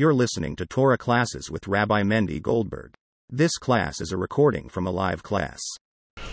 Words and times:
You're 0.00 0.14
listening 0.14 0.56
to 0.56 0.64
Torah 0.64 0.96
classes 0.96 1.50
with 1.50 1.68
Rabbi 1.68 2.02
Mendy 2.04 2.40
Goldberg. 2.40 2.94
This 3.28 3.58
class 3.58 4.00
is 4.00 4.12
a 4.12 4.16
recording 4.16 4.70
from 4.70 4.86
a 4.86 4.90
live 4.90 5.22
class. 5.22 5.60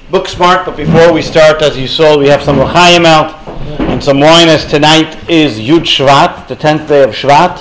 Book 0.09 0.29
smart, 0.29 0.65
but 0.65 0.77
before 0.77 1.11
we 1.11 1.21
start, 1.21 1.61
as 1.61 1.77
you 1.77 1.85
saw, 1.85 2.17
we 2.17 2.29
have 2.29 2.41
some 2.41 2.61
L'chaim 2.61 3.05
out 3.05 3.45
and 3.81 4.01
some 4.01 4.21
wine 4.21 4.47
as 4.47 4.65
tonight 4.65 5.29
is 5.29 5.59
Yud 5.59 5.81
Shvat, 5.81 6.47
the 6.47 6.55
10th 6.55 6.87
day 6.87 7.03
of 7.03 7.09
Shvat. 7.09 7.57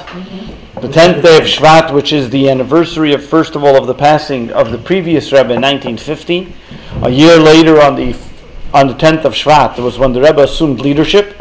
The 0.80 0.86
10th 0.86 1.24
day 1.24 1.38
of 1.38 1.42
Shvat, 1.42 1.92
which 1.92 2.12
is 2.12 2.30
the 2.30 2.50
anniversary 2.50 3.12
of, 3.12 3.26
first 3.26 3.56
of 3.56 3.64
all, 3.64 3.76
of 3.76 3.88
the 3.88 3.94
passing 3.94 4.52
of 4.52 4.70
the 4.70 4.78
previous 4.78 5.32
Rebbe 5.32 5.54
in 5.54 5.60
1950. 5.60 6.54
A 7.02 7.10
year 7.10 7.36
later, 7.36 7.82
on 7.82 7.96
the, 7.96 8.16
on 8.72 8.86
the 8.86 8.94
10th 8.94 9.24
of 9.24 9.32
Shvat, 9.32 9.76
was 9.80 9.98
when 9.98 10.12
the 10.12 10.22
Rebbe 10.22 10.44
assumed 10.44 10.78
leadership. 10.78 11.34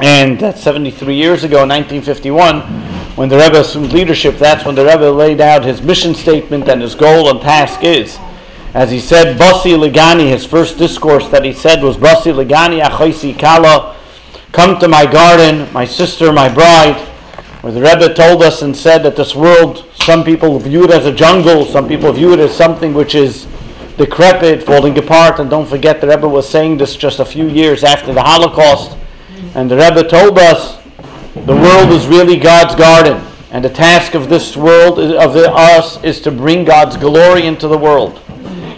And 0.00 0.40
that's 0.40 0.62
73 0.62 1.14
years 1.14 1.44
ago, 1.44 1.64
in 1.64 1.68
1951, 1.68 2.97
when 3.18 3.28
the 3.28 3.36
Rebbe 3.36 3.58
assumed 3.58 3.92
leadership, 3.92 4.38
that's 4.38 4.64
when 4.64 4.76
the 4.76 4.84
Rebbe 4.84 5.10
laid 5.10 5.40
out 5.40 5.64
his 5.64 5.82
mission 5.82 6.14
statement 6.14 6.68
and 6.68 6.80
his 6.80 6.94
goal 6.94 7.28
and 7.28 7.40
task 7.40 7.82
is. 7.82 8.16
As 8.74 8.92
he 8.92 9.00
said, 9.00 9.36
Basi 9.36 9.76
Ligani, 9.76 10.28
his 10.28 10.46
first 10.46 10.78
discourse 10.78 11.26
that 11.30 11.44
he 11.44 11.52
said 11.52 11.82
was 11.82 11.96
Basi 11.96 12.32
Ligani 12.32 12.80
Achoisi 12.80 13.36
Kala, 13.36 13.96
come 14.52 14.78
to 14.78 14.86
my 14.86 15.04
garden, 15.04 15.66
my 15.72 15.84
sister, 15.84 16.32
my 16.32 16.48
bride, 16.48 16.94
where 17.62 17.72
the 17.72 17.80
Rebbe 17.80 18.14
told 18.14 18.40
us 18.40 18.62
and 18.62 18.76
said 18.76 18.98
that 18.98 19.16
this 19.16 19.34
world, 19.34 19.84
some 19.94 20.22
people 20.22 20.56
view 20.60 20.84
it 20.84 20.92
as 20.92 21.04
a 21.04 21.12
jungle, 21.12 21.64
some 21.64 21.88
people 21.88 22.12
view 22.12 22.34
it 22.34 22.38
as 22.38 22.56
something 22.56 22.94
which 22.94 23.16
is 23.16 23.48
decrepit, 23.96 24.62
falling 24.62 24.96
apart, 24.96 25.40
and 25.40 25.50
don't 25.50 25.68
forget 25.68 26.00
the 26.00 26.06
Rebbe 26.06 26.28
was 26.28 26.48
saying 26.48 26.76
this 26.76 26.94
just 26.94 27.18
a 27.18 27.24
few 27.24 27.48
years 27.48 27.82
after 27.82 28.14
the 28.14 28.22
Holocaust, 28.22 28.96
and 29.56 29.68
the 29.68 29.76
Rebbe 29.76 30.08
told 30.08 30.38
us 30.38 30.77
the 31.46 31.54
world 31.54 31.90
is 31.90 32.06
really 32.06 32.36
God's 32.36 32.74
garden, 32.74 33.24
and 33.50 33.64
the 33.64 33.70
task 33.70 34.14
of 34.14 34.28
this 34.28 34.56
world, 34.56 34.98
of 34.98 35.36
us, 35.36 36.02
is 36.04 36.20
to 36.22 36.30
bring 36.30 36.64
God's 36.64 36.96
glory 36.96 37.46
into 37.46 37.68
the 37.68 37.78
world. 37.78 38.20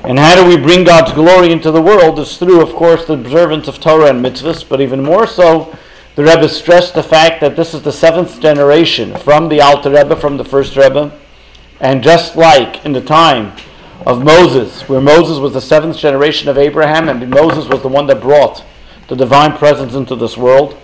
And 0.05 0.19
how 0.19 0.35
do 0.35 0.49
we 0.49 0.57
bring 0.57 0.85
God's 0.85 1.13
glory 1.13 1.53
into 1.53 1.71
the 1.71 1.83
world? 1.83 2.19
Is 2.19 2.39
through, 2.39 2.63
of 2.63 2.75
course, 2.75 3.05
the 3.05 3.15
observance 3.15 3.69
of 3.69 3.81
Torah 3.81 4.11
and 4.11 4.25
mitzvahs, 4.25 4.67
but 4.69 4.81
even 4.81 5.03
more 5.03 5.27
so, 5.27 5.77
the 6.17 6.25
Rebbe 6.25 6.49
stressed 6.49 6.95
the 6.95 7.03
fact 7.03 7.41
that 7.41 7.57
this 7.57 7.75
is 7.75 7.83
the 7.83 7.93
seventh 7.93 8.41
generation 8.41 9.17
from 9.17 9.49
the 9.49 9.61
Alter 9.61 9.91
Rebbe, 9.91 10.17
from 10.17 10.37
the 10.37 10.45
first 10.45 10.77
Rebbe, 10.77 11.13
and 11.81 12.03
just 12.03 12.37
like 12.37 12.85
in 12.85 12.93
the 12.93 13.01
time 13.01 13.57
of 14.07 14.25
Moses, 14.25 14.89
where 14.89 15.01
Moses 15.01 15.39
was 15.39 15.53
the 15.53 15.61
seventh 15.61 15.97
generation 15.97 16.49
of 16.49 16.59
Abraham, 16.59 17.09
and 17.09 17.29
Moses 17.31 17.69
was 17.69 17.83
the 17.83 17.89
one 17.89 18.07
that 18.07 18.21
brought 18.21 18.65
the 19.09 19.17
divine 19.17 19.57
presence 19.57 19.95
into 19.95 20.17
this 20.17 20.37
world, 20.37 20.77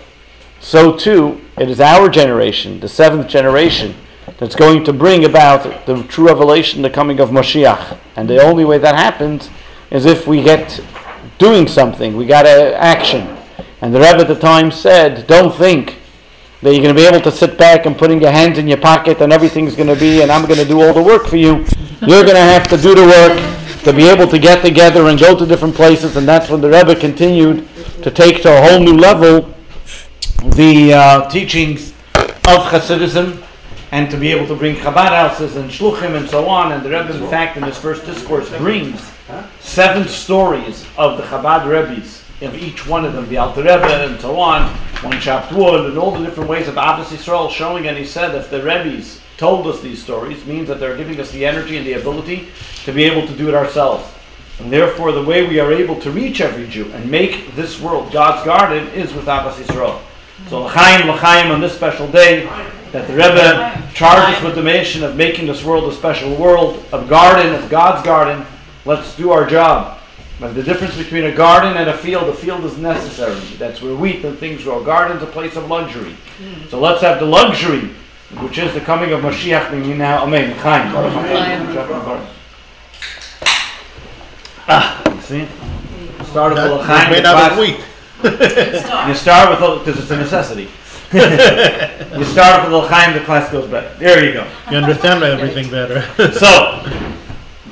so 0.66 0.96
too 0.96 1.40
it 1.56 1.70
is 1.70 1.80
our 1.80 2.08
generation, 2.08 2.80
the 2.80 2.88
seventh 2.88 3.28
generation, 3.28 3.94
that's 4.38 4.56
going 4.56 4.82
to 4.82 4.92
bring 4.92 5.24
about 5.24 5.86
the 5.86 6.02
true 6.08 6.26
revelation, 6.26 6.82
the 6.82 6.90
coming 6.90 7.20
of 7.20 7.30
Moshiach. 7.30 7.96
And 8.16 8.28
the 8.28 8.42
only 8.42 8.64
way 8.64 8.76
that 8.78 8.96
happens 8.96 9.48
is 9.92 10.06
if 10.06 10.26
we 10.26 10.42
get 10.42 10.80
doing 11.38 11.68
something, 11.68 12.16
we 12.16 12.26
got 12.26 12.42
to 12.42 12.76
action. 12.76 13.38
And 13.80 13.94
the 13.94 14.00
Rebbe 14.00 14.22
at 14.22 14.26
the 14.26 14.34
time 14.34 14.72
said, 14.72 15.28
don't 15.28 15.54
think 15.54 15.98
that 16.62 16.72
you're 16.72 16.82
going 16.82 16.94
to 16.94 17.00
be 17.00 17.06
able 17.06 17.20
to 17.20 17.30
sit 17.30 17.56
back 17.56 17.86
and 17.86 17.96
putting 17.96 18.20
your 18.20 18.32
hands 18.32 18.58
in 18.58 18.66
your 18.66 18.80
pocket 18.80 19.20
and 19.20 19.32
everything's 19.32 19.76
going 19.76 19.88
to 19.88 19.98
be, 19.98 20.22
and 20.22 20.32
I'm 20.32 20.46
going 20.46 20.58
to 20.58 20.66
do 20.66 20.82
all 20.82 20.92
the 20.92 21.02
work 21.02 21.28
for 21.28 21.36
you. 21.36 21.64
You're 22.00 22.24
going 22.24 22.34
to 22.34 22.40
have 22.40 22.66
to 22.70 22.76
do 22.76 22.92
the 22.92 23.06
work 23.06 23.82
to 23.84 23.92
be 23.92 24.08
able 24.08 24.26
to 24.26 24.38
get 24.38 24.64
together 24.64 25.06
and 25.06 25.16
go 25.16 25.38
to 25.38 25.46
different 25.46 25.76
places. 25.76 26.16
And 26.16 26.26
that's 26.26 26.50
when 26.50 26.60
the 26.60 26.68
Rebbe 26.68 26.96
continued 26.96 27.68
to 28.02 28.10
take 28.10 28.42
to 28.42 28.52
a 28.52 28.68
whole 28.68 28.80
new 28.80 28.96
level 28.96 29.55
the 30.42 30.92
uh, 30.92 31.28
teachings 31.30 31.90
of 32.14 32.62
Hasidism 32.70 33.42
and 33.92 34.10
to 34.10 34.16
be 34.16 34.28
able 34.28 34.46
to 34.46 34.54
bring 34.54 34.76
Chabad 34.76 35.08
houses 35.08 35.56
and 35.56 35.70
Shluchim 35.70 36.16
and 36.16 36.28
so 36.28 36.48
on. 36.48 36.72
And 36.72 36.84
the 36.84 36.90
Rebbe, 36.90 37.16
in 37.16 37.30
fact, 37.30 37.56
in 37.56 37.62
his 37.62 37.78
first 37.78 38.04
discourse, 38.04 38.48
brings 38.58 39.00
seven 39.60 40.06
stories 40.08 40.86
of 40.98 41.16
the 41.16 41.24
Chabad 41.24 41.66
Rebbe's, 41.66 42.22
of 42.42 42.54
each 42.54 42.86
one 42.86 43.04
of 43.04 43.14
them, 43.14 43.28
the 43.28 43.38
Alter 43.38 43.62
Rebbe 43.62 44.04
and 44.04 44.20
so 44.20 44.38
on, 44.38 44.68
one 45.02 45.20
chopped 45.20 45.52
wood, 45.52 45.86
and 45.86 45.98
all 45.98 46.10
the 46.10 46.24
different 46.24 46.50
ways 46.50 46.68
of 46.68 46.74
Ahavas 46.74 47.06
Yisrael 47.06 47.50
showing. 47.50 47.86
And 47.86 47.96
he 47.96 48.04
said, 48.04 48.34
if 48.34 48.50
the 48.50 48.62
Rebbe's 48.62 49.20
told 49.36 49.66
us 49.66 49.80
these 49.80 50.02
stories, 50.02 50.44
means 50.46 50.68
that 50.68 50.80
they're 50.80 50.96
giving 50.96 51.20
us 51.20 51.30
the 51.30 51.46
energy 51.46 51.76
and 51.76 51.86
the 51.86 51.94
ability 51.94 52.48
to 52.84 52.92
be 52.92 53.04
able 53.04 53.26
to 53.26 53.36
do 53.36 53.48
it 53.48 53.54
ourselves. 53.54 54.06
And 54.58 54.72
therefore, 54.72 55.12
the 55.12 55.22
way 55.22 55.46
we 55.46 55.60
are 55.60 55.72
able 55.72 56.00
to 56.00 56.10
reach 56.10 56.40
every 56.40 56.66
Jew 56.66 56.90
and 56.92 57.10
make 57.10 57.54
this 57.54 57.78
world 57.80 58.10
God's 58.12 58.44
garden 58.44 58.88
is 58.88 59.12
with 59.12 59.26
Ahavas 59.26 59.54
Yisrael. 59.54 60.00
So 60.48 60.64
l'chaim, 60.64 61.08
l'chaim 61.08 61.50
on 61.50 61.60
this 61.60 61.74
special 61.74 62.06
day 62.08 62.46
that 62.92 63.08
the 63.08 63.14
Rebbe 63.14 63.90
charges 63.94 64.42
with 64.44 64.54
the 64.54 64.62
mission 64.62 65.02
of 65.02 65.16
making 65.16 65.46
this 65.46 65.64
world 65.64 65.90
a 65.92 65.96
special 65.96 66.34
world, 66.36 66.84
a 66.92 67.04
garden, 67.04 67.54
of 67.54 67.68
God's 67.68 68.04
garden. 68.04 68.46
Let's 68.84 69.16
do 69.16 69.32
our 69.32 69.46
job. 69.46 69.98
But 70.38 70.54
the 70.54 70.62
difference 70.62 70.96
between 70.96 71.24
a 71.24 71.34
garden 71.34 71.76
and 71.76 71.88
a 71.88 71.96
field, 71.96 72.28
a 72.28 72.34
field 72.34 72.64
is 72.64 72.76
necessary. 72.76 73.40
That's 73.58 73.80
where 73.80 73.94
wheat 73.94 74.24
and 74.24 74.38
things 74.38 74.64
grow. 74.64 74.82
A 74.82 74.84
garden's 74.84 75.22
a 75.22 75.26
place 75.26 75.56
of 75.56 75.68
luxury. 75.68 76.14
So 76.68 76.78
let's 76.78 77.00
have 77.00 77.18
the 77.18 77.26
luxury, 77.26 77.90
which 78.40 78.58
is 78.58 78.74
the 78.74 78.80
coming 78.80 79.12
of 79.12 79.22
Mashiach. 79.22 79.72
Now, 79.96 80.24
Amen. 80.24 80.52
L'chaim. 80.56 80.92
Ah, 84.68 85.14
you 85.14 85.20
see? 85.22 85.48
Start 86.24 86.54
with 86.54 86.64
l'chaim. 86.64 87.10
made 87.10 87.24
out 87.24 87.52
of 87.52 87.58
wheat. 87.58 87.80
You 88.24 89.14
start 89.14 89.50
with 89.50 89.60
a, 89.60 89.78
because 89.78 89.98
it's 90.00 90.10
a 90.10 90.16
necessity. 90.16 90.70
you 91.12 92.24
start 92.24 92.62
with 92.62 92.72
a 92.72 92.74
little 92.74 92.88
chaim, 92.88 93.12
the 93.12 93.24
class 93.24 93.50
goes 93.52 93.68
better. 93.68 93.94
There 93.98 94.24
you 94.24 94.32
go. 94.32 94.50
You 94.70 94.78
understand 94.78 95.22
everything 95.22 95.70
better. 95.70 96.02
So, 96.32 96.82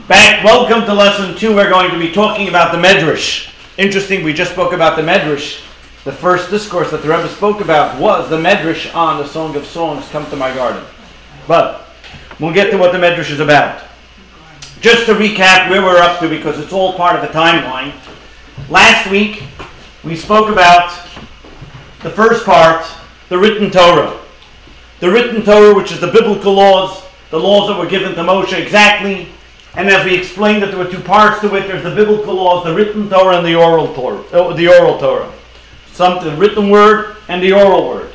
back. 0.06 0.44
Welcome 0.44 0.84
to 0.84 0.94
lesson 0.94 1.34
two. 1.37 1.54
We're 1.54 1.71
going 1.71 1.91
to 1.91 1.99
be 1.99 2.12
talking 2.12 2.49
about 2.49 2.72
the 2.72 2.78
medrash. 2.78 3.53
Interesting. 3.78 4.22
We 4.22 4.34
just 4.34 4.53
spoke 4.53 4.72
about 4.72 4.97
the 4.97 5.03
medrash. 5.03 5.62
The 6.04 6.12
first 6.12 6.50
discourse 6.50 6.91
that 6.91 7.03
the 7.03 7.09
Rebbe 7.09 7.28
spoke 7.28 7.60
about 7.60 7.99
was 7.99 8.28
the 8.28 8.37
medrash 8.37 8.94
on 8.94 9.16
the 9.16 9.27
Song 9.27 9.56
of 9.56 9.65
Songs, 9.65 10.06
"Come 10.10 10.28
to 10.31 10.37
My 10.37 10.54
Garden." 10.54 10.84
But 11.49 11.88
we'll 12.38 12.53
get 12.53 12.71
to 12.71 12.77
what 12.77 12.93
the 12.93 12.99
medrash 12.99 13.31
is 13.31 13.41
about. 13.41 13.83
Just 14.83 15.06
to 15.06 15.15
recap 15.15 15.71
where 15.71 15.83
we're 15.83 15.99
up 15.99 16.21
to, 16.21 16.28
because 16.28 16.59
it's 16.59 16.72
all 16.72 16.93
part 16.93 17.16
of 17.16 17.22
the 17.22 17.37
timeline. 17.37 17.94
Last 18.69 19.10
week 19.10 19.43
we 20.04 20.16
spoke 20.16 20.50
about 20.50 20.91
the 22.03 22.10
first 22.10 22.44
part, 22.44 22.87
the 23.28 23.38
written 23.38 23.70
Torah. 23.70 24.20
The 25.00 25.10
written 25.10 25.42
Torah, 25.42 25.75
which 25.75 25.92
is 25.92 26.00
the 26.00 26.10
biblical 26.10 26.53
laws, 26.53 27.03
the 27.31 27.38
laws 27.38 27.69
that 27.69 27.78
were 27.78 27.88
given 27.88 28.15
to 28.15 28.22
Moshe 28.22 28.53
exactly. 28.59 29.28
And 29.76 29.88
as 29.88 30.04
we 30.04 30.15
explained 30.15 30.62
that 30.62 30.69
there 30.70 30.78
were 30.78 30.91
two 30.91 31.00
parts 31.00 31.41
to 31.41 31.54
it, 31.56 31.66
there's 31.66 31.82
the 31.82 31.94
biblical 31.94 32.34
laws, 32.34 32.65
the 32.65 32.75
written 32.75 33.09
Torah 33.09 33.38
and 33.38 33.47
the 33.47 33.54
oral 33.56 33.92
Torah. 33.94 34.22
uh, 34.32 34.54
The 34.54 34.69
oral 34.69 34.98
Torah. 34.98 35.32
Something, 35.92 36.31
the 36.31 36.36
written 36.36 36.71
word 36.71 37.16
and 37.28 37.42
the 37.42 37.53
oral 37.53 37.88
word. 37.88 38.12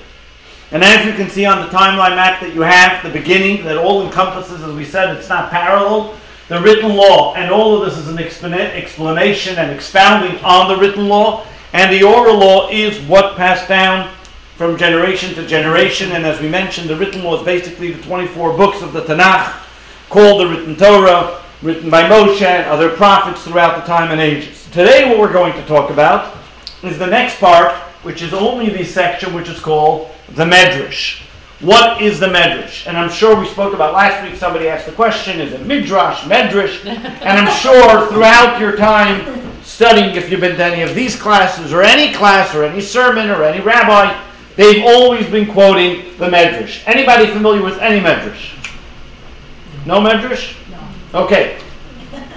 And 0.71 0.83
as 0.83 1.05
you 1.05 1.13
can 1.13 1.29
see 1.29 1.45
on 1.45 1.65
the 1.65 1.71
timeline 1.75 2.15
map 2.15 2.39
that 2.41 2.53
you 2.53 2.61
have, 2.61 3.01
the 3.03 3.09
beginning, 3.09 3.63
that 3.65 3.77
all 3.77 4.05
encompasses, 4.05 4.61
as 4.61 4.73
we 4.73 4.85
said, 4.85 5.15
it's 5.17 5.27
not 5.29 5.49
parallel. 5.49 6.15
The 6.47 6.61
written 6.61 6.95
law, 6.95 7.33
and 7.35 7.51
all 7.51 7.81
of 7.81 7.89
this 7.89 7.97
is 7.97 8.07
an 8.07 8.17
explan- 8.17 8.53
explanation 8.53 9.57
and 9.57 9.71
expounding 9.71 10.39
on 10.43 10.67
the 10.67 10.77
written 10.77 11.07
law. 11.07 11.45
And 11.73 11.93
the 11.93 12.03
oral 12.03 12.37
law 12.37 12.69
is 12.69 12.99
what 13.07 13.35
passed 13.35 13.67
down 13.67 14.13
from 14.55 14.77
generation 14.77 15.33
to 15.35 15.45
generation. 15.47 16.11
And 16.11 16.25
as 16.25 16.41
we 16.41 16.49
mentioned, 16.49 16.89
the 16.89 16.95
written 16.95 17.23
law 17.23 17.39
is 17.39 17.45
basically 17.45 17.91
the 17.91 18.01
24 18.03 18.57
books 18.57 18.81
of 18.81 18.91
the 18.91 19.01
Tanakh, 19.01 19.63
called 20.09 20.41
the 20.41 20.47
written 20.47 20.75
Torah, 20.75 21.43
written 21.61 21.89
by 21.89 22.03
Moshe 22.03 22.41
and 22.41 22.67
other 22.67 22.89
prophets 22.89 23.43
throughout 23.43 23.79
the 23.79 23.87
time 23.87 24.11
and 24.11 24.19
ages. 24.19 24.67
Today, 24.71 25.07
what 25.07 25.19
we're 25.19 25.31
going 25.31 25.53
to 25.53 25.65
talk 25.65 25.91
about 25.91 26.35
is 26.83 26.97
the 26.97 27.07
next 27.07 27.39
part, 27.39 27.73
which 28.03 28.21
is 28.21 28.33
only 28.33 28.69
the 28.69 28.83
section 28.83 29.33
which 29.33 29.49
is 29.49 29.59
called 29.59 30.09
the 30.29 30.45
Medrash. 30.45 31.21
What 31.59 32.01
is 32.01 32.19
the 32.19 32.27
Medrash? 32.27 32.87
And 32.87 32.97
I'm 32.97 33.09
sure 33.09 33.39
we 33.39 33.45
spoke 33.47 33.73
about 33.73 33.93
last 33.93 34.23
week, 34.23 34.39
somebody 34.39 34.67
asked 34.67 34.85
the 34.85 34.93
question, 34.93 35.41
is 35.41 35.53
it 35.53 35.65
Midrash, 35.65 36.21
Medrash? 36.21 36.85
And 36.85 37.23
I'm 37.23 37.53
sure 37.59 38.07
throughout 38.07 38.59
your 38.59 38.77
time 38.77 39.48
studying, 39.69 40.15
if 40.15 40.31
you've 40.31 40.41
been 40.41 40.57
to 40.57 40.65
any 40.65 40.81
of 40.81 40.95
these 40.95 41.15
classes, 41.15 41.71
or 41.71 41.83
any 41.83 42.13
class, 42.13 42.55
or 42.55 42.63
any 42.63 42.81
sermon, 42.81 43.29
or 43.29 43.43
any 43.43 43.61
rabbi, 43.63 44.19
they've 44.55 44.83
always 44.83 45.29
been 45.29 45.51
quoting 45.51 46.17
the 46.17 46.25
Medrash. 46.25 46.81
Anybody 46.87 47.27
familiar 47.27 47.63
with 47.63 47.77
any 47.79 48.01
Medrash? 48.01 48.55
No 49.85 50.01
Medrash? 50.01 50.55
No. 51.13 51.21
Okay. 51.21 51.61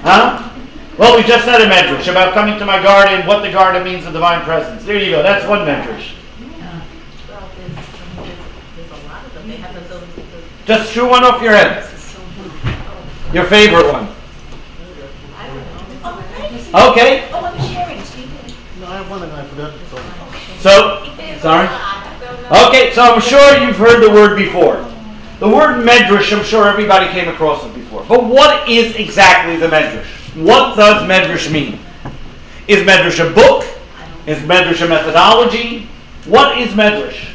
Huh? 0.02 0.50
Well, 0.98 1.16
we 1.16 1.22
just 1.22 1.46
said 1.46 1.60
a 1.62 1.64
Medrash 1.64 2.10
about 2.10 2.34
coming 2.34 2.58
to 2.58 2.66
my 2.66 2.82
garden, 2.82 3.26
what 3.26 3.42
the 3.42 3.50
garden 3.50 3.82
means, 3.82 4.04
the 4.04 4.12
divine 4.12 4.44
presence. 4.44 4.84
There 4.84 4.98
you 4.98 5.10
go. 5.10 5.22
That's 5.22 5.46
one 5.48 5.60
Medrash. 5.60 6.14
Well, 7.28 7.50
there's, 7.56 7.76
there's, 8.16 8.36
there's 8.76 8.90
a 8.90 9.06
lot 9.08 9.24
of 9.24 9.34
them. 9.34 9.48
They 9.48 9.56
have 9.56 9.74
those, 9.74 9.88
those, 9.88 10.44
Just 10.66 10.92
chew 10.92 11.08
one 11.08 11.24
off 11.24 11.42
your 11.42 11.52
head. 11.52 11.88
Your 13.32 13.44
favorite 13.44 13.90
one. 13.90 14.08
I 15.34 15.46
don't 15.46 15.56
know. 15.56 15.62
Oh, 16.04 16.24
thanks. 16.36 16.52
Okay. 16.74 17.28
Oh, 17.32 17.44
I'm 17.44 17.74
sharing. 17.74 18.02
Steve. 18.02 18.80
no, 18.80 18.86
I 18.86 18.96
have 18.96 19.10
one 19.10 19.22
and 19.22 19.32
I 19.32 19.44
forgot. 19.44 19.74
So. 19.90 20.22
So, 20.62 21.38
sorry. 21.40 21.68
Okay, 22.68 22.94
so 22.94 23.02
I'm 23.02 23.20
sure 23.20 23.58
you've 23.58 23.76
heard 23.76 24.02
the 24.02 24.10
word 24.10 24.36
before. 24.36 24.76
The 25.38 25.48
word 25.48 25.84
medrash, 25.84 26.36
I'm 26.36 26.44
sure 26.44 26.68
everybody 26.68 27.08
came 27.08 27.28
across 27.28 27.64
it 27.66 27.74
before. 27.74 28.04
But 28.08 28.24
what 28.24 28.68
is 28.68 28.96
exactly 28.96 29.56
the 29.56 29.66
medrash? 29.66 30.06
What 30.42 30.76
does 30.76 31.02
medrash 31.02 31.52
mean? 31.52 31.78
Is 32.68 32.86
medrash 32.86 33.18
a 33.18 33.34
book? 33.34 33.66
Is 34.26 34.38
medrash 34.38 34.82
a 34.82 34.88
methodology? 34.88 35.88
What 36.24 36.56
is 36.58 36.70
medrash? 36.70 37.28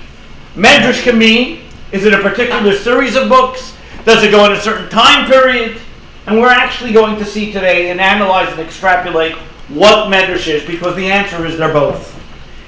Medrash 0.56 1.04
can 1.04 1.18
mean, 1.20 1.62
is 1.92 2.06
it 2.06 2.14
a 2.14 2.20
particular 2.20 2.74
series 2.74 3.16
of 3.16 3.30
books? 3.30 3.76
Does 4.06 4.24
it 4.24 4.32
go 4.32 4.46
in 4.46 4.54
a 4.54 4.62
certain 4.62 4.90
time 4.90 5.30
period? 5.30 5.80
And 6.28 6.42
we're 6.42 6.50
actually 6.50 6.92
going 6.92 7.18
to 7.20 7.26
see 7.26 7.54
today 7.54 7.90
and 7.90 8.02
analyze 8.02 8.52
and 8.52 8.60
extrapolate 8.60 9.34
what 9.70 10.12
medrash 10.12 10.48
is 10.48 10.66
because 10.68 10.96
the 10.98 11.10
answer 11.10 11.46
is 11.46 11.58
they're 11.58 11.72
both. 11.72 12.14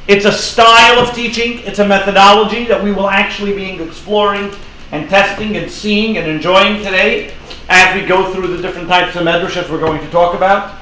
It's 0.08 0.26
a 0.26 0.32
style 0.32 0.98
of 0.98 1.14
teaching, 1.14 1.60
it's 1.60 1.80
a 1.80 1.88
methodology 1.88 2.66
that 2.66 2.82
we 2.82 2.94
will 2.94 3.10
actually 3.10 3.54
be 3.54 3.82
exploring 3.82 4.52
and 4.92 5.10
testing 5.10 5.58
and 5.58 5.70
seeing 5.70 6.18
and 6.18 6.28
enjoying 6.28 6.78
today 6.78 7.34
as 7.68 8.02
we 8.02 8.08
go 8.08 8.34
through 8.34 8.48
the 8.48 8.62
different 8.62 8.88
types 8.88 9.16
of 9.18 9.24
medrash 9.24 9.56
that 9.56 9.70
we're 9.70 9.80
going 9.80 10.00
to 10.00 10.10
talk 10.10 10.36
about. 10.36 10.80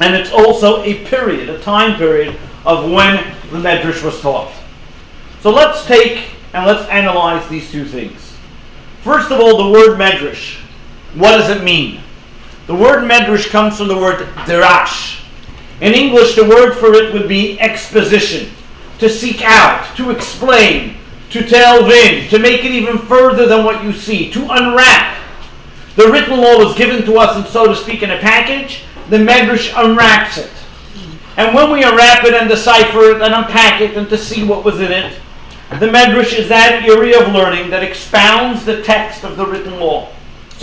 And 0.00 0.14
it's 0.14 0.30
also 0.30 0.82
a 0.84 1.04
period, 1.06 1.50
a 1.50 1.60
time 1.60 1.98
period 1.98 2.38
of 2.64 2.90
when 2.90 3.16
the 3.50 3.58
medrash 3.58 4.04
was 4.04 4.20
taught. 4.20 4.54
So 5.40 5.50
let's 5.50 5.84
take 5.84 6.30
and 6.54 6.64
let's 6.64 6.88
analyze 6.88 7.46
these 7.48 7.72
two 7.72 7.84
things. 7.84 8.36
First 9.02 9.32
of 9.32 9.40
all, 9.40 9.64
the 9.64 9.70
word 9.72 9.98
medrash. 9.98 10.61
What 11.14 11.36
does 11.36 11.50
it 11.50 11.62
mean? 11.62 12.00
The 12.66 12.74
word 12.74 13.08
medrash 13.10 13.50
comes 13.50 13.76
from 13.76 13.88
the 13.88 13.96
word 13.96 14.20
derash. 14.46 15.20
In 15.80 15.94
English, 15.94 16.36
the 16.36 16.48
word 16.48 16.74
for 16.74 16.94
it 16.94 17.12
would 17.12 17.28
be 17.28 17.60
exposition, 17.60 18.50
to 18.98 19.08
seek 19.08 19.42
out, 19.42 19.96
to 19.96 20.10
explain, 20.10 20.96
to 21.30 21.44
delve 21.44 21.90
in, 21.90 22.28
to 22.28 22.38
make 22.38 22.64
it 22.64 22.70
even 22.70 22.98
further 22.98 23.46
than 23.46 23.64
what 23.64 23.82
you 23.82 23.92
see, 23.92 24.30
to 24.30 24.42
unwrap. 24.48 25.18
The 25.96 26.08
written 26.08 26.38
law 26.38 26.64
was 26.64 26.76
given 26.76 27.04
to 27.04 27.18
us, 27.18 27.36
and 27.36 27.46
so 27.46 27.66
to 27.66 27.76
speak, 27.76 28.02
in 28.02 28.10
a 28.10 28.18
package. 28.18 28.84
The 29.10 29.18
medrash 29.18 29.72
unwraps 29.76 30.38
it. 30.38 30.50
And 31.36 31.54
when 31.54 31.70
we 31.70 31.82
unwrap 31.82 32.24
it 32.24 32.34
and 32.34 32.48
decipher 32.48 33.10
it 33.10 33.22
and 33.22 33.34
unpack 33.34 33.80
it 33.80 33.96
and 33.96 34.08
to 34.08 34.16
see 34.16 34.44
what 34.44 34.64
was 34.64 34.80
in 34.80 34.92
it, 34.92 35.18
the 35.80 35.86
medrash 35.86 36.38
is 36.38 36.48
that 36.48 36.84
area 36.86 37.20
of 37.20 37.32
learning 37.32 37.70
that 37.70 37.82
expounds 37.82 38.64
the 38.64 38.82
text 38.82 39.24
of 39.24 39.36
the 39.36 39.46
written 39.46 39.80
law. 39.80 40.10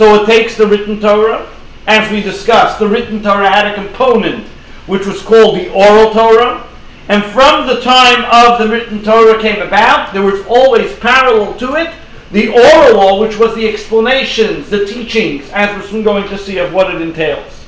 So 0.00 0.22
it 0.22 0.24
takes 0.24 0.56
the 0.56 0.66
written 0.66 0.98
Torah, 0.98 1.46
as 1.86 2.10
we 2.10 2.22
discussed, 2.22 2.78
the 2.78 2.88
written 2.88 3.22
Torah 3.22 3.50
had 3.50 3.66
a 3.66 3.74
component 3.74 4.46
which 4.86 5.04
was 5.04 5.20
called 5.20 5.58
the 5.58 5.70
oral 5.74 6.10
Torah, 6.10 6.66
and 7.08 7.22
from 7.22 7.66
the 7.66 7.82
time 7.82 8.24
of 8.32 8.58
the 8.58 8.74
written 8.74 9.02
Torah 9.02 9.38
came 9.42 9.60
about, 9.60 10.14
there 10.14 10.22
was 10.22 10.42
always 10.46 10.98
parallel 11.00 11.54
to 11.58 11.74
it 11.74 11.92
the 12.32 12.48
oral 12.48 12.96
law, 12.96 13.20
which 13.20 13.38
was 13.38 13.54
the 13.54 13.68
explanations, 13.68 14.70
the 14.70 14.86
teachings, 14.86 15.50
as 15.50 15.68
we're 15.76 15.86
soon 15.86 16.02
going 16.02 16.26
to 16.30 16.38
see 16.38 16.56
of 16.56 16.72
what 16.72 16.94
it 16.94 17.02
entails. 17.02 17.66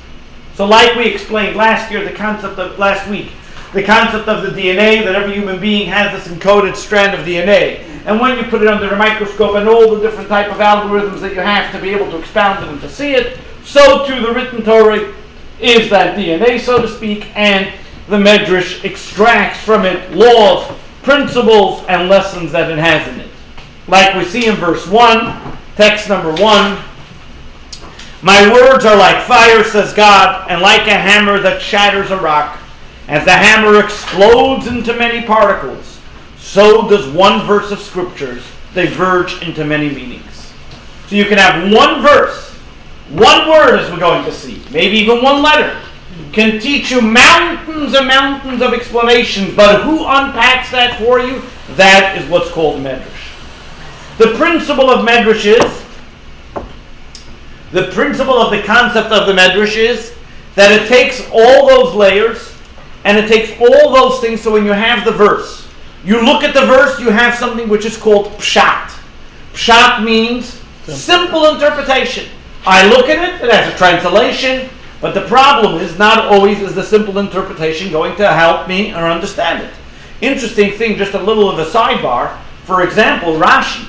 So, 0.55 0.65
like 0.65 0.95
we 0.95 1.05
explained 1.05 1.55
last 1.55 1.91
year, 1.91 2.03
the 2.03 2.15
concept 2.15 2.57
of 2.57 2.79
last 2.79 3.07
week, 3.07 3.31
the 3.73 3.83
concept 3.83 4.27
of 4.27 4.41
the 4.41 4.59
DNA 4.59 5.05
that 5.05 5.13
every 5.13 5.35
human 5.35 5.59
being 5.59 5.87
has 5.87 6.11
this 6.11 6.35
encoded 6.35 6.75
strand 6.77 7.13
of 7.13 7.27
DNA, 7.27 7.92
and 8.05 8.19
when 8.19 8.37
you 8.37 8.43
put 8.45 8.61
it 8.61 8.67
under 8.67 8.93
a 8.93 8.97
microscope 8.97 9.55
and 9.55 9.67
all 9.67 9.95
the 9.95 10.01
different 10.01 10.27
type 10.27 10.51
of 10.51 10.57
algorithms 10.57 11.21
that 11.21 11.33
you 11.33 11.39
have 11.39 11.71
to 11.73 11.81
be 11.81 11.89
able 11.89 12.09
to 12.11 12.17
expound 12.17 12.63
it 12.63 12.69
and 12.69 12.81
to 12.81 12.89
see 12.89 13.13
it, 13.13 13.37
so 13.63 14.05
too 14.05 14.21
the 14.21 14.33
written 14.33 14.63
Torah 14.63 15.13
is 15.59 15.89
that 15.89 16.17
DNA, 16.17 16.59
so 16.59 16.81
to 16.81 16.87
speak, 16.87 17.35
and 17.35 17.73
the 18.09 18.17
Medrash 18.17 18.83
extracts 18.83 19.63
from 19.63 19.85
it 19.85 20.11
laws, 20.11 20.69
principles, 21.03 21.83
and 21.87 22.09
lessons 22.09 22.51
that 22.51 22.69
it 22.69 22.77
has 22.77 23.07
in 23.07 23.21
it. 23.21 23.29
Like 23.87 24.15
we 24.15 24.25
see 24.25 24.47
in 24.47 24.55
verse 24.55 24.85
1, 24.87 25.57
text 25.75 26.09
number 26.09 26.33
1. 26.33 26.83
My 28.21 28.51
words 28.53 28.85
are 28.85 28.95
like 28.95 29.25
fire, 29.25 29.63
says 29.63 29.93
God, 29.93 30.49
and 30.49 30.61
like 30.61 30.87
a 30.87 30.97
hammer 30.97 31.39
that 31.39 31.61
shatters 31.61 32.11
a 32.11 32.17
rock. 32.17 32.59
As 33.07 33.25
the 33.25 33.31
hammer 33.31 33.83
explodes 33.83 34.67
into 34.67 34.93
many 34.93 35.25
particles, 35.25 35.92
so 36.43 36.89
does 36.89 37.07
one 37.07 37.47
verse 37.47 37.71
of 37.71 37.79
scriptures 37.79 38.43
diverge 38.75 39.41
into 39.41 39.63
many 39.63 39.89
meanings. 39.89 40.53
So 41.07 41.15
you 41.15 41.25
can 41.25 41.37
have 41.37 41.71
one 41.71 42.01
verse, 42.01 42.51
one 43.09 43.49
word, 43.49 43.79
as 43.79 43.89
we're 43.89 43.97
going 43.97 44.25
to 44.25 44.31
see, 44.31 44.61
maybe 44.69 44.97
even 44.97 45.23
one 45.23 45.41
letter, 45.41 45.79
can 46.33 46.59
teach 46.59 46.91
you 46.91 47.01
mountains 47.01 47.93
and 47.93 48.07
mountains 48.07 48.61
of 48.61 48.73
explanations, 48.73 49.55
but 49.55 49.83
who 49.83 49.99
unpacks 49.99 50.69
that 50.71 50.99
for 50.99 51.19
you? 51.19 51.41
That 51.75 52.21
is 52.21 52.29
what's 52.29 52.51
called 52.51 52.81
medrash. 52.81 54.17
The 54.17 54.35
principle 54.35 54.89
of 54.89 55.07
medrash 55.07 55.45
is, 55.45 55.85
the 57.71 57.89
principle 57.93 58.37
of 58.37 58.51
the 58.51 58.61
concept 58.63 59.11
of 59.11 59.27
the 59.27 59.33
medrash 59.33 59.77
is 59.77 60.13
that 60.55 60.71
it 60.71 60.87
takes 60.89 61.25
all 61.31 61.67
those 61.67 61.95
layers 61.95 62.53
and 63.05 63.17
it 63.17 63.27
takes 63.27 63.59
all 63.59 63.93
those 63.93 64.19
things. 64.19 64.41
So 64.41 64.51
when 64.51 64.65
you 64.65 64.73
have 64.73 65.05
the 65.05 65.11
verse, 65.11 65.62
you 66.03 66.21
look 66.21 66.43
at 66.43 66.53
the 66.53 66.65
verse, 66.65 66.99
you 66.99 67.09
have 67.09 67.35
something 67.35 67.69
which 67.69 67.85
is 67.85 67.97
called 67.97 68.27
pshat. 68.33 68.99
Pshat 69.53 70.03
means 70.03 70.61
simple 70.85 71.47
interpretation. 71.47 72.27
I 72.65 72.87
look 72.87 73.09
at 73.09 73.17
it, 73.17 73.41
it 73.41 73.53
has 73.53 73.73
a 73.73 73.77
translation, 73.77 74.69
but 75.01 75.13
the 75.13 75.25
problem 75.27 75.81
is 75.81 75.97
not 75.97 76.25
always 76.25 76.61
is 76.61 76.75
the 76.75 76.83
simple 76.83 77.19
interpretation 77.19 77.91
going 77.91 78.15
to 78.17 78.31
help 78.31 78.67
me 78.67 78.93
or 78.93 79.05
understand 79.05 79.63
it. 79.63 79.73
Interesting 80.21 80.71
thing, 80.71 80.97
just 80.97 81.13
a 81.13 81.19
little 81.19 81.49
of 81.49 81.59
a 81.59 81.65
sidebar. 81.65 82.37
For 82.63 82.83
example, 82.83 83.33
Rashi, 83.33 83.87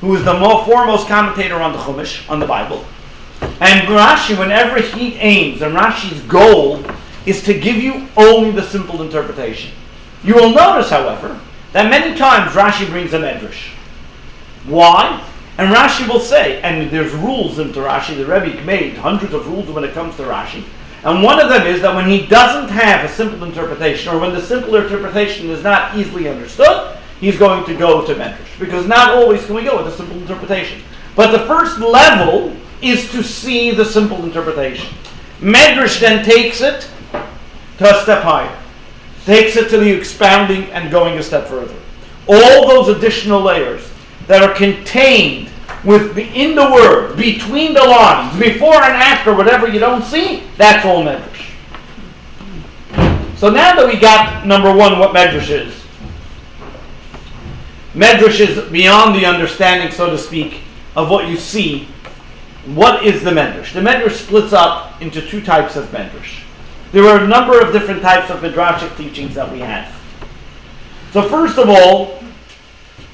who 0.00 0.14
is 0.14 0.24
the 0.24 0.38
more 0.38 0.64
foremost 0.64 1.08
commentator 1.08 1.56
on 1.56 1.72
the 1.72 1.78
Chumash, 1.78 2.28
on 2.30 2.38
the 2.38 2.46
Bible, 2.46 2.84
and 3.60 3.88
Rashi, 3.88 4.38
whenever 4.38 4.80
he 4.80 5.14
aims, 5.16 5.62
and 5.62 5.76
Rashi's 5.76 6.22
goal 6.22 6.84
is 7.24 7.42
to 7.42 7.58
give 7.58 7.76
you 7.76 8.06
only 8.16 8.52
the 8.52 8.62
simple 8.62 9.02
interpretation. 9.02 9.72
You 10.26 10.34
will 10.34 10.52
notice, 10.52 10.90
however, 10.90 11.40
that 11.72 11.88
many 11.88 12.16
times 12.16 12.52
Rashi 12.52 12.88
brings 12.90 13.14
a 13.14 13.18
medrash. 13.18 13.68
Why? 14.66 15.24
And 15.56 15.72
Rashi 15.72 16.06
will 16.08 16.20
say, 16.20 16.60
and 16.62 16.90
there's 16.90 17.12
rules 17.12 17.60
into 17.60 17.78
Rashi, 17.78 18.16
the 18.16 18.26
Rebbe 18.26 18.60
made 18.64 18.96
hundreds 18.96 19.32
of 19.32 19.46
rules 19.46 19.70
when 19.70 19.84
it 19.84 19.94
comes 19.94 20.16
to 20.16 20.24
Rashi. 20.24 20.64
And 21.04 21.22
one 21.22 21.40
of 21.40 21.48
them 21.48 21.66
is 21.66 21.80
that 21.82 21.94
when 21.94 22.10
he 22.10 22.26
doesn't 22.26 22.70
have 22.70 23.08
a 23.08 23.12
simple 23.12 23.46
interpretation, 23.46 24.12
or 24.12 24.18
when 24.18 24.32
the 24.32 24.42
simple 24.42 24.74
interpretation 24.74 25.48
is 25.48 25.62
not 25.62 25.96
easily 25.96 26.28
understood, 26.28 26.98
he's 27.20 27.38
going 27.38 27.64
to 27.64 27.76
go 27.76 28.04
to 28.04 28.14
Medrash. 28.14 28.58
Because 28.58 28.88
not 28.88 29.14
always 29.14 29.46
can 29.46 29.54
we 29.54 29.62
go 29.62 29.76
with 29.82 29.94
a 29.94 29.96
simple 29.96 30.16
interpretation. 30.16 30.82
But 31.14 31.30
the 31.30 31.46
first 31.46 31.78
level 31.78 32.54
is 32.82 33.10
to 33.12 33.22
see 33.22 33.70
the 33.70 33.84
simple 33.84 34.24
interpretation. 34.24 34.92
Medrash 35.38 36.00
then 36.00 36.24
takes 36.24 36.60
it 36.60 36.90
to 37.78 37.96
a 37.96 38.02
step 38.02 38.22
higher, 38.24 38.58
takes 39.26 39.56
it 39.56 39.68
to 39.68 39.78
the 39.78 39.90
expounding 39.90 40.70
and 40.70 40.90
going 40.90 41.18
a 41.18 41.22
step 41.22 41.48
further. 41.48 41.74
All 42.28 42.68
those 42.68 42.96
additional 42.96 43.42
layers 43.42 43.92
that 44.28 44.42
are 44.42 44.54
contained 44.54 45.50
within 45.84 46.54
the 46.54 46.70
word, 46.70 47.16
between 47.16 47.74
the 47.74 47.82
lines, 47.82 48.38
before 48.38 48.74
and 48.74 48.94
after, 48.94 49.34
whatever 49.34 49.68
you 49.68 49.78
don't 49.78 50.02
see, 50.02 50.44
that's 50.56 50.86
all 50.86 51.04
medrash. 51.04 51.50
So 53.36 53.50
now 53.50 53.76
that 53.76 53.86
we 53.86 53.98
got 53.98 54.46
number 54.46 54.74
one, 54.74 54.98
what 54.98 55.14
medrash 55.14 55.50
is, 55.50 55.74
medrash 57.94 58.40
is 58.40 58.70
beyond 58.70 59.14
the 59.14 59.26
understanding, 59.26 59.90
so 59.90 60.08
to 60.08 60.18
speak, 60.18 60.60
of 60.94 61.10
what 61.10 61.28
you 61.28 61.36
see. 61.36 61.88
What 62.64 63.04
is 63.04 63.22
the 63.22 63.30
medrash? 63.30 63.72
The 63.72 63.80
medrash 63.80 64.24
splits 64.24 64.52
up 64.52 65.00
into 65.02 65.20
two 65.20 65.40
types 65.40 65.76
of 65.76 65.86
medrash. 65.86 66.45
There 66.96 67.04
are 67.04 67.22
a 67.22 67.28
number 67.28 67.60
of 67.60 67.74
different 67.74 68.00
types 68.00 68.30
of 68.30 68.40
midrashic 68.40 68.96
teachings 68.96 69.34
that 69.34 69.52
we 69.52 69.58
have. 69.58 69.94
So 71.12 71.28
first 71.28 71.58
of 71.58 71.68
all, 71.68 72.22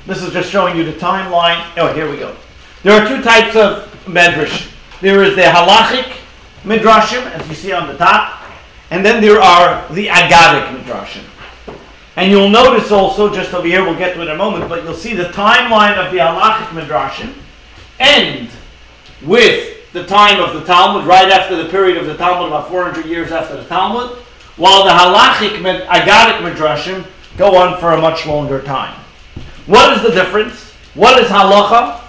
this 0.07 0.23
is 0.23 0.33
just 0.33 0.53
showing 0.53 0.77
you 0.77 0.85
the 0.85 0.93
timeline. 0.93 1.69
Oh, 1.77 1.93
here 1.93 2.09
we 2.09 2.17
go. 2.17 2.37
There 2.85 2.93
are 2.93 3.09
two 3.09 3.21
types 3.25 3.57
of 3.57 3.93
medrash. 4.05 4.73
There 5.01 5.25
is 5.25 5.35
the 5.35 5.43
halachic 5.43 6.15
midrashim, 6.63 7.29
as 7.33 7.49
you 7.49 7.57
see 7.57 7.73
on 7.73 7.89
the 7.89 7.97
top, 7.97 8.45
and 8.91 9.05
then 9.05 9.21
there 9.21 9.41
are 9.41 9.93
the 9.93 10.07
agadic 10.07 10.79
midrashim. 10.79 11.25
And 12.15 12.31
you'll 12.31 12.51
notice 12.51 12.93
also, 12.93 13.35
just 13.35 13.53
over 13.53 13.67
here, 13.67 13.83
we'll 13.83 13.99
get 13.99 14.15
to 14.15 14.21
it 14.21 14.29
in 14.29 14.31
a 14.31 14.37
moment, 14.37 14.69
but 14.69 14.85
you'll 14.85 14.95
see 14.95 15.17
the 15.17 15.25
timeline 15.25 15.97
of 15.97 16.13
the 16.13 16.19
halachic 16.19 16.69
midrashim 16.69 17.35
end 17.99 18.49
with 19.25 19.82
the 19.93 20.07
time 20.07 20.41
of 20.41 20.55
the 20.55 20.65
Talmud, 20.65 21.07
right 21.07 21.31
after 21.31 21.63
the 21.63 21.69
period 21.69 21.99
of 21.99 22.07
the 22.07 22.17
Talmud, 22.17 22.49
about 22.49 22.69
400 22.69 23.07
years 23.07 23.31
after 23.31 23.57
the 23.57 23.65
Talmud, 23.65 24.17
while 24.57 24.85
the 24.85 24.91
halachic 24.91 25.59
agadic 25.87 26.39
midrashim 26.39 27.07
go 27.37 27.57
on 27.57 27.79
for 27.79 27.93
a 27.93 28.01
much 28.01 28.27
longer 28.27 28.63
time. 28.63 28.99
What 29.67 29.97
is 29.97 30.03
the 30.03 30.11
difference? 30.11 30.73
What 30.95 31.23
is 31.23 31.29
halacha? 31.29 32.01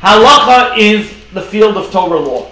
Halacha 0.00 0.78
is 0.78 1.12
the 1.32 1.42
field 1.42 1.76
of 1.76 1.90
Torah 1.90 2.18
law. 2.18 2.50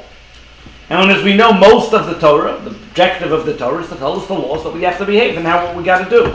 And 0.91 1.11
as 1.11 1.23
we 1.23 1.37
know, 1.37 1.53
most 1.53 1.93
of 1.93 2.07
the 2.07 2.19
Torah, 2.19 2.59
the 2.61 2.71
objective 2.71 3.33
of 3.33 3.45
the 3.45 3.57
Torah 3.57 3.83
is 3.83 3.89
to 3.91 3.97
tell 3.97 4.19
us 4.19 4.27
the 4.27 4.35
laws 4.35 4.65
that 4.65 4.73
we 4.73 4.83
have 4.83 4.99
to 4.99 5.05
behave 5.05 5.37
and 5.37 5.47
how 5.47 5.67
what 5.67 5.77
we 5.77 5.83
got 5.83 6.03
to 6.05 6.11
do. 6.11 6.35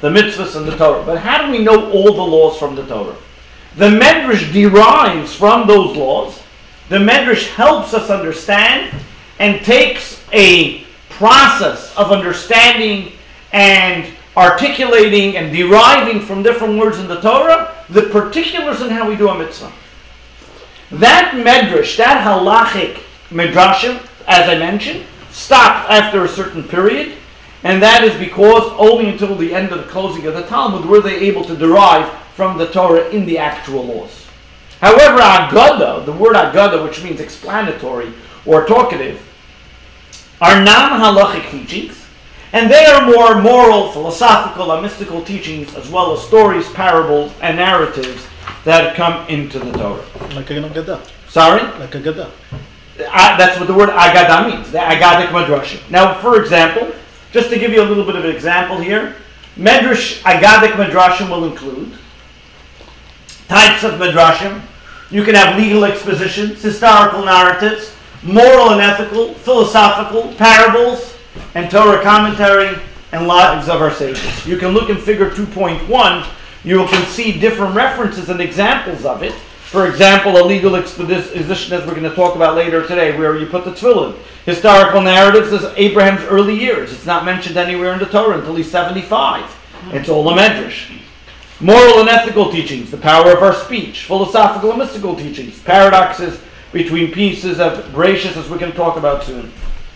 The 0.00 0.08
mitzvahs 0.08 0.56
and 0.56 0.66
the 0.66 0.76
Torah. 0.76 1.04
But 1.04 1.18
how 1.18 1.44
do 1.44 1.52
we 1.52 1.62
know 1.62 1.90
all 1.90 2.14
the 2.14 2.22
laws 2.22 2.58
from 2.58 2.74
the 2.74 2.86
Torah? 2.86 3.16
The 3.76 3.90
Medrash 3.90 4.52
derives 4.52 5.34
from 5.34 5.66
those 5.66 5.96
laws. 5.96 6.39
The 6.90 6.98
Medrash 6.98 7.46
helps 7.46 7.94
us 7.94 8.10
understand 8.10 8.92
and 9.38 9.64
takes 9.64 10.20
a 10.32 10.82
process 11.08 11.96
of 11.96 12.10
understanding 12.10 13.12
and 13.52 14.12
articulating 14.36 15.36
and 15.36 15.54
deriving 15.56 16.20
from 16.20 16.42
different 16.42 16.80
words 16.80 16.98
in 16.98 17.06
the 17.06 17.20
Torah 17.20 17.76
the 17.90 18.02
particulars 18.02 18.80
in 18.80 18.90
how 18.90 19.08
we 19.08 19.14
do 19.14 19.28
a 19.28 19.38
mitzvah. 19.38 19.72
That 20.90 21.34
medrash, 21.34 21.96
that 21.96 22.26
halachic 22.26 23.00
midrashim, 23.30 24.04
as 24.26 24.48
I 24.48 24.58
mentioned, 24.58 25.06
stopped 25.30 25.88
after 25.90 26.24
a 26.24 26.28
certain 26.28 26.64
period, 26.64 27.16
and 27.62 27.80
that 27.80 28.02
is 28.02 28.18
because 28.18 28.64
only 28.76 29.10
until 29.10 29.36
the 29.36 29.54
end 29.54 29.70
of 29.70 29.78
the 29.78 29.90
closing 29.92 30.26
of 30.26 30.34
the 30.34 30.42
Talmud 30.42 30.84
were 30.86 31.00
they 31.00 31.20
able 31.20 31.44
to 31.44 31.54
derive 31.54 32.10
from 32.34 32.58
the 32.58 32.66
Torah 32.66 33.08
in 33.10 33.26
the 33.26 33.38
actual 33.38 33.84
laws. 33.84 34.26
However, 34.80 35.20
agada, 35.20 36.04
the 36.04 36.12
word 36.12 36.36
agada, 36.36 36.82
which 36.82 37.02
means 37.02 37.20
explanatory 37.20 38.12
or 38.46 38.66
talkative, 38.66 39.20
are 40.40 40.62
non-halachic 40.62 41.50
teachings, 41.50 42.06
and 42.52 42.70
they 42.70 42.86
are 42.86 43.04
more 43.04 43.40
moral, 43.40 43.92
philosophical, 43.92 44.72
and 44.72 44.82
mystical 44.82 45.22
teachings, 45.22 45.74
as 45.74 45.90
well 45.90 46.12
as 46.12 46.26
stories, 46.26 46.68
parables, 46.70 47.32
and 47.42 47.58
narratives 47.58 48.26
that 48.64 48.96
come 48.96 49.26
into 49.28 49.58
the 49.58 49.72
Torah. 49.72 50.04
Like 50.34 50.50
a 50.50 50.54
Agada. 50.54 51.06
Sorry? 51.28 51.62
Like 51.78 51.94
a 51.94 52.00
Agada. 52.00 52.30
I, 53.08 53.36
that's 53.36 53.58
what 53.58 53.66
the 53.66 53.74
word 53.74 53.88
agada 53.88 54.46
means, 54.46 54.70
the 54.70 54.78
agadic 54.78 55.28
madrashim. 55.28 55.88
Now, 55.90 56.20
for 56.20 56.40
example, 56.40 56.92
just 57.32 57.50
to 57.50 57.58
give 57.58 57.72
you 57.72 57.82
a 57.82 57.84
little 57.84 58.04
bit 58.04 58.16
of 58.16 58.24
an 58.24 58.34
example 58.34 58.78
here, 58.78 59.16
medrash 59.56 60.20
agadic 60.22 60.72
madrashim 60.72 61.30
will 61.30 61.44
include 61.44 61.92
types 63.48 63.84
of 63.84 63.94
madrashim. 63.94 64.60
You 65.10 65.24
can 65.24 65.34
have 65.34 65.58
legal 65.58 65.84
expositions, 65.84 66.62
historical 66.62 67.24
narratives, 67.24 67.94
moral 68.22 68.70
and 68.70 68.80
ethical, 68.80 69.34
philosophical, 69.34 70.32
parables, 70.34 71.16
and 71.54 71.68
Torah 71.68 72.02
commentary 72.02 72.80
and 73.10 73.26
lives 73.26 73.68
of 73.68 73.82
our 73.82 73.90
sages. 73.90 74.46
You 74.46 74.56
can 74.56 74.68
look 74.68 74.88
in 74.88 74.96
Figure 74.98 75.30
2.1. 75.30 76.26
You 76.62 76.86
can 76.86 77.06
see 77.06 77.40
different 77.40 77.74
references 77.74 78.28
and 78.28 78.40
examples 78.40 79.04
of 79.04 79.24
it. 79.24 79.32
For 79.32 79.88
example, 79.88 80.36
a 80.36 80.44
legal 80.44 80.76
exposition, 80.76 81.72
as 81.72 81.86
we're 81.86 81.94
going 81.94 82.02
to 82.02 82.14
talk 82.14 82.36
about 82.36 82.54
later 82.54 82.86
today, 82.86 83.16
where 83.16 83.36
you 83.36 83.46
put 83.46 83.64
the 83.64 83.70
tefillin. 83.70 84.16
Historical 84.44 85.00
narratives 85.00 85.52
is 85.52 85.64
Abraham's 85.76 86.22
early 86.24 86.58
years. 86.58 86.92
It's 86.92 87.06
not 87.06 87.24
mentioned 87.24 87.56
anywhere 87.56 87.92
in 87.92 87.98
the 87.98 88.06
Torah 88.06 88.38
until 88.38 88.54
he's 88.54 88.70
75. 88.70 89.56
It's 89.92 90.08
all 90.08 90.28
a 90.28 90.36
medrash. 90.36 90.99
Moral 91.60 92.00
and 92.00 92.08
ethical 92.08 92.50
teachings, 92.50 92.90
the 92.90 92.96
power 92.96 93.32
of 93.32 93.42
our 93.42 93.54
speech. 93.54 94.04
Philosophical 94.04 94.70
and 94.70 94.78
mystical 94.78 95.14
teachings, 95.14 95.60
paradoxes 95.62 96.40
between 96.72 97.12
pieces 97.12 97.60
of 97.60 97.84
Bereshis, 97.92 98.36
as 98.36 98.48
going 98.48 98.60
to 98.60 98.72
talk 98.72 98.96
about 98.96 99.24
soon. 99.24 99.52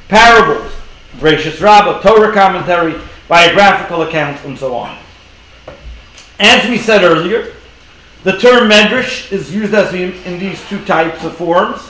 Parables, 0.08 0.72
Bereshis 1.16 1.60
Rabbah, 1.60 2.02
Torah 2.02 2.34
commentary, 2.34 3.00
biographical 3.28 4.02
accounts, 4.02 4.44
and 4.44 4.58
so 4.58 4.74
on. 4.74 4.98
As 6.38 6.68
we 6.68 6.76
said 6.76 7.02
earlier, 7.02 7.54
the 8.24 8.38
term 8.38 8.68
medrash 8.68 9.30
is 9.32 9.54
used 9.54 9.72
as 9.72 9.92
we, 9.92 10.02
in 10.24 10.38
these 10.38 10.62
two 10.68 10.84
types 10.84 11.24
of 11.24 11.36
forms. 11.36 11.80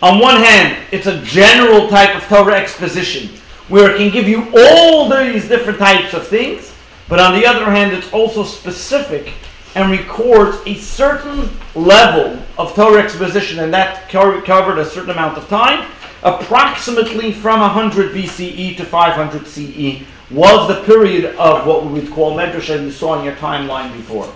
On 0.00 0.18
one 0.18 0.36
hand, 0.36 0.84
it's 0.90 1.06
a 1.06 1.22
general 1.22 1.88
type 1.88 2.16
of 2.16 2.22
Torah 2.24 2.54
exposition 2.54 3.28
where 3.68 3.94
it 3.94 3.98
can 3.98 4.10
give 4.10 4.28
you 4.28 4.50
all 4.56 5.08
these 5.08 5.46
different 5.46 5.78
types 5.78 6.14
of 6.14 6.26
things, 6.26 6.71
but 7.12 7.20
on 7.20 7.38
the 7.38 7.44
other 7.44 7.70
hand, 7.70 7.92
it's 7.92 8.10
also 8.10 8.42
specific 8.42 9.34
and 9.74 9.90
records 9.90 10.56
a 10.64 10.74
certain 10.76 11.50
level 11.74 12.42
of 12.56 12.74
Torah 12.74 13.02
exposition, 13.02 13.58
and 13.58 13.74
that 13.74 14.08
covered 14.08 14.78
a 14.78 14.84
certain 14.86 15.10
amount 15.10 15.36
of 15.36 15.46
time, 15.46 15.90
approximately 16.22 17.30
from 17.30 17.60
100 17.60 18.14
BCE 18.14 18.78
to 18.78 18.86
500 18.86 19.46
CE 19.46 20.06
was 20.30 20.68
the 20.68 20.82
period 20.84 21.36
of 21.36 21.66
what 21.66 21.84
we 21.84 21.92
would 21.92 22.10
call 22.10 22.34
Medrash, 22.34 22.74
and 22.74 22.86
you 22.86 22.90
saw 22.90 23.18
in 23.18 23.26
your 23.26 23.34
timeline 23.34 23.92
before. 23.92 24.32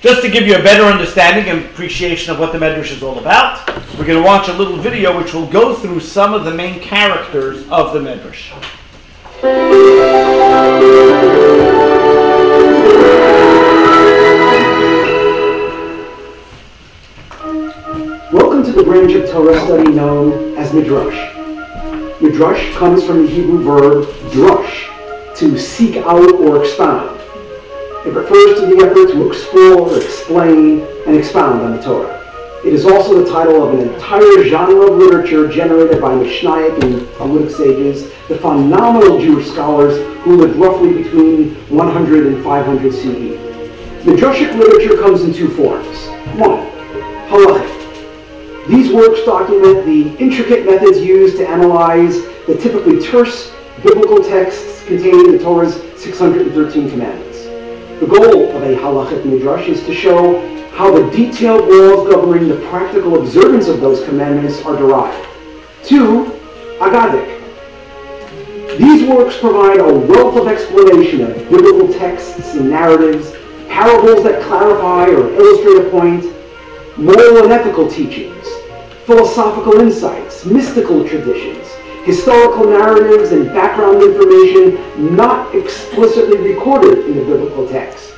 Just 0.00 0.20
to 0.22 0.28
give 0.28 0.48
you 0.48 0.56
a 0.56 0.62
better 0.64 0.82
understanding 0.82 1.48
and 1.48 1.64
appreciation 1.64 2.32
of 2.32 2.40
what 2.40 2.50
the 2.50 2.58
Medrash 2.58 2.90
is 2.90 3.04
all 3.04 3.20
about, 3.20 3.68
we're 3.96 4.04
going 4.04 4.20
to 4.20 4.26
watch 4.26 4.48
a 4.48 4.52
little 4.54 4.78
video 4.78 5.16
which 5.16 5.32
will 5.32 5.46
go 5.46 5.76
through 5.76 6.00
some 6.00 6.34
of 6.34 6.44
the 6.44 6.52
main 6.52 6.80
characters 6.80 7.68
of 7.68 7.92
the 7.92 8.00
Medrash. 8.00 8.50
Welcome 9.42 9.54
to 18.64 18.72
the 18.72 18.82
branch 18.84 19.12
of 19.12 19.30
Torah 19.30 19.58
study 19.60 19.92
known 19.92 20.54
as 20.58 20.74
Midrash. 20.74 21.34
Midrash 22.20 22.74
comes 22.74 23.02
from 23.02 23.24
the 23.24 23.32
Hebrew 23.32 23.62
verb 23.62 24.04
drush, 24.30 24.88
to 25.36 25.58
seek 25.58 25.96
out 25.96 26.34
or 26.34 26.62
expound. 26.62 27.18
It 28.04 28.12
refers 28.12 28.60
to 28.60 28.66
the 28.66 28.84
effort 28.84 29.12
to 29.12 29.26
explore, 29.26 29.96
explain, 29.96 30.82
and 31.06 31.16
expound 31.16 31.62
on 31.62 31.76
the 31.78 31.82
Torah. 31.82 32.18
It 32.62 32.74
is 32.74 32.84
also 32.84 33.24
the 33.24 33.30
title 33.30 33.66
of 33.66 33.72
an 33.72 33.88
entire 33.88 34.44
genre 34.44 34.92
of 34.92 34.98
literature 34.98 35.48
generated 35.48 35.98
by 35.98 36.12
Mishnaic 36.12 36.78
and 36.82 37.08
Talmudic 37.14 37.56
sages, 37.56 38.12
the 38.30 38.38
phenomenal 38.38 39.18
Jewish 39.18 39.50
scholars 39.50 39.98
who 40.22 40.36
lived 40.36 40.54
roughly 40.54 41.02
between 41.02 41.56
100 41.68 42.26
and 42.28 42.44
500 42.44 42.92
CE. 42.92 44.06
Midrashic 44.06 44.56
literature 44.56 45.02
comes 45.02 45.22
in 45.22 45.34
two 45.34 45.48
forms. 45.48 46.06
One, 46.38 46.64
halachic. 47.26 48.68
These 48.68 48.92
works 48.92 49.24
document 49.24 49.84
the 49.84 50.16
intricate 50.18 50.64
methods 50.64 50.98
used 50.98 51.38
to 51.38 51.48
analyze 51.48 52.22
the 52.46 52.56
typically 52.56 53.04
terse 53.04 53.52
biblical 53.82 54.22
texts 54.22 54.84
contained 54.84 55.26
in 55.26 55.32
the 55.32 55.38
Torah's 55.42 55.74
613 56.00 56.88
commandments. 56.88 57.46
The 57.98 58.06
goal 58.06 58.54
of 58.54 58.62
a 58.62 58.76
halachic 58.76 59.24
midrash 59.24 59.66
is 59.66 59.82
to 59.86 59.92
show 59.92 60.38
how 60.70 60.96
the 60.96 61.10
detailed 61.10 61.68
laws 61.68 62.08
governing 62.08 62.48
the 62.48 62.64
practical 62.68 63.20
observance 63.20 63.66
of 63.66 63.80
those 63.80 64.04
commandments 64.04 64.62
are 64.62 64.76
derived. 64.76 65.26
Two, 65.82 66.26
agadic. 66.78 67.39
These 68.78 69.08
works 69.08 69.36
provide 69.38 69.80
a 69.80 69.92
wealth 69.92 70.36
of 70.36 70.46
explanation 70.46 71.22
of 71.22 71.36
biblical 71.50 71.92
texts 71.92 72.54
and 72.54 72.70
narratives, 72.70 73.32
parables 73.68 74.22
that 74.24 74.42
clarify 74.44 75.06
or 75.06 75.28
illustrate 75.32 75.86
a 75.86 75.90
point, 75.90 76.24
moral 76.96 77.42
and 77.42 77.52
ethical 77.52 77.90
teachings, 77.90 78.46
philosophical 79.06 79.80
insights, 79.80 80.44
mystical 80.44 81.06
traditions, 81.06 81.66
historical 82.04 82.64
narratives, 82.64 83.32
and 83.32 83.46
background 83.48 84.02
information 84.02 85.16
not 85.16 85.52
explicitly 85.54 86.38
recorded 86.38 87.06
in 87.06 87.16
the 87.16 87.24
biblical 87.24 87.68
text, 87.68 88.14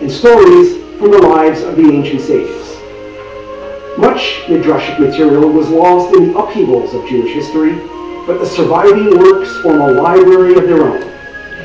and 0.00 0.10
stories 0.10 0.76
from 0.98 1.12
the 1.12 1.22
lives 1.22 1.62
of 1.62 1.76
the 1.76 1.88
ancient 1.88 2.20
sages. 2.20 2.66
Much 3.96 4.42
midrashic 4.46 4.98
material 4.98 5.48
was 5.48 5.68
lost 5.68 6.14
in 6.16 6.32
the 6.32 6.38
upheavals 6.38 6.94
of 6.94 7.08
Jewish 7.08 7.32
history, 7.32 7.78
but 8.26 8.40
the 8.40 8.46
surviving 8.46 9.16
works 9.18 9.56
form 9.62 9.80
a 9.80 9.92
library 9.92 10.56
of 10.56 10.64
their 10.64 10.82
own. 10.82 11.02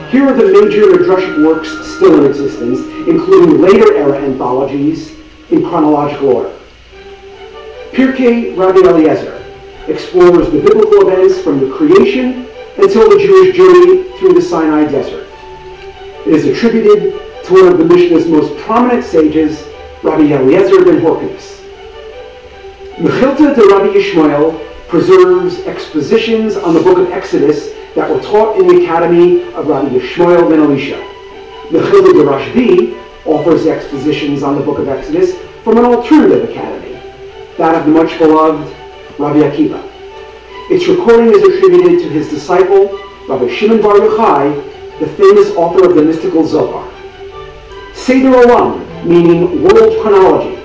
Here 0.10 0.28
are 0.28 0.34
the 0.34 0.62
major 0.62 0.84
midrashic 0.88 1.44
works 1.44 1.70
still 1.96 2.24
in 2.24 2.30
existence, 2.30 2.80
including 3.08 3.60
later 3.60 3.96
era 3.96 4.20
anthologies 4.20 5.12
in 5.50 5.68
chronological 5.68 6.30
order. 6.30 6.58
Pirkei 7.92 8.56
Rabbi 8.56 8.88
Eliezer 8.88 9.44
explores 9.88 10.52
the 10.52 10.62
biblical 10.62 11.10
events 11.10 11.42
from 11.42 11.60
the 11.60 11.76
creation 11.76 12.48
until 12.78 13.10
the 13.10 13.18
Jewish 13.18 13.56
journey 13.56 14.18
through 14.20 14.34
the 14.34 14.42
Sinai 14.42 14.86
desert. 14.90 15.28
It 16.28 16.34
is 16.34 16.46
attributed 16.46 17.20
to 17.46 17.54
one 17.54 17.68
of 17.68 17.80
the 17.80 17.86
Mishnah's 17.86 18.28
most 18.28 18.56
prominent 18.62 19.04
sages, 19.04 19.66
Rabbi 20.04 20.32
Eliezer 20.32 20.86
ben 20.86 21.02
Horkins. 21.02 21.60
Mechilta 22.98 23.56
de 23.56 23.68
Rabbi 23.68 23.94
Yishmael 23.94 24.71
preserves 24.92 25.58
expositions 25.68 26.58
on 26.58 26.74
the 26.74 26.82
book 26.82 26.98
of 26.98 27.10
Exodus 27.14 27.70
that 27.96 28.10
were 28.10 28.22
taught 28.22 28.60
in 28.60 28.68
the 28.68 28.84
academy 28.84 29.42
of 29.54 29.66
Rabbi 29.68 29.88
Yishmael 29.88 30.50
ben 30.50 30.60
Elisha. 30.60 30.98
Mechilta 31.70 32.12
de 32.12 32.24
Rashbi 32.26 33.02
offers 33.26 33.66
expositions 33.68 34.44
on 34.44 34.56
the 34.56 34.62
book 34.62 34.80
of 34.80 34.90
Exodus 34.90 35.38
from 35.64 35.78
an 35.78 35.86
alternative 35.86 36.50
academy, 36.50 37.00
that 37.58 37.74
of 37.74 37.86
the 37.86 37.92
much 37.92 38.20
beloved 38.20 38.68
Rabbi 39.18 39.40
Akiva. 39.40 39.82
Its 40.70 40.86
recording 40.90 41.28
is 41.28 41.42
attributed 41.42 42.00
to 42.00 42.10
his 42.10 42.28
disciple, 42.30 43.00
Rabbi 43.30 43.48
Shimon 43.48 43.82
Bar 43.82 43.96
Yochai, 43.96 45.00
the 45.00 45.08
famous 45.08 45.52
author 45.52 45.90
of 45.90 45.96
the 45.96 46.04
mystical 46.04 46.46
Zohar. 46.46 46.86
Seder 47.94 48.32
Olam, 48.32 49.06
meaning 49.06 49.64
world 49.64 50.02
chronology, 50.02 50.62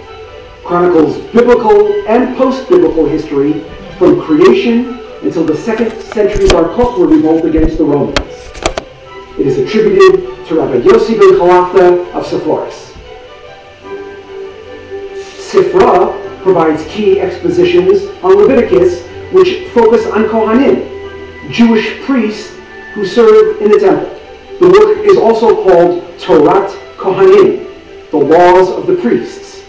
chronicles 0.64 1.16
biblical 1.32 1.92
and 2.08 2.36
post-biblical 2.36 3.06
history 3.06 3.64
from 3.98 4.20
creation 4.20 5.00
until 5.22 5.44
the 5.44 5.56
second 5.56 5.90
century 6.02 6.44
of 6.44 6.50
Bar 6.52 6.64
Kokhba 6.74 7.10
revolt 7.10 7.44
against 7.44 7.78
the 7.78 7.84
Romans. 7.84 8.18
It 9.38 9.46
is 9.46 9.58
attributed 9.58 10.46
to 10.46 10.54
Rabbi 10.54 10.80
Yossi 10.80 11.18
ben 11.18 11.38
Chalafta 11.38 12.12
of 12.12 12.26
Sepphoris. 12.26 12.92
Sifra 15.48 16.42
provides 16.42 16.84
key 16.86 17.20
expositions 17.20 18.04
on 18.22 18.36
Leviticus, 18.36 19.06
which 19.32 19.68
focus 19.72 20.06
on 20.06 20.24
Kohanim, 20.24 21.50
Jewish 21.50 22.00
priests 22.02 22.54
who 22.94 23.06
serve 23.06 23.60
in 23.62 23.70
the 23.70 23.78
temple. 23.78 24.12
The 24.60 24.68
work 24.68 24.98
is 25.06 25.16
also 25.16 25.64
called 25.64 26.02
Torat 26.18 26.70
Kohanim, 26.96 28.10
the 28.10 28.16
laws 28.18 28.70
of 28.70 28.86
the 28.86 28.96
priests. 28.96 29.64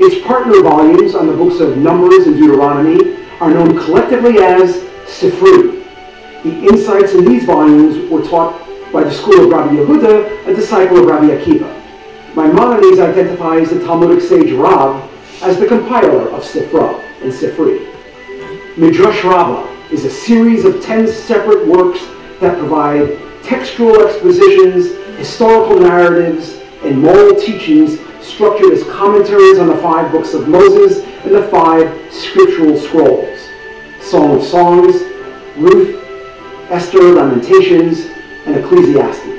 Its 0.00 0.26
partner 0.26 0.60
volumes 0.62 1.14
on 1.14 1.26
the 1.26 1.32
books 1.36 1.60
of 1.60 1.78
Numbers 1.78 2.26
and 2.26 2.36
Deuteronomy 2.36 3.23
are 3.40 3.50
known 3.50 3.76
collectively 3.84 4.38
as 4.38 4.82
Sifri. 5.06 5.82
The 6.42 6.66
insights 6.66 7.12
in 7.14 7.24
these 7.24 7.44
volumes 7.44 8.10
were 8.10 8.22
taught 8.22 8.60
by 8.92 9.04
the 9.04 9.12
school 9.12 9.44
of 9.44 9.50
Rabbi 9.50 9.74
Yehuda, 9.74 10.46
a 10.46 10.54
disciple 10.54 10.98
of 10.98 11.06
Rabbi 11.06 11.26
Akiva. 11.26 11.70
Maimonides 12.36 13.00
identifies 13.00 13.70
the 13.70 13.84
Talmudic 13.84 14.22
sage 14.22 14.52
Rav 14.52 15.10
as 15.42 15.58
the 15.58 15.66
compiler 15.66 16.28
of 16.30 16.42
Sifra 16.42 17.00
and 17.22 17.32
Sifri. 17.32 17.86
Midrash 18.76 19.24
Rabbah 19.24 19.68
is 19.90 20.04
a 20.04 20.10
series 20.10 20.64
of 20.64 20.82
ten 20.82 21.06
separate 21.06 21.66
works 21.66 22.00
that 22.40 22.58
provide 22.58 23.18
textual 23.42 24.04
expositions, 24.06 24.96
historical 25.18 25.78
narratives, 25.78 26.60
and 26.82 27.00
moral 27.00 27.36
teachings 27.36 27.98
structured 28.20 28.72
as 28.72 28.82
commentaries 28.84 29.58
on 29.58 29.68
the 29.68 29.76
five 29.76 30.10
books 30.10 30.34
of 30.34 30.48
Moses 30.48 31.04
and 31.24 31.34
the 31.34 31.48
five 31.48 32.12
scriptural 32.12 32.78
scrolls 32.78 33.48
Song 34.00 34.36
of 34.36 34.44
Songs, 34.44 35.02
Ruth, 35.56 36.02
Esther, 36.70 37.14
Lamentations, 37.14 38.06
and 38.46 38.56
Ecclesiastes. 38.56 39.34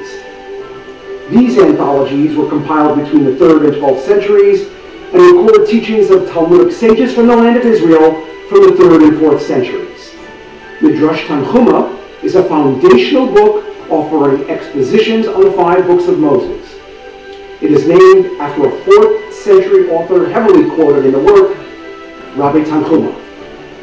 These 1.29 1.59
anthologies 1.59 2.35
were 2.35 2.49
compiled 2.49 2.99
between 2.99 3.25
the 3.25 3.31
3rd 3.31 3.67
and 3.67 3.75
12th 3.75 4.01
centuries 4.01 4.67
and 5.13 5.21
record 5.21 5.67
teachings 5.67 6.09
of 6.09 6.29
Talmudic 6.29 6.73
sages 6.73 7.13
from 7.13 7.27
the 7.27 7.35
land 7.35 7.57
of 7.57 7.65
Israel 7.65 8.13
from 8.49 8.61
the 8.61 8.75
3rd 8.75 9.07
and 9.07 9.17
4th 9.17 9.41
centuries. 9.41 10.15
Midrash 10.81 11.25
Tanchuma 11.25 11.99
is 12.23 12.35
a 12.35 12.43
foundational 12.43 13.27
book 13.27 13.63
offering 13.89 14.49
expositions 14.49 15.27
on 15.27 15.43
the 15.43 15.51
five 15.51 15.85
books 15.85 16.07
of 16.07 16.19
Moses. 16.19 16.75
It 17.61 17.71
is 17.71 17.87
named 17.87 18.39
after 18.41 18.65
a 18.65 18.71
4th 18.81 19.31
century 19.31 19.89
author 19.89 20.29
heavily 20.29 20.69
quoted 20.75 21.05
in 21.05 21.11
the 21.11 21.19
work, 21.19 21.57
Rabbi 22.35 22.63
Tanchuma. 22.63 23.15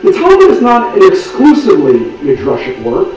The 0.03 0.13
Talmud 0.13 0.51
is 0.51 0.61
not 0.61 0.97
an 0.97 1.11
exclusively 1.11 2.01
midrashic 2.21 2.83
work, 2.83 3.09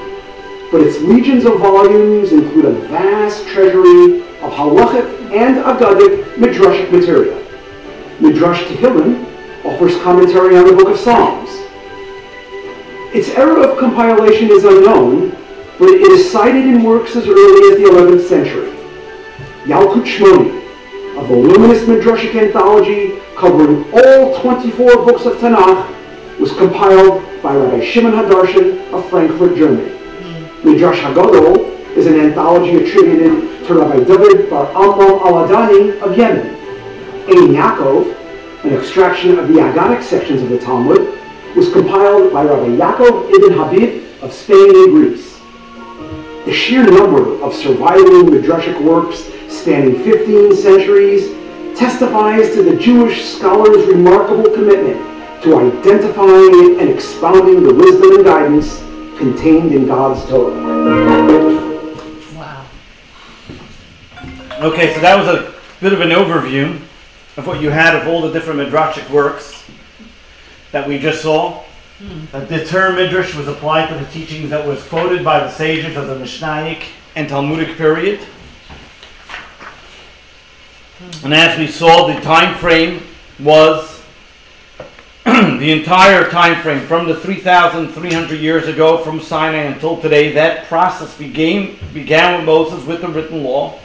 but 0.72 0.80
its 0.82 1.00
legions 1.00 1.46
of 1.46 1.60
volumes 1.60 2.32
include 2.32 2.66
a 2.66 2.72
vast 2.88 3.46
treasury 3.48 4.22
of 4.42 4.54
halachic 4.54 5.06
and 5.34 5.58
agadic 5.58 6.36
midrashic 6.36 6.90
material. 6.92 7.42
Midrash 8.22 8.64
Tehillim 8.64 9.26
offers 9.66 10.00
commentary 10.04 10.56
on 10.56 10.68
the 10.68 10.74
book 10.74 10.90
of 10.90 10.98
Psalms. 10.98 11.50
Its 13.14 13.30
era 13.30 13.62
of 13.62 13.78
compilation 13.78 14.50
is 14.50 14.64
unknown, 14.64 15.32
but 15.78 15.90
it 15.90 16.02
is 16.02 16.32
cited 16.32 16.66
in 16.66 16.84
works 16.84 17.16
as 17.18 17.28
early 17.28 17.72
as 17.72 17.78
the 17.78 17.90
11th 17.92 18.28
century. 18.30 18.72
Yalkut 19.66 20.06
Shimoni, 20.06 20.62
a 21.18 21.24
voluminous 21.26 21.84
midrashic 21.84 22.36
anthology 22.42 23.15
covering 23.36 23.86
all 23.94 24.40
24 24.42 25.06
books 25.06 25.26
of 25.26 25.34
Tanakh, 25.38 25.92
was 26.40 26.52
compiled 26.54 27.24
by 27.42 27.56
Rabbi 27.56 27.84
Shimon 27.84 28.14
Hadarshan 28.14 28.92
of 28.92 29.10
Frankfurt, 29.10 29.56
Germany. 29.58 29.90
Mm. 29.90 30.64
Midrash 30.66 31.00
Hagadol 31.00 31.76
is 31.96 32.08
an 32.08 32.20
anthology 32.20 32.76
attributed 32.76 33.66
to 33.68 33.74
Rabbi 33.74 34.04
David 34.04 34.50
Bar 34.50 34.68
Amram 34.76 35.20
al-Adani 35.22 36.00
of 36.02 36.18
Yemen. 36.18 36.56
Ein 37.28 37.54
Yaakov, 37.56 38.66
an 38.66 38.74
extraction 38.74 39.40
of 39.40 39.48
the 39.48 39.56
Agadic 39.56 40.04
sections 40.04 40.42
of 40.42 40.50
the 40.50 40.60
Talmud, 40.60 41.18
was 41.56 41.72
compiled 41.72 42.34
by 42.34 42.44
Rabbi 42.44 42.76
Yaakov 42.76 43.32
ibn 43.34 43.58
Habib 43.58 44.04
of 44.22 44.34
Spain 44.34 44.76
and 44.76 44.92
Greece. 44.92 45.40
The 46.46 46.54
sheer 46.54 46.84
number 46.84 47.42
of 47.42 47.54
surviving 47.54 48.28
midrashic 48.28 48.80
works 48.82 49.32
spanning 49.48 50.04
15 50.04 50.56
centuries 50.56 51.30
testifies 51.78 52.54
to 52.56 52.64
the 52.64 52.76
Jewish 52.76 53.26
scholar's 53.26 53.86
remarkable 53.88 54.50
commitment 54.54 54.98
to 55.44 55.58
identifying 55.60 56.80
and 56.80 56.90
expounding 56.90 57.64
the 57.64 57.74
wisdom 57.74 58.16
and 58.16 58.26
guidance 58.26 58.80
contained 59.18 59.74
in 59.74 59.86
God's 59.86 60.28
Torah. 60.30 60.56
Wow. 62.34 62.66
Okay, 64.60 64.94
so 64.94 65.02
that 65.02 65.18
was 65.18 65.28
a 65.28 65.54
bit 65.82 65.94
of 65.94 66.02
an 66.02 66.10
overview 66.10 66.80
of 67.38 67.46
what 67.46 67.62
you 67.62 67.70
had 67.70 67.96
of 67.96 68.08
all 68.08 68.22
the 68.22 68.32
different 68.32 68.60
midrashic 68.60 69.10
works 69.10 69.64
that 70.72 70.88
we 70.88 70.98
just 70.98 71.22
saw. 71.22 71.64
Hmm. 72.00 72.26
That 72.32 72.50
the 72.50 72.66
term 72.66 72.96
midrash 72.96 73.36
was 73.36 73.48
applied 73.48 73.88
to 73.88 73.96
the 74.04 74.10
teachings 74.12 74.50
that 74.50 74.66
was 74.66 74.84
quoted 74.88 75.24
by 75.24 75.40
the 75.40 75.52
sages 75.52 75.96
of 75.96 76.08
the 76.08 76.16
Mishnaic 76.16 76.84
and 77.16 77.30
Talmudic 77.30 77.78
period. 77.78 78.20
And 81.24 81.34
as 81.34 81.58
we 81.60 81.68
saw, 81.68 82.08
the 82.08 82.22
time 82.22 82.58
frame 82.58 83.02
was 83.40 84.02
the 85.26 85.72
entire 85.72 86.30
time 86.30 86.62
frame 86.62 86.88
from 86.88 87.06
the 87.06 87.16
3,300 87.16 88.40
years 88.40 88.70
ago 88.70 89.04
from 89.04 89.20
Sinai 89.20 89.64
until 89.64 90.00
today. 90.00 90.32
That 90.32 90.68
process 90.68 91.18
began, 91.18 91.76
began 91.94 92.38
with 92.38 92.46
Moses 92.46 92.86
with 92.88 93.02
the 93.02 93.10
written 93.10 93.44
law, 93.44 93.78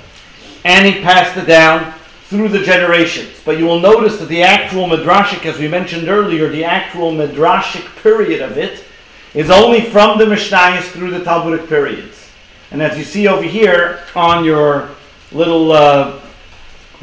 and 0.65 0.87
he 0.87 1.03
passed 1.03 1.37
it 1.37 1.47
down 1.47 1.93
through 2.27 2.49
the 2.49 2.63
generations. 2.63 3.41
But 3.45 3.59
you 3.59 3.65
will 3.65 3.81
notice 3.81 4.21
that 4.21 4.29
the 4.29 4.45
actual 4.45 4.87
midrashic, 4.87 5.45
as 5.47 5.59
we 5.59 5.67
mentioned 5.67 6.09
earlier, 6.09 6.49
the 6.49 6.65
actual 6.65 7.11
midrashic 7.11 7.87
period 8.03 8.41
of 8.41 8.57
it 8.57 8.85
is 9.35 9.51
only 9.51 9.81
from 9.81 10.19
the 10.19 10.27
Mishnayos 10.27 10.85
through 10.93 11.11
the 11.11 11.25
Talmudic 11.25 11.69
periods. 11.69 12.31
And 12.71 12.81
as 12.81 12.97
you 12.97 13.03
see 13.03 13.27
over 13.27 13.43
here 13.43 14.05
on 14.15 14.45
your 14.45 14.91
little 15.33 15.73
uh, 15.73 16.21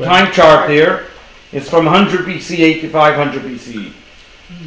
time 0.05 0.31
chart 0.31 0.67
there, 0.67 1.07
it's 1.51 1.69
from 1.69 1.85
100 1.85 2.25
BCE 2.25 2.81
to 2.81 2.89
500 2.89 3.41
BCE. 3.41 3.93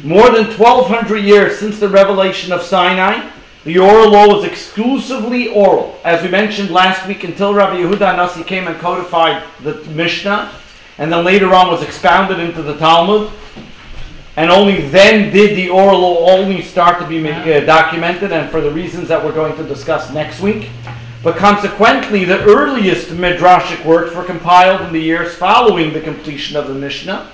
More 0.03 0.29
than 0.29 0.45
1200 0.45 1.17
years 1.17 1.57
since 1.59 1.79
the 1.79 1.89
revelation 1.89 2.51
of 2.51 2.61
Sinai, 2.61 3.29
the 3.63 3.77
oral 3.77 4.11
law 4.11 4.27
was 4.27 4.43
exclusively 4.43 5.47
oral. 5.49 5.99
As 6.03 6.23
we 6.23 6.29
mentioned 6.29 6.71
last 6.71 7.07
week, 7.07 7.23
until 7.23 7.53
Rabbi 7.53 7.77
Yehuda 7.77 8.17
Nasi 8.17 8.43
came 8.43 8.67
and 8.67 8.77
codified 8.79 9.43
the 9.63 9.75
Mishnah, 9.91 10.51
and 10.97 11.11
then 11.11 11.23
later 11.23 11.53
on 11.53 11.69
was 11.69 11.83
expounded 11.83 12.39
into 12.39 12.61
the 12.61 12.75
Talmud, 12.77 13.31
and 14.35 14.49
only 14.49 14.87
then 14.87 15.31
did 15.31 15.55
the 15.55 15.69
oral 15.69 15.99
law 15.99 16.31
only 16.31 16.61
start 16.61 16.99
to 16.99 17.07
be 17.07 17.27
uh, 17.29 17.59
documented, 17.61 18.31
and 18.31 18.49
for 18.49 18.61
the 18.61 18.71
reasons 18.71 19.07
that 19.07 19.23
we're 19.23 19.33
going 19.33 19.55
to 19.57 19.63
discuss 19.63 20.11
next 20.11 20.41
week. 20.41 20.69
But 21.23 21.37
consequently, 21.37 22.25
the 22.25 22.43
earliest 22.43 23.09
midrashic 23.09 23.85
works 23.85 24.15
were 24.15 24.23
compiled 24.23 24.81
in 24.81 24.91
the 24.91 24.99
years 24.99 25.35
following 25.35 25.93
the 25.93 26.01
completion 26.01 26.57
of 26.57 26.67
the 26.67 26.73
Mishnah, 26.73 27.31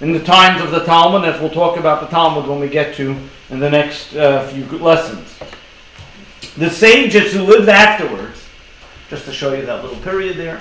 in 0.00 0.12
the 0.12 0.22
times 0.22 0.60
of 0.60 0.70
the 0.70 0.84
Talmud, 0.84 1.24
as 1.24 1.40
we'll 1.40 1.48
talk 1.48 1.78
about 1.78 2.02
the 2.02 2.08
Talmud 2.08 2.46
when 2.46 2.60
we 2.60 2.68
get 2.68 2.94
to 2.96 3.16
in 3.48 3.58
the 3.58 3.70
next 3.70 4.14
uh, 4.14 4.46
few 4.48 4.66
lessons. 4.78 5.38
The 6.58 6.68
sages 6.68 7.32
who 7.32 7.42
lived 7.42 7.70
afterwards, 7.70 8.46
just 9.08 9.24
to 9.24 9.32
show 9.32 9.54
you 9.54 9.64
that 9.64 9.82
little 9.82 10.00
period 10.00 10.36
there. 10.36 10.60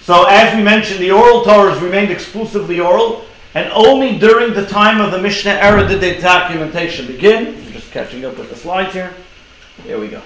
So, 0.00 0.24
as 0.28 0.56
we 0.56 0.62
mentioned, 0.62 1.00
the 1.00 1.10
oral 1.10 1.42
Torahs 1.42 1.80
remained 1.82 2.10
exclusively 2.10 2.80
oral, 2.80 3.26
and 3.54 3.70
only 3.72 4.18
during 4.18 4.54
the 4.54 4.64
time 4.64 4.98
of 5.00 5.12
the 5.12 5.20
Mishnah 5.20 5.52
era 5.52 5.86
did 5.86 6.00
the 6.00 6.18
documentation 6.22 7.06
begin. 7.06 7.48
I'm 7.48 7.72
just 7.72 7.90
catching 7.92 8.24
up 8.24 8.38
with 8.38 8.48
the 8.48 8.56
slides 8.56 8.94
here. 8.94 9.12
Here 9.84 9.98
we 9.98 10.08
go. 10.08 10.22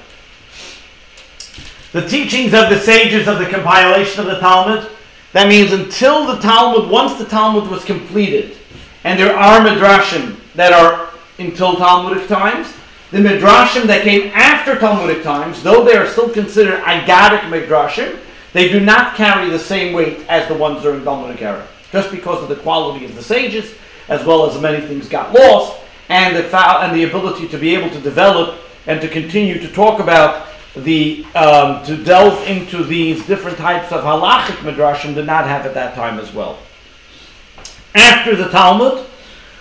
The 1.92 2.06
teachings 2.06 2.52
of 2.52 2.68
the 2.68 2.78
sages 2.78 3.26
of 3.26 3.38
the 3.38 3.46
compilation 3.46 4.20
of 4.20 4.26
the 4.26 4.38
Talmud. 4.38 4.90
That 5.32 5.48
means 5.48 5.72
until 5.72 6.26
the 6.26 6.40
Talmud, 6.40 6.90
once 6.90 7.14
the 7.14 7.24
Talmud 7.24 7.70
was 7.70 7.84
completed, 7.84 8.56
and 9.04 9.18
there 9.18 9.34
are 9.34 9.60
midrashim 9.60 10.36
that 10.54 10.72
are 10.72 11.10
until 11.38 11.76
Talmudic 11.76 12.28
times, 12.28 12.72
the 13.10 13.18
midrashim 13.18 13.84
that 13.84 14.02
came 14.02 14.30
after 14.34 14.78
Talmudic 14.78 15.22
times, 15.22 15.62
though 15.62 15.84
they 15.84 15.96
are 15.96 16.06
still 16.06 16.28
considered 16.28 16.80
agadic 16.82 17.40
midrashim, 17.40 18.18
they 18.52 18.68
do 18.68 18.80
not 18.80 19.14
carry 19.14 19.48
the 19.48 19.58
same 19.58 19.94
weight 19.94 20.20
as 20.28 20.48
the 20.48 20.54
ones 20.54 20.82
during 20.82 21.04
Talmudic 21.04 21.40
era, 21.40 21.66
just 21.92 22.10
because 22.10 22.42
of 22.42 22.48
the 22.48 22.56
quality 22.56 23.04
of 23.04 23.14
the 23.14 23.22
sages, 23.22 23.74
as 24.08 24.24
well 24.24 24.50
as 24.50 24.60
many 24.60 24.86
things 24.86 25.08
got 25.08 25.32
lost, 25.32 25.80
and 26.08 26.36
the 26.36 26.56
and 26.56 26.94
the 26.94 27.04
ability 27.04 27.48
to 27.48 27.58
be 27.58 27.74
able 27.74 27.90
to 27.90 28.00
develop 28.00 28.58
and 28.86 29.00
to 29.00 29.08
continue 29.08 29.58
to 29.58 29.68
talk 29.68 30.00
about 30.00 30.46
the 30.74 31.24
um, 31.34 31.84
to 31.84 31.96
delve 31.96 32.46
into 32.46 32.84
these 32.84 33.26
different 33.26 33.56
types 33.56 33.92
of 33.92 34.04
halachic 34.04 34.56
midrashim 34.56 35.14
did 35.14 35.26
not 35.26 35.46
have 35.46 35.64
at 35.64 35.74
that 35.74 35.94
time 35.94 36.18
as 36.18 36.32
well. 36.32 36.58
After 37.94 38.36
the 38.36 38.48
Talmud, 38.48 39.06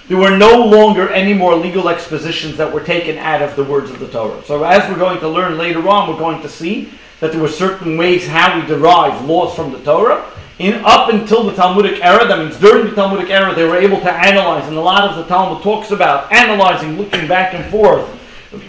there 0.10 0.18
were 0.18 0.38
no 0.38 0.66
longer 0.66 1.10
any 1.10 1.34
more 1.34 1.56
legal 1.56 1.88
expositions 1.88 2.58
that 2.58 2.72
were 2.72 2.84
taken 2.84 3.18
out 3.18 3.42
of 3.42 3.56
the 3.56 3.64
words 3.64 3.90
of 3.90 4.00
the 4.00 4.08
Torah. 4.08 4.44
So, 4.44 4.64
as 4.64 4.88
we're 4.90 5.00
going 5.00 5.20
to 5.20 5.30
learn 5.30 5.58
later 5.58 5.88
on, 5.88 6.10
we're 6.10 6.20
going 6.20 6.42
to 6.42 6.50
see 6.50 6.92
that 7.22 7.32
there 7.32 7.42
were 7.42 7.48
certain 7.48 7.98
ways 7.98 8.28
how 8.28 8.60
we 8.60 8.68
derive 8.68 9.24
laws 9.24 9.56
from 9.56 9.72
the 9.72 9.80
Torah, 9.80 10.30
in 10.60 10.74
up 10.86 11.14
until 11.14 11.44
the 11.44 11.54
Talmudic 11.54 12.04
era. 12.04 12.28
That 12.28 12.40
means 12.40 12.60
during 12.60 12.88
the 12.88 12.94
Talmudic 12.94 13.30
era, 13.30 13.56
they 13.56 13.64
were 13.64 13.78
able 13.78 14.02
to 14.02 14.12
analyze, 14.12 14.68
and 14.68 14.76
a 14.76 14.82
lot 14.82 15.10
of 15.10 15.16
the 15.16 15.24
Talmud 15.24 15.64
talks 15.64 15.92
about 15.92 16.32
analyzing, 16.32 16.98
looking 16.98 17.26
back 17.28 17.54
and 17.54 17.66
forth 17.72 18.06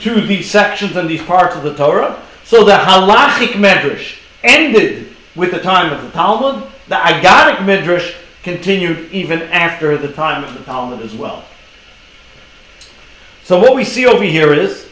to 0.00 0.20
these 0.20 0.50
sections 0.50 0.96
and 0.96 1.08
these 1.08 1.22
parts 1.22 1.56
of 1.56 1.62
the 1.62 1.74
Torah. 1.74 2.22
So 2.44 2.64
the 2.64 2.72
halachic 2.72 3.52
medrash 3.52 4.18
ended 4.42 5.14
with 5.34 5.50
the 5.50 5.60
time 5.60 5.92
of 5.92 6.02
the 6.02 6.10
Talmud. 6.10 6.70
The 6.88 6.94
agadic 6.94 7.64
midrash 7.64 8.14
continued 8.42 9.10
even 9.10 9.42
after 9.42 9.98
the 9.98 10.12
time 10.12 10.44
of 10.44 10.54
the 10.54 10.64
Talmud 10.64 11.00
as 11.02 11.14
well. 11.14 11.44
So 13.42 13.58
what 13.58 13.74
we 13.74 13.84
see 13.84 14.06
over 14.06 14.24
here 14.24 14.52
is 14.52 14.86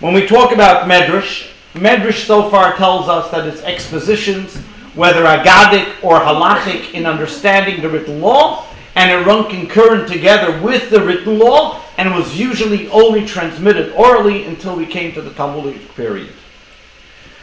when 0.00 0.14
we 0.14 0.26
talk 0.26 0.52
about 0.52 0.88
medrash, 0.88 1.50
medrash 1.74 2.26
so 2.26 2.50
far 2.50 2.76
tells 2.76 3.08
us 3.08 3.30
that 3.30 3.46
it's 3.46 3.62
expositions, 3.62 4.56
whether 4.94 5.24
agadic 5.24 6.02
or 6.02 6.20
halachic, 6.20 6.92
in 6.92 7.06
understanding 7.06 7.80
the 7.80 7.88
written 7.88 8.20
law, 8.20 8.67
and 8.98 9.12
it 9.12 9.24
run 9.24 9.48
concurrent 9.48 10.08
together 10.08 10.60
with 10.60 10.90
the 10.90 11.00
written 11.00 11.38
law, 11.38 11.80
and 11.96 12.12
was 12.12 12.36
usually 12.36 12.88
only 12.88 13.24
transmitted 13.24 13.92
orally 13.92 14.44
until 14.44 14.74
we 14.74 14.86
came 14.86 15.12
to 15.12 15.22
the 15.22 15.32
Talmudic 15.34 15.94
period. 15.94 16.34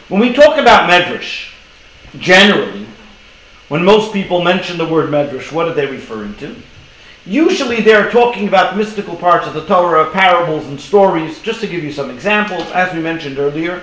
When 0.10 0.20
we 0.20 0.34
talk 0.34 0.58
about 0.58 0.90
medrash, 0.90 1.54
generally, 2.20 2.86
when 3.70 3.86
most 3.86 4.12
people 4.12 4.44
mention 4.44 4.78
the 4.78 4.86
word 4.86 5.10
medrash, 5.10 5.50
what 5.54 5.70
are 5.70 5.74
they 5.74 5.86
referring 5.86 6.36
to? 6.36 6.54
Usually 7.26 7.80
they're 7.80 8.12
talking 8.12 8.50
about 8.50 8.76
mystical 8.76 9.16
parts 9.16 9.48
of 9.48 9.54
the 9.54 9.66
Torah, 9.66 10.12
parables 10.12 10.68
and 10.68 10.80
stories. 10.80 11.42
Just 11.42 11.62
to 11.62 11.68
give 11.68 11.86
you 11.86 11.92
some 11.94 12.10
examples, 12.10 12.70
as 12.72 12.94
we 12.94 13.00
mentioned 13.00 13.40
earlier, 13.40 13.82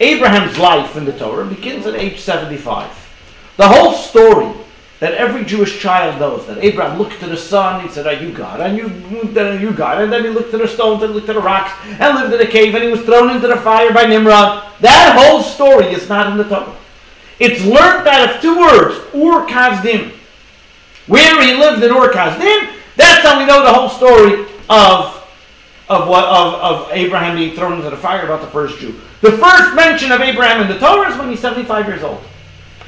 Abraham's 0.00 0.56
life 0.56 0.96
in 0.96 1.04
the 1.04 1.16
Torah 1.18 1.44
begins 1.44 1.84
at 1.84 1.96
age 1.96 2.18
75. 2.18 2.90
The 3.58 3.68
whole 3.68 3.92
story 3.92 4.54
that 5.00 5.14
every 5.14 5.44
Jewish 5.44 5.80
child 5.80 6.20
knows 6.20 6.46
that 6.46 6.58
Abraham 6.58 6.98
looked 6.98 7.18
to 7.20 7.26
the 7.26 7.36
sun, 7.36 7.82
he 7.82 7.88
said, 7.88 8.06
Are 8.06 8.12
you 8.12 8.32
God? 8.32 8.60
And 8.60 8.76
you, 8.76 8.86
are 9.40 9.58
you 9.58 9.72
God? 9.72 10.02
And 10.02 10.12
then 10.12 10.24
he 10.24 10.30
looked 10.30 10.50
to 10.52 10.58
the 10.58 10.68
stones 10.68 11.02
and 11.02 11.14
looked 11.14 11.26
to 11.26 11.32
the 11.32 11.40
rocks 11.40 11.72
and 11.86 12.18
lived 12.18 12.34
in 12.34 12.46
a 12.46 12.50
cave 12.50 12.74
and 12.74 12.84
he 12.84 12.90
was 12.90 13.00
thrown 13.00 13.34
into 13.34 13.48
the 13.48 13.56
fire 13.56 13.92
by 13.92 14.04
Nimrod. 14.04 14.70
That 14.80 15.16
whole 15.18 15.42
story 15.42 15.86
is 15.86 16.08
not 16.08 16.30
in 16.30 16.36
the 16.36 16.44
Torah. 16.44 16.76
It's 17.38 17.64
learned 17.64 18.06
out 18.06 18.30
of 18.30 18.42
two 18.42 18.58
words, 18.58 18.96
Ur 19.14 19.46
Kasdim. 19.46 20.12
Where 21.06 21.42
he 21.42 21.54
lived 21.54 21.82
in 21.82 21.90
Ur 21.90 22.12
Kasdim, 22.12 22.76
that's 22.96 23.26
how 23.26 23.38
we 23.38 23.46
know 23.46 23.62
the 23.62 23.72
whole 23.72 23.88
story 23.88 24.44
of, 24.68 25.26
of, 25.88 26.08
what, 26.08 26.24
of, 26.24 26.54
of 26.54 26.88
Abraham 26.92 27.38
being 27.38 27.56
thrown 27.56 27.78
into 27.78 27.88
the 27.88 27.96
fire 27.96 28.26
about 28.26 28.42
the 28.42 28.48
first 28.48 28.78
Jew. 28.78 29.00
The 29.22 29.32
first 29.32 29.74
mention 29.74 30.12
of 30.12 30.20
Abraham 30.20 30.60
in 30.60 30.68
the 30.68 30.78
Torah 30.78 31.10
is 31.10 31.18
when 31.18 31.30
he's 31.30 31.40
75 31.40 31.86
years 31.86 32.02
old. 32.02 32.22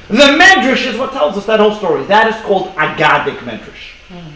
The 0.09 0.15
Medrash 0.15 0.85
is 0.85 0.97
what 0.97 1.11
tells 1.13 1.37
us 1.37 1.45
that 1.45 1.59
whole 1.59 1.75
story. 1.75 2.03
That 2.05 2.27
is 2.27 2.41
called 2.43 2.75
Agadic 2.75 3.37
Medrash. 3.37 3.93
Mm. 4.09 4.33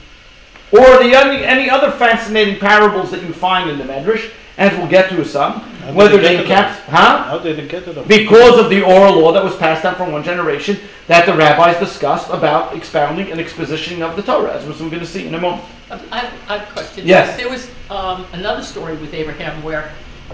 Or 0.72 1.04
the 1.04 1.16
any, 1.16 1.44
any 1.44 1.70
other 1.70 1.92
fascinating 1.92 2.60
parables 2.60 3.12
that 3.12 3.22
you 3.24 3.34
find 3.34 3.70
in 3.70 3.78
the 3.78 3.84
Medrash, 3.84 4.32
as 4.58 4.76
we'll 4.78 4.88
get 4.88 5.10
to 5.10 5.24
some, 5.24 5.60
How 5.60 5.94
whether 5.94 6.18
they 6.18 6.44
cap, 6.44 6.80
huh? 6.88 7.24
How 7.24 7.38
did 7.38 7.58
they 7.58 7.68
get 7.68 7.86
to 7.86 7.94
them? 7.94 8.08
Because 8.08 8.60
of 8.60 8.70
the 8.70 8.82
oral 8.82 9.20
law 9.20 9.32
that 9.32 9.44
was 9.44 9.56
passed 9.56 9.84
down 9.84 9.96
from 9.96 10.12
one 10.12 10.24
generation 10.24 10.80
that 11.08 11.26
the 11.26 11.34
rabbis 11.34 11.80
discussed 11.80 12.30
about 12.30 12.76
expounding 12.76 13.32
and 13.32 13.40
expositioning 13.40 14.02
of 14.02 14.16
the 14.16 14.24
Torah, 14.24 14.54
as 14.54 14.66
we're 14.66 14.90
going 14.90 15.00
to 15.00 15.06
see 15.06 15.28
in 15.28 15.36
a 15.36 15.40
moment. 15.40 15.64
Um, 15.92 16.02
I, 16.12 16.32
I 16.48 16.58
have 16.58 16.70
a 16.70 16.72
question. 16.72 17.08
Yes. 17.08 17.38
There 17.38 17.50
was 17.50 17.70
um, 17.90 18.26
another 18.34 18.64
story 18.64 18.98
with 18.98 19.14
Abraham 19.14 19.62
where 19.64 19.94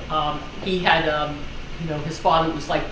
um, 0.10 0.40
he 0.64 0.80
had, 0.80 1.08
um, 1.10 1.38
you 1.82 1.90
know, 1.90 2.00
his 2.00 2.18
father 2.18 2.52
was 2.54 2.70
like 2.70 2.84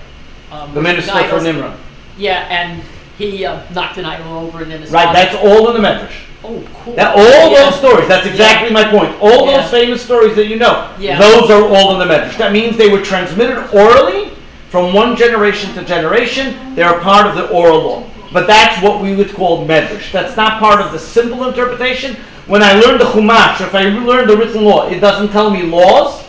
um, 0.52 0.74
the 0.74 0.82
minister 0.82 1.28
for 1.30 1.42
Nimrod. 1.42 1.80
Yeah, 2.18 2.46
and 2.50 2.82
he 3.18 3.46
uh, 3.46 3.62
knocked 3.74 3.98
an 3.98 4.06
idol 4.06 4.34
over, 4.40 4.62
and 4.64 4.72
then 4.72 4.82
his 4.82 4.92
right. 4.92 5.06
father- 5.06 5.20
That's 5.20 5.36
all 5.36 5.70
in 5.76 5.82
the 5.82 5.88
Medrash. 5.88 6.14
Oh, 6.44 6.64
cool. 6.84 6.96
That 6.96 7.16
all 7.16 7.52
Yeah. 7.52 7.66
those 7.70 7.76
stories. 7.76 8.08
That's 8.08 8.26
exactly 8.26 8.72
my 8.72 8.84
point. 8.86 9.16
All 9.22 9.46
Yeah. 9.46 9.62
those 9.62 9.70
famous 9.72 10.02
stories 10.02 10.36
that 10.36 10.48
you 10.48 10.56
know. 10.58 10.88
Yeah. 11.00 11.20
Those 11.20 11.50
are 11.52 11.64
all 11.68 11.94
in 11.94 12.00
the 12.08 12.14
Medrash. 12.14 12.38
That 12.38 12.52
means 12.52 12.78
they 12.78 12.90
were 12.90 13.02
transmitted 13.02 13.64
orally 13.72 14.32
from 14.70 14.94
one 14.94 15.16
generation 15.16 15.74
to 15.76 15.84
generation. 15.84 16.56
They 16.76 16.82
are 16.84 16.98
part 17.00 17.28
of 17.28 17.36
the 17.36 17.48
oral 17.50 17.82
law. 17.82 18.04
But 18.34 18.48
that's 18.48 18.82
what 18.82 19.02
we 19.02 19.14
would 19.16 19.34
call 19.36 19.68
Medrash. 19.68 20.12
That's 20.12 20.36
not 20.36 20.60
part 20.60 20.82
of 20.82 20.92
the 20.92 21.00
simple 21.00 21.48
interpretation. 21.48 22.16
When 22.48 22.64
I 22.64 22.74
learn 22.74 22.98
the 22.98 23.06
Chumash, 23.06 23.62
if 23.62 23.76
I 23.76 23.84
learn 23.90 24.28
the 24.28 24.36
written 24.38 24.64
law, 24.64 24.88
it 24.90 25.00
doesn't 25.00 25.30
tell 25.32 25.52
me 25.52 25.64
laws. 25.64 26.24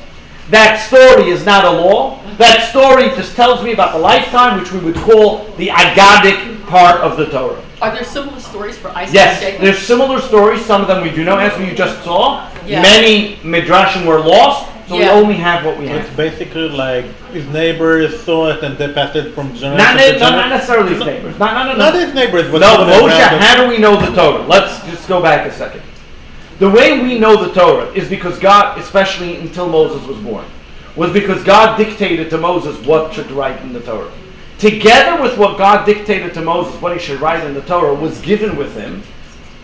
That 0.51 0.77
story 0.87 1.31
is 1.31 1.47
not 1.47 1.65
a 1.65 1.71
law. 1.71 2.19
That 2.39 2.69
story 2.71 3.09
just 3.11 3.35
tells 3.37 3.63
me 3.65 3.73
about 3.73 3.93
the 3.93 3.99
lifetime, 3.99 4.59
which 4.59 4.73
we 4.73 4.79
would 4.81 4.97
call 4.97 5.45
the 5.57 5.69
Agadic 5.69 6.65
part 6.67 7.01
of 7.01 7.17
the 7.17 7.27
Torah. 7.27 7.63
Are 7.81 7.93
there 7.93 8.05
similar 8.05 8.39
stories 8.41 8.79
for 8.79 8.89
Isaac 8.91 9.07
and 9.09 9.15
Yes, 9.15 9.41
Jacob? 9.41 9.61
there's 9.63 9.79
similar 9.79 10.21
stories. 10.21 10.65
Some 10.65 10.81
of 10.83 10.89
them 10.89 11.03
we 11.03 11.11
do 11.11 11.25
know, 11.25 11.37
as 11.39 11.57
we 11.59 11.75
just 11.75 12.03
saw. 12.05 12.49
Yeah. 12.65 12.81
Many 12.83 13.37
midrashim 13.43 14.07
were 14.07 14.21
lost, 14.21 14.71
so 14.89 14.97
we 14.97 15.05
only 15.09 15.35
have 15.35 15.65
what 15.65 15.79
we 15.79 15.89
have. 15.89 16.05
It's 16.07 16.17
basically 16.17 16.69
like 16.69 17.05
his 17.33 17.47
neighbors 17.49 18.23
saw 18.23 18.51
it 18.51 18.63
and 18.63 18.79
they 18.79 18.93
passed 18.93 19.17
it 19.17 19.35
from 19.35 19.53
generation 19.55 19.79
Not, 19.79 19.93
to 19.95 19.99
generation. 19.99 20.21
not 20.21 20.49
necessarily 20.51 20.95
his 20.95 21.05
neighbors. 21.05 21.39
Not, 21.41 21.55
no, 21.55 21.73
no, 21.73 21.79
Not 21.79 21.95
no. 21.95 22.01
his 22.07 22.15
neighbors, 22.15 22.51
but 22.53 22.61
No, 22.61 22.77
Moshe, 22.87 23.09
around 23.09 23.33
him. 23.35 23.39
how 23.41 23.63
do 23.63 23.69
we 23.69 23.79
know 23.79 24.01
the 24.01 24.15
Torah? 24.15 24.43
Let's 24.47 24.85
just 24.87 25.09
go 25.09 25.21
back 25.21 25.45
a 25.47 25.53
second. 25.53 25.83
The 26.61 26.71
way 26.71 27.01
we 27.03 27.19
know 27.19 27.43
the 27.45 27.53
Torah 27.53 27.91
is 27.95 28.09
because 28.09 28.39
God, 28.39 28.79
especially 28.79 29.37
until 29.39 29.69
Moses 29.69 30.07
was 30.07 30.19
born, 30.19 30.45
was 30.97 31.13
because 31.13 31.43
God 31.45 31.77
dictated 31.77 32.31
to 32.31 32.39
Moses 32.39 32.85
what 32.87 33.13
should 33.15 33.31
write 33.31 33.61
in 33.63 33.73
the 33.73 33.81
Torah. 33.81 34.13
Together 34.59 35.21
with 35.21 35.39
what 35.39 35.59
God 35.59 35.85
dictated 35.85 36.35
to 36.35 36.43
Moses, 36.43 36.81
what 36.81 36.93
he 36.93 36.99
should 36.99 37.21
write 37.21 37.45
in 37.45 37.55
the 37.55 37.63
Torah, 37.63 37.95
was 37.95 38.21
given 38.21 38.57
with 38.57 38.77
him 38.77 39.03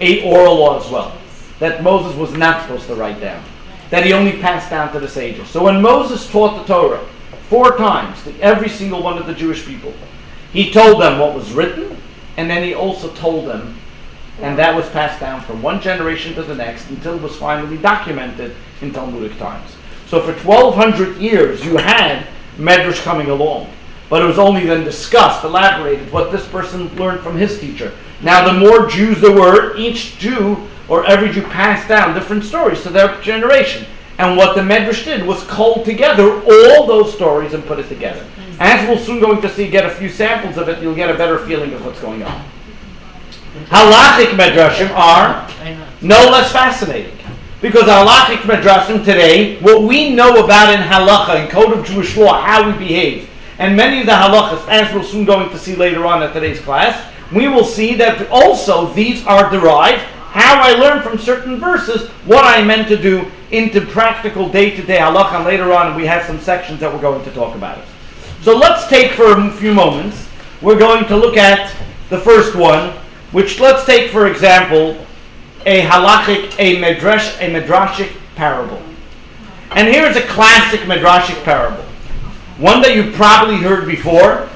a 0.01 0.29
oral 0.29 0.57
law 0.57 0.81
as 0.83 0.91
well. 0.91 1.17
That 1.61 1.83
Moses 1.83 2.17
was 2.17 2.33
not 2.33 2.63
supposed 2.63 2.87
to 2.87 2.95
write 2.95 3.21
down. 3.21 3.45
That 3.91 4.05
he 4.05 4.13
only 4.13 4.41
passed 4.41 4.71
down 4.71 4.93
to 4.93 5.01
the 5.01 5.09
sages. 5.09 5.49
So 5.49 5.63
when 5.63 5.81
Moses 5.83 6.29
taught 6.31 6.59
the 6.59 6.73
Torah 6.73 7.07
four 7.49 7.77
times 7.77 8.23
to 8.25 8.39
every 8.41 8.69
single 8.69 9.03
one 9.03 9.19
of 9.19 9.27
the 9.27 9.35
Jewish 9.35 9.65
people, 9.65 9.95
he 10.53 10.73
told 10.73 11.01
them 11.01 11.19
what 11.19 11.35
was 11.35 11.53
written, 11.53 11.97
and 12.37 12.49
then 12.49 12.63
he 12.63 12.75
also 12.75 13.13
told 13.15 13.47
them, 13.47 13.79
and 14.41 14.59
that 14.59 14.75
was 14.75 14.89
passed 14.91 15.21
down 15.21 15.43
from 15.43 15.63
one 15.63 15.81
generation 15.81 16.35
to 16.35 16.43
the 16.43 16.55
next 16.55 16.91
until 16.91 17.15
it 17.15 17.23
was 17.23 17.37
finally 17.37 17.77
documented 17.77 18.55
in 18.81 18.93
Talmudic 18.93 19.37
times. 19.39 19.78
So 20.09 20.21
for 20.23 20.33
1200 20.33 21.19
years 21.19 21.65
you 21.65 21.77
had 21.77 22.27
Medrash 22.57 23.03
coming 23.03 23.29
along. 23.29 23.71
But 24.09 24.23
it 24.23 24.27
was 24.27 24.39
only 24.39 24.65
then 24.65 24.85
discussed, 24.85 25.45
elaborated, 25.45 26.11
what 26.11 26.33
this 26.33 26.47
person 26.49 26.89
learned 26.97 27.21
from 27.21 27.37
his 27.37 27.61
teacher. 27.61 27.93
Now, 28.23 28.51
the 28.51 28.59
more 28.59 28.89
Jews 28.89 29.21
there 29.21 29.33
were, 29.33 29.77
each 29.77 30.19
Jew 30.19 30.67
or 30.89 31.05
every 31.05 31.31
Jew 31.31 31.43
passed 31.43 31.89
down 31.89 32.15
different 32.15 32.45
stories 32.45 32.83
to 32.83 32.89
their 32.89 33.21
generation. 33.21 33.87
And 34.17 34.37
what 34.37 34.57
the 34.57 34.63
Medrash 34.63 35.05
did 35.05 35.25
was 35.27 35.45
cull 35.45 35.85
together 35.85 36.43
all 36.43 36.87
those 36.87 37.15
stories 37.15 37.53
and 37.53 37.65
put 37.65 37.79
it 37.79 37.89
together. 37.89 38.27
As 38.59 38.89
we're 38.89 38.99
soon 38.99 39.21
going 39.21 39.41
to 39.43 39.49
see, 39.49 39.71
get 39.71 39.87
a 39.87 39.91
few 39.91 40.09
samples 40.09 40.57
of 40.57 40.69
it, 40.69 40.83
you'll 40.83 40.95
get 40.95 41.11
a 41.11 41.17
better 41.17 41.39
feeling 41.47 41.73
of 41.75 41.85
what's 41.85 42.01
going 42.01 42.25
on. 42.25 42.45
Halachic 43.67 44.31
Medrashim 44.31 44.91
are 44.91 45.49
no 46.01 46.17
less 46.31 46.51
fascinating. 46.51 47.17
Because 47.61 47.89
halachic 47.89 48.43
medrashim 48.43 49.05
today, 49.05 49.59
what 49.61 49.83
we 49.83 50.15
know 50.15 50.45
about 50.45 50.73
in 50.73 50.81
halacha, 50.81 51.43
in 51.43 51.51
code 51.51 51.77
of 51.77 51.85
Jewish 51.85 52.17
law, 52.17 52.41
how 52.41 52.71
we 52.71 52.79
behave, 52.79 53.29
and 53.59 53.77
many 53.77 53.99
of 53.99 54.07
the 54.07 54.13
halachas, 54.13 54.69
as 54.69 54.95
we're 54.95 55.03
soon 55.03 55.25
going 55.25 55.51
to 55.51 55.59
see 55.59 55.75
later 55.75 56.07
on 56.07 56.23
at 56.23 56.33
today's 56.33 56.61
class, 56.61 57.13
we 57.33 57.49
will 57.49 57.65
see 57.65 57.97
that 57.97 58.31
also 58.31 58.93
these 58.93 59.27
are 59.27 59.51
derived, 59.51 60.03
how 60.31 60.61
I 60.61 60.75
learn 60.75 61.03
from 61.03 61.19
certain 61.19 61.59
verses, 61.59 62.09
what 62.27 62.45
I 62.45 62.63
meant 62.63 62.87
to 62.89 62.97
do 62.97 63.29
into 63.51 63.81
practical 63.81 64.49
day-to-day 64.49 64.99
halacha, 64.99 65.35
and 65.35 65.45
later 65.45 65.73
on 65.73 65.97
we 65.97 66.07
have 66.07 66.25
some 66.27 66.39
sections 66.39 66.79
that 66.79 66.95
we're 66.95 67.01
going 67.01 67.25
to 67.25 67.33
talk 67.33 67.57
about 67.57 67.79
it. 67.79 67.85
So 68.43 68.57
let's 68.57 68.87
take 68.87 69.13
for 69.13 69.37
a 69.37 69.51
few 69.51 69.75
moments, 69.75 70.29
we're 70.63 70.79
going 70.79 71.07
to 71.07 71.17
look 71.17 71.37
at 71.37 71.75
the 72.09 72.21
first 72.21 72.55
one, 72.55 72.91
which 73.33 73.59
let's 73.59 73.85
take 73.85 74.13
for 74.13 74.29
example, 74.29 75.05
a 75.69 75.83
halachic, 75.83 76.55
a 76.59 76.81
medrash, 76.81 77.37
a 77.43 77.51
medrashic 77.53 78.17
parable. 78.37 78.83
And 79.73 79.87
here's 79.87 80.17
a 80.17 80.23
classic 80.23 80.81
medrashic 80.81 81.45
parable. 81.45 81.85
One 82.57 82.81
that 82.81 82.97
you 82.97 83.13
probably 83.13 83.57
heard 83.57 83.87
before, 83.87 84.49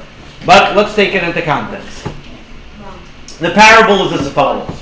but 0.47 0.75
let's 0.75 0.95
take 0.95 1.15
it 1.15 1.23
into 1.23 1.43
context. 1.43 2.09
The 3.41 3.51
parable 3.51 4.07
is 4.07 4.23
as 4.23 4.33
follows. 4.33 4.75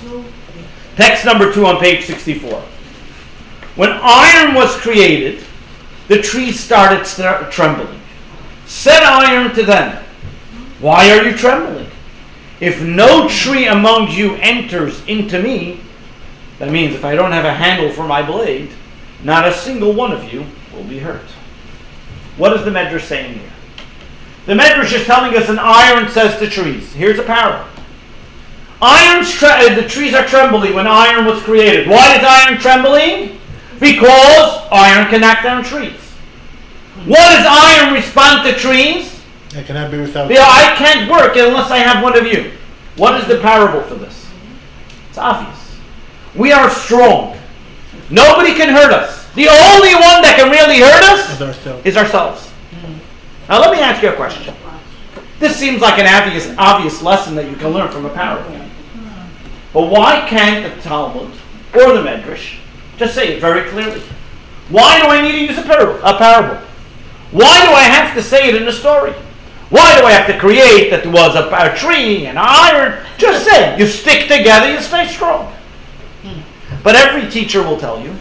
Text 0.94 1.24
number 1.24 1.52
two 1.52 1.66
on 1.66 1.80
page 1.80 2.04
64. 2.04 2.60
When 3.74 3.90
iron 3.90 4.54
was 4.54 4.76
created, 4.76 5.44
the 6.06 6.22
trees 6.22 6.60
started 6.60 7.06
st- 7.06 7.50
trembling. 7.50 8.00
Said 8.66 9.02
iron 9.02 9.52
to 9.56 9.64
them, 9.64 10.00
Why 10.78 11.10
are 11.10 11.24
you 11.24 11.36
trembling? 11.36 11.90
If 12.60 12.82
no 12.82 13.28
tree 13.28 13.66
among 13.66 14.12
you 14.12 14.36
enters 14.36 15.04
into 15.06 15.42
me, 15.42 15.80
that 16.60 16.70
means 16.70 16.94
if 16.94 17.04
I 17.06 17.16
don't 17.16 17.32
have 17.32 17.46
a 17.46 17.54
handle 17.54 17.90
for 17.90 18.06
my 18.06 18.22
blade, 18.22 18.70
not 19.24 19.48
a 19.48 19.52
single 19.52 19.94
one 19.94 20.12
of 20.12 20.30
you 20.30 20.44
will 20.74 20.84
be 20.84 20.98
hurt. 20.98 21.24
What 22.36 22.52
is 22.52 22.64
the 22.64 22.70
Medrash 22.70 23.06
saying 23.06 23.38
here? 23.38 23.50
The 24.44 24.52
Medrash 24.52 24.92
is 24.92 25.06
telling 25.06 25.34
us 25.36 25.48
an 25.48 25.58
iron 25.58 26.10
says 26.10 26.38
to 26.38 26.48
trees. 26.48 26.92
Here's 26.92 27.18
a 27.18 27.22
parable. 27.22 27.68
Iron's 28.82 29.32
tre- 29.32 29.70
uh, 29.70 29.74
the 29.74 29.88
trees 29.88 30.12
are 30.14 30.26
trembling 30.26 30.74
when 30.74 30.86
iron 30.86 31.24
was 31.24 31.42
created. 31.42 31.88
Why 31.88 32.16
is 32.16 32.24
iron 32.24 32.58
trembling? 32.58 33.38
Because 33.78 34.68
iron 34.70 35.08
can 35.08 35.22
knock 35.22 35.42
down 35.42 35.64
trees. 35.64 35.98
What 37.06 37.18
does 37.18 37.46
iron 37.48 37.94
respond 37.94 38.46
to 38.46 38.58
trees? 38.58 39.22
I 39.56 39.62
cannot 39.62 39.90
be 39.90 39.98
without. 39.98 40.28
Know, 40.28 40.42
I 40.42 40.74
can't 40.76 41.10
work 41.10 41.36
unless 41.36 41.70
I 41.70 41.78
have 41.78 42.02
one 42.02 42.18
of 42.18 42.26
you. 42.26 42.52
What 42.96 43.18
is 43.20 43.26
the 43.26 43.38
parable 43.40 43.82
for 43.82 43.94
this? 43.94 44.30
It's 45.08 45.18
obvious. 45.18 45.59
We 46.34 46.52
are 46.52 46.70
strong. 46.70 47.36
Nobody 48.10 48.54
can 48.54 48.68
hurt 48.68 48.92
us. 48.92 49.26
The 49.34 49.48
only 49.48 49.94
one 49.94 50.22
that 50.22 50.34
can 50.36 50.50
really 50.50 50.80
hurt 50.80 51.02
us 51.04 51.40
ourselves. 51.40 51.86
is 51.86 51.96
ourselves. 51.96 52.50
Now 53.48 53.60
let 53.60 53.72
me 53.72 53.80
ask 53.80 54.02
you 54.02 54.10
a 54.10 54.16
question. 54.16 54.54
This 55.38 55.56
seems 55.56 55.80
like 55.80 55.98
an 55.98 56.06
obvious, 56.06 56.52
obvious 56.58 57.02
lesson 57.02 57.34
that 57.36 57.48
you 57.48 57.56
can 57.56 57.68
learn 57.68 57.90
from 57.90 58.06
a 58.06 58.10
parable. 58.10 58.60
But 59.72 59.88
why 59.88 60.26
can't 60.28 60.74
the 60.74 60.82
Talmud 60.82 61.32
or 61.74 61.92
the 61.94 62.02
Medrash 62.02 62.58
just 62.96 63.14
say 63.14 63.34
it 63.34 63.40
very 63.40 63.68
clearly? 63.70 64.02
Why 64.68 65.00
do 65.00 65.08
I 65.08 65.22
need 65.22 65.32
to 65.32 65.44
use 65.44 65.58
a 65.58 65.62
parable? 65.62 66.00
A 66.04 66.16
parable? 66.16 66.60
Why 67.30 67.64
do 67.64 67.72
I 67.72 67.82
have 67.82 68.14
to 68.16 68.22
say 68.22 68.48
it 68.48 68.60
in 68.60 68.66
a 68.68 68.72
story? 68.72 69.12
Why 69.70 69.98
do 70.00 70.04
I 70.04 70.10
have 70.10 70.26
to 70.26 70.38
create 70.38 70.90
that 70.90 71.04
there 71.04 71.12
was 71.12 71.36
a, 71.36 71.48
a 71.48 71.76
tree 71.76 72.26
and 72.26 72.36
iron? 72.38 73.04
Just 73.18 73.46
say, 73.46 73.78
you 73.78 73.86
stick 73.86 74.22
together, 74.22 74.70
you 74.70 74.80
stay 74.80 75.06
strong. 75.06 75.52
But 76.82 76.96
every 76.96 77.30
teacher 77.30 77.62
will 77.62 77.78
tell 77.78 78.00
you, 78.00 78.14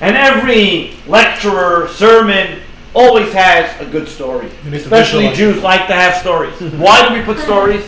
and 0.00 0.16
every 0.16 0.94
lecturer, 1.06 1.88
sermon, 1.88 2.60
always 2.94 3.32
has 3.32 3.80
a 3.80 3.90
good 3.90 4.08
story. 4.08 4.50
You 4.64 4.70
need 4.70 4.78
to 4.78 4.84
Especially. 4.84 5.32
Jews 5.32 5.62
like 5.62 5.86
to 5.86 5.94
have 5.94 6.16
stories. 6.16 6.54
Why 6.74 7.08
do 7.08 7.14
we 7.14 7.22
put 7.24 7.38
stories? 7.38 7.84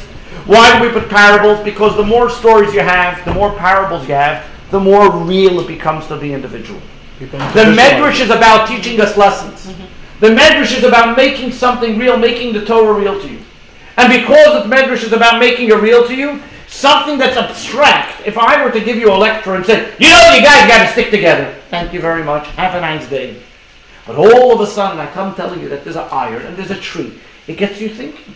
Why 0.47 0.79
do 0.79 0.87
we 0.87 0.93
put 0.93 1.09
parables? 1.09 1.63
Because 1.65 1.97
the 1.97 2.05
more 2.05 2.31
stories 2.31 2.75
you 2.75 2.81
have, 2.81 3.25
the 3.25 3.35
more 3.35 3.55
parables 3.55 4.07
you 4.09 4.15
have, 4.15 4.47
the 4.71 4.81
more 4.81 5.11
real 5.11 5.61
it 5.61 5.67
becomes 5.67 6.07
to 6.09 6.17
the 6.17 6.33
individual. 6.33 6.81
People 7.19 7.39
need 7.39 7.49
to 7.49 7.55
The. 7.55 7.77
Medrash 7.77 8.21
is 8.21 8.31
about 8.31 8.69
teaching 8.69 9.01
us 9.01 9.17
lessons. 9.17 9.75
The 10.21 10.29
Medrash 10.29 10.77
is 10.77 10.85
about 10.85 11.17
making 11.17 11.53
something 11.53 11.99
real, 11.99 12.17
making 12.17 12.53
the 12.53 12.65
Torah 12.65 12.99
real 12.99 13.21
to 13.21 13.29
you. 13.29 13.41
And 13.97 14.13
because 14.13 14.65
the 14.65 14.75
Medrash 14.75 15.05
is 15.05 15.13
about 15.13 15.39
making 15.39 15.69
it 15.69 15.75
real 15.75 16.07
to 16.07 16.15
you, 16.15 16.41
something 16.69 17.19
that's 17.19 17.37
abstract, 17.37 18.27
if 18.27 18.37
I 18.39 18.65
were 18.65 18.71
to 18.71 18.81
give 18.81 18.97
you 18.97 19.13
a 19.13 19.17
lecture 19.17 19.55
and 19.55 19.65
say, 19.65 19.93
you 19.99 20.09
know, 20.09 20.33
you 20.35 20.43
guys 20.43 20.69
got 20.69 20.87
to 20.87 20.93
stick 20.93 21.11
together. 21.11 21.55
Thank 21.71 21.93
you 21.93 22.01
very 22.01 22.23
much. 22.23 22.47
Have 22.49 22.75
a 22.75 22.81
nice 22.81 23.09
day. 23.09 23.41
But 24.07 24.17
all 24.17 24.53
of 24.53 24.61
a 24.61 24.67
sudden, 24.67 24.99
I 24.99 25.07
come 25.13 25.35
telling 25.35 25.61
you 25.61 25.69
that 25.71 25.85
there's 25.85 25.97
an 25.97 26.09
iron 26.11 26.45
and 26.47 26.57
there's 26.57 26.71
a 26.71 26.81
tree. 26.81 27.19
It 27.47 27.57
gets 27.57 27.81
you 27.81 27.89
thinking. 27.89 28.35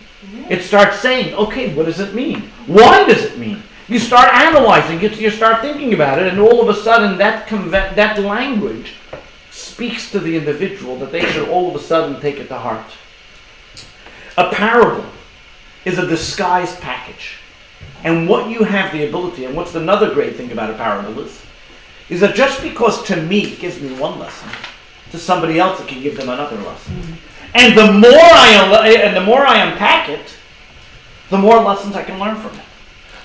It 0.49 0.63
starts 0.63 0.99
saying, 1.01 1.35
okay, 1.35 1.75
what 1.75 1.87
does 1.87 2.01
it 2.01 2.15
mean? 2.15 2.51
Why 2.67 3.05
does 3.05 3.25
it 3.25 3.39
mean? 3.39 3.63
You 3.87 3.99
start 3.99 4.33
analyzing 4.33 5.01
it, 5.03 5.19
you 5.19 5.31
start 5.31 5.63
thinking 5.63 5.95
about 5.95 6.19
it, 6.19 6.27
and 6.27 6.39
all 6.39 6.61
of 6.61 6.69
a 6.69 6.81
sudden, 6.81 7.17
that 7.19 7.49
that 7.97 8.19
language 8.19 8.95
speaks 9.51 10.11
to 10.11 10.19
the 10.19 10.37
individual 10.37 10.97
that 10.97 11.13
they 11.13 11.25
should 11.31 11.49
all 11.49 11.69
of 11.69 11.77
a 11.77 11.85
sudden 11.85 12.21
take 12.21 12.37
it 12.37 12.49
to 12.49 12.59
heart. 12.59 12.87
A 14.37 14.51
parable 14.51 15.07
is 15.85 15.99
a 15.99 16.07
disguised 16.07 16.81
package. 16.81 17.39
And 18.05 18.29
what 18.29 18.49
you 18.49 18.65
have 18.65 18.93
the 18.93 19.07
ability, 19.09 19.45
and 19.45 19.57
what's 19.57 19.75
another 19.75 20.15
great 20.15 20.37
thing 20.37 20.53
about 20.53 20.71
a 20.71 20.75
parable 20.75 21.21
is, 21.21 21.43
is 22.09 22.21
that 22.21 22.35
just 22.35 22.63
because 22.63 23.03
to 23.05 23.17
me 23.17 23.53
it 23.53 23.59
gives 23.59 23.81
me 23.81 23.93
one 23.99 24.19
lesson, 24.19 24.49
to 25.11 25.19
somebody 25.19 25.59
else 25.59 25.81
it 25.81 25.89
can 25.89 26.03
give 26.03 26.17
them 26.17 26.29
another 26.29 26.57
lesson. 26.57 26.95
Mm-hmm. 26.95 27.15
And 27.55 27.77
the 27.77 27.93
more 27.93 28.13
I 28.13 29.01
and 29.03 29.17
the 29.17 29.25
more 29.25 29.45
I 29.45 29.65
unpack 29.65 30.09
it, 30.09 30.37
the 31.31 31.39
more 31.39 31.61
lessons 31.61 31.97
I 31.97 32.05
can 32.05 32.19
learn 32.19 32.37
from 32.37 32.59
it. 32.59 32.65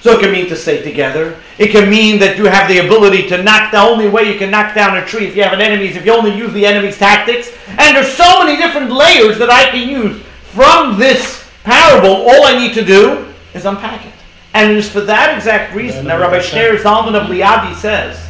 So 0.02 0.18
it 0.18 0.22
can 0.22 0.32
mean 0.34 0.50
to 0.50 0.56
stay 0.56 0.82
together. 0.82 1.38
It 1.58 1.72
can 1.72 1.90
mean 1.90 2.20
that 2.20 2.38
you 2.38 2.46
have 2.46 2.68
the 2.68 2.80
ability 2.80 3.30
to 3.30 3.42
knock 3.42 3.72
the 3.72 3.80
only 3.80 4.10
way 4.10 4.32
you 4.32 4.38
can 4.38 4.52
knock 4.52 4.76
down 4.76 4.98
a 4.98 5.06
tree 5.06 5.28
if 5.28 5.36
you 5.36 5.44
have 5.44 5.54
an 5.54 5.62
enemy 5.62 5.88
is 5.88 5.96
if 5.96 6.06
you 6.06 6.14
only 6.14 6.36
use 6.36 6.52
the 6.52 6.66
enemy's 6.66 6.98
tactics. 6.98 7.54
And 7.68 7.96
there's 7.96 8.12
so 8.12 8.44
many 8.44 8.58
different 8.58 8.92
layers 8.92 9.38
that 9.40 9.50
I 9.50 9.70
can 9.72 9.88
use 9.88 10.22
from 10.52 11.00
this 11.00 11.50
parable. 11.64 12.10
All 12.10 12.44
I 12.44 12.58
need 12.58 12.74
to 12.74 12.84
do 12.84 13.34
is 13.54 13.64
unpack 13.64 14.06
it. 14.06 14.14
And 14.54 14.72
it 14.72 14.78
is 14.78 14.90
for 14.90 15.02
that 15.02 15.36
exact 15.36 15.76
reason 15.76 16.06
that 16.06 16.20
Rabbi 16.20 16.40
Shneir 16.40 16.78
Zalman 16.78 17.20
of 17.20 17.28
Liadi 17.28 17.76
says, 17.76 18.24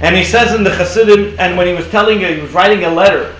and 0.00 0.16
he 0.16 0.24
says 0.24 0.54
in 0.54 0.64
the 0.64 0.70
Chassidim, 0.70 1.36
and 1.38 1.56
when 1.56 1.66
he 1.66 1.74
was 1.74 1.88
telling, 1.90 2.22
it, 2.22 2.36
he 2.36 2.42
was 2.42 2.50
writing 2.52 2.84
a 2.84 2.90
letter 2.90 3.36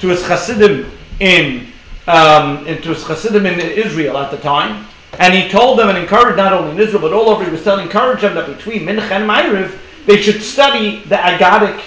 to 0.00 0.08
his 0.08 0.22
Chassidim 0.22 0.90
in, 1.20 1.66
um, 2.06 2.64
to 2.64 2.72
his 2.74 3.04
Chassidim 3.04 3.44
in 3.44 3.60
Israel 3.60 4.16
at 4.16 4.30
the 4.30 4.38
time, 4.38 4.86
and 5.18 5.34
he 5.34 5.48
told 5.48 5.78
them 5.78 5.88
and 5.88 5.98
encouraged 5.98 6.36
not 6.36 6.52
only 6.52 6.72
in 6.72 6.80
Israel 6.80 7.02
but 7.02 7.12
all 7.12 7.28
over. 7.28 7.44
He 7.44 7.50
was 7.50 7.62
telling, 7.62 7.84
encourage 7.84 8.22
them 8.22 8.34
that 8.34 8.46
between 8.46 8.82
Mincha 8.82 9.10
and 9.10 9.28
Ma'ariv, 9.28 9.78
they 10.06 10.20
should 10.20 10.42
study 10.42 11.00
the 11.04 11.16
Agadic 11.16 11.82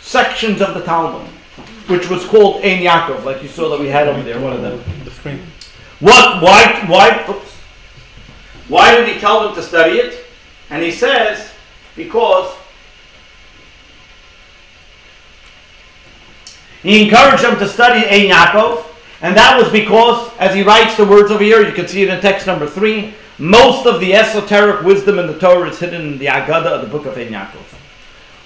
sections 0.00 0.60
of 0.60 0.74
the 0.74 0.82
Talmud, 0.82 1.26
which 1.88 2.08
was 2.08 2.24
called 2.24 2.64
Ein 2.64 2.82
Yaakov, 2.82 3.24
like 3.24 3.42
you 3.42 3.48
saw 3.48 3.68
that 3.70 3.80
we 3.80 3.88
had 3.88 4.08
over 4.08 4.22
there, 4.22 4.40
one 4.40 4.52
of 4.52 4.62
them. 4.62 4.82
The 5.04 5.10
screen. 5.10 5.40
What? 6.00 6.42
Why? 6.42 6.84
Why? 6.86 7.24
Oops. 7.28 7.51
Why 8.68 8.94
did 8.94 9.08
he 9.08 9.20
tell 9.20 9.44
them 9.44 9.54
to 9.54 9.62
study 9.62 9.96
it? 9.96 10.24
And 10.70 10.82
he 10.82 10.90
says 10.90 11.52
because 11.96 12.56
he 16.82 17.04
encouraged 17.04 17.44
them 17.44 17.58
to 17.58 17.68
study 17.68 18.06
Ein 18.06 18.30
Yaakov, 18.30 18.86
and 19.20 19.36
that 19.36 19.60
was 19.60 19.70
because, 19.70 20.32
as 20.38 20.54
he 20.54 20.62
writes 20.62 20.96
the 20.96 21.04
words 21.04 21.30
over 21.30 21.44
here, 21.44 21.66
you 21.66 21.72
can 21.72 21.86
see 21.86 22.02
it 22.02 22.08
in 22.08 22.20
text 22.20 22.46
number 22.46 22.66
three. 22.66 23.14
Most 23.38 23.86
of 23.86 24.00
the 24.00 24.14
esoteric 24.14 24.82
wisdom 24.82 25.18
in 25.18 25.26
the 25.26 25.38
Torah 25.38 25.68
is 25.68 25.78
hidden 25.78 26.12
in 26.12 26.18
the 26.18 26.26
Agada 26.26 26.66
of 26.66 26.80
the 26.82 26.88
book 26.88 27.06
of 27.06 27.16
Ein 27.16 27.28
Yaakov. 27.28 27.78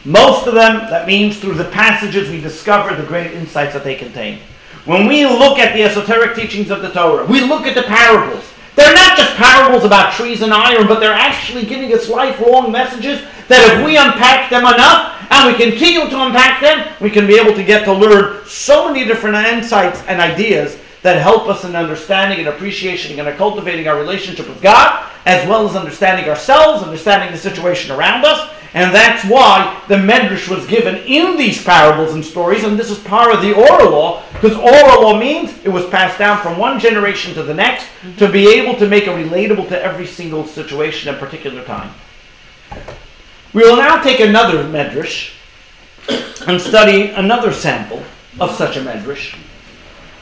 Most 0.05 0.47
of 0.47 0.55
them, 0.55 0.89
that 0.91 1.07
means 1.07 1.39
through 1.39 1.55
the 1.55 1.65
passages 1.65 2.31
we 2.31 2.41
discover 2.41 2.95
the 2.95 3.07
great 3.07 3.33
insights 3.33 3.73
that 3.73 3.85
they 3.85 3.95
contain. 3.97 4.41
When 4.85 5.07
we 5.09 5.27
look 5.27 5.59
at 5.59 5.75
the 5.75 5.83
esoteric 5.83 6.37
teachings 6.37 6.71
of 6.71 6.81
the 6.81 6.91
Torah, 6.91 7.27
we 7.27 7.41
look 7.41 7.67
at 7.67 7.75
the 7.75 7.83
parables. 7.83 8.45
They're 8.77 8.95
not 8.95 9.17
just 9.17 9.35
parables 9.37 9.85
about 9.85 10.12
trees 10.12 10.43
and 10.43 10.53
iron, 10.53 10.87
but 10.87 11.01
they're 11.01 11.12
actually 11.12 11.65
giving 11.65 11.93
us 11.95 12.09
lifelong 12.09 12.71
messages 12.71 13.23
that 13.49 13.79
if 13.79 13.85
we 13.85 13.97
unpack 13.97 14.51
them 14.51 14.62
enough 14.62 15.17
and 15.31 15.51
we 15.51 15.59
continue 15.59 16.09
to 16.09 16.23
unpack 16.23 16.61
them, 16.61 16.95
we 17.01 17.11
can 17.11 17.27
be 17.27 17.39
able 17.39 17.55
to 17.55 17.65
get 17.65 17.85
to 17.87 17.93
learn 17.93 18.45
so 18.47 18.93
many 18.93 19.07
different 19.07 19.37
insights 19.37 20.03
and 20.07 20.21
ideas 20.21 20.79
that 21.03 21.23
help 21.23 21.49
us 21.49 21.65
in 21.65 21.75
understanding 21.75 22.41
and 22.41 22.49
appreciating 22.49 23.19
and 23.19 23.39
cultivating 23.39 23.89
our 23.89 23.97
relationship 23.97 24.49
with 24.49 24.61
God, 24.61 25.09
as 25.25 25.49
well 25.49 25.69
as 25.69 25.77
understanding 25.77 26.29
ourselves, 26.29 26.83
understanding 26.83 27.33
the 27.33 27.39
situation 27.39 27.93
around 27.93 28.25
us. 28.25 28.56
And 28.77 28.95
that's 28.95 29.25
why 29.25 29.83
the 29.89 29.95
Medrash 29.95 30.55
was 30.55 30.67
given 30.67 30.97
in 31.07 31.39
these 31.39 31.65
parables 31.65 32.12
and 32.12 32.23
stories, 32.23 32.62
and 32.62 32.79
this 32.79 32.91
is 32.91 32.99
part 32.99 33.35
of 33.35 33.41
the 33.41 33.55
oral 33.55 33.91
law, 33.91 34.23
because 34.35 34.55
oral 34.55 35.01
law 35.01 35.19
means 35.19 35.51
it 35.65 35.71
was 35.71 35.87
passed 35.87 36.19
down 36.19 36.43
from 36.43 36.59
one 36.59 36.79
generation 36.79 37.33
to 37.33 37.43
the 37.43 37.55
next 37.55 37.87
to 38.19 38.31
be 38.31 38.47
able 38.49 38.79
to 38.79 38.87
make 38.87 39.05
it 39.05 39.17
relatable 39.17 39.67
to 39.71 39.83
every 39.83 40.07
single 40.07 40.47
situation 40.47 41.09
and 41.09 41.19
particular 41.19 41.65
time. 41.65 41.91
We 43.55 43.62
will 43.62 43.79
now 43.79 44.03
take 44.03 44.21
another 44.21 44.62
Medrash 44.65 45.33
and 46.47 46.61
study 46.61 47.09
another 47.12 47.55
sample 47.55 48.03
of 48.39 48.55
such 48.57 48.77
a 48.77 48.81
Medrash, 48.81 49.39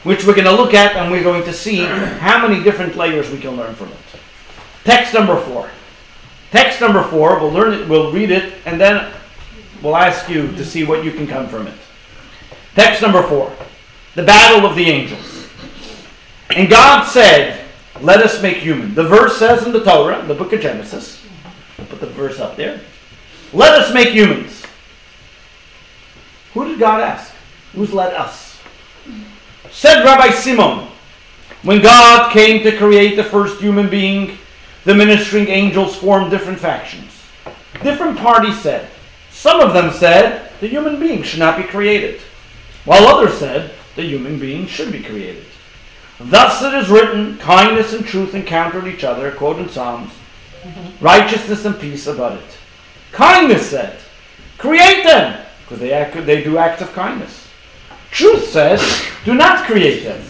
which 0.03 0.25
we're 0.25 0.33
going 0.33 0.45
to 0.45 0.55
look 0.55 0.73
at 0.73 0.95
and 0.95 1.11
we're 1.11 1.23
going 1.23 1.43
to 1.43 1.51
see 1.51 1.79
how 1.83 2.47
many 2.47 2.63
different 2.63 2.95
layers 2.95 3.29
we 3.29 3.37
can 3.37 3.57
learn 3.57 3.75
from 3.75 3.89
it. 3.89 3.97
Text 4.85 5.13
number 5.13 5.37
four. 5.41 5.69
Text 6.55 6.79
number 6.79 7.03
four, 7.03 7.37
we'll 7.37 7.51
learn 7.51 7.73
it, 7.73 7.89
we'll 7.89 8.13
read 8.13 8.31
it, 8.31 8.53
and 8.65 8.79
then 8.79 9.11
we'll 9.83 9.97
ask 9.97 10.29
you 10.29 10.47
to 10.53 10.63
see 10.63 10.85
what 10.85 11.03
you 11.03 11.11
can 11.11 11.27
come 11.27 11.49
from 11.49 11.67
it. 11.67 11.73
Text 12.75 13.01
number 13.01 13.21
four. 13.23 13.51
The 14.13 14.23
battle 14.23 14.65
of 14.65 14.77
the 14.77 14.89
angels. 14.89 15.49
And 16.55 16.69
God 16.69 17.03
said, 17.03 17.65
Let 17.99 18.21
us 18.21 18.41
make 18.41 18.55
human. 18.55 18.95
The 18.95 19.03
verse 19.03 19.37
says 19.37 19.65
in 19.65 19.73
the 19.73 19.83
Torah, 19.83 20.25
the 20.25 20.33
book 20.33 20.53
of 20.53 20.61
Genesis, 20.61 21.21
I'll 21.77 21.87
put 21.87 21.99
the 21.99 22.07
verse 22.07 22.39
up 22.39 22.55
there. 22.55 22.79
Let 23.51 23.73
us 23.73 23.93
make 23.93 24.13
humans. 24.13 24.63
Who 26.53 26.69
did 26.69 26.79
God 26.79 27.01
ask? 27.01 27.33
Who's 27.73 27.91
let 27.91 28.13
us? 28.13 28.61
Said 29.71 30.05
Rabbi 30.05 30.29
Simon, 30.29 30.87
when 31.63 31.81
God 31.81 32.31
came 32.31 32.63
to 32.63 32.77
create 32.77 33.17
the 33.17 33.25
first 33.25 33.59
human 33.59 33.89
being, 33.89 34.37
the 34.85 34.95
ministering 34.95 35.47
angels 35.47 35.95
formed 35.95 36.31
different 36.31 36.59
factions. 36.59 37.11
Different 37.83 38.17
parties 38.17 38.59
said. 38.61 38.89
Some 39.31 39.59
of 39.59 39.73
them 39.73 39.91
said 39.91 40.51
the 40.61 40.67
human 40.67 40.99
being 40.99 41.21
should 41.23 41.39
not 41.39 41.57
be 41.57 41.63
created, 41.63 42.21
while 42.85 43.05
others 43.07 43.37
said 43.37 43.73
the 43.95 44.03
human 44.03 44.39
being 44.39 44.65
should 44.65 44.91
be 44.91 45.03
created. 45.03 45.45
Thus 46.19 46.63
it 46.63 46.73
is 46.73 46.89
written, 46.89 47.37
kindness 47.37 47.93
and 47.93 48.05
truth 48.05 48.33
encountered 48.33 48.87
each 48.87 49.03
other, 49.03 49.31
quote 49.31 49.59
in 49.59 49.67
Psalms, 49.67 50.11
mm-hmm. 50.61 51.03
righteousness 51.03 51.65
and 51.65 51.77
peace 51.79 52.07
abut 52.07 52.39
it. 52.39 52.57
Kindness 53.11 53.69
said, 53.69 53.99
create 54.57 55.03
them, 55.03 55.45
because 55.63 55.79
they, 55.79 55.91
act, 55.91 56.25
they 56.25 56.43
do 56.43 56.57
acts 56.57 56.81
of 56.81 56.93
kindness. 56.93 57.47
Truth 58.11 58.49
says, 58.49 59.03
do 59.25 59.33
not 59.33 59.65
create 59.65 60.03
them. 60.03 60.21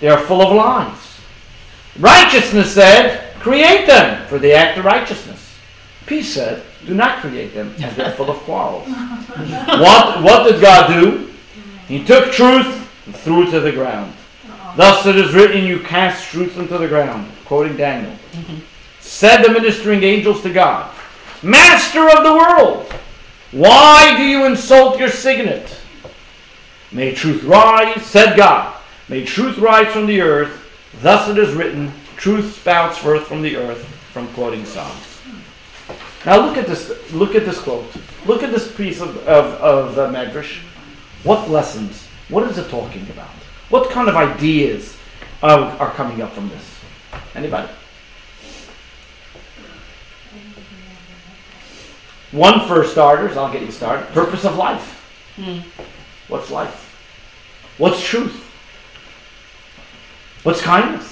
They 0.00 0.08
are 0.08 0.18
full 0.18 0.42
of 0.42 0.52
lies. 0.52 0.98
Righteousness 1.98 2.74
said, 2.74 3.31
create 3.42 3.86
them, 3.86 4.26
for 4.28 4.38
they 4.38 4.54
act 4.54 4.78
of 4.78 4.84
righteousness. 4.84 5.56
Peace 6.06 6.32
said, 6.32 6.62
Do 6.86 6.94
not 6.94 7.20
create 7.20 7.54
them, 7.54 7.74
as 7.82 7.96
they're 7.96 8.12
full 8.12 8.30
of 8.30 8.38
quarrels. 8.38 8.88
what, 8.88 10.22
what 10.22 10.50
did 10.50 10.60
God 10.60 10.88
do? 10.88 11.30
He 11.88 12.04
took 12.04 12.32
truth 12.32 12.88
and 13.06 13.14
threw 13.14 13.46
it 13.46 13.50
to 13.50 13.60
the 13.60 13.72
ground. 13.72 14.12
Thus 14.76 15.06
it 15.06 15.16
is 15.16 15.34
written, 15.34 15.64
You 15.64 15.80
cast 15.80 16.30
truth 16.30 16.58
into 16.58 16.78
the 16.78 16.88
ground. 16.88 17.30
Quoting 17.44 17.76
Daniel. 17.76 18.12
Mm-hmm. 18.32 18.58
Said 19.00 19.42
the 19.42 19.52
ministering 19.52 20.02
angels 20.02 20.42
to 20.42 20.52
God, 20.52 20.94
Master 21.42 22.08
of 22.08 22.24
the 22.24 22.32
world, 22.32 22.90
why 23.50 24.16
do 24.16 24.22
you 24.22 24.46
insult 24.46 24.98
your 24.98 25.10
signet? 25.10 25.78
May 26.90 27.14
truth 27.14 27.42
rise, 27.42 28.04
said 28.06 28.36
God. 28.36 28.78
May 29.08 29.24
truth 29.24 29.58
rise 29.58 29.92
from 29.92 30.06
the 30.06 30.20
earth. 30.20 30.58
Thus 31.00 31.28
it 31.28 31.38
is 31.38 31.54
written, 31.54 31.92
truth 32.16 32.56
spouts 32.56 32.98
forth 32.98 33.26
from 33.26 33.42
the 33.42 33.56
earth, 33.56 33.84
from 34.12 34.28
quoting 34.34 34.64
Psalms. 34.64 35.20
Now 36.24 36.46
look 36.46 36.56
at 36.56 36.66
this. 36.66 37.12
Look 37.12 37.34
at 37.34 37.44
this 37.44 37.60
quote. 37.60 37.86
Look 38.26 38.42
at 38.42 38.52
this 38.52 38.74
piece 38.74 39.00
of 39.00 39.16
of, 39.26 39.54
of 39.60 39.98
uh, 39.98 40.08
Medrash. 40.10 40.60
What 41.24 41.50
lessons? 41.50 42.06
What 42.28 42.48
is 42.48 42.58
it 42.58 42.68
talking 42.70 43.08
about? 43.10 43.28
What 43.68 43.90
kind 43.90 44.08
of 44.08 44.16
ideas 44.16 44.96
uh, 45.42 45.76
are 45.80 45.90
coming 45.90 46.22
up 46.22 46.32
from 46.32 46.48
this? 46.48 46.78
Anybody? 47.34 47.68
One 52.30 52.66
for 52.66 52.84
starters. 52.84 53.36
I'll 53.36 53.52
get 53.52 53.62
you 53.62 53.70
started. 53.72 54.08
Purpose 54.08 54.44
of 54.44 54.56
life. 54.56 55.00
What's 56.28 56.50
life? 56.50 56.88
What's 57.78 58.02
truth? 58.02 58.48
What's 60.42 60.62
kindness? 60.62 61.11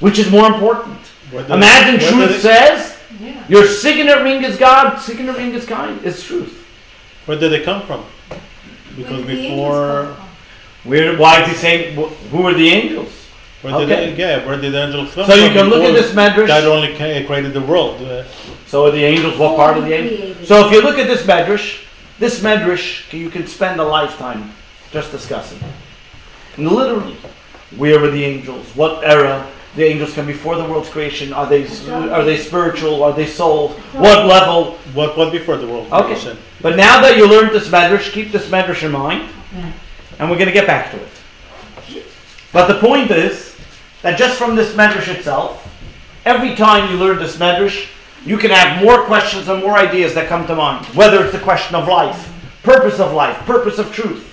Which 0.00 0.18
is 0.18 0.30
more 0.30 0.46
important? 0.46 0.98
What 1.30 1.46
did- 1.46 1.54
Imagine 1.56 1.94
what 2.00 2.10
truth 2.10 2.28
did 2.28 2.36
it- 2.36 2.40
says 2.42 2.96
Yeah. 3.22 3.32
your 3.48 3.66
signet 3.66 4.22
ring 4.22 4.42
is 4.44 4.56
God, 4.56 4.98
signet 5.00 5.36
ring 5.36 5.52
is 5.54 5.66
kind, 5.66 6.02
is 6.04 6.22
truth. 6.22 6.56
Where 7.26 7.38
did 7.38 7.52
they 7.52 7.60
come 7.60 7.82
from? 7.82 8.04
Because 8.96 9.24
before, 9.24 10.16
Where, 10.84 11.16
why 11.16 11.42
is 11.42 11.48
he 11.48 11.54
saying, 11.54 11.94
who 12.30 12.46
are 12.46 12.54
the 12.54 12.68
angels? 12.70 13.12
where 13.62 13.74
did 13.78 13.90
Okay. 13.92 14.10
they, 14.12 14.16
yeah, 14.16 14.46
where 14.46 14.56
did 14.56 14.72
the 14.72 14.82
angels 14.82 15.12
come 15.14 15.26
So 15.26 15.32
from? 15.32 15.40
you 15.44 15.50
can 15.50 15.68
look 15.68 15.84
at 15.84 15.92
this 15.94 16.12
medrash. 16.12 16.46
God 16.46 16.64
only 16.64 16.94
created 17.26 17.52
the 17.52 17.60
world. 17.60 18.00
Uh, 18.02 18.24
So 18.66 18.86
are 18.86 18.90
the 18.90 19.04
angels, 19.04 19.36
what 19.36 19.56
part 19.56 19.76
of 19.76 19.84
the 19.84 19.92
angels? 19.92 20.48
So 20.48 20.66
if 20.66 20.72
you 20.72 20.80
look 20.80 20.98
at 20.98 21.06
this 21.08 21.22
medrash, 21.22 21.80
this 22.18 22.40
medrash, 22.40 23.12
you 23.12 23.28
can 23.28 23.46
spend 23.46 23.80
a 23.80 23.84
lifetime 23.84 24.52
just 24.92 25.10
discussing. 25.12 25.58
And 26.56 26.70
literally, 26.70 27.16
where 27.76 28.00
were 28.00 28.10
the 28.10 28.24
angels? 28.24 28.66
What 28.76 29.04
era? 29.04 29.46
The 29.76 29.84
angels 29.84 30.12
come 30.14 30.26
before 30.26 30.56
the 30.56 30.64
world's 30.64 30.88
creation. 30.88 31.32
Are 31.32 31.46
they 31.46 31.64
are 31.88 32.24
they 32.24 32.36
spiritual? 32.36 33.04
Are 33.04 33.12
they 33.12 33.26
souls? 33.26 33.76
What 33.92 34.26
level? 34.26 34.72
What 34.94 35.16
what 35.16 35.30
before 35.30 35.56
the 35.56 35.66
world 35.66 35.86
Okay. 35.92 36.06
creation? 36.14 36.38
But 36.60 36.76
now 36.76 37.00
that 37.00 37.16
you 37.16 37.28
learned 37.28 37.52
this 37.54 37.68
medrash, 37.68 38.10
keep 38.12 38.32
this 38.32 38.48
medrash 38.48 38.82
in 38.82 38.90
mind, 38.92 39.28
and 40.18 40.28
we're 40.28 40.36
going 40.36 40.48
to 40.48 40.52
get 40.52 40.66
back 40.66 40.90
to 40.90 40.96
it. 41.00 42.04
But 42.52 42.66
the 42.66 42.80
point 42.80 43.10
is 43.12 43.56
that 44.02 44.18
just 44.18 44.36
from 44.36 44.56
this 44.56 44.74
medrash 44.74 45.06
itself, 45.14 45.66
every 46.24 46.56
time 46.56 46.90
you 46.90 46.96
learn 46.98 47.18
this 47.18 47.36
medrash, 47.36 47.88
you 48.26 48.36
can 48.36 48.50
have 48.50 48.82
more 48.82 49.04
questions 49.04 49.48
and 49.48 49.62
more 49.62 49.78
ideas 49.78 50.14
that 50.14 50.28
come 50.28 50.46
to 50.48 50.54
mind. 50.56 50.84
Whether 50.96 51.22
it's 51.22 51.32
the 51.32 51.38
question 51.40 51.76
of 51.76 51.86
life, 51.86 52.32
purpose 52.64 52.98
of 52.98 53.12
life, 53.14 53.36
purpose 53.46 53.78
of 53.78 53.92
truth. 53.92 54.26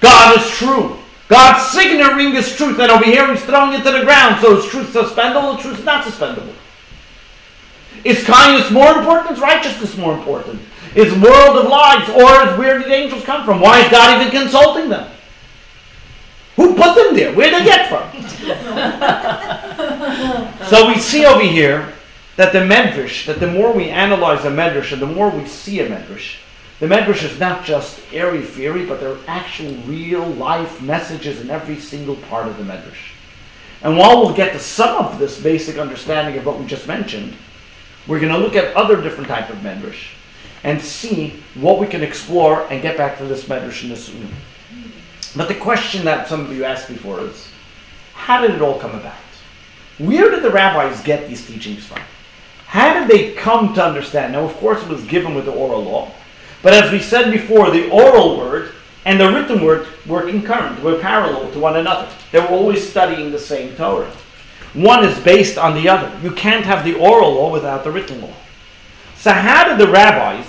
God 0.00 0.38
is 0.38 0.48
true. 0.50 0.98
God's 1.28 1.70
signet 1.72 2.14
ring 2.16 2.34
is 2.34 2.54
truth, 2.54 2.78
and 2.78 2.90
over 2.90 3.04
here 3.04 3.32
he's 3.32 3.44
throwing 3.44 3.72
it 3.72 3.84
to 3.84 3.92
the 3.92 4.04
ground. 4.04 4.40
So 4.40 4.58
is 4.58 4.66
truth 4.66 4.92
suspendable? 4.92 5.58
Truth 5.58 5.78
is 5.78 5.84
not 5.84 6.04
suspendable. 6.04 6.54
Is 8.04 8.24
kindness 8.24 8.70
more 8.70 8.98
important? 8.98 9.32
Is 9.32 9.40
righteousness 9.40 9.96
more 9.96 10.14
important? 10.14 10.60
Is 10.94 11.12
world 11.14 11.56
of 11.56 11.66
lies, 11.66 12.08
or 12.10 12.52
is 12.52 12.58
where 12.58 12.78
did 12.78 12.88
the 12.88 12.94
angels 12.94 13.24
come 13.24 13.44
from? 13.44 13.60
Why 13.60 13.80
is 13.80 13.90
God 13.90 14.20
even 14.20 14.30
consulting 14.30 14.90
them? 14.90 15.10
Who 16.56 16.74
put 16.74 16.94
them 16.94 17.16
there? 17.16 17.32
Where 17.34 17.50
did 17.50 17.62
they 17.62 17.64
get 17.64 17.88
from? 17.88 18.10
so 20.68 20.86
we 20.88 20.98
see 20.98 21.24
over 21.24 21.42
here 21.42 21.94
that 22.36 22.52
the 22.52 22.60
medrash, 22.60 23.26
that 23.26 23.40
the 23.40 23.46
more 23.46 23.72
we 23.72 23.88
analyze 23.88 24.44
a 24.44 24.50
medrash 24.50 24.92
and 24.92 25.00
the 25.00 25.06
more 25.06 25.30
we 25.30 25.46
see 25.46 25.80
a 25.80 25.88
medrash, 25.88 26.36
the 26.84 26.94
medrash 26.94 27.24
is 27.24 27.40
not 27.40 27.64
just 27.64 27.98
airy 28.12 28.42
fairy, 28.42 28.84
but 28.84 29.00
there 29.00 29.10
are 29.10 29.18
actual 29.26 29.72
real 29.86 30.26
life 30.26 30.82
messages 30.82 31.40
in 31.40 31.48
every 31.48 31.78
single 31.78 32.16
part 32.16 32.46
of 32.46 32.58
the 32.58 32.62
medrash. 32.62 33.14
And 33.80 33.96
while 33.96 34.20
we'll 34.20 34.34
get 34.34 34.52
to 34.52 34.58
some 34.58 35.02
of 35.02 35.18
this 35.18 35.40
basic 35.40 35.78
understanding 35.78 36.36
of 36.36 36.44
what 36.44 36.60
we 36.60 36.66
just 36.66 36.86
mentioned, 36.86 37.36
we're 38.06 38.20
going 38.20 38.32
to 38.32 38.38
look 38.38 38.54
at 38.54 38.76
other 38.76 39.00
different 39.00 39.28
type 39.28 39.48
of 39.48 39.56
medrash 39.60 40.08
and 40.62 40.78
see 40.78 41.42
what 41.54 41.80
we 41.80 41.86
can 41.86 42.02
explore 42.02 42.70
and 42.70 42.82
get 42.82 42.98
back 42.98 43.16
to 43.16 43.24
this 43.24 43.44
medrash 43.44 43.82
in 43.82 43.88
this 43.88 44.10
room. 44.10 44.34
But 45.34 45.48
the 45.48 45.54
question 45.54 46.04
that 46.04 46.28
some 46.28 46.40
of 46.40 46.52
you 46.52 46.64
asked 46.64 46.88
before 46.88 47.22
is, 47.22 47.48
how 48.12 48.42
did 48.42 48.50
it 48.50 48.60
all 48.60 48.78
come 48.78 48.94
about? 48.94 49.14
Where 49.96 50.30
did 50.30 50.42
the 50.42 50.50
rabbis 50.50 51.00
get 51.02 51.28
these 51.28 51.46
teachings 51.46 51.86
from? 51.86 52.02
How 52.66 52.92
did 52.92 53.08
they 53.08 53.32
come 53.32 53.72
to 53.72 53.82
understand? 53.82 54.34
Now, 54.34 54.44
of 54.44 54.54
course, 54.58 54.82
it 54.82 54.88
was 54.90 55.02
given 55.06 55.34
with 55.34 55.46
the 55.46 55.52
oral 55.52 55.82
law. 55.82 56.12
But 56.64 56.72
as 56.72 56.90
we 56.90 56.98
said 56.98 57.30
before, 57.30 57.70
the 57.70 57.90
oral 57.90 58.38
word 58.38 58.72
and 59.04 59.20
the 59.20 59.30
written 59.30 59.62
word 59.62 59.86
were 60.06 60.22
concurrent, 60.22 60.82
were 60.82 60.98
parallel 60.98 61.52
to 61.52 61.58
one 61.58 61.76
another. 61.76 62.08
They 62.32 62.40
were 62.40 62.46
always 62.46 62.88
studying 62.88 63.30
the 63.30 63.38
same 63.38 63.76
Torah. 63.76 64.10
One 64.72 65.04
is 65.04 65.20
based 65.20 65.58
on 65.58 65.74
the 65.74 65.90
other. 65.90 66.18
You 66.22 66.30
can't 66.32 66.64
have 66.64 66.82
the 66.82 66.94
oral 66.94 67.34
law 67.34 67.52
without 67.52 67.84
the 67.84 67.92
written 67.92 68.22
law. 68.22 68.32
So, 69.18 69.30
how 69.30 69.68
did 69.68 69.78
the 69.78 69.92
rabbis 69.92 70.46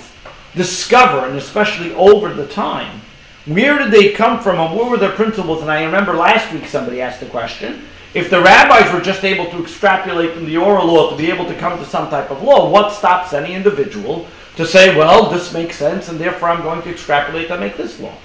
discover, 0.54 1.26
and 1.26 1.36
especially 1.36 1.94
over 1.94 2.32
the 2.32 2.46
time, 2.48 3.02
where 3.44 3.78
did 3.78 3.90
they 3.90 4.12
come 4.12 4.42
from 4.42 4.58
and 4.58 4.74
what 4.74 4.90
were 4.90 4.96
their 4.96 5.12
principles? 5.12 5.60
And 5.60 5.70
I 5.70 5.84
remember 5.84 6.14
last 6.14 6.50
week 6.50 6.66
somebody 6.66 7.02
asked 7.02 7.20
the 7.20 7.26
question 7.26 7.84
if 8.14 8.30
the 8.30 8.40
rabbis 8.40 8.90
were 8.92 9.02
just 9.02 9.22
able 9.22 9.50
to 9.50 9.62
extrapolate 9.62 10.32
from 10.32 10.46
the 10.46 10.56
oral 10.56 10.86
law 10.86 11.10
to 11.10 11.16
be 11.16 11.30
able 11.30 11.44
to 11.44 11.54
come 11.54 11.78
to 11.78 11.84
some 11.84 12.08
type 12.08 12.30
of 12.30 12.42
law, 12.42 12.70
what 12.70 12.94
stops 12.94 13.34
any 13.34 13.52
individual 13.52 14.26
to 14.56 14.66
say, 14.66 14.96
well, 14.96 15.30
this 15.30 15.52
makes 15.52 15.76
sense, 15.76 16.08
and 16.08 16.18
therefore 16.18 16.48
I'm 16.48 16.62
going 16.62 16.82
to 16.82 16.90
extrapolate 16.90 17.48
to 17.48 17.58
make 17.58 17.76
this 17.76 18.00
law? 18.00 18.16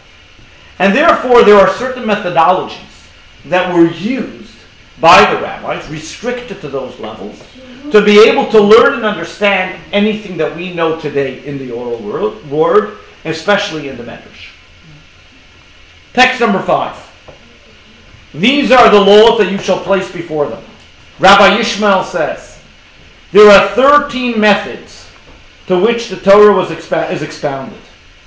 And 0.79 0.95
therefore, 0.95 1.43
there 1.43 1.57
are 1.57 1.73
certain 1.75 2.03
methodologies 2.03 3.09
that 3.45 3.73
were 3.73 3.87
used 3.87 4.55
by 4.99 5.33
the 5.33 5.41
rabbis, 5.41 5.87
restricted 5.89 6.61
to 6.61 6.69
those 6.69 6.99
levels, 6.99 7.41
to 7.91 8.03
be 8.03 8.19
able 8.19 8.49
to 8.51 8.59
learn 8.59 8.93
and 8.93 9.05
understand 9.05 9.81
anything 9.91 10.37
that 10.37 10.55
we 10.55 10.73
know 10.73 10.99
today 10.99 11.43
in 11.45 11.57
the 11.57 11.71
oral 11.71 11.97
world, 12.01 12.49
word 12.49 12.97
especially 13.25 13.89
in 13.89 13.97
the 13.97 14.03
Medrash. 14.03 14.51
Text 16.13 16.39
number 16.39 16.61
five. 16.61 16.95
These 18.33 18.71
are 18.71 18.89
the 18.89 18.99
laws 18.99 19.39
that 19.39 19.51
you 19.51 19.57
shall 19.57 19.83
place 19.83 20.11
before 20.11 20.47
them. 20.47 20.63
Rabbi 21.19 21.59
Ishmael 21.59 22.03
says, 22.03 22.59
there 23.31 23.49
are 23.49 23.69
13 23.75 24.39
methods 24.39 24.80
to 25.67 25.79
which 25.79 26.09
the 26.09 26.17
Torah 26.17 26.53
was 26.53 26.71
is 26.71 27.21
expounded, 27.21 27.79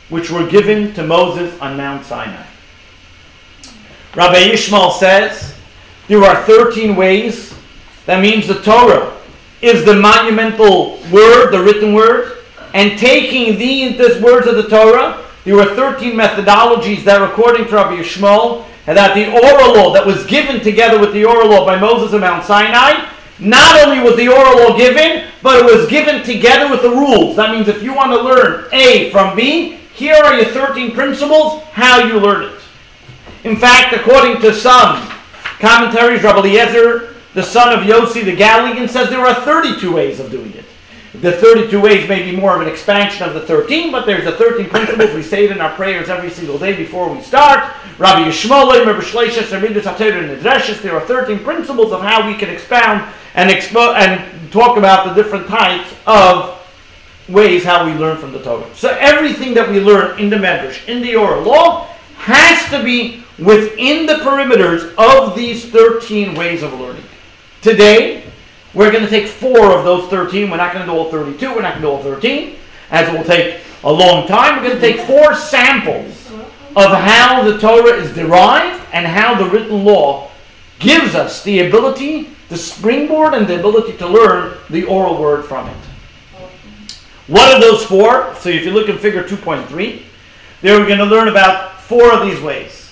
which 0.08 0.30
were 0.30 0.46
given 0.46 0.94
to 0.94 1.06
Moses 1.06 1.58
on 1.60 1.76
Mount 1.76 2.04
Sinai. 2.04 2.46
Rabbi 4.14 4.38
Ishmael 4.52 4.92
says, 4.92 5.54
there 6.06 6.22
are 6.22 6.42
13 6.44 6.94
ways. 6.96 7.54
That 8.06 8.20
means 8.20 8.46
the 8.46 8.60
Torah 8.62 9.16
is 9.62 9.84
the 9.84 9.94
monumental 9.94 10.98
word, 11.10 11.50
the 11.50 11.62
written 11.62 11.94
word, 11.94 12.38
and 12.74 12.98
taking 12.98 13.56
these 13.58 13.98
words 14.20 14.46
of 14.46 14.56
the 14.56 14.68
Torah, 14.68 15.24
there 15.44 15.56
were 15.56 15.74
13 15.74 16.12
methodologies 16.12 17.04
that, 17.04 17.22
according 17.22 17.66
to 17.66 17.74
Rabbi 17.74 17.96
Yishmael, 17.96 18.66
and 18.86 18.96
that 18.98 19.14
the 19.14 19.30
oral 19.30 19.74
law 19.74 19.92
that 19.94 20.04
was 20.04 20.26
given 20.26 20.60
together 20.60 20.98
with 20.98 21.12
the 21.12 21.24
oral 21.24 21.48
law 21.48 21.64
by 21.64 21.78
Moses 21.78 22.12
on 22.12 22.20
Mount 22.20 22.44
Sinai, 22.44 23.08
not 23.38 23.86
only 23.86 24.00
was 24.00 24.16
the 24.16 24.28
oral 24.28 24.58
law 24.58 24.76
given, 24.76 25.28
but 25.42 25.58
it 25.58 25.64
was 25.64 25.88
given 25.88 26.22
together 26.22 26.70
with 26.70 26.82
the 26.82 26.90
rules. 26.90 27.36
That 27.36 27.50
means 27.50 27.68
if 27.68 27.82
you 27.82 27.94
want 27.94 28.12
to 28.12 28.22
learn 28.22 28.68
A 28.72 29.10
from 29.10 29.36
B, 29.36 29.78
here 29.94 30.14
are 30.14 30.34
your 30.34 30.46
13 30.46 30.92
principles, 30.92 31.62
how 31.72 32.04
you 32.04 32.18
learn 32.18 32.44
it. 32.44 32.60
In 33.44 33.56
fact, 33.56 33.94
according 33.94 34.40
to 34.40 34.54
some 34.54 35.06
commentaries, 35.58 36.22
Rabbi 36.22 36.38
Eliezer, 36.38 37.14
the 37.34 37.42
son 37.42 37.76
of 37.78 37.84
Yossi 37.84 38.24
the 38.24 38.34
Galilean, 38.34 38.88
says 38.88 39.10
there 39.10 39.20
are 39.20 39.34
32 39.34 39.92
ways 39.92 40.20
of 40.20 40.30
doing 40.30 40.52
it. 40.54 40.63
The 41.20 41.32
32 41.32 41.80
ways 41.80 42.08
may 42.08 42.28
be 42.28 42.36
more 42.36 42.56
of 42.56 42.62
an 42.62 42.68
expansion 42.68 43.22
of 43.22 43.34
the 43.34 43.42
13, 43.42 43.92
but 43.92 44.04
there's 44.04 44.24
the 44.24 44.32
13 44.32 44.68
principles. 44.68 45.14
We 45.14 45.22
say 45.22 45.44
it 45.44 45.52
in 45.52 45.60
our 45.60 45.72
prayers 45.74 46.08
every 46.08 46.30
single 46.30 46.58
day 46.58 46.76
before 46.76 47.08
we 47.12 47.20
start. 47.22 47.72
Rabbi 47.98 48.28
Yishmael, 48.28 48.84
Rabbi 48.84 49.00
Shleishas, 49.00 49.52
Rabbi 49.52 49.66
and 49.66 49.76
Nidreshes. 49.76 50.82
There 50.82 50.94
are 50.94 51.06
13 51.06 51.38
principles 51.44 51.92
of 51.92 52.02
how 52.02 52.26
we 52.26 52.36
can 52.36 52.50
expound 52.50 53.08
and 53.34 53.48
expo- 53.48 53.94
and 53.94 54.50
talk 54.50 54.76
about 54.76 55.06
the 55.06 55.22
different 55.22 55.46
types 55.46 55.88
of 56.06 56.60
ways 57.28 57.62
how 57.62 57.86
we 57.86 57.92
learn 57.92 58.18
from 58.18 58.32
the 58.32 58.42
Torah. 58.42 58.68
So 58.74 58.90
everything 58.98 59.54
that 59.54 59.70
we 59.70 59.80
learn 59.80 60.18
in 60.18 60.30
the 60.30 60.36
Medrash, 60.36 60.86
in 60.88 61.00
the 61.00 61.14
oral 61.14 61.42
law, 61.42 61.86
has 62.16 62.68
to 62.70 62.82
be 62.82 63.22
within 63.38 64.06
the 64.06 64.14
perimeters 64.14 64.94
of 64.96 65.36
these 65.36 65.64
13 65.70 66.34
ways 66.34 66.62
of 66.62 66.72
learning. 66.74 67.04
Today, 67.62 68.24
We're 68.74 68.90
going 68.90 69.04
to 69.04 69.10
take 69.10 69.28
four 69.28 69.72
of 69.72 69.84
those 69.84 70.10
13. 70.10 70.50
We're 70.50 70.56
not 70.56 70.72
going 70.72 70.84
to 70.84 70.92
do 70.92 70.98
all 70.98 71.10
32. 71.10 71.54
We're 71.54 71.62
not 71.62 71.80
going 71.80 71.82
to 71.82 71.88
do 71.88 71.90
all 71.90 72.02
13, 72.02 72.56
as 72.90 73.08
it 73.08 73.16
will 73.16 73.24
take 73.24 73.60
a 73.84 73.92
long 73.92 74.26
time. 74.26 74.56
We're 74.56 74.68
going 74.68 74.80
to 74.80 74.92
take 74.92 75.06
four 75.06 75.34
samples 75.34 76.32
of 76.76 76.90
how 76.90 77.44
the 77.44 77.58
Torah 77.58 77.94
is 77.94 78.12
derived 78.14 78.84
and 78.92 79.06
how 79.06 79.34
the 79.36 79.48
written 79.48 79.84
law 79.84 80.30
gives 80.80 81.14
us 81.14 81.44
the 81.44 81.68
ability, 81.68 82.30
the 82.48 82.56
springboard, 82.56 83.34
and 83.34 83.46
the 83.46 83.58
ability 83.58 83.96
to 83.98 84.08
learn 84.08 84.58
the 84.70 84.84
oral 84.84 85.20
word 85.20 85.44
from 85.44 85.68
it. 85.68 85.76
What 87.28 87.54
are 87.54 87.60
those 87.60 87.84
four? 87.86 88.34
So 88.40 88.48
if 88.48 88.64
you 88.64 88.72
look 88.72 88.88
in 88.88 88.98
figure 88.98 89.22
2.3, 89.22 90.02
there 90.62 90.78
we're 90.78 90.86
going 90.86 90.98
to 90.98 91.04
learn 91.04 91.28
about 91.28 91.80
four 91.80 92.12
of 92.12 92.26
these 92.26 92.40
ways. 92.40 92.83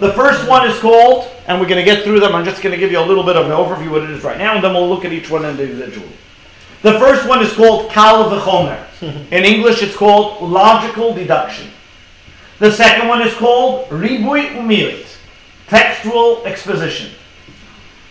The 0.00 0.12
first 0.12 0.48
one 0.48 0.68
is 0.68 0.76
called, 0.80 1.30
and 1.46 1.60
we're 1.60 1.68
going 1.68 1.84
to 1.84 1.88
get 1.88 2.02
through 2.02 2.18
them. 2.18 2.34
I'm 2.34 2.44
just 2.44 2.62
going 2.62 2.72
to 2.72 2.78
give 2.78 2.90
you 2.90 2.98
a 2.98 3.06
little 3.06 3.22
bit 3.22 3.36
of 3.36 3.46
an 3.46 3.52
overview 3.52 3.90
what 3.92 4.02
it 4.02 4.10
is 4.10 4.24
right 4.24 4.38
now, 4.38 4.56
and 4.56 4.64
then 4.64 4.74
we'll 4.74 4.88
look 4.88 5.04
at 5.04 5.12
each 5.12 5.30
one 5.30 5.44
individually. 5.44 6.10
The 6.82 6.98
first 6.98 7.28
one 7.28 7.42
is 7.42 7.52
called 7.52 7.90
kal 7.90 8.28
v'chomer. 8.28 8.84
In 9.30 9.44
English, 9.44 9.82
it's 9.82 9.96
called 9.96 10.42
logical 10.42 11.14
deduction. 11.14 11.70
The 12.58 12.72
second 12.72 13.08
one 13.08 13.22
is 13.22 13.34
called 13.34 13.88
ribui 13.88 14.50
umiyut, 14.56 15.06
textual 15.68 16.44
exposition. 16.44 17.12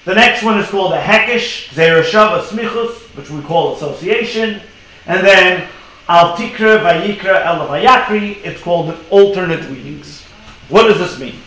The 0.06 0.16
next 0.16 0.44
one 0.44 0.60
is 0.60 0.70
called 0.70 0.94
a 0.94 1.02
hekesh, 1.02 1.70
gezeira 1.70 2.04
shava 2.04 2.44
smichus, 2.44 3.16
which 3.16 3.30
we 3.30 3.42
call 3.42 3.76
association. 3.76 4.62
And 5.06 5.26
then 5.26 5.68
al 6.08 6.36
tikra 6.38 6.82
vayikra 6.82 7.46
el 7.46 7.68
vayakri, 7.68 8.38
it's 8.44 8.62
called 8.62 8.98
alternate 9.10 9.70
readings. 9.70 10.24
What 10.70 10.88
does 10.88 10.98
this 10.98 11.20
mean? 11.20 11.40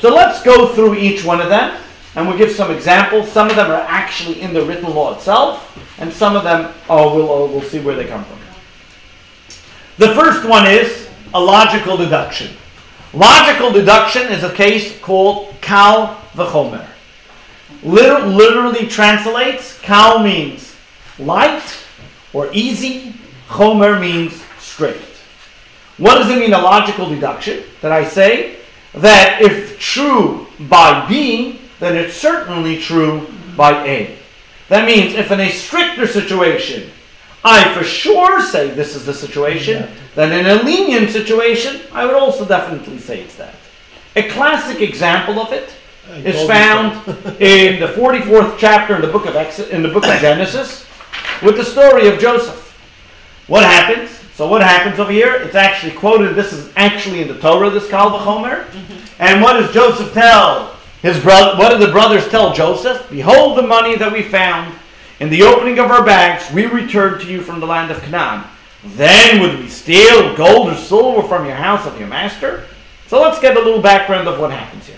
So 0.00 0.14
let's 0.14 0.42
go 0.42 0.68
through 0.74 0.94
each 0.94 1.24
one 1.24 1.40
of 1.40 1.50
them, 1.50 1.78
and 2.14 2.26
we'll 2.26 2.38
give 2.38 2.52
some 2.52 2.70
examples. 2.70 3.30
Some 3.30 3.50
of 3.50 3.56
them 3.56 3.70
are 3.70 3.82
actually 3.82 4.40
in 4.40 4.54
the 4.54 4.64
written 4.64 4.94
law 4.94 5.14
itself, 5.14 5.78
and 5.98 6.10
some 6.10 6.36
of 6.36 6.42
them, 6.42 6.72
oh, 6.88 7.14
we'll, 7.14 7.30
oh, 7.30 7.46
we'll 7.46 7.62
see 7.62 7.80
where 7.80 7.94
they 7.94 8.06
come 8.06 8.24
from. 8.24 8.38
The 9.98 10.14
first 10.14 10.48
one 10.48 10.66
is 10.66 11.08
a 11.34 11.40
logical 11.40 11.98
deduction. 11.98 12.56
Logical 13.12 13.70
deduction 13.72 14.32
is 14.32 14.42
a 14.42 14.54
case 14.54 14.98
called 15.00 15.54
kal 15.60 16.16
v'chomer. 16.32 16.86
Liter- 17.82 18.24
literally 18.26 18.86
translates, 18.86 19.78
kal 19.80 20.22
means 20.22 20.74
light 21.18 21.62
or 22.32 22.48
easy, 22.52 23.14
chomer 23.48 24.00
means 24.00 24.42
straight. 24.58 24.96
What 25.98 26.14
does 26.14 26.30
it 26.30 26.38
mean, 26.38 26.54
a 26.54 26.58
logical 26.58 27.10
deduction? 27.10 27.64
That 27.82 27.92
I 27.92 28.04
say 28.04 28.59
that 28.94 29.38
if 29.40 29.78
true 29.78 30.46
by 30.68 31.06
B, 31.08 31.60
then 31.78 31.96
it's 31.96 32.14
certainly 32.14 32.78
true 32.78 33.26
by 33.56 33.86
A. 33.86 34.16
That 34.68 34.86
means 34.86 35.14
if 35.14 35.30
in 35.30 35.40
a 35.40 35.50
stricter 35.50 36.06
situation, 36.06 36.90
I 37.44 37.72
for 37.74 37.82
sure 37.82 38.42
say 38.42 38.70
this 38.70 38.94
is 38.94 39.06
the 39.06 39.14
situation, 39.14 39.88
then 40.14 40.32
in 40.32 40.46
a 40.46 40.62
lenient 40.62 41.10
situation, 41.10 41.80
I 41.92 42.04
would 42.04 42.14
also 42.14 42.44
definitely 42.44 42.98
say 42.98 43.22
it's 43.22 43.36
that. 43.36 43.54
A 44.16 44.28
classic 44.28 44.80
example 44.80 45.38
of 45.40 45.52
it 45.52 45.74
is 46.24 46.46
found 46.46 46.92
in 47.40 47.80
the 47.80 47.86
44th 47.96 48.58
chapter 48.58 48.96
in 48.96 49.00
the 49.00 49.08
book 49.08 49.26
of 49.26 49.36
Ex- 49.36 49.60
in 49.60 49.82
the 49.82 49.88
book 49.88 50.04
of 50.06 50.20
Genesis 50.20 50.84
with 51.42 51.56
the 51.56 51.64
story 51.64 52.08
of 52.08 52.18
Joseph. 52.18 52.76
What 53.46 53.64
happens? 53.64 54.10
So 54.40 54.46
what 54.46 54.62
happens 54.62 54.98
over 54.98 55.12
here? 55.12 55.34
It's 55.34 55.54
actually 55.54 55.92
quoted. 55.92 56.34
This 56.34 56.54
is 56.54 56.72
actually 56.74 57.20
in 57.20 57.28
the 57.28 57.38
Torah. 57.38 57.68
This 57.68 57.90
Kal 57.90 58.08
V'chomer. 58.08 58.64
Mm-hmm. 58.64 59.22
And 59.22 59.42
what 59.42 59.60
does 59.60 59.70
Joseph 59.70 60.14
tell 60.14 60.76
his 61.02 61.22
brother? 61.22 61.58
What 61.58 61.72
do 61.72 61.76
the 61.76 61.92
brothers 61.92 62.26
tell 62.30 62.54
Joseph? 62.54 63.10
Behold 63.10 63.58
the 63.58 63.66
money 63.66 63.96
that 63.96 64.10
we 64.10 64.22
found 64.22 64.74
in 65.18 65.28
the 65.28 65.42
opening 65.42 65.78
of 65.78 65.90
our 65.90 66.02
bags. 66.06 66.50
We 66.54 66.64
returned 66.64 67.20
to 67.20 67.30
you 67.30 67.42
from 67.42 67.60
the 67.60 67.66
land 67.66 67.90
of 67.90 68.00
Canaan. 68.00 68.48
Then 68.82 69.42
would 69.42 69.58
we 69.58 69.68
steal 69.68 70.34
gold 70.34 70.70
or 70.70 70.74
silver 70.74 71.28
from 71.28 71.44
your 71.44 71.56
house 71.56 71.86
of 71.86 71.98
your 71.98 72.08
master? 72.08 72.64
So 73.08 73.20
let's 73.20 73.40
get 73.40 73.58
a 73.58 73.60
little 73.60 73.82
background 73.82 74.26
of 74.26 74.40
what 74.40 74.52
happens 74.52 74.86
here. 74.86 74.96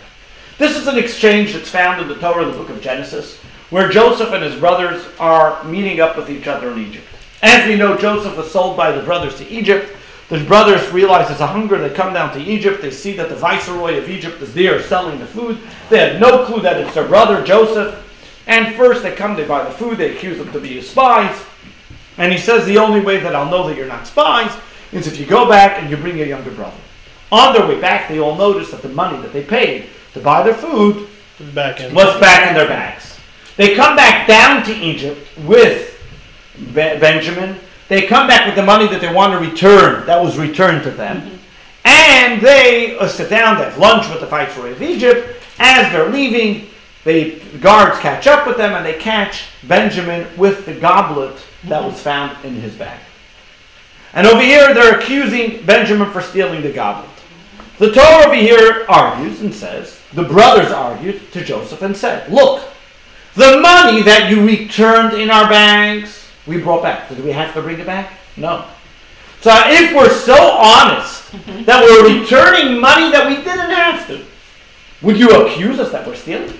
This 0.58 0.76
is 0.76 0.86
an 0.86 0.98
exchange 0.98 1.52
that's 1.52 1.68
found 1.68 2.00
in 2.00 2.06
the 2.06 2.14
Torah, 2.14 2.44
the 2.44 2.52
book 2.52 2.70
of 2.70 2.80
Genesis, 2.80 3.38
where 3.70 3.88
Joseph 3.88 4.32
and 4.32 4.44
his 4.44 4.54
brothers 4.54 5.04
are 5.18 5.64
meeting 5.64 5.98
up 5.98 6.16
with 6.16 6.30
each 6.30 6.46
other 6.46 6.70
in 6.70 6.78
Egypt. 6.78 7.08
As 7.42 7.68
we 7.68 7.76
know, 7.76 7.96
Joseph 7.96 8.36
was 8.36 8.50
sold 8.50 8.76
by 8.76 8.92
the 8.92 9.02
brothers 9.02 9.36
to 9.38 9.48
Egypt. 9.48 9.96
The 10.28 10.44
brothers 10.44 10.90
realize 10.90 11.28
there's 11.28 11.40
a 11.40 11.46
hunger. 11.46 11.76
They 11.76 11.94
come 11.94 12.14
down 12.14 12.32
to 12.34 12.40
Egypt. 12.40 12.80
They 12.80 12.90
see 12.90 13.12
that 13.14 13.28
the 13.28 13.34
viceroy 13.34 13.98
of 13.98 14.08
Egypt 14.08 14.40
is 14.40 14.54
there 14.54 14.82
selling 14.82 15.18
the 15.18 15.26
food. 15.26 15.58
They 15.90 15.98
have 15.98 16.20
no 16.20 16.46
clue 16.46 16.62
that 16.62 16.80
it's 16.80 16.94
their 16.94 17.06
brother, 17.06 17.44
Joseph. 17.44 17.98
And 18.46 18.74
first 18.76 19.02
they 19.02 19.14
come, 19.14 19.36
they 19.36 19.46
buy 19.46 19.64
the 19.64 19.70
food. 19.70 19.98
They 19.98 20.16
accuse 20.16 20.38
him 20.38 20.50
to 20.52 20.60
be 20.60 20.80
spies. 20.80 21.38
And 22.18 22.32
he 22.32 22.38
says, 22.38 22.64
the 22.64 22.78
only 22.78 23.00
way 23.00 23.18
that 23.18 23.34
I'll 23.34 23.50
know 23.50 23.68
that 23.68 23.76
you're 23.76 23.86
not 23.86 24.06
spies 24.06 24.56
is 24.92 25.06
if 25.06 25.18
you 25.18 25.26
go 25.26 25.48
back 25.48 25.80
and 25.80 25.90
you 25.90 25.96
bring 25.96 26.16
your 26.16 26.26
younger 26.26 26.50
brother. 26.50 26.76
On 27.30 27.54
their 27.54 27.66
way 27.66 27.80
back, 27.80 28.08
they 28.08 28.20
all 28.20 28.36
notice 28.36 28.70
that 28.70 28.82
the 28.82 28.88
money 28.90 29.20
that 29.22 29.32
they 29.32 29.42
paid 29.42 29.88
to 30.12 30.20
buy 30.20 30.42
their 30.42 30.54
food 30.54 31.08
Back 31.54 31.78
was 31.92 32.20
back 32.20 32.48
in 32.48 32.54
their 32.54 32.68
bags. 32.68 33.18
They 33.56 33.74
come 33.74 33.96
back 33.96 34.28
down 34.28 34.64
to 34.64 34.74
Egypt 34.74 35.26
with 35.38 35.91
Be- 36.56 36.98
Benjamin. 36.98 37.58
They 37.88 38.06
come 38.06 38.26
back 38.26 38.46
with 38.46 38.56
the 38.56 38.62
money 38.62 38.86
that 38.88 39.00
they 39.00 39.12
want 39.12 39.32
to 39.32 39.50
return, 39.50 40.06
that 40.06 40.22
was 40.22 40.38
returned 40.38 40.82
to 40.84 40.90
them. 40.90 41.38
And 41.84 42.40
they 42.40 42.96
uh, 42.98 43.08
sit 43.08 43.28
down, 43.28 43.58
they 43.58 43.64
have 43.64 43.78
lunch 43.78 44.08
with 44.08 44.20
the 44.20 44.26
viceroy 44.26 44.72
of 44.72 44.82
Egypt. 44.82 45.42
As 45.58 45.92
they're 45.92 46.08
leaving, 46.08 46.68
the 47.04 47.40
guards 47.60 47.98
catch 47.98 48.26
up 48.26 48.46
with 48.46 48.56
them 48.56 48.72
and 48.74 48.86
they 48.86 48.94
catch 48.94 49.44
Benjamin 49.64 50.26
with 50.36 50.64
the 50.64 50.74
goblet 50.74 51.36
that 51.64 51.82
was 51.82 52.00
found 52.00 52.44
in 52.44 52.54
his 52.54 52.74
bag. 52.74 53.00
And 54.14 54.26
over 54.26 54.40
here, 54.40 54.74
they're 54.74 54.98
accusing 54.98 55.64
Benjamin 55.64 56.10
for 56.10 56.20
stealing 56.20 56.62
the 56.62 56.72
goblet. 56.72 57.10
The 57.78 57.92
Torah 57.92 58.26
over 58.26 58.34
here 58.34 58.84
argues 58.88 59.40
and 59.40 59.52
says, 59.52 59.98
the 60.12 60.22
brothers 60.22 60.70
argued 60.70 61.32
to 61.32 61.42
Joseph 61.42 61.82
and 61.82 61.96
said, 61.96 62.30
Look, 62.30 62.62
the 63.34 63.60
money 63.60 64.02
that 64.02 64.30
you 64.30 64.46
returned 64.46 65.14
in 65.14 65.30
our 65.30 65.48
bags, 65.48 66.21
we 66.46 66.58
brought 66.58 66.82
back. 66.82 67.08
Did 67.08 67.24
we 67.24 67.32
have 67.32 67.54
to 67.54 67.62
bring 67.62 67.78
it 67.78 67.86
back? 67.86 68.12
No. 68.36 68.66
So 69.40 69.50
if 69.54 69.94
we're 69.94 70.10
so 70.10 70.34
honest 70.34 71.32
that 71.66 71.82
we're 71.82 72.20
returning 72.20 72.80
money 72.80 73.10
that 73.10 73.26
we 73.26 73.36
didn't 73.36 73.70
have 73.70 74.06
to, 74.08 74.24
would 75.02 75.18
you 75.18 75.30
accuse 75.30 75.80
us 75.80 75.90
that 75.92 76.06
we're 76.06 76.14
stealing? 76.14 76.56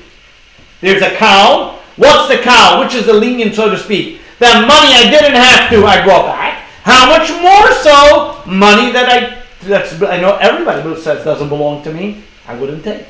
There's 0.80 1.02
a 1.02 1.14
cow. 1.16 1.78
What's 1.96 2.28
the 2.28 2.42
cow? 2.42 2.82
Which 2.82 2.94
is 2.94 3.06
the 3.06 3.12
lenient, 3.12 3.54
so 3.54 3.70
to 3.70 3.78
speak? 3.78 4.20
That 4.40 4.66
money 4.66 4.94
I 4.94 5.10
didn't 5.10 5.36
have 5.36 5.70
to, 5.70 5.86
I 5.86 6.04
brought 6.04 6.26
back. 6.26 6.66
How 6.82 7.06
much 7.06 7.30
more 7.40 7.70
so 7.82 8.42
money 8.50 8.90
that 8.90 9.08
I 9.08 9.42
that's 9.62 10.02
I 10.02 10.20
know 10.20 10.36
everybody 10.38 10.82
who 10.82 10.96
says 10.96 11.24
doesn't 11.24 11.48
belong 11.48 11.84
to 11.84 11.92
me, 11.92 12.24
I 12.48 12.54
wouldn't 12.56 12.82
take. 12.82 13.06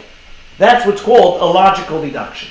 That's 0.59 0.85
what's 0.85 1.01
called 1.01 1.41
a 1.41 1.45
logical 1.47 2.03
deduction. 2.03 2.51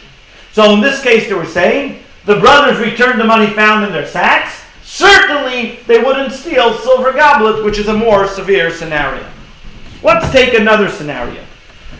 So 0.51 0.73
in 0.73 0.81
this 0.81 1.03
case, 1.03 1.27
they 1.27 1.35
were 1.35 1.45
saying 1.45 2.01
the 2.25 2.39
brothers 2.39 2.79
returned 2.79 3.19
the 3.19 3.25
money 3.25 3.47
found 3.47 3.85
in 3.85 3.91
their 3.91 4.07
sacks. 4.07 4.63
Certainly, 4.83 5.79
they 5.87 5.99
wouldn't 6.03 6.33
steal 6.33 6.77
silver 6.77 7.13
goblets, 7.13 7.63
which 7.63 7.77
is 7.77 7.87
a 7.87 7.93
more 7.93 8.27
severe 8.27 8.71
scenario. 8.71 9.25
Let's 10.03 10.31
take 10.31 10.53
another 10.53 10.89
scenario. 10.89 11.43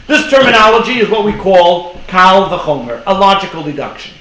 This 0.08 0.30
terminology 0.30 1.00
is 1.00 1.10
what 1.10 1.26
we 1.26 1.34
call 1.34 2.00
kal 2.08 2.50
v'chomer, 2.50 3.02
a 3.08 3.14
logical 3.14 3.64
deduction. 3.64 4.14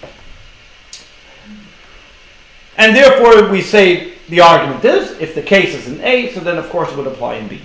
And 2.76 2.94
therefore, 2.94 3.50
we 3.50 3.60
say 3.60 4.14
the 4.28 4.40
argument 4.40 4.84
is 4.84 5.18
if 5.18 5.34
the 5.34 5.42
case 5.42 5.74
is 5.74 5.88
in 5.88 6.00
A, 6.02 6.32
so 6.32 6.40
then 6.40 6.56
of 6.56 6.70
course 6.70 6.90
it 6.90 6.96
would 6.96 7.06
apply 7.06 7.34
in 7.34 7.48
B. 7.48 7.60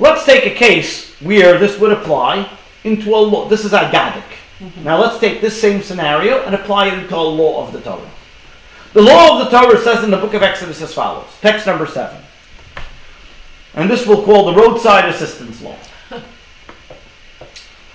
Let's 0.00 0.24
take 0.24 0.46
a 0.46 0.54
case 0.54 1.14
where 1.20 1.58
this 1.58 1.78
would 1.78 1.92
apply 1.92 2.50
into 2.84 3.14
a 3.14 3.18
law. 3.18 3.48
This 3.48 3.64
is 3.64 3.72
agadic. 3.72 4.37
Now 4.82 5.00
let's 5.00 5.20
take 5.20 5.40
this 5.40 5.60
same 5.60 5.82
scenario 5.82 6.42
and 6.44 6.54
apply 6.54 6.88
it 6.88 7.08
to 7.08 7.16
a 7.16 7.18
law 7.18 7.66
of 7.66 7.72
the 7.72 7.80
Torah. 7.80 8.10
The 8.92 9.02
law 9.02 9.38
of 9.38 9.44
the 9.44 9.56
Torah 9.56 9.80
says 9.80 10.02
in 10.02 10.10
the 10.10 10.16
book 10.16 10.34
of 10.34 10.42
Exodus 10.42 10.82
as 10.82 10.92
follows 10.92 11.28
text 11.40 11.66
number 11.66 11.86
7. 11.86 12.16
And 13.74 13.88
this 13.88 14.06
we'll 14.06 14.24
call 14.24 14.46
the 14.46 14.60
roadside 14.60 15.04
assistance 15.06 15.62
law. 15.62 15.76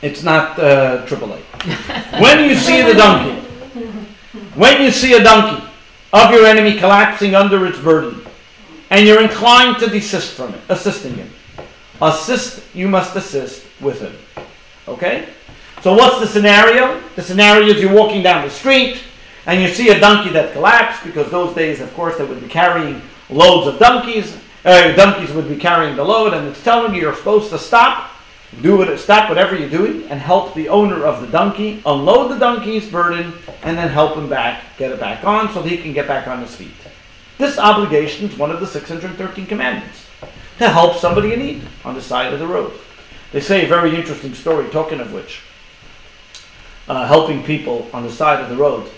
It's 0.02 0.22
not 0.22 0.60
uh, 0.60 1.06
AAA. 1.06 1.40
when 2.22 2.50
you 2.50 2.56
see 2.56 2.82
the 2.82 2.94
donkey, 2.94 3.40
when 4.54 4.82
you 4.82 4.92
see 4.92 5.14
a 5.14 5.24
donkey 5.24 5.66
of 6.12 6.30
your 6.32 6.46
enemy 6.46 6.78
collapsing 6.78 7.36
under 7.36 7.66
its 7.66 7.80
burden, 7.80 8.22
and 8.90 9.08
you're 9.08 9.22
inclined 9.22 9.78
to 9.80 9.88
desist 9.88 10.34
from 10.34 10.54
it, 10.54 10.62
assisting 10.68 11.14
him, 11.16 11.30
assist, 12.02 12.64
you 12.76 12.90
must 12.90 13.16
assist 13.16 13.66
with 13.80 14.02
him. 14.02 14.14
Okay? 14.90 15.30
So 15.84 15.94
what's 15.94 16.22
the 16.22 16.28
scenario? 16.28 17.02
The 17.18 17.22
scenario 17.22 17.68
is 17.68 17.82
you're 17.82 17.94
walking 17.94 18.24
down 18.24 18.46
the 18.46 18.50
street 18.50 19.04
and 19.46 19.62
you 19.62 19.68
see 19.68 19.90
a 19.90 20.00
donkey 20.00 20.30
that 20.30 20.54
collapsed 20.54 21.04
because 21.04 21.30
those 21.30 21.54
days, 21.54 21.82
of 21.82 21.94
course, 21.94 22.18
they 22.18 22.24
would 22.24 22.40
be 22.40 22.48
carrying 22.48 23.02
loads 23.30 23.68
of 23.68 23.80
donkeys. 23.80 24.38
Uh, 24.64 24.94
donkeys 24.94 25.34
would 25.34 25.50
be 25.50 25.58
carrying 25.58 25.98
the 25.98 26.04
load, 26.04 26.34
and 26.34 26.48
it's 26.48 26.64
telling 26.64 26.96
you 26.96 27.02
you're 27.02 27.16
supposed 27.16 27.50
to 27.50 27.60
stop 27.60 28.12
Do 28.62 28.98
stop 28.98 29.28
whatever 29.28 29.58
you're 29.58 29.70
doing 29.70 30.04
and 30.10 30.22
help 30.22 30.54
the 30.54 30.70
owner 30.70 31.04
of 31.04 31.20
the 31.20 31.28
donkey 31.28 31.82
unload 31.86 32.32
the 32.32 32.40
donkey's 32.40 32.90
burden 32.90 33.34
and 33.64 33.78
then 33.78 33.90
help 33.90 34.16
him 34.16 34.30
back, 34.30 34.64
get 34.78 34.90
it 34.90 35.02
back 35.02 35.26
on 35.26 35.52
so 35.52 35.62
that 35.62 35.68
he 35.68 35.80
can 35.80 35.92
get 35.92 36.08
back 36.08 36.30
on 36.30 36.40
his 36.40 36.56
feet. 36.56 36.72
This 37.38 37.58
obligation 37.58 38.30
is 38.30 38.38
one 38.38 38.52
of 38.52 38.62
the 38.62 38.68
613 38.68 39.48
commandments 39.48 40.06
to 40.60 40.70
help 40.70 40.96
somebody 40.96 41.34
in 41.34 41.40
need 41.40 41.64
on 41.84 41.94
the 41.94 42.02
side 42.02 42.32
of 42.32 42.40
the 42.40 42.48
road. 42.48 42.72
They 43.34 43.42
say 43.42 43.66
a 43.66 43.68
very 43.68 43.94
interesting 43.98 44.34
story, 44.34 44.70
talking 44.70 45.02
of 45.02 45.12
which, 45.12 45.42
uh, 46.88 47.08
helping 47.08 47.44
people 47.44 47.88
on 47.94 48.04
the 48.04 48.12
side 48.12 48.42
of 48.42 48.50
the 48.50 48.56
road. 48.56 48.90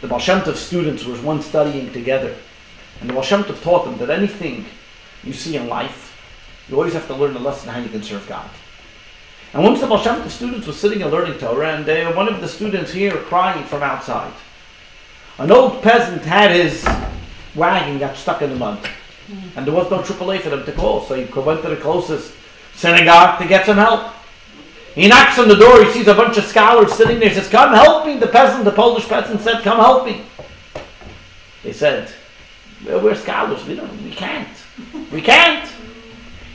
The 0.00 0.08
Baal 0.08 0.18
Shem 0.18 0.40
Tov 0.40 0.56
students 0.56 1.04
were 1.04 1.20
once 1.22 1.46
studying 1.46 1.92
together, 1.92 2.34
and 3.00 3.08
the 3.08 3.14
Baal 3.14 3.22
Shem 3.22 3.44
Tov 3.44 3.62
taught 3.62 3.84
them 3.84 3.98
that 3.98 4.10
anything 4.10 4.66
you 5.24 5.32
see 5.32 5.56
in 5.56 5.68
life, 5.68 6.16
you 6.68 6.76
always 6.76 6.94
have 6.94 7.06
to 7.06 7.14
learn 7.14 7.36
a 7.36 7.38
lesson 7.38 7.68
how 7.68 7.80
you 7.80 7.88
can 7.88 8.02
serve 8.02 8.26
God. 8.28 8.48
And 9.52 9.62
once 9.64 9.80
the 9.80 9.86
Baal 9.86 10.02
Shem 10.02 10.20
Tov 10.22 10.30
students 10.30 10.66
were 10.66 10.72
sitting 10.72 11.02
and 11.02 11.10
learning 11.10 11.38
Torah, 11.38 11.76
and 11.76 11.84
they, 11.84 12.04
one 12.12 12.28
of 12.28 12.40
the 12.40 12.48
students 12.48 12.92
here 12.92 13.16
crying 13.16 13.64
from 13.64 13.82
outside. 13.82 14.32
An 15.38 15.50
old 15.50 15.82
peasant 15.82 16.22
had 16.22 16.50
his 16.50 16.86
wagon 17.54 17.98
got 17.98 18.16
stuck 18.16 18.42
in 18.42 18.50
the 18.50 18.56
mud, 18.56 18.86
and 19.56 19.66
there 19.66 19.74
was 19.74 19.90
no 19.90 19.98
AAA 19.98 20.40
for 20.40 20.50
them 20.50 20.64
to 20.64 20.72
call, 20.72 21.02
so 21.02 21.14
he 21.14 21.24
went 21.40 21.62
to 21.62 21.68
the 21.68 21.76
closest 21.76 22.34
synagogue 22.74 23.40
to 23.40 23.48
get 23.48 23.66
some 23.66 23.76
help. 23.76 24.12
He 24.94 25.08
knocks 25.08 25.38
on 25.38 25.48
the 25.48 25.56
door, 25.56 25.84
he 25.84 25.90
sees 25.90 26.06
a 26.06 26.14
bunch 26.14 26.36
of 26.36 26.44
scholars 26.44 26.92
sitting 26.92 27.18
there, 27.18 27.30
he 27.30 27.34
says, 27.34 27.48
Come 27.48 27.72
help 27.72 28.06
me. 28.06 28.18
The 28.18 28.26
peasant, 28.26 28.64
the 28.64 28.72
Polish 28.72 29.08
peasant 29.08 29.40
said, 29.40 29.62
Come 29.62 29.78
help 29.78 30.04
me. 30.04 30.24
They 31.62 31.72
said, 31.72 32.12
well, 32.84 33.00
We're 33.00 33.14
scholars, 33.14 33.64
we 33.66 33.74
don't 33.74 34.04
we 34.04 34.10
can't. 34.10 34.48
We 35.10 35.22
can't. 35.22 35.70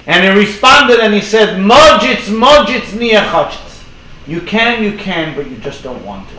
And 0.05 0.23
he 0.23 0.45
responded 0.45 0.99
and 0.99 1.13
he 1.13 1.21
said, 1.21 1.59
Mojits, 1.59 2.29
mojits, 2.29 2.91
niachotchits. 2.97 3.83
You 4.27 4.41
can, 4.41 4.83
you 4.83 4.97
can, 4.97 5.35
but 5.35 5.49
you 5.49 5.57
just 5.57 5.83
don't 5.83 6.03
want 6.05 6.29
to. 6.29 6.35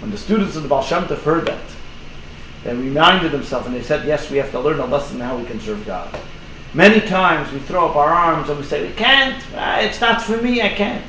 When 0.00 0.10
the 0.10 0.18
students 0.18 0.56
of 0.56 0.62
the 0.62 0.68
Baal 0.68 0.82
Shem 0.82 1.04
Tov 1.04 1.22
heard 1.22 1.46
that, 1.46 1.60
they 2.64 2.74
reminded 2.74 3.32
themselves 3.32 3.66
and 3.66 3.74
they 3.74 3.82
said, 3.82 4.06
Yes, 4.06 4.30
we 4.30 4.36
have 4.38 4.50
to 4.50 4.60
learn 4.60 4.80
a 4.80 4.86
lesson 4.86 5.20
how 5.20 5.36
we 5.36 5.44
can 5.44 5.58
serve 5.60 5.86
God. 5.86 6.16
Many 6.74 7.06
times 7.06 7.52
we 7.52 7.58
throw 7.58 7.88
up 7.88 7.96
our 7.96 8.08
arms 8.08 8.48
and 8.48 8.58
we 8.58 8.64
say, 8.64 8.86
We 8.88 8.94
can't, 8.94 9.42
Ah, 9.54 9.80
it's 9.80 10.00
not 10.00 10.22
for 10.22 10.40
me, 10.40 10.62
I 10.62 10.70
can't. 10.70 11.04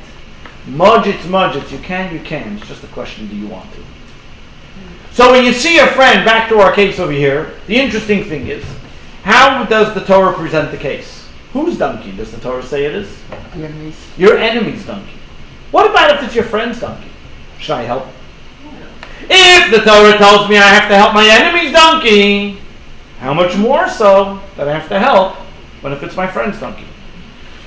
Mudgets, 0.67 1.25
mudgets, 1.27 1.71
you 1.71 1.79
can, 1.79 2.13
you 2.13 2.19
can. 2.21 2.57
It's 2.57 2.67
just 2.67 2.83
a 2.83 2.87
question, 2.87 3.27
do 3.27 3.35
you 3.35 3.47
want 3.47 3.71
to? 3.73 3.79
So 5.11 5.31
when 5.31 5.45
you 5.45 5.53
see 5.53 5.77
a 5.79 5.87
friend, 5.87 6.25
back 6.25 6.49
to 6.49 6.59
our 6.59 6.73
case 6.73 6.99
over 6.99 7.11
here, 7.11 7.53
the 7.67 7.77
interesting 7.77 8.25
thing 8.25 8.47
is, 8.47 8.65
how 9.23 9.63
does 9.65 9.93
the 9.93 10.01
Torah 10.01 10.33
present 10.33 10.71
the 10.71 10.77
case? 10.77 11.29
Whose 11.53 11.77
donkey 11.77 12.11
does 12.11 12.31
the 12.31 12.41
Torah 12.41 12.63
say 12.63 12.85
it 12.85 12.95
is? 12.95 13.21
Your 13.55 13.65
enemies. 13.65 14.07
Your 14.17 14.37
enemy's 14.37 14.85
donkey. 14.85 15.17
What 15.71 15.89
about 15.89 16.15
if 16.15 16.23
it's 16.23 16.35
your 16.35 16.45
friend's 16.45 16.79
donkey? 16.79 17.09
Should 17.59 17.75
I 17.75 17.83
help? 17.83 18.07
If 19.29 19.71
the 19.71 19.89
Torah 19.89 20.17
tells 20.17 20.49
me 20.49 20.57
I 20.57 20.67
have 20.67 20.89
to 20.89 20.97
help 20.97 21.13
my 21.13 21.25
enemy's 21.29 21.71
donkey, 21.71 22.59
how 23.19 23.33
much 23.33 23.55
more 23.55 23.87
so 23.87 24.41
that 24.57 24.67
I 24.67 24.77
have 24.77 24.89
to 24.89 24.99
help 24.99 25.37
when 25.83 25.93
if 25.93 26.01
it's 26.01 26.15
my 26.15 26.27
friend's 26.27 26.59
donkey? 26.59 26.85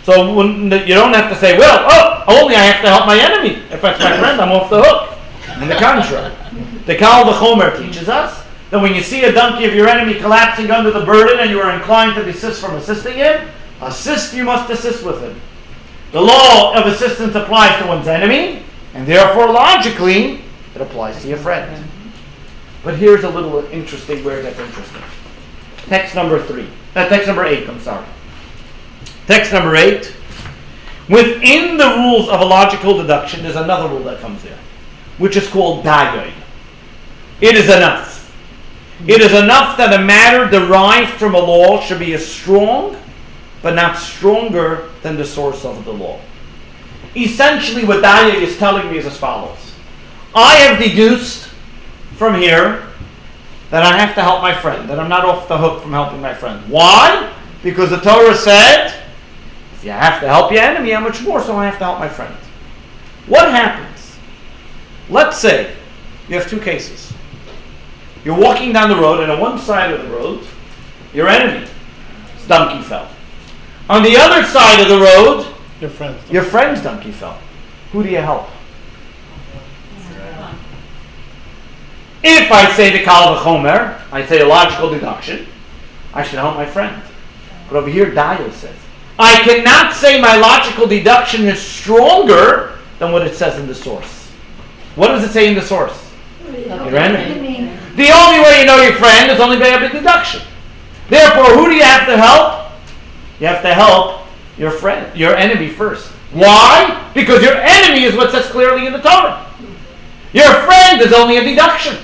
So 0.05 0.35
when 0.35 0.69
the, 0.69 0.81
you 0.81 0.95
don't 0.95 1.13
have 1.13 1.31
to 1.31 1.37
say, 1.37 1.59
well, 1.59 1.85
oh, 1.91 2.25
only 2.41 2.55
I 2.55 2.63
have 2.63 2.83
to 2.83 2.89
help 2.89 3.07
my 3.07 3.19
enemy. 3.19 3.63
If 3.71 3.83
that's 3.83 4.01
my 4.01 4.17
friend, 4.19 4.41
I'm 4.41 4.53
off 4.53 4.71
the 4.71 4.83
hook. 4.83 5.19
On 5.61 5.69
the 5.69 5.75
contrary, 5.75 6.35
the 6.87 6.95
Kal 6.95 7.25
V'chomer 7.25 7.77
teaches 7.77 8.09
us 8.09 8.45
that 8.71 8.81
when 8.81 8.95
you 8.95 9.03
see 9.03 9.25
a 9.25 9.33
donkey 9.33 9.65
of 9.65 9.75
your 9.75 9.89
enemy 9.89 10.15
collapsing 10.15 10.71
under 10.71 10.91
the 10.91 11.05
burden 11.05 11.41
and 11.41 11.51
you 11.51 11.61
are 11.61 11.75
inclined 11.75 12.15
to 12.17 12.25
desist 12.25 12.61
from 12.61 12.77
assisting 12.77 13.15
him, 13.15 13.49
assist 13.81 14.33
you 14.35 14.45
must 14.45 14.71
assist 14.71 15.05
with 15.05 15.21
him. 15.21 15.41
The 16.13 16.21
law 16.21 16.75
of 16.75 16.87
assistance 16.87 17.35
applies 17.35 17.81
to 17.83 17.89
one's 17.89 18.07
enemy, 18.07 18.63
and 18.95 19.07
therefore 19.07 19.53
logically 19.53 20.43
it 20.75 20.81
applies 20.81 21.21
to 21.23 21.29
your 21.29 21.39
friend. 21.39 21.85
But 22.85 22.97
here's 22.97 23.25
a 23.25 23.31
little 23.31 23.65
interesting 23.67 24.23
where 24.25 24.39
it 24.39 24.43
gets 24.43 24.61
interesting. 24.61 25.03
Text 25.89 26.15
number 26.15 26.43
three. 26.45 26.69
Uh, 26.97 27.07
text 27.09 27.27
number 27.27 27.45
eight, 27.45 27.69
I'm 27.69 27.79
sorry. 27.79 28.07
Text 29.27 29.53
number 29.53 29.77
eight. 29.77 30.15
Within 31.11 31.77
the 31.77 31.95
rules 31.99 32.29
of 32.29 32.41
a 32.41 32.45
logical 32.45 32.97
deduction, 32.97 33.43
there's 33.43 33.55
another 33.55 33.89
rule 33.89 34.03
that 34.05 34.21
comes 34.21 34.43
there, 34.43 34.59
which 35.19 35.37
is 35.37 35.47
called 35.47 35.85
dayo. 35.85 36.33
It 37.41 37.55
is 37.55 37.67
enough. 37.67 38.17
It 39.07 39.21
is 39.21 39.33
enough 39.33 39.77
that 39.77 39.93
a 39.93 40.03
matter 40.03 40.49
derived 40.49 41.13
from 41.19 41.35
a 41.35 41.39
law 41.39 41.81
should 41.83 41.99
be 41.99 42.15
as 42.15 42.27
strong, 42.27 42.97
but 43.61 43.75
not 43.75 43.99
stronger 43.99 44.89
than 45.03 45.17
the 45.17 45.25
source 45.25 45.67
of 45.67 45.85
the 45.85 45.93
law. 45.93 46.19
Essentially, 47.15 47.85
what 47.85 48.03
Dayo 48.03 48.35
is 48.35 48.57
telling 48.57 48.91
me 48.91 48.99
is 48.99 49.07
as 49.07 49.19
follows. 49.19 49.75
I 50.35 50.55
have 50.57 50.79
deduced 50.79 51.49
from 52.17 52.35
here 52.41 52.87
that 53.71 53.83
I 53.83 53.99
have 53.99 54.15
to 54.15 54.23
help 54.23 54.43
my 54.43 54.55
friend, 54.55 54.89
that 54.89 54.99
I'm 55.01 55.09
not 55.09 55.25
off 55.25 55.49
the 55.49 55.59
hook 55.59 55.83
from 55.83 55.93
helping 55.93 56.21
my 56.21 56.35
friend. 56.35 56.69
Why? 56.71 57.33
Because 57.63 57.91
the 57.91 57.99
Torah 57.99 58.35
said, 58.37 59.03
if 59.75 59.85
you 59.85 59.91
have 59.91 60.21
to 60.21 60.29
help 60.29 60.53
your 60.53 60.63
enemy, 60.63 60.93
how 60.93 61.01
much 61.01 61.23
more 61.23 61.43
so 61.43 61.57
I 61.57 61.67
have 61.67 61.79
to 61.79 61.85
help 61.85 61.99
my 61.99 62.09
friend? 62.09 62.35
What 63.27 63.51
happens? 63.51 64.17
Let's 65.09 65.39
say 65.39 65.75
you 66.29 66.37
have 66.37 66.49
two 66.49 66.61
cases. 66.61 67.13
You're 68.25 68.39
walking 68.39 68.73
down 68.73 68.89
the 68.89 68.97
road, 68.97 69.21
and 69.21 69.31
on 69.33 69.41
one 69.41 69.59
side 69.59 69.93
of 69.93 70.03
the 70.03 70.09
road, 70.11 70.45
your 71.13 71.29
enemy's 71.29 71.69
donkey 72.47 72.83
fell. 72.83 73.09
On 73.89 74.03
the 74.03 74.17
other 74.17 74.45
side 74.47 74.81
of 74.81 74.89
the 74.89 74.99
road, 74.99 75.55
Your 75.81 75.91
friends. 75.91 76.31
your 76.31 76.43
friend's 76.43 76.83
donkey 76.83 77.13
fell. 77.13 77.39
Who 77.93 78.03
do 78.03 78.09
you 78.09 78.19
help? 78.19 78.49
If 82.29 82.51
I 82.51 82.73
say 82.73 82.91
the 82.91 83.05
Kal 83.05 83.37
V'chomer, 83.37 84.01
I 84.11 84.27
say 84.27 84.41
a 84.41 84.47
logical 84.47 84.91
deduction, 84.91 85.47
I 86.13 86.25
should 86.25 86.41
help 86.41 86.57
my 86.57 86.67
friend. 86.67 87.01
But 87.69 87.77
over 87.77 87.89
here, 87.89 88.11
Dayo 88.11 88.51
says, 88.53 88.75
I 89.17 89.43
cannot 89.45 89.95
say 89.95 90.21
my 90.21 90.37
logical 90.37 90.89
deduction 90.89 91.47
is 91.47 91.63
stronger 91.63 92.79
than 92.99 93.13
what 93.13 93.25
it 93.25 93.37
says 93.37 93.61
in 93.61 93.69
the 93.69 93.75
source. 93.77 94.33
What 94.97 95.09
does 95.09 95.23
it 95.23 95.33
say 95.33 95.47
in 95.47 95.55
the 95.55 95.63
source? 95.63 96.13
Your 96.51 96.97
enemy. 96.97 97.71
The 97.95 98.11
only 98.11 98.41
way 98.41 98.61
you 98.61 98.67
know 98.67 98.83
your 98.83 98.95
friend 98.95 99.31
is 99.31 99.39
only 99.39 99.59
by 99.59 99.69
a 99.69 99.89
deduction. 99.89 100.43
Therefore, 101.09 101.55
who 101.57 101.67
do 101.67 101.77
you 101.77 101.85
have 101.85 102.09
to 102.09 102.17
help? 102.17 102.73
You 103.39 103.47
have 103.47 103.63
to 103.63 103.73
help 103.73 104.27
your 104.59 104.73
friend, 104.73 105.17
your 105.17 105.37
enemy 105.37 105.69
first. 105.69 106.09
Why? 106.33 107.09
Because 107.15 107.41
your 107.41 107.55
enemy 107.55 108.03
is 108.03 108.17
what 108.17 108.33
says 108.33 108.47
clearly 108.47 108.87
in 108.87 108.93
the 108.93 109.01
Torah. 109.01 109.47
Your 110.33 110.53
friend 110.65 111.01
is 111.01 111.13
only 111.13 111.37
a 111.37 111.45
deduction, 111.45 111.97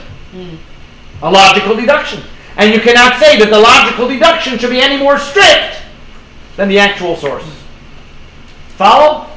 a 1.22 1.30
logical 1.30 1.76
deduction. 1.76 2.22
And 2.56 2.72
you 2.72 2.80
cannot 2.80 3.18
say 3.18 3.38
that 3.38 3.50
the 3.50 3.58
logical 3.58 4.08
deduction 4.08 4.58
should 4.58 4.70
be 4.70 4.80
any 4.80 4.98
more 5.02 5.18
strict 5.18 5.78
than 6.56 6.68
the 6.68 6.78
actual 6.78 7.16
source. 7.16 7.44
Follow? 8.76 9.28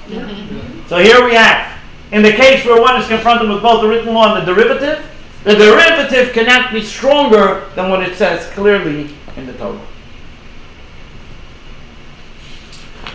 So 0.88 0.98
here 1.00 1.24
we 1.24 1.34
have, 1.34 1.80
in 2.12 2.22
the 2.22 2.32
case 2.32 2.66
where 2.66 2.82
one 2.82 3.02
is 3.02 3.08
confronted 3.08 3.50
with 3.50 3.62
both 3.62 3.82
the 3.82 3.88
written 3.88 4.14
law 4.14 4.36
and 4.36 4.46
the 4.46 4.54
derivative, 4.54 5.06
the 5.43 5.56
derivative 5.56 6.34
cannot 6.34 6.74
be 6.74 6.82
stronger 6.82 7.70
than 7.76 7.89
what 7.89 8.02
it 8.02 8.18
says 8.18 8.48
clearly 8.52 9.16
in 9.38 9.46
the 9.46 9.54
Torah. 9.54 9.80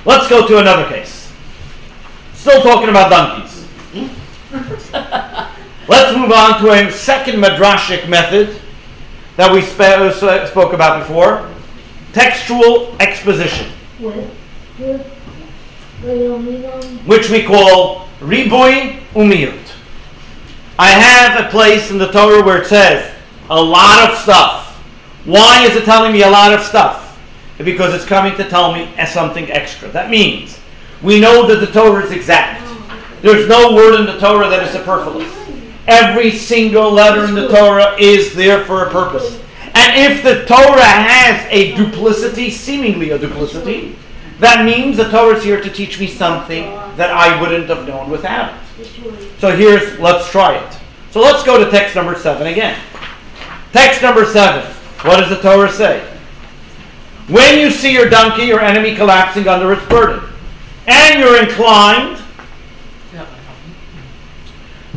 Let's 0.05 0.29
go 0.29 0.47
to 0.47 0.59
another 0.59 0.89
case. 0.89 1.33
Still 2.33 2.63
talking 2.63 2.89
about 2.89 3.11
donkeys. 3.11 3.67
Let's 5.91 6.17
move 6.17 6.31
on 6.31 6.63
to 6.63 6.71
a 6.71 6.89
second 6.93 7.43
madrashic 7.43 8.09
method 8.09 8.61
that 9.35 9.53
we 9.53 9.61
spe- 9.61 9.81
uh, 9.81 10.47
spoke 10.47 10.73
about 10.73 11.01
before 11.01 11.51
textual 12.13 12.95
exposition, 13.01 13.73
which 17.07 17.29
we 17.29 17.43
call 17.43 18.07
ribui 18.21 19.01
umiyut. 19.15 19.59
I 20.79 20.91
have 20.91 21.45
a 21.45 21.51
place 21.51 21.91
in 21.91 21.99
the 21.99 22.13
Torah 22.13 22.45
where 22.45 22.63
it 22.63 22.69
says 22.69 23.13
a 23.51 23.61
lot 23.61 24.09
of 24.09 24.17
stuff. 24.17 24.77
Why 25.25 25.65
is 25.65 25.75
it 25.75 25.85
telling 25.85 26.13
me 26.13 26.23
a 26.23 26.31
lot 26.31 26.53
of 26.53 26.61
stuff? 26.61 27.19
Because 27.59 27.95
it's 27.95 28.05
coming 28.05 28.37
to 28.37 28.49
tell 28.49 28.73
me 28.73 28.95
something 29.07 29.51
extra. 29.51 29.89
That 29.89 30.09
means 30.09 30.57
we 31.03 31.19
know 31.19 31.49
that 31.49 31.59
the 31.59 31.73
Torah 31.73 32.05
is 32.05 32.13
exact. 32.13 32.65
There's 33.23 33.49
no 33.49 33.75
word 33.75 33.99
in 33.99 34.07
the 34.07 34.21
Torah 34.21 34.49
that 34.49 34.63
is 34.63 34.71
superfluous. 34.71 35.40
Every 35.91 36.31
single 36.31 36.93
letter 36.93 37.25
in 37.25 37.35
the 37.35 37.49
Torah 37.49 37.97
is 37.99 38.33
there 38.33 38.65
for 38.65 38.87
a 38.87 38.91
purpose. 38.91 39.41
And 39.75 40.13
if 40.13 40.23
the 40.23 40.45
Torah 40.47 40.85
has 40.85 41.47
a 41.51 41.75
duplicity, 41.75 42.51
seemingly 42.51 43.11
a 43.11 43.19
duplicity, 43.19 43.97
that 44.39 44.65
means 44.65 44.97
the 44.97 45.11
Torah 45.11 45.37
is 45.37 45.43
here 45.43 45.61
to 45.61 45.69
teach 45.69 45.99
me 45.99 46.07
something 46.07 46.67
that 46.97 47.11
I 47.11 47.41
wouldn't 47.41 47.69
have 47.69 47.89
known 47.89 48.09
without 48.09 48.55
it. 48.55 48.87
So 49.39 49.55
here's, 49.57 49.99
let's 49.99 50.31
try 50.31 50.57
it. 50.57 50.79
So 51.11 51.21
let's 51.21 51.43
go 51.43 51.63
to 51.63 51.71
text 51.71 51.97
number 51.97 52.15
seven 52.15 52.47
again. 52.47 52.79
Text 53.73 54.01
number 54.01 54.25
seven. 54.27 54.65
What 55.03 55.17
does 55.17 55.31
the 55.31 55.43
Torah 55.43 55.73
say? 55.73 56.07
When 57.29 57.59
you 57.59 57.71
see 57.71 57.93
your 57.93 58.09
donkey, 58.09 58.45
your 58.45 58.61
enemy 58.61 58.95
collapsing 58.95 59.49
under 59.49 59.73
its 59.73 59.85
burden, 59.87 60.29
and 60.87 61.21
you're 61.21 61.43
inclined. 61.43 62.20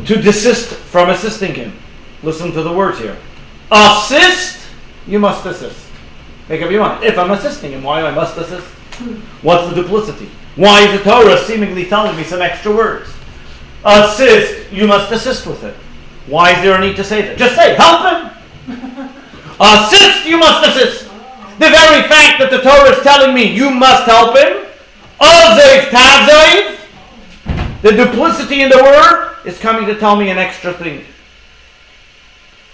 To 0.06 0.20
desist 0.20 0.72
from 0.74 1.10
assisting 1.10 1.54
him. 1.54 1.72
Listen 2.22 2.52
to 2.52 2.62
the 2.62 2.72
words 2.72 2.98
here. 2.98 3.16
Assist, 3.70 4.66
you 5.06 5.18
must 5.18 5.44
assist. 5.46 5.86
Make 6.48 6.62
up 6.62 6.70
your 6.70 6.80
mind. 6.80 7.04
If 7.04 7.18
I'm 7.18 7.30
assisting 7.30 7.72
him, 7.72 7.82
why 7.82 8.02
I 8.02 8.10
must 8.10 8.36
assist? 8.36 8.66
What's 9.42 9.68
the 9.68 9.82
duplicity? 9.82 10.30
Why 10.56 10.82
is 10.82 10.98
the 10.98 11.10
Torah 11.10 11.38
seemingly 11.38 11.86
telling 11.86 12.16
me 12.16 12.24
some 12.24 12.40
extra 12.40 12.74
words? 12.74 13.12
Assist, 13.84 14.72
you 14.72 14.86
must 14.86 15.12
assist 15.12 15.46
with 15.46 15.64
it. 15.64 15.74
Why 16.26 16.52
is 16.52 16.62
there 16.62 16.80
a 16.80 16.80
need 16.80 16.96
to 16.96 17.04
say 17.04 17.22
that? 17.22 17.36
Just 17.36 17.56
say, 17.56 17.74
help 17.74 18.00
him. 18.06 18.30
assist, 19.60 20.26
you 20.26 20.38
must 20.38 20.68
assist. 20.68 21.04
The 21.58 21.70
very 21.70 22.08
fact 22.08 22.40
that 22.40 22.50
the 22.50 22.58
Torah 22.58 22.96
is 22.96 23.02
telling 23.02 23.34
me 23.34 23.52
you 23.52 23.70
must 23.70 24.04
help 24.04 24.36
him, 24.36 24.66
Azev 25.20 25.90
Tazev, 25.90 26.73
the 27.84 27.92
duplicity 27.92 28.62
in 28.62 28.70
the 28.70 28.82
word 28.82 29.36
is 29.44 29.58
coming 29.58 29.84
to 29.84 29.98
tell 29.98 30.16
me 30.16 30.30
an 30.30 30.38
extra 30.38 30.72
thing. 30.72 31.04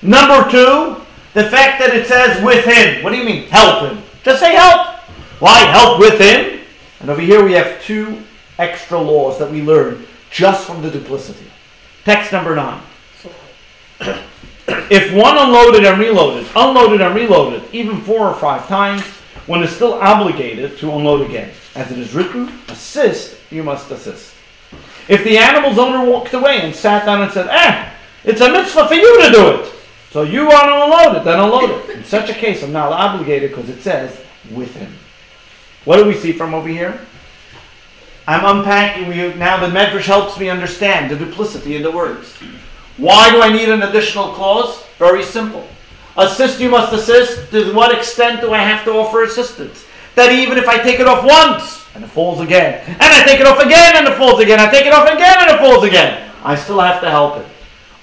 Number 0.02 0.48
two, 0.48 1.02
the 1.34 1.50
fact 1.50 1.80
that 1.80 1.92
it 1.92 2.06
says 2.06 2.40
with 2.44 2.64
him. 2.64 3.02
What 3.02 3.10
do 3.10 3.16
you 3.16 3.24
mean, 3.24 3.48
help 3.48 3.90
him? 3.90 4.04
Just 4.22 4.38
say 4.38 4.54
help. 4.54 4.98
Why 5.40 5.58
help 5.64 5.98
with 5.98 6.20
him? 6.20 6.60
And 7.00 7.10
over 7.10 7.20
here 7.20 7.44
we 7.44 7.54
have 7.54 7.82
two 7.82 8.22
extra 8.56 9.00
laws 9.00 9.36
that 9.40 9.50
we 9.50 9.62
learn 9.62 10.06
just 10.30 10.64
from 10.64 10.80
the 10.80 10.92
duplicity. 10.92 11.50
Text 12.04 12.30
number 12.30 12.54
nine. 12.54 12.80
if 13.98 15.12
one 15.12 15.36
unloaded 15.36 15.86
and 15.86 15.98
reloaded, 15.98 16.46
unloaded 16.54 17.00
and 17.00 17.16
reloaded, 17.16 17.64
even 17.72 18.00
four 18.02 18.28
or 18.28 18.34
five 18.36 18.68
times, 18.68 19.02
one 19.48 19.64
is 19.64 19.74
still 19.74 19.94
obligated 19.94 20.78
to 20.78 20.92
unload 20.92 21.28
again. 21.28 21.50
As 21.74 21.90
it 21.90 21.98
is 21.98 22.14
written, 22.14 22.60
assist, 22.68 23.36
you 23.50 23.64
must 23.64 23.90
assist. 23.90 24.36
If 25.08 25.24
the 25.24 25.38
animal's 25.38 25.78
owner 25.78 26.08
walked 26.08 26.34
away 26.34 26.60
and 26.60 26.74
sat 26.74 27.04
down 27.04 27.22
and 27.22 27.32
said, 27.32 27.48
eh, 27.48 27.92
it's 28.24 28.40
a 28.40 28.50
mitzvah 28.50 28.88
for 28.88 28.94
you 28.94 29.22
to 29.24 29.32
do 29.32 29.48
it. 29.48 29.72
So 30.10 30.22
you 30.22 30.46
want 30.46 30.64
to 30.64 30.84
unload 30.84 31.16
it, 31.20 31.24
then 31.24 31.38
unload 31.38 31.70
it. 31.70 31.96
In 31.96 32.04
such 32.04 32.30
a 32.30 32.34
case, 32.34 32.62
I'm 32.62 32.72
not 32.72 32.92
obligated 32.92 33.50
because 33.50 33.68
it 33.68 33.80
says 33.80 34.20
with 34.50 34.74
him. 34.74 34.92
What 35.84 35.96
do 35.96 36.04
we 36.04 36.14
see 36.14 36.32
from 36.32 36.54
over 36.54 36.68
here? 36.68 37.00
I'm 38.26 38.58
unpacking 38.58 39.12
you 39.12 39.34
now. 39.34 39.58
The 39.58 39.72
Medrash 39.72 40.04
helps 40.04 40.38
me 40.38 40.48
understand 40.48 41.10
the 41.10 41.16
duplicity 41.16 41.76
in 41.76 41.82
the 41.82 41.90
words. 41.90 42.32
Why 42.96 43.30
do 43.30 43.40
I 43.40 43.52
need 43.52 43.68
an 43.68 43.82
additional 43.82 44.32
clause? 44.32 44.84
Very 44.98 45.22
simple. 45.22 45.66
Assist, 46.16 46.60
you 46.60 46.68
must 46.68 46.92
assist. 46.92 47.50
To 47.52 47.72
what 47.72 47.96
extent 47.96 48.40
do 48.40 48.52
I 48.52 48.58
have 48.58 48.84
to 48.84 48.92
offer 48.92 49.22
assistance? 49.22 49.84
That 50.16 50.32
even 50.32 50.58
if 50.58 50.68
I 50.68 50.78
take 50.78 51.00
it 51.00 51.06
off 51.06 51.24
once 51.24 51.79
and 51.94 52.04
it 52.04 52.08
falls 52.08 52.40
again, 52.40 52.84
and 52.86 53.02
I 53.02 53.24
take 53.24 53.40
it 53.40 53.46
off 53.46 53.58
again 53.60 53.96
and 53.96 54.06
it 54.06 54.16
falls 54.16 54.40
again, 54.40 54.60
I 54.60 54.70
take 54.70 54.86
it 54.86 54.92
off 54.92 55.08
again 55.08 55.36
and 55.40 55.50
it 55.50 55.58
falls 55.58 55.84
again, 55.84 56.30
I 56.44 56.54
still 56.56 56.80
have 56.80 57.00
to 57.00 57.10
help 57.10 57.38
it. 57.38 57.46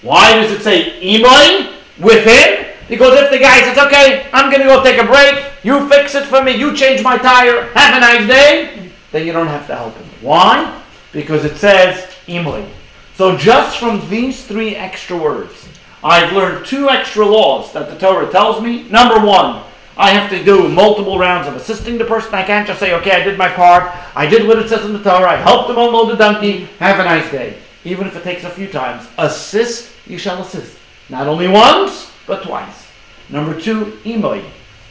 Why 0.02 0.36
does 0.36 0.52
it 0.52 0.62
say 0.62 1.00
imoi 1.02 1.74
with 2.00 2.26
him? 2.26 2.66
Because 2.88 3.20
if 3.20 3.32
the 3.32 3.40
guy 3.40 3.62
says, 3.62 3.78
okay, 3.78 4.30
I'm 4.32 4.50
going 4.50 4.62
to 4.62 4.68
go 4.68 4.84
take 4.84 5.02
a 5.02 5.06
break, 5.06 5.52
you 5.64 5.90
fix 5.90 6.16
it 6.16 6.26
for 6.26 6.42
me, 6.42 6.56
you 6.56 6.76
change 6.76 7.04
my 7.04 7.18
tire, 7.18 7.70
have 7.74 7.98
a 7.98 8.00
nice 8.00 8.28
day, 8.28 8.92
then 9.12 9.26
you 9.26 9.34
don't 9.34 9.48
have 9.48 9.68
to 9.68 9.76
help 9.76 9.96
him. 9.96 10.08
Why? 10.22 10.82
Because 11.12 11.44
it 11.44 11.58
says 11.58 12.06
imoi. 12.28 12.70
So 13.16 13.36
just 13.36 13.80
from 13.80 14.08
these 14.10 14.46
three 14.46 14.76
extra 14.76 15.18
words, 15.18 15.68
I've 16.04 16.32
learned 16.34 16.66
two 16.66 16.90
extra 16.90 17.26
laws 17.26 17.74
that 17.74 17.90
the 17.90 17.98
Torah 17.98 18.32
tells 18.32 18.62
me. 18.62 18.84
Number 18.90 19.20
one, 19.26 19.64
I 19.98 20.12
have 20.12 20.30
to 20.30 20.43
do 20.43 20.70
multiple 20.70 21.18
rounds 21.18 21.48
of 21.48 21.56
assisting 21.56 21.98
the 21.98 22.06
person. 22.06 22.34
I 22.36 22.43
can't 22.43 22.68
just 22.68 22.80
say, 22.80 22.93
okay, 22.93 23.12
I 23.12 23.24
did 23.24 23.38
my 23.38 23.50
part. 23.50 23.91
I 24.16 24.28
did 24.28 24.48
what 24.48 24.60
it 24.60 24.70
says 24.70 24.86
in 24.86 24.93
the 24.93 25.02
Torah. 25.02 25.32
I 25.32 25.36
helped 25.38 25.68
them 25.70 25.78
unload 25.78 26.12
the 26.12 26.16
donkey. 26.16 26.66
Have 26.80 27.00
a 27.00 27.04
nice 27.04 27.30
day. 27.32 27.58
Even 27.84 28.06
if 28.06 28.16
it 28.16 28.24
takes 28.24 28.43
a 28.43 28.50
few 28.50 28.68
times. 28.68 29.08
Assist, 29.18 29.91
you 30.06 30.20
shall 30.20 30.41
assist. 30.41 30.78
Not 31.10 31.28
only 31.28 31.48
once, 31.48 32.12
but 32.28 32.43
twice. 32.43 32.88
Number 33.30 33.60
two, 33.60 34.00
imoi. 34.04 34.43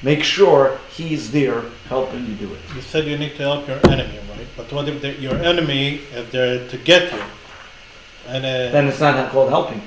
Make 0.02 0.24
sure 0.24 0.78
he's 0.90 1.30
there 1.30 1.62
helping 1.88 2.26
you 2.26 2.34
do 2.34 2.52
it. 2.52 2.60
You 2.74 2.80
said 2.80 3.06
you 3.06 3.16
need 3.16 3.36
to 3.36 3.42
help 3.42 3.68
your 3.68 3.80
enemy, 3.88 4.18
right? 4.30 4.46
But 4.56 4.72
what 4.72 4.88
if 4.88 5.20
your 5.20 5.36
enemy 5.36 6.00
is 6.12 6.30
there 6.30 6.68
to 6.68 6.78
get 6.78 7.12
you? 7.12 7.22
And, 8.26 8.44
uh, 8.44 8.72
Then 8.72 8.88
it's 8.88 9.00
not 9.00 9.30
called 9.30 9.50
helping. 9.50 9.82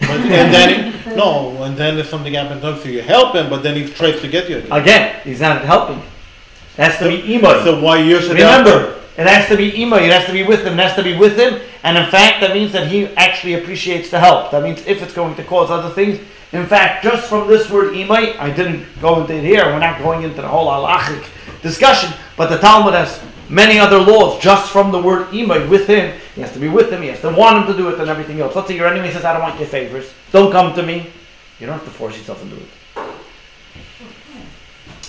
But, 0.00 0.10
and 0.10 0.54
then 0.54 1.16
no, 1.16 1.62
and 1.62 1.76
then 1.76 1.98
if 1.98 2.08
something 2.08 2.34
happens 2.34 2.62
to 2.62 2.80
so 2.80 2.88
you 2.88 3.02
help 3.02 3.34
him, 3.34 3.50
but 3.50 3.62
then 3.62 3.76
he 3.76 3.88
tries 3.88 4.20
to 4.20 4.28
get 4.28 4.48
you 4.48 4.58
again. 4.58 4.80
Again, 4.80 5.20
he's 5.24 5.40
not 5.40 5.64
helping. 5.64 5.98
It 5.98 6.84
has 6.84 6.98
to 6.98 7.08
be 7.08 7.22
imoi. 7.22 7.64
So 7.64 7.82
why 7.82 7.98
you 7.98 8.20
should? 8.20 8.32
Remember, 8.32 9.00
it 9.16 9.26
has 9.26 9.48
to 9.48 9.56
be 9.56 9.72
imoi. 9.72 10.02
It 10.02 10.12
has 10.12 10.26
to 10.26 10.32
be 10.32 10.44
with 10.44 10.64
him. 10.64 10.78
It 10.78 10.82
has 10.82 10.94
to 10.96 11.02
be 11.02 11.16
with 11.16 11.36
him. 11.36 11.60
And 11.82 11.98
in 11.98 12.08
fact, 12.10 12.40
that 12.40 12.54
means 12.54 12.72
that 12.72 12.88
he 12.88 13.06
actually 13.16 13.54
appreciates 13.54 14.10
the 14.10 14.20
help. 14.20 14.52
That 14.52 14.62
means 14.62 14.86
if 14.86 15.02
it's 15.02 15.12
going 15.12 15.34
to 15.36 15.44
cause 15.44 15.70
other 15.70 15.90
things. 15.90 16.20
In 16.52 16.66
fact, 16.66 17.02
just 17.02 17.28
from 17.28 17.48
this 17.48 17.68
word 17.70 17.94
imoi, 17.94 18.38
I 18.38 18.50
didn't 18.50 18.86
go 19.00 19.20
into 19.20 19.34
it 19.34 19.42
here. 19.42 19.64
We're 19.66 19.80
not 19.80 19.98
going 20.00 20.22
into 20.22 20.40
the 20.40 20.48
whole 20.48 20.68
halachic 20.68 21.26
discussion. 21.62 22.12
But 22.36 22.48
the 22.48 22.58
Talmud 22.58 22.94
has 22.94 23.20
many 23.48 23.78
other 23.78 23.98
laws 23.98 24.40
just 24.42 24.70
from 24.70 24.90
the 24.90 25.00
word 25.00 25.28
imoi 25.28 25.68
with 25.68 25.86
him. 25.86 26.18
He 26.34 26.40
has 26.40 26.52
to 26.52 26.58
be 26.58 26.68
with 26.68 26.90
him. 26.90 27.02
He 27.02 27.08
has 27.08 27.20
to 27.20 27.30
want 27.30 27.58
him 27.58 27.72
to 27.72 27.76
do 27.76 27.88
it 27.88 28.00
and 28.00 28.08
everything 28.08 28.40
else. 28.40 28.54
Let's 28.54 28.68
say 28.68 28.76
your 28.76 28.86
enemy 28.86 29.10
says, 29.10 29.24
"I 29.24 29.32
don't 29.32 29.42
want 29.42 29.58
your 29.58 29.68
favors. 29.68 30.10
Don't 30.32 30.52
come 30.52 30.74
to 30.74 30.82
me." 30.82 31.10
You 31.58 31.66
don't 31.66 31.76
have 31.76 31.84
to 31.84 31.90
force 31.90 32.16
yourself 32.16 32.42
into 32.42 32.56
it. 32.56 32.68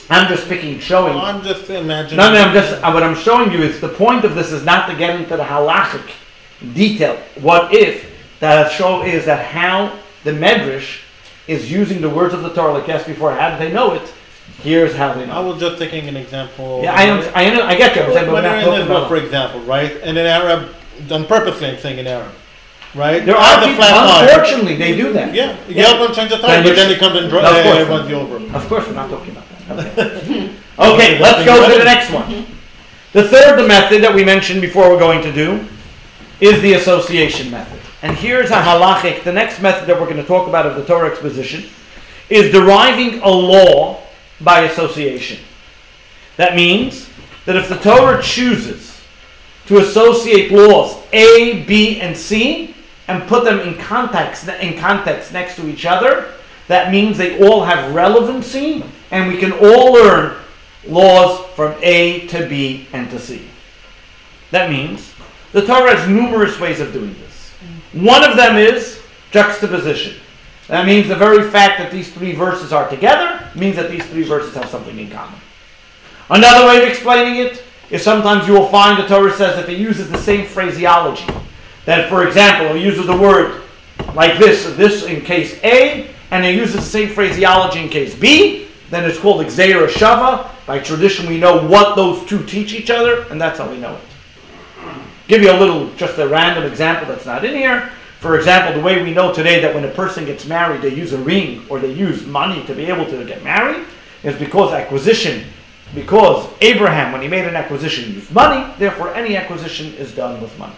I'm 0.10 0.28
just 0.28 0.48
picking, 0.48 0.80
showing. 0.80 1.14
Well, 1.14 1.26
I'm 1.26 1.44
just 1.44 1.70
imagining. 1.70 2.18
No, 2.18 2.34
no, 2.34 2.42
I'm 2.42 2.54
just 2.54 2.84
uh, 2.84 2.92
what 2.92 3.04
I'm 3.04 3.16
showing 3.16 3.52
you 3.52 3.62
is 3.62 3.80
the 3.80 3.90
point 3.90 4.26
of 4.26 4.34
this 4.34 4.52
is 4.52 4.66
not 4.66 4.90
to 4.90 4.96
get 4.96 5.20
into 5.20 5.38
the 5.38 5.44
halachic 5.44 6.10
detail. 6.74 7.16
What 7.40 7.74
if 7.74 8.10
the 8.40 8.70
show 8.70 9.04
is 9.04 9.26
that 9.26 9.46
how 9.46 10.00
the 10.24 10.32
medrash 10.32 11.02
is 11.48 11.72
using 11.72 12.02
the 12.02 12.10
words 12.10 12.34
of 12.34 12.44
the 12.44 12.54
Torah, 12.54 12.74
like 12.74 12.88
asked 12.90 13.08
before. 13.08 13.34
How 13.34 13.52
do 13.52 13.58
they 13.58 13.72
know 13.72 13.94
it? 13.94 14.14
Here's 14.62 14.94
how 14.96 15.14
they 15.14 15.24
I 15.24 15.28
know. 15.28 15.52
was 15.52 15.60
just 15.60 15.78
taking 15.78 16.08
an 16.08 16.18
example. 16.18 16.82
Yeah, 16.84 16.94
I 16.94 17.04
am. 17.04 17.20
I, 17.34 17.44
am, 17.44 17.68
I 17.68 17.76
get 17.76 17.96
you. 17.96 18.02
I'm 18.04 18.14
saying, 18.14 18.26
but 18.26 18.28
we're 18.28 18.34
When 18.34 18.44
not 18.44 18.50
you're 18.52 18.60
in 18.60 18.66
talking 18.66 18.82
Israel, 18.84 19.08
for 19.08 19.16
example, 19.18 19.60
right? 19.62 19.92
And 20.04 20.18
in 20.18 20.26
Arab, 20.26 20.70
on 21.12 21.26
purposely, 21.26 21.68
I'm 21.68 21.78
saying 21.78 22.00
in 22.00 22.08
Arab, 22.08 22.32
right? 22.94 23.26
There 23.26 23.38
are 23.38 23.62
the 23.62 23.68
people, 23.68 23.84
flat 23.84 23.94
tire. 23.94 24.30
unfortunately, 24.30 24.76
they 24.76 24.96
do 24.98 25.14
that. 25.14 25.34
Yeah, 25.34 25.56
you 25.68 25.76
Yeah. 25.76 25.84
help 25.94 26.10
him 26.10 26.16
change 26.16 26.30
the 26.32 26.38
tire, 26.38 26.58
you 26.62 26.64
but 26.70 26.76
then 26.76 26.90
he 26.90 26.96
comes 26.98 27.16
and 27.18 27.30
dri- 27.30 27.40
Of 27.40 27.46
course. 27.64 27.78
uh, 27.80 27.86
runs 27.90 28.10
you 28.10 28.16
over. 28.16 28.36
Of 28.58 28.68
course, 28.68 28.88
we're 28.88 28.94
not 28.94 29.10
talking 29.10 29.32
about 29.32 29.46
that. 29.50 29.98
Okay, 29.98 30.50
okay 30.80 31.20
let's 31.20 31.46
go 31.46 31.72
to 31.72 31.78
the 31.78 31.86
next 31.86 32.12
one. 32.12 32.46
The 33.14 33.28
third 33.28 33.66
method 33.68 34.04
that 34.04 34.14
we 34.14 34.24
mentioned 34.26 34.62
before 34.62 34.90
we're 34.90 35.00
going 35.00 35.22
to 35.24 35.32
do 35.32 35.66
is 36.42 36.62
the 36.62 36.74
association 36.74 37.50
method. 37.50 37.80
And 38.02 38.16
here's 38.16 38.50
a 38.52 38.56
halachic. 38.62 39.24
The 39.24 39.34
next 39.34 39.62
method 39.62 39.88
that 39.88 40.00
we're 40.00 40.06
going 40.06 40.18
to 40.22 40.24
talk 40.28 40.48
about 40.48 40.66
of 40.66 40.76
the 40.76 40.86
Torah 40.86 41.10
exposition 41.10 41.64
is 42.30 42.52
deriving 42.52 43.20
a 43.22 43.30
law 43.30 44.02
by 44.42 44.62
association. 44.62 45.40
That 46.38 46.56
means 46.56 47.10
that 47.46 47.56
if 47.56 47.70
the 47.70 47.78
Torah 47.78 48.22
chooses 48.22 49.02
to 49.66 49.80
associate 49.80 50.52
laws 50.52 50.98
A, 51.14 51.64
B, 51.64 52.00
and 52.00 52.16
C 52.16 52.76
and 53.08 53.28
put 53.28 53.44
them 53.44 53.60
in 53.60 53.78
context 53.78 54.48
in 54.48 54.78
context 54.80 55.34
next 55.34 55.56
to 55.56 55.68
each 55.68 55.86
other, 55.86 56.34
that 56.68 56.92
means 56.92 57.18
they 57.18 57.46
all 57.46 57.66
have 57.66 57.94
relevancy 57.94 58.84
and 59.12 59.28
we 59.28 59.38
can 59.38 59.52
all 59.52 59.94
learn 59.94 60.38
laws 60.86 61.46
from 61.56 61.76
A 61.82 62.28
to 62.28 62.48
B 62.48 62.88
and 62.94 63.10
to 63.10 63.20
C. 63.20 63.48
That 64.52 64.70
means 64.70 65.14
the 65.52 65.66
Torah 65.66 65.96
has 65.96 66.08
numerous 66.08 66.60
ways 66.60 66.80
of 66.80 66.94
doing 66.94 67.16
this. 67.16 67.52
One 67.94 68.24
of 68.24 68.38
them 68.38 68.58
is 68.58 69.02
juxtaposition. 69.32 70.22
That 70.70 70.86
means 70.86 71.08
the 71.08 71.16
very 71.16 71.50
fact 71.50 71.80
that 71.80 71.92
these 71.92 72.14
three 72.14 72.34
verses 72.34 72.72
are 72.72 72.88
together 72.88 73.50
means 73.56 73.76
that 73.76 73.90
these 73.90 74.06
three 74.06 74.22
verses 74.22 74.54
have 74.54 74.70
something 74.70 74.98
in 74.98 75.10
common. 75.10 75.40
Another 76.30 76.68
way 76.68 76.84
of 76.84 76.88
explaining 76.88 77.44
it 77.44 77.64
is 77.90 78.04
sometimes 78.04 78.48
you 78.48 78.54
will 78.54 78.68
find 78.68 79.04
the 79.04 79.08
Torah 79.08 79.34
says 79.34 79.58
if 79.58 79.68
it 79.68 79.80
uses 79.80 80.12
the 80.12 80.18
same 80.20 80.46
phraseology, 80.46 81.26
that 81.86 82.08
for 82.08 82.28
example, 82.28 82.76
it 82.76 82.84
uses 82.84 83.08
the 83.08 83.18
word 83.18 83.64
like 84.14 84.38
this, 84.38 84.66
this 84.76 85.06
in 85.06 85.22
case 85.22 85.60
A, 85.64 86.12
and 86.30 86.46
it 86.46 86.54
uses 86.54 86.76
the 86.76 86.82
same 86.82 87.10
phraseology 87.10 87.80
in 87.80 87.90
case 87.90 88.14
B, 88.14 88.68
then 88.92 89.10
it's 89.10 89.18
called 89.18 89.44
Gezeira 89.44 89.88
Shava. 89.88 90.52
By 90.68 90.78
tradition, 90.78 91.28
we 91.28 91.40
know 91.40 91.66
what 91.66 91.96
those 91.96 92.28
two 92.28 92.46
teach 92.46 92.74
each 92.74 92.92
other, 92.92 93.24
and 93.32 93.42
that's 93.42 93.58
how 93.58 93.68
we 93.68 93.78
know 93.78 93.96
it. 93.96 94.02
Give 95.28 95.42
you 95.42 95.52
a 95.52 95.58
little, 95.58 95.92
just 95.96 96.20
a 96.20 96.28
random 96.28 96.64
example 96.64 97.08
that's 97.08 97.26
not 97.26 97.44
in 97.44 97.56
here. 97.56 97.92
For 98.20 98.38
example, 98.38 98.74
the 98.74 98.86
way 98.86 99.02
we 99.02 99.14
know 99.14 99.34
today 99.34 99.62
that 99.62 99.74
when 99.74 99.86
a 99.86 99.92
person 99.92 100.26
gets 100.26 100.46
married, 100.46 100.82
they 100.82 100.94
use 100.94 101.14
a 101.14 101.18
ring 101.18 101.66
or 101.70 101.80
they 101.80 101.94
use 101.94 102.26
money 102.26 102.66
to 102.66 102.76
be 102.76 102.86
able 102.86 103.06
to 103.06 103.24
get 103.24 103.44
married 103.46 103.86
is 104.24 104.38
because 104.38 104.74
acquisition, 104.74 105.46
because 105.96 106.50
Abraham, 106.60 107.14
when 107.14 107.22
he 107.22 107.30
made 107.30 107.46
an 107.46 107.56
acquisition, 107.56 108.14
used 108.14 108.32
money, 108.34 108.74
therefore 108.78 109.14
any 109.14 109.38
acquisition 109.38 109.94
is 109.94 110.14
done 110.14 110.42
with 110.42 110.58
money. 110.60 110.76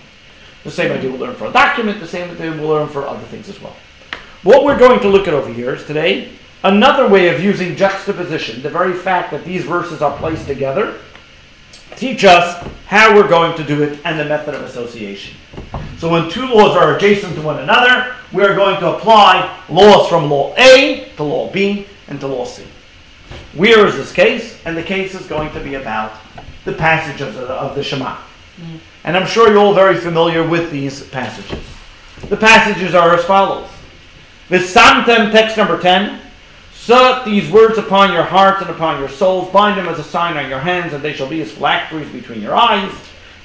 The 0.64 0.70
same 0.70 0.92
idea 0.92 1.10
we'll 1.10 1.20
learn 1.20 1.36
for 1.36 1.48
a 1.48 1.52
document, 1.52 2.00
the 2.00 2.08
same 2.08 2.30
idea 2.30 2.52
we'll 2.52 2.70
learn 2.70 2.88
for 2.88 3.08
other 3.08 3.26
things 3.26 3.50
as 3.50 3.60
well. 3.60 3.76
What 4.44 4.64
we're 4.64 4.78
going 4.78 5.00
to 5.00 5.08
look 5.08 5.28
at 5.28 5.34
over 5.34 5.52
here 5.52 5.74
is 5.74 5.84
today 5.86 6.34
another 6.64 7.08
way 7.08 7.34
of 7.34 7.44
using 7.44 7.76
juxtaposition, 7.76 8.62
the 8.62 8.70
very 8.70 8.94
fact 8.94 9.32
that 9.32 9.46
these 9.46 9.66
verses 9.66 10.04
are 10.04 10.16
placed 10.20 10.46
together, 10.46 11.00
teach 12.02 12.26
us 12.26 12.68
how 12.88 13.16
we're 13.16 13.28
going 13.28 13.56
to 13.56 13.64
do 13.64 13.84
it 13.84 14.00
and 14.04 14.20
the 14.20 14.26
method 14.26 14.56
of 14.56 14.64
association. 14.64 15.38
So 16.00 16.10
when 16.10 16.32
two 16.32 16.48
laws 16.48 16.76
are 16.76 16.96
adjacent 16.96 17.36
to 17.36 17.42
one 17.44 17.60
another, 17.60 18.16
we 18.34 18.42
are 18.42 18.56
going 18.56 18.80
to 18.80 18.96
apply 18.96 19.64
laws 19.70 20.10
from 20.10 20.28
law 20.28 20.56
A 20.58 21.12
to 21.16 21.24
law 21.24 21.52
B 21.52 21.86
and 22.08 22.20
to 22.20 22.26
law 22.26 22.44
C. 22.44 22.64
Where 23.54 23.86
is 23.86 23.98
this 23.98 24.12
case? 24.12 24.60
And 24.66 24.76
the 24.76 24.82
case 24.82 25.14
is 25.14 25.28
going 25.28 25.54
to 25.54 25.60
be 25.60 25.76
about 25.76 26.14
the 26.66 26.74
passage 26.74 27.22
of 27.22 27.36
the, 27.36 27.46
of 27.46 27.76
the 27.76 27.84
Shema. 27.84 28.18
Mm. 28.58 28.80
And 29.04 29.16
I'm 29.16 29.28
sure 29.28 29.50
you're 29.50 29.60
all 29.60 29.76
very 29.76 29.98
familiar 29.98 30.46
with 30.46 30.72
these 30.72 31.08
passages. 31.10 31.64
The 32.30 32.38
passages 32.38 32.96
are 32.96 33.14
as 33.14 33.24
follows. 33.26 33.70
the 34.50 34.58
V'samtem, 34.58 35.32
text 35.32 35.56
number 35.56 35.80
10. 35.80 36.20
Set 36.82 37.26
these 37.26 37.52
words 37.52 37.78
upon 37.78 38.12
your 38.12 38.24
hearts 38.24 38.60
and 38.62 38.72
upon 38.72 39.00
your 39.00 39.08
souls. 39.08 39.52
Bind 39.52 39.78
them 39.78 39.88
as 39.88 40.00
a 40.00 40.04
sign 40.04 40.36
on 40.36 40.50
your 40.50 40.58
hands, 40.58 40.94
and 40.94 41.04
they 41.04 41.14
shall 41.14 41.30
be 41.30 41.40
as 41.40 41.52
phylacteries 41.52 42.10
between 42.10 42.42
your 42.42 42.56
eyes. 42.56 42.92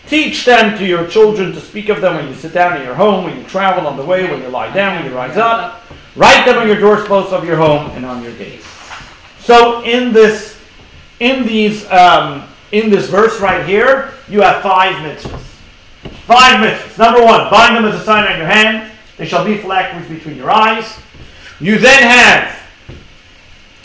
Teach 0.06 0.46
them 0.46 0.78
to 0.78 0.86
your 0.86 1.06
children 1.06 1.52
to 1.52 1.60
speak 1.60 1.90
of 1.90 2.00
them 2.00 2.14
when 2.14 2.28
you 2.28 2.34
sit 2.34 2.54
down 2.54 2.80
in 2.80 2.86
your 2.86 2.94
home, 2.94 3.24
when 3.24 3.36
you 3.36 3.44
travel 3.44 3.86
on 3.86 3.98
the 3.98 4.04
way, 4.04 4.24
when 4.24 4.40
you 4.40 4.48
lie 4.48 4.72
down, 4.72 4.96
when 4.96 5.04
you 5.04 5.14
rise 5.14 5.36
up. 5.36 5.82
Write 6.14 6.46
them 6.46 6.56
on 6.56 6.66
your 6.66 6.80
doorposts 6.80 7.30
of 7.30 7.44
your 7.44 7.58
home 7.58 7.90
and 7.90 8.06
on 8.06 8.22
your 8.22 8.32
gates. 8.38 8.66
So 9.40 9.84
in 9.84 10.14
this, 10.14 10.58
in 11.20 11.46
these, 11.46 11.84
um, 11.90 12.48
in 12.72 12.88
this 12.88 13.10
verse 13.10 13.38
right 13.38 13.66
here, 13.66 14.14
you 14.30 14.40
have 14.40 14.62
five 14.62 14.94
mitzvahs. 14.94 15.40
Five 16.24 16.64
mitzvahs. 16.64 16.98
Number 16.98 17.22
one, 17.22 17.50
bind 17.50 17.76
them 17.76 17.84
as 17.84 18.00
a 18.00 18.02
sign 18.02 18.32
on 18.32 18.38
your 18.38 18.48
hand. 18.48 18.90
They 19.18 19.26
shall 19.26 19.44
be 19.44 19.58
phylacteries 19.58 20.08
between 20.08 20.38
your 20.38 20.50
eyes. 20.50 20.98
You 21.60 21.78
then 21.78 22.02
have 22.02 22.65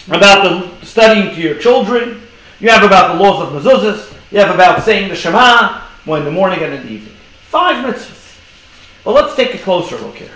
about 0.08 0.44
the 0.80 0.86
studying 0.86 1.34
to 1.36 1.42
your 1.42 1.58
children. 1.60 2.22
You 2.60 2.70
have 2.70 2.84
about 2.84 3.16
the 3.16 3.24
laws 3.24 3.42
of 3.42 3.62
mezuzahs. 3.62 4.14
You 4.32 4.40
have 4.40 4.54
about 4.54 4.84
saying 4.84 5.10
the 5.10 5.16
Shema 5.16 5.82
in 6.08 6.26
the 6.26 6.32
morning 6.32 6.64
and 6.64 6.74
in 6.74 6.84
the 6.84 6.90
evening. 6.90 7.16
Five 7.50 7.86
mitzvahs. 7.86 8.38
But 9.04 9.14
let's 9.14 9.36
take 9.36 9.56
a 9.56 9.58
closer 9.58 9.98
look 9.98 10.16
here. 10.16 10.32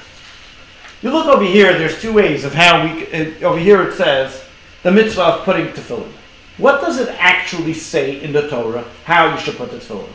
You 1.02 1.12
look 1.12 1.28
over 1.28 1.44
here. 1.44 1.78
There's 1.78 2.02
two 2.02 2.14
ways 2.14 2.46
of 2.46 2.54
how 2.54 2.84
we. 2.84 3.08
Uh, 3.08 3.48
over 3.48 3.60
here 3.60 3.84
it 3.84 3.94
says 3.94 4.44
the 4.84 4.92
mitzvah 4.92 5.24
of 5.24 5.46
putting 5.46 5.68
tefillin. 5.68 6.12
What 6.58 6.82
does 6.82 7.00
it 7.00 7.10
actually 7.20 7.74
say 7.74 8.22
in 8.22 8.32
the 8.32 8.48
Torah 8.48 8.86
how 9.04 9.34
you 9.34 9.40
should 9.40 9.58
put 9.58 9.72
the 9.72 9.78
tefillin? 9.78 10.10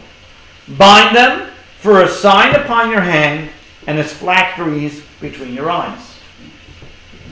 Bind 0.77 1.15
them 1.15 1.51
for 1.81 2.03
a 2.03 2.09
sign 2.09 2.55
upon 2.55 2.91
your 2.91 3.01
hand 3.01 3.51
and 3.87 3.99
as 3.99 4.13
phylacteries 4.13 5.03
between 5.21 5.55
your 5.55 5.71
eyes. 5.71 6.01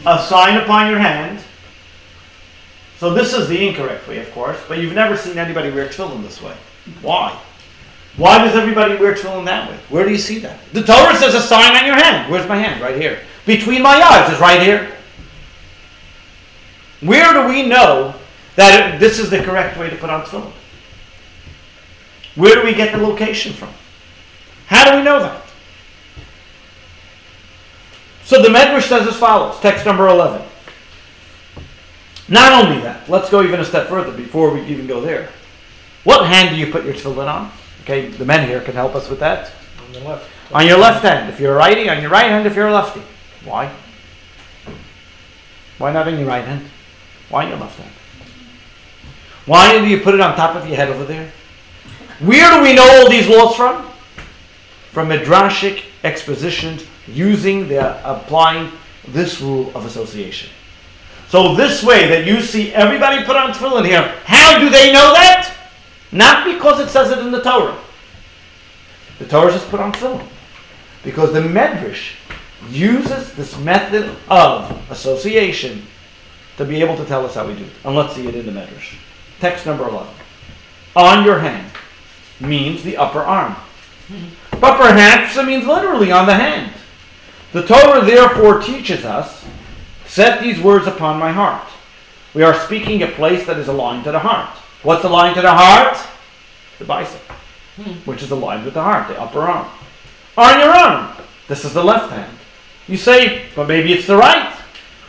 A 0.07 0.25
sign 0.25 0.57
upon 0.57 0.91
your 0.91 0.99
hand. 0.99 1.43
So 2.99 3.15
this 3.15 3.33
is 3.33 3.49
the 3.49 3.67
incorrect 3.67 4.09
way, 4.09 4.19
of 4.19 4.31
course, 4.33 4.59
but 4.67 4.79
you've 4.79 4.95
never 4.95 5.17
seen 5.17 5.39
anybody 5.39 5.71
wear 5.71 5.87
tefillin 5.87 6.23
this 6.23 6.43
way. 6.43 6.55
Why? 7.01 7.39
Why 8.17 8.45
does 8.45 8.57
everybody 8.57 8.97
wear 8.97 9.15
tefillin 9.15 9.45
that 9.45 9.71
way? 9.71 9.77
Where 9.89 10.05
do 10.05 10.11
you 10.11 10.19
see 10.19 10.41
that? 10.41 10.59
The 10.73 10.83
Torah 10.83 11.15
says 11.15 11.35
a 11.37 11.41
sign 11.41 11.77
on 11.77 11.87
your 11.87 11.95
hand. 11.95 12.31
Where's 12.31 12.49
my 12.49 12.57
hand? 12.57 12.81
Right 12.83 13.01
here. 13.01 13.21
Between 13.47 13.83
my 13.83 13.95
eyes 14.03 14.33
is 14.33 14.41
right 14.41 14.61
here. 14.61 14.93
Where 17.01 17.33
do 17.33 17.47
we 17.49 17.63
know 17.63 18.17
that 18.57 18.95
it, 18.95 18.99
this 18.99 19.21
is 19.21 19.31
the 19.31 19.45
correct 19.45 19.79
way 19.79 19.89
to 19.89 19.97
put 19.97 20.11
on 20.11 20.25
tefillin? 20.25 20.53
Where 22.35 22.57
do 22.57 22.65
we 22.65 22.75
get 22.75 22.91
the 22.93 22.99
location 22.99 23.53
from? 23.53 23.71
How 24.67 24.91
do 24.91 24.97
we 24.97 25.05
know 25.05 25.21
that? 25.21 25.45
So 28.25 28.43
the 28.43 28.49
Medrash 28.49 28.89
says 28.89 29.07
as 29.07 29.17
follows, 29.17 29.61
text 29.61 29.87
number 29.87 30.09
11. 30.09 30.48
Not 32.29 32.53
only 32.53 32.81
that, 32.83 33.09
let's 33.09 33.31
go 33.31 33.43
even 33.43 33.61
a 33.61 33.65
step 33.65 33.89
further 33.89 34.13
before 34.13 34.53
we 34.53 34.63
even 34.67 34.87
go 34.87 35.01
there. 35.01 35.31
What 36.05 36.27
hand 36.27 36.51
do 36.51 36.57
you 36.57 36.71
put 36.71 36.85
your 36.85 36.95
tefillin 36.95 37.27
on? 37.27 37.51
Okay, 37.83 38.09
the 38.09 38.25
men 38.25 38.47
here 38.47 38.61
can 38.61 38.75
help 38.75 38.95
us 38.95 39.09
with 39.09 39.21
that. 39.21 39.53
On 39.87 39.93
the 39.93 40.01
left. 40.01 40.31
On 40.53 40.67
your 40.67 40.79
left 40.79 41.03
hand, 41.05 41.33
if 41.33 41.41
you're 41.41 41.55
a 41.55 41.57
righty, 41.57 41.89
on 41.89 42.01
your 42.01 42.11
right 42.11 42.27
hand, 42.27 42.47
if 42.47 42.55
you're 42.55 42.69
a 42.69 42.73
lefty. 42.73 43.03
Why? 43.45 43.73
Why 45.79 45.93
not 45.93 46.09
on 46.09 46.19
your 46.19 46.29
right 46.29 46.45
hand? 46.45 46.67
Why 47.31 47.45
on 47.45 47.51
your 47.51 47.59
left 47.59 47.79
hand? 47.79 47.93
Why 49.47 49.79
do 49.79 49.87
you 49.87 50.01
put 50.01 50.15
it 50.15 50.21
on 50.21 50.37
top 50.37 50.57
of 50.57 50.67
your 50.67 50.77
head 50.77 50.91
over 50.91 51.05
there? 51.05 51.33
Where 52.21 52.55
do 52.55 52.63
we 52.63 52.75
know 52.75 52.87
all 52.87 53.09
these 53.09 53.29
laws 53.29 53.55
from? 53.57 53.87
From 54.93 55.09
Midrashic 55.09 55.85
expositions 56.05 56.85
using 57.07 57.69
the 57.69 58.11
applying 58.11 58.73
this 59.07 59.41
rule 59.41 59.71
of 59.75 59.87
association. 59.87 60.51
So 61.29 61.55
this 61.55 61.83
way 61.83 62.09
that 62.09 62.27
you 62.27 62.41
see 62.41 62.73
everybody 62.73 63.25
put 63.25 63.37
on 63.37 63.53
tefillin 63.53 63.85
here, 63.85 64.15
how 64.25 64.59
do 64.59 64.71
they 64.71 64.93
know 64.93 65.13
that? 65.13 65.55
Not 66.11 66.47
because 66.47 66.81
it 66.81 66.89
says 66.89 67.11
it 67.11 67.19
in 67.19 67.31
the 67.31 67.43
Torah. 67.43 67.79
The 69.19 69.27
Torah 69.27 69.53
just 69.53 69.69
put 69.69 69.81
on 69.81 69.93
tefillin. 69.93 70.27
Because 71.05 71.33
the 71.33 71.41
Medrash 71.41 72.15
uses 72.71 73.33
this 73.35 73.59
method 73.59 74.17
of 74.29 74.91
association 74.91 75.87
to 76.57 76.65
be 76.65 76.81
able 76.81 76.97
to 76.97 77.05
tell 77.05 77.25
us 77.25 77.35
how 77.35 77.47
we 77.47 77.55
do 77.55 77.65
it. 77.65 77.71
And 77.85 77.95
let's 77.95 78.15
see 78.15 78.27
it 78.27 78.35
in 78.35 78.47
the 78.47 78.53
Medrash. 78.53 78.97
Text 79.39 79.67
number 79.67 79.87
11. 79.87 80.13
On 80.97 81.25
your 81.25 81.39
hand 81.39 81.71
means 82.41 82.83
the 82.83 82.97
upper 82.97 83.21
arm. 83.21 83.55
But 84.53 84.79
perhaps 84.79 85.37
it 85.37 85.45
means 85.45 85.67
literally 85.67 86.11
on 86.11 86.27
the 86.27 86.35
hand. 86.35 86.73
The 87.53 87.67
Torah 87.67 88.05
therefore 88.05 88.61
teaches 88.61 89.05
us, 89.05 89.45
set 90.19 90.43
these 90.43 90.61
words 90.61 90.89
upon 90.89 91.17
my 91.17 91.31
heart. 91.31 91.65
We 92.35 92.43
are 92.43 92.53
speaking 92.67 93.05
a 93.05 93.07
place 93.07 93.47
that 93.47 93.57
is 93.57 93.69
aligned 93.69 94.03
to 94.03 94.11
the 94.11 94.19
heart. 94.19 94.51
What's 94.83 95.05
aligned 95.05 95.37
to 95.37 95.43
the 95.43 95.55
heart? 95.55 95.97
The 96.81 96.87
bicep, 96.87 97.21
hmm. 97.77 97.93
which 98.05 98.25
is 98.25 98.33
aligned 98.33 98.65
with 98.65 98.75
the 98.75 98.83
heart, 98.83 99.07
the 99.07 99.21
upper 99.21 99.43
arm. 99.43 99.71
On 100.37 100.59
your 100.59 100.71
arm, 100.71 101.17
this 101.47 101.65
is 101.65 101.73
the 101.73 101.85
left 101.85 102.13
hand. 102.13 102.37
You 102.89 102.97
say, 102.97 103.47
but 103.55 103.69
maybe 103.69 103.93
it's 103.93 104.09
the 104.09 104.17
right. 104.17 104.53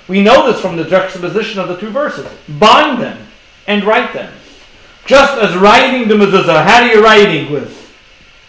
We 0.08 0.22
know 0.22 0.46
this 0.46 0.62
from 0.62 0.76
the 0.76 0.84
juxtaposition 0.84 1.60
of 1.60 1.70
the 1.70 1.78
two 1.78 1.90
verses. 1.90 2.28
Bind 2.60 3.02
them 3.02 3.18
and 3.66 3.84
write 3.86 4.14
them. 4.14 4.32
Just 5.08 5.42
as 5.42 5.58
writing 5.58 6.08
the 6.08 6.14
mezuzah, 6.24 6.64
how 6.64 6.84
do 6.84 6.90
you 6.92 7.04
writing 7.04 7.52
with 7.52 7.92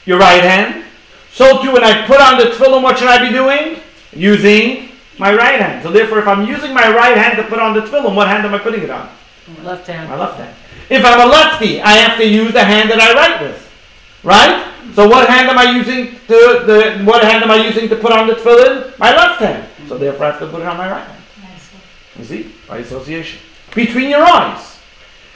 your 0.04 0.18
right 0.18 0.44
hand? 0.44 0.84
So 1.32 1.62
too, 1.62 1.72
when 1.72 1.84
I 1.84 2.06
put 2.06 2.20
on 2.20 2.36
the 2.36 2.44
tefillin, 2.52 2.82
what 2.82 2.98
should 2.98 3.08
I 3.08 3.26
be 3.26 3.32
doing? 3.32 3.82
Using 4.12 4.89
my 5.20 5.34
right 5.34 5.60
hand. 5.60 5.82
So 5.82 5.92
therefore, 5.92 6.18
if 6.18 6.26
I'm 6.26 6.46
using 6.48 6.72
my 6.72 6.88
right 6.88 7.16
hand 7.16 7.36
to 7.36 7.44
put 7.44 7.60
on 7.60 7.74
the 7.74 7.82
tefillin, 7.82 8.16
what 8.16 8.26
hand 8.26 8.46
am 8.46 8.54
I 8.54 8.58
putting 8.58 8.82
it 8.82 8.90
on? 8.90 9.08
Left 9.62 9.86
hand. 9.86 10.08
My 10.08 10.16
left 10.16 10.38
hand. 10.38 10.56
If 10.88 11.04
I'm 11.04 11.20
a 11.20 11.30
lefty, 11.30 11.80
I 11.82 11.92
have 11.92 12.18
to 12.18 12.26
use 12.26 12.52
the 12.52 12.64
hand 12.64 12.90
that 12.90 12.98
I 12.98 13.12
write 13.14 13.42
with, 13.42 13.70
right? 14.24 14.66
So 14.94 15.06
what 15.06 15.28
hand 15.28 15.48
am 15.50 15.58
I 15.58 15.70
using 15.76 16.18
to 16.26 16.64
the 16.66 17.02
what 17.04 17.22
hand 17.22 17.44
am 17.44 17.50
I 17.50 17.56
using 17.56 17.88
to 17.90 17.96
put 17.96 18.12
on 18.12 18.26
the 18.26 18.34
tefillin? 18.34 18.98
My 18.98 19.14
left 19.14 19.40
hand. 19.40 19.68
So 19.88 19.98
therefore, 19.98 20.26
I 20.26 20.30
have 20.30 20.40
to 20.40 20.46
put 20.46 20.62
it 20.62 20.66
on 20.66 20.78
my 20.78 20.90
right 20.90 21.06
hand. 21.06 21.22
You 22.18 22.24
see, 22.24 22.54
by 22.66 22.78
association, 22.78 23.40
between 23.74 24.08
your 24.08 24.22
eyes, 24.22 24.78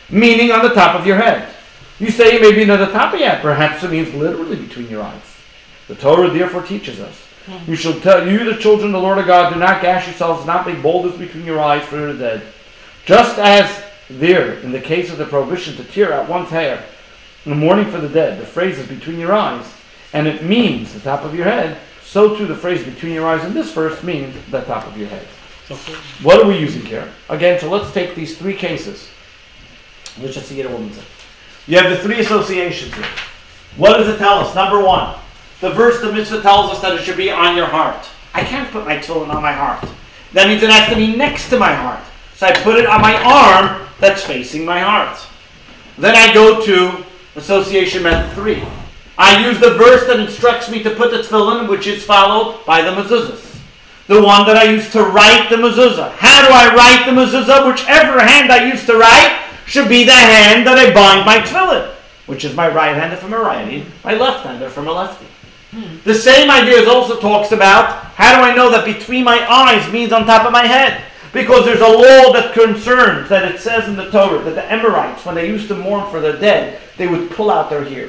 meaning 0.09 0.51
on 0.51 0.63
the 0.63 0.75
top 0.75 0.99
of 0.99 1.07
your 1.07 1.17
head. 1.17 1.55
You 2.01 2.11
say 2.11 2.41
maybe 2.41 2.65
not 2.65 2.79
the 2.79 2.93
top 2.93 3.15
of 3.15 3.21
your 3.21 3.29
head. 3.29 3.43
Perhaps 3.43 3.85
it 3.85 3.91
means 3.91 4.13
literally 4.15 4.57
between 4.57 4.89
your 4.89 5.03
eyes. 5.03 5.37
The 5.89 5.95
Torah 5.95 6.31
therefore 6.31 6.63
teaches 6.63 6.99
us. 7.01 7.24
You 7.67 7.77
shall 7.77 7.99
tell 8.01 8.27
you, 8.27 8.45
the 8.45 8.59
children 8.61 8.87
of 8.89 8.93
the 8.93 9.07
Lord 9.07 9.19
of 9.19 9.27
God, 9.27 9.53
do 9.53 9.59
not 9.61 9.83
gash 9.83 10.07
yourselves, 10.07 10.47
not 10.47 10.67
make 10.67 10.83
boulders 10.83 11.17
between 11.19 11.45
your 11.45 11.61
eyes 11.61 11.85
for 11.85 11.97
the 11.97 12.19
dead. 12.19 12.43
Just 13.05 13.39
as 13.39 13.85
there, 14.09 14.55
in 14.61 14.73
the 14.73 14.81
case 14.81 15.11
of 15.11 15.19
the 15.19 15.27
prohibition 15.27 15.77
to 15.77 15.85
tear 15.85 16.13
out 16.13 16.29
one's 16.29 16.51
hair 16.51 16.85
in 17.45 17.51
the 17.51 17.57
mourning 17.57 17.91
for 17.91 17.99
the 18.01 18.09
dead, 18.09 18.41
the 18.41 18.47
phrase 18.47 18.79
is 18.79 18.87
between 18.89 19.19
your 19.19 19.35
eyes, 19.35 19.67
and 20.15 20.27
it 20.27 20.43
means 20.43 20.95
the 20.95 21.01
top 21.01 21.23
of 21.25 21.35
your 21.35 21.45
head, 21.45 21.77
so 22.03 22.37
too 22.37 22.47
the 22.47 22.55
phrase 22.55 22.83
between 22.85 23.13
your 23.13 23.27
eyes 23.27 23.45
in 23.45 23.53
this 23.53 23.73
verse 23.73 24.03
means 24.03 24.35
the 24.51 24.63
top 24.63 24.87
of 24.87 24.97
your 24.97 25.09
head. 25.09 25.27
For- 25.67 25.75
What 26.25 26.41
are 26.43 26.47
we 26.49 26.59
using 26.59 26.85
here? 26.87 27.11
Again, 27.29 27.59
so 27.61 27.69
let's 27.71 27.93
take 27.93 28.15
these 28.15 28.39
three 28.39 28.55
cases. 28.55 29.09
Let's 30.21 30.35
just 30.35 30.49
see 30.49 30.61
it 30.61 30.67
a 30.67 30.71
woman's. 30.71 30.99
You 31.67 31.79
have 31.79 31.91
the 31.91 31.99
three 31.99 32.21
associations 32.21 32.95
here. 32.95 33.07
What 33.77 33.97
does 33.97 34.09
it 34.09 34.19
tell 34.19 34.39
us? 34.39 34.55
Number 34.55 34.83
one, 34.83 35.17
the 35.65 35.71
verse 35.71 35.99
the 36.03 36.13
mitzvah 36.13 36.43
tells 36.43 36.71
us 36.71 36.83
that 36.83 36.93
it 36.93 37.01
should 37.01 37.17
be 37.17 37.31
on 37.31 37.57
your 37.57 37.65
heart. 37.65 38.07
I 38.35 38.45
can't 38.45 38.71
put 38.71 38.85
my 38.85 38.99
tefillin 38.99 39.35
on 39.35 39.43
my 39.43 39.53
heart. 39.53 39.83
That 40.35 40.47
means 40.47 40.63
it 40.63 40.69
has 40.69 40.91
to 40.91 40.95
be 40.95 41.17
next 41.17 41.49
to 41.49 41.59
my 41.59 41.73
heart. 41.73 42.05
So 42.35 42.47
I 42.47 42.53
put 42.53 42.77
it 42.77 42.85
on 42.85 43.01
my 43.01 43.15
arm 43.25 43.89
that's 43.99 44.23
facing 44.23 44.67
my 44.67 44.81
heart. 44.81 45.19
Then 45.97 46.15
I 46.15 46.35
go 46.35 46.63
to 46.67 47.03
association 47.35 48.03
method 48.03 48.35
three. 48.35 48.63
I 49.17 49.49
use 49.49 49.59
the 49.59 49.73
verse 49.73 50.07
that 50.07 50.21
instructs 50.21 50.71
me 50.71 50.83
to 50.83 50.91
put 50.91 51.13
the 51.13 51.23
tefillin, 51.23 51.67
which 51.67 51.87
is 51.87 52.05
followed 52.05 52.67
by 52.67 52.83
the 52.83 52.91
mezuzahs. 52.91 53.59
The 54.07 54.23
one 54.23 54.47
that 54.47 54.59
I 54.59 54.65
use 54.65 54.93
to 54.93 55.03
write 55.03 55.49
the 55.49 55.57
mezuzah. 55.57 56.13
How 56.17 56.47
do 56.47 56.53
I 56.53 56.75
write 56.77 57.07
the 57.07 57.13
mezuzah? 57.19 57.67
Whichever 57.67 58.21
hand 58.21 58.53
I 58.53 58.69
use 58.69 58.85
to 58.85 58.99
write 58.99 59.43
should 59.65 59.89
be 59.89 60.05
the 60.05 60.13
hand 60.13 60.67
that 60.67 60.77
I 60.77 60.93
bind 60.93 61.25
my 61.25 61.39
tefillin, 61.39 61.95
which 62.27 62.45
is 62.45 62.55
my 62.55 62.69
right 62.69 62.95
hand 62.95 63.19
I'm 63.19 63.33
a 63.33 63.39
righty, 63.39 63.87
my 64.05 64.13
left 64.13 64.45
hand 64.45 64.63
I'm 64.63 64.87
a 64.87 64.93
lefty. 64.93 65.25
The 66.05 66.15
same 66.15 66.51
idea 66.51 66.81
is 66.81 66.89
also 66.89 67.21
talks 67.21 67.53
about 67.53 68.05
how 68.15 68.37
do 68.37 68.43
I 68.43 68.55
know 68.55 68.71
that 68.71 68.85
between 68.85 69.25
my 69.25 69.45
eyes 69.51 69.91
means 69.93 70.13
on 70.13 70.27
top 70.27 70.47
of 70.47 70.53
my 70.53 70.67
head? 70.67 71.05
Because 71.33 71.65
there's 71.65 71.81
a 71.81 71.89
law 71.89 72.33
that 72.33 72.55
concerns 72.55 73.29
that 73.29 73.53
it 73.53 73.61
says 73.61 73.89
in 73.89 73.97
the 73.97 74.11
Torah 74.11 74.43
that 74.45 74.55
the 74.55 74.73
Amorites, 74.73 75.25
when 75.25 75.35
they 75.35 75.49
used 75.49 75.67
to 75.69 75.75
mourn 75.75 76.09
for 76.11 76.21
their 76.21 76.39
dead, 76.39 76.81
they 76.97 77.09
would 77.09 77.31
pull 77.33 77.51
out 77.51 77.71
their 77.71 77.85
hair. 77.85 78.09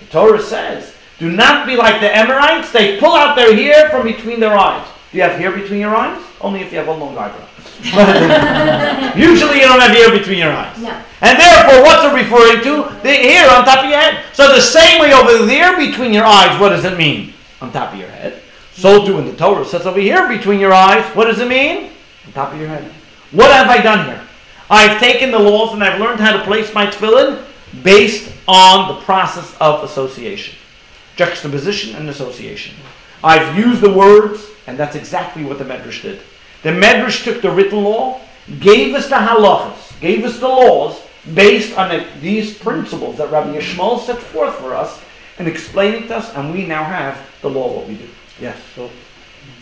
The 0.00 0.06
Torah 0.06 0.40
says, 0.40 0.94
do 1.18 1.30
not 1.30 1.66
be 1.66 1.76
like 1.76 2.00
the 2.00 2.16
Amorites. 2.16 2.72
They 2.72 2.98
pull 2.98 3.14
out 3.14 3.36
their 3.36 3.54
hair 3.54 3.90
from 3.90 4.04
between 4.04 4.40
their 4.40 4.58
eyes. 4.58 4.88
Do 5.10 5.18
you 5.18 5.22
have 5.22 5.38
hair 5.38 5.52
between 5.52 5.80
your 5.80 5.94
eyes? 5.94 6.20
Only 6.40 6.62
if 6.62 6.72
you 6.72 6.78
have 6.78 6.88
a 6.88 6.92
long 6.92 7.16
eyebrow. 7.16 7.46
Usually 9.16 9.56
you 9.58 9.66
don't 9.66 9.80
have 9.80 9.90
hair 9.90 10.10
between 10.10 10.38
your 10.38 10.52
eyes. 10.52 10.78
No. 10.78 11.02
And 11.20 11.38
therefore, 11.38 11.82
what's 11.82 12.04
it 12.04 12.14
referring 12.14 12.62
to? 12.62 13.02
The 13.02 13.12
hair 13.12 13.50
on 13.50 13.64
top 13.64 13.84
of 13.84 13.90
your 13.90 13.98
head. 13.98 14.24
So 14.32 14.48
the 14.48 14.60
same 14.60 15.00
way 15.00 15.12
over 15.12 15.44
there 15.44 15.76
between 15.76 16.12
your 16.12 16.24
eyes, 16.24 16.58
what 16.60 16.70
does 16.70 16.84
it 16.84 16.96
mean? 16.96 17.34
On 17.60 17.72
top 17.72 17.92
of 17.92 17.98
your 17.98 18.08
head. 18.08 18.42
So 18.72 19.04
too 19.04 19.18
in 19.18 19.26
the 19.26 19.36
Torah 19.36 19.64
says 19.64 19.86
over 19.86 20.00
here 20.00 20.28
between 20.28 20.60
your 20.60 20.72
eyes, 20.72 21.04
what 21.14 21.26
does 21.26 21.40
it 21.40 21.48
mean? 21.48 21.90
On 22.26 22.32
top 22.32 22.52
of 22.52 22.58
your 22.58 22.68
head. 22.68 22.90
What 23.32 23.50
have 23.50 23.68
I 23.68 23.82
done 23.82 24.06
here? 24.06 24.22
I've 24.70 24.98
taken 25.00 25.30
the 25.30 25.38
laws 25.38 25.74
and 25.74 25.84
I've 25.84 26.00
learned 26.00 26.20
how 26.20 26.36
to 26.36 26.44
place 26.44 26.72
my 26.72 26.86
tefillin 26.86 27.44
based 27.82 28.32
on 28.48 28.94
the 28.94 29.00
process 29.02 29.56
of 29.60 29.84
association. 29.84 30.56
Juxtaposition 31.16 31.94
and 31.96 32.08
association. 32.08 32.74
I've 33.22 33.56
used 33.56 33.80
the 33.80 33.92
words, 33.92 34.46
and 34.66 34.78
that's 34.78 34.96
exactly 34.96 35.44
what 35.44 35.58
the 35.58 35.64
Medrash 35.64 36.02
did. 36.02 36.22
The 36.62 36.70
Medrash 36.70 37.24
took 37.24 37.42
the 37.42 37.50
written 37.50 37.82
law, 37.84 38.20
gave 38.60 38.94
us 38.94 39.08
the 39.08 39.16
halachas, 39.16 39.98
gave 40.00 40.24
us 40.24 40.38
the 40.38 40.48
laws 40.48 41.00
based 41.34 41.76
on 41.76 41.88
the- 41.90 42.04
these 42.20 42.54
principles 42.54 43.16
that 43.18 43.30
Rabbi 43.30 43.56
Yishmael 43.58 44.00
set 44.04 44.18
forth 44.18 44.54
for 44.56 44.74
us 44.74 45.00
and 45.38 45.48
explained 45.48 45.96
it 45.96 46.08
to 46.08 46.16
us, 46.18 46.30
and 46.34 46.52
we 46.52 46.64
now 46.64 46.84
have 46.84 47.18
the 47.40 47.48
law 47.48 47.68
what 47.68 47.88
we 47.88 47.94
do. 47.94 48.04
Yes. 48.40 48.56
So, 48.76 48.90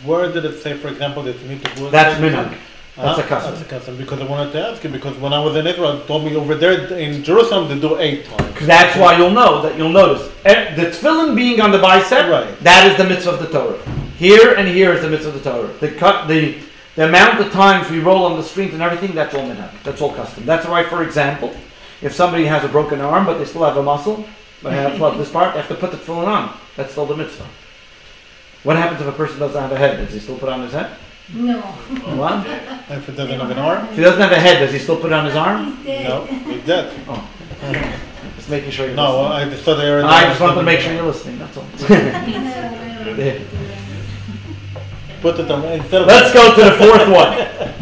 where 0.03 0.31
did 0.31 0.45
it 0.45 0.61
say, 0.61 0.73
for 0.73 0.89
example, 0.89 1.23
that 1.23 1.35
you 1.41 1.49
need 1.49 1.63
to 1.63 1.85
it? 1.87 1.91
That's 1.91 2.19
minhag. 2.19 2.53
That's 2.97 3.17
Huh? 3.17 3.23
a 3.23 3.27
custom. 3.27 3.51
That's 3.55 3.61
a 3.61 3.69
custom, 3.75 3.95
because 3.97 4.19
I 4.19 4.25
wanted 4.25 4.51
to 4.53 4.67
ask 4.67 4.83
you, 4.83 4.89
because 4.89 5.15
when 5.17 5.33
I 5.33 5.39
was 5.39 5.55
in 5.55 5.65
Israel, 5.65 6.01
told 6.07 6.25
me 6.25 6.35
over 6.35 6.55
there 6.55 6.73
in 6.97 7.23
Jerusalem, 7.23 7.69
they 7.69 7.79
do 7.87 7.97
eight 7.99 8.25
times. 8.29 8.67
That's 8.67 8.97
why 8.97 9.17
you'll 9.17 9.31
know 9.31 9.61
that 9.61 9.77
you'll 9.77 9.89
notice 9.89 10.27
eh, 10.45 10.75
the 10.75 10.87
tefillin 10.87 11.35
being 11.35 11.61
on 11.61 11.71
the 11.71 11.77
bicep. 11.79 12.29
Right. 12.29 12.63
That 12.63 12.91
is 12.91 12.97
the 12.97 13.05
mitzvah 13.05 13.31
of 13.31 13.39
the 13.39 13.47
Torah. 13.47 13.77
Here 14.19 14.53
and 14.53 14.67
here 14.67 14.91
is 14.93 15.01
the 15.01 15.09
mitzvah 15.09 15.29
of 15.29 15.43
the 15.43 15.49
Torah. 15.49 15.69
The 15.79 15.87
cut 15.87 16.27
the 16.27 16.55
the 16.95 17.07
amount 17.07 17.39
of 17.39 17.51
times 17.51 17.89
we 17.89 17.99
roll 17.99 18.25
on 18.25 18.37
the 18.37 18.43
strings 18.43 18.73
and 18.73 18.81
everything. 18.81 19.15
That's 19.15 19.33
all 19.33 19.43
minhag. 19.47 19.71
That's 19.83 20.01
all 20.01 20.13
custom. 20.13 20.45
That's 20.45 20.65
why, 20.67 20.83
for 20.83 21.03
example, 21.03 21.53
if 22.01 22.13
somebody 22.13 22.45
has 22.45 22.63
a 22.63 22.67
broken 22.67 22.99
arm 23.01 23.25
but 23.25 23.37
they 23.37 23.45
still 23.45 23.63
have 23.63 23.77
a 23.77 23.83
muscle, 23.83 24.25
but 24.61 24.73
have 24.73 24.99
well, 24.99 25.11
this 25.17 25.31
part, 25.31 25.53
they 25.53 25.59
have 25.61 25.69
to 25.69 25.75
put 25.75 25.91
the 25.91 25.97
tefillin 25.97 26.27
on. 26.27 26.57
That's 26.75 26.91
still 26.91 27.05
the 27.05 27.15
mitzvah. 27.15 27.47
What 28.63 28.77
happens 28.77 29.01
if 29.01 29.07
a 29.07 29.11
person 29.11 29.39
doesn't 29.39 29.59
have 29.59 29.71
a 29.71 29.77
head? 29.77 29.97
Does 29.97 30.13
he 30.13 30.19
still 30.19 30.37
put 30.37 30.49
on 30.49 30.61
his 30.61 30.73
head? 30.73 30.95
No. 31.33 31.61
What? 31.61 32.45
If 32.89 33.05
he 33.07 33.13
doesn't 33.13 33.39
have 33.39 33.49
an 33.49 33.57
arm, 33.57 33.85
If 33.87 33.95
he 33.95 34.01
doesn't 34.01 34.19
have 34.21 34.31
a 34.31 34.39
head, 34.39 34.59
does 34.59 34.73
he 34.73 34.79
still 34.79 34.97
put 34.99 35.07
it 35.07 35.13
on 35.13 35.25
his 35.25 35.35
arm? 35.35 35.77
He's 35.77 35.85
dead. 35.85 36.09
no, 36.09 36.25
he's 36.25 36.65
dead. 36.65 36.93
Oh. 37.07 37.29
Just 38.35 38.49
making 38.49 38.71
sure 38.71 38.85
you're 38.87 38.95
No, 38.95 39.21
listening. 39.21 39.47
I 39.47 39.49
just 39.49 39.63
thought 39.63 39.75
they 39.75 39.89
already. 39.89 40.07
I 40.07 40.25
just 40.25 40.41
wanted 40.41 40.55
to 40.55 40.63
make 40.63 40.79
sure 40.81 40.93
you're 40.93 41.03
listening. 41.03 41.39
That's 41.39 41.57
all. 41.57 41.65
Put 45.21 45.39
on. 45.51 45.61
Let's 45.61 46.33
go 46.33 46.55
to 46.55 46.63
the 46.63 46.77
fourth 46.77 47.07
one. 47.09 47.37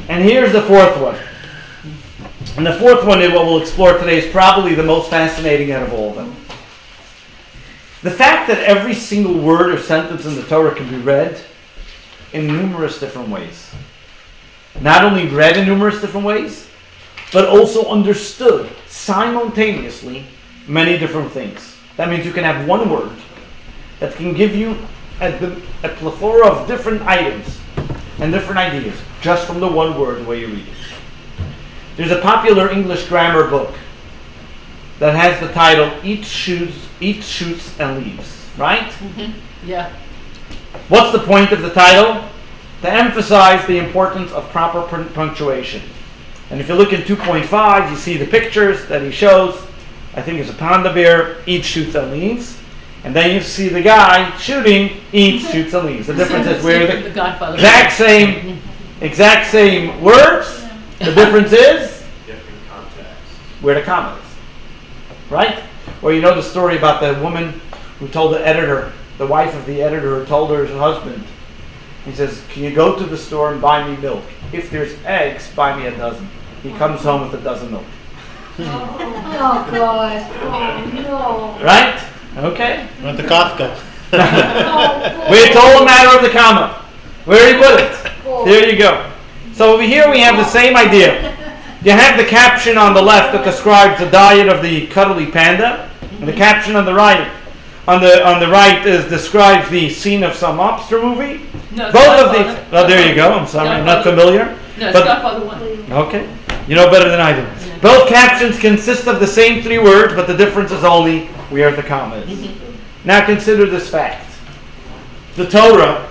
And 0.09 0.23
here's 0.23 0.51
the 0.51 0.61
fourth 0.61 0.99
one. 0.99 1.17
And 2.57 2.65
the 2.65 2.73
fourth 2.73 3.05
one 3.05 3.21
is 3.21 3.31
what 3.31 3.45
we'll 3.45 3.61
explore 3.61 3.97
today 3.97 4.17
is 4.17 4.31
probably 4.31 4.75
the 4.75 4.83
most 4.83 5.09
fascinating 5.09 5.71
out 5.71 5.83
of 5.83 5.93
all 5.93 6.09
of 6.09 6.15
them. 6.15 6.35
The 8.01 8.11
fact 8.11 8.47
that 8.49 8.59
every 8.59 8.93
single 8.93 9.37
word 9.39 9.73
or 9.73 9.79
sentence 9.79 10.25
in 10.25 10.35
the 10.35 10.43
Torah 10.43 10.75
can 10.75 10.89
be 10.89 10.97
read 10.97 11.39
in 12.33 12.47
numerous 12.47 12.99
different 12.99 13.29
ways. 13.29 13.71
Not 14.81 15.03
only 15.05 15.27
read 15.27 15.57
in 15.57 15.65
numerous 15.65 16.01
different 16.01 16.25
ways, 16.25 16.69
but 17.31 17.47
also 17.47 17.89
understood 17.89 18.69
simultaneously 18.87 20.25
many 20.67 20.97
different 20.97 21.31
things. 21.31 21.77
That 21.95 22.09
means 22.09 22.25
you 22.25 22.33
can 22.33 22.43
have 22.43 22.67
one 22.67 22.89
word 22.89 23.15
that 23.99 24.15
can 24.15 24.33
give 24.33 24.55
you 24.55 24.77
a, 25.19 25.61
a 25.83 25.89
plethora 25.89 26.47
of 26.47 26.67
different 26.67 27.01
items 27.03 27.59
and 28.19 28.31
different 28.31 28.59
ideas 28.59 28.99
just 29.21 29.45
from 29.45 29.59
the 29.59 29.67
one 29.67 29.99
word 29.99 30.19
the 30.19 30.29
way 30.29 30.39
you 30.41 30.47
read 30.47 30.67
it. 30.67 30.73
There's 31.97 32.11
a 32.11 32.21
popular 32.21 32.69
English 32.71 33.07
grammar 33.07 33.49
book 33.49 33.75
that 34.99 35.15
has 35.15 35.39
the 35.39 35.53
title 35.53 35.91
"Eat 36.03 36.25
Shoots, 36.25 36.87
Eat 36.99 37.23
Shoots 37.23 37.79
and 37.79 38.03
Leaves." 38.03 38.47
Right? 38.57 38.89
Mm-hmm. 38.91 39.67
Yeah. 39.67 39.93
What's 40.87 41.11
the 41.11 41.19
point 41.19 41.51
of 41.51 41.61
the 41.61 41.69
title? 41.71 42.27
To 42.81 42.89
emphasize 42.91 43.65
the 43.67 43.77
importance 43.77 44.31
of 44.31 44.49
proper 44.49 44.83
pun- 44.83 45.09
punctuation. 45.09 45.81
And 46.49 46.59
if 46.59 46.67
you 46.67 46.75
look 46.75 46.93
in 46.93 47.01
2.5, 47.01 47.91
you 47.91 47.95
see 47.95 48.17
the 48.17 48.25
pictures 48.25 48.87
that 48.87 49.01
he 49.01 49.11
shows. 49.11 49.55
I 50.15 50.21
think 50.21 50.39
it's 50.39 50.49
a 50.49 50.53
panda 50.53 50.93
bear, 50.93 51.37
eats, 51.45 51.67
shoots, 51.67 51.95
and 51.95 52.11
leaves. 52.11 52.58
And 53.03 53.15
then 53.15 53.33
you 53.33 53.41
see 53.41 53.69
the 53.69 53.81
guy 53.81 54.35
shooting, 54.37 54.97
eats, 55.13 55.49
shoots, 55.51 55.73
and 55.73 55.85
leaves. 55.85 56.07
The 56.07 56.15
difference 56.15 56.47
is 56.47 56.63
where 56.63 56.87
the 57.01 57.09
the 57.09 57.15
Godfather. 57.15 57.55
exact 57.55 57.93
same, 57.93 58.59
exact 59.01 59.49
same 59.51 60.01
words. 60.01 60.65
The 60.99 61.13
difference 61.13 61.53
is 61.53 62.03
different 62.27 62.57
context. 62.69 63.11
where 63.61 63.75
the 63.75 63.83
comma 63.83 64.17
is. 64.17 65.31
Right? 65.31 65.63
Or 66.01 66.11
you 66.13 66.21
know 66.21 66.35
the 66.35 66.43
story 66.43 66.77
about 66.77 67.01
the 67.01 67.21
woman 67.21 67.61
who 67.99 68.07
told 68.07 68.33
the 68.33 68.45
editor, 68.45 68.91
the 69.17 69.27
wife 69.27 69.55
of 69.55 69.65
the 69.65 69.81
editor, 69.81 70.19
who 70.19 70.25
told 70.25 70.49
her 70.51 70.65
husband, 70.65 71.23
he 72.05 72.13
says, 72.13 72.43
Can 72.49 72.63
you 72.63 72.73
go 72.73 72.97
to 72.97 73.05
the 73.05 73.17
store 73.17 73.51
and 73.51 73.61
buy 73.61 73.87
me 73.87 73.95
milk? 73.97 74.23
If 74.51 74.71
there's 74.71 74.93
eggs, 75.05 75.53
buy 75.55 75.77
me 75.77 75.85
a 75.87 75.95
dozen. 75.95 76.29
He 76.63 76.71
comes 76.73 77.01
home 77.01 77.29
with 77.29 77.39
a 77.39 77.43
dozen 77.43 77.71
milk. 77.71 77.85
Oh, 79.41 79.69
God. 79.71 80.31
Oh, 80.41 81.57
no. 81.59 81.65
Right? 81.65 81.97
Okay. 82.45 82.87
Went 83.03 83.17
to 83.17 83.23
Costco. 83.23 83.77
Oh, 84.11 85.25
It's 85.29 85.55
all 85.55 85.81
a 85.81 85.85
matter 85.85 86.17
of 86.17 86.23
the 86.23 86.29
comma. 86.37 86.85
Where 87.25 87.51
you 87.53 87.61
put 87.61 87.79
it. 87.79 88.45
There 88.45 88.69
you 88.71 88.77
go. 88.77 89.11
So 89.53 89.73
over 89.73 89.83
here 89.83 90.09
we 90.09 90.19
have 90.21 90.37
the 90.37 90.45
same 90.45 90.75
idea. 90.75 91.35
You 91.83 91.91
have 91.91 92.17
the 92.17 92.25
caption 92.25 92.77
on 92.77 92.93
the 92.93 93.01
left 93.01 93.33
that 93.33 93.43
describes 93.43 93.99
the 93.99 94.09
diet 94.09 94.47
of 94.49 94.61
the 94.61 94.87
cuddly 94.87 95.25
panda, 95.27 95.89
and 96.19 96.27
the 96.27 96.33
caption 96.33 96.75
on 96.75 96.85
the 96.85 96.93
right, 96.93 97.31
on 97.87 98.01
the 98.01 98.25
on 98.27 98.39
the 98.39 98.47
right 98.49 98.85
is 98.85 99.05
describes 99.09 99.69
the 99.69 99.89
scene 99.89 100.23
of 100.23 100.33
some 100.33 100.57
mobster 100.57 101.01
movie. 101.01 101.45
No, 101.71 101.91
Both 101.91 102.19
of 102.19 102.31
Godfather. 102.33 102.53
these. 102.55 102.65
Oh, 102.73 102.87
there 102.87 103.09
you 103.09 103.15
go. 103.15 103.31
I'm 103.33 103.47
sorry, 103.47 103.69
I'm 103.69 103.85
not 103.85 104.03
familiar. 104.03 104.57
No, 104.77 104.91
But- 104.93 105.05
Godfather 105.05 105.45
one. 105.45 105.61
Okay. 106.07 106.27
You 106.67 106.75
know 106.75 106.89
better 106.91 107.09
than 107.09 107.19
I 107.21 107.33
do. 107.33 107.45
Both 107.81 108.09
captions 108.09 108.59
consist 108.59 109.07
of 109.07 109.19
the 109.19 109.27
same 109.27 109.61
three 109.63 109.79
words, 109.79 110.13
but 110.13 110.27
the 110.27 110.35
difference 110.35 110.71
is 110.71 110.83
only 110.83 111.29
where 111.49 111.75
the 111.75 111.83
commas. 111.83 112.29
Now 113.03 113.25
consider 113.25 113.65
this 113.65 113.89
fact. 113.89 114.29
The 115.35 115.49
Torah 115.49 116.09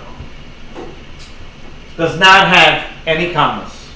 does 1.96 2.18
not 2.18 2.48
have 2.48 2.90
any 3.06 3.32
commas, 3.32 3.88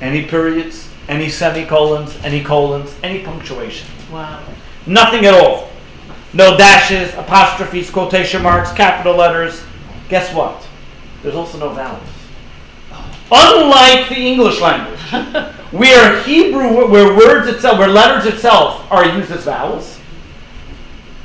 any 0.00 0.26
periods, 0.26 0.88
any 1.08 1.28
semicolons, 1.28 2.16
any 2.22 2.44
colons, 2.44 2.94
any 3.02 3.24
punctuation. 3.24 3.88
Wow. 4.12 4.44
Nothing 4.86 5.26
at 5.26 5.34
all. 5.34 5.70
No 6.32 6.56
dashes, 6.56 7.12
apostrophes, 7.14 7.90
quotation 7.90 8.42
marks, 8.42 8.72
capital 8.72 9.16
letters. 9.16 9.64
Guess 10.08 10.34
what? 10.34 10.66
There's 11.22 11.34
also 11.34 11.58
no 11.58 11.70
vowels. 11.70 12.02
Unlike 13.32 14.08
the 14.08 14.16
English 14.16 14.60
language, 14.60 14.98
where 15.70 16.22
Hebrew, 16.22 16.90
where 16.90 17.16
words 17.16 17.48
itself, 17.48 17.78
where 17.78 17.88
letters 17.88 18.32
itself 18.32 18.90
are 18.90 19.06
used 19.06 19.30
as 19.30 19.44
vowels, 19.44 19.99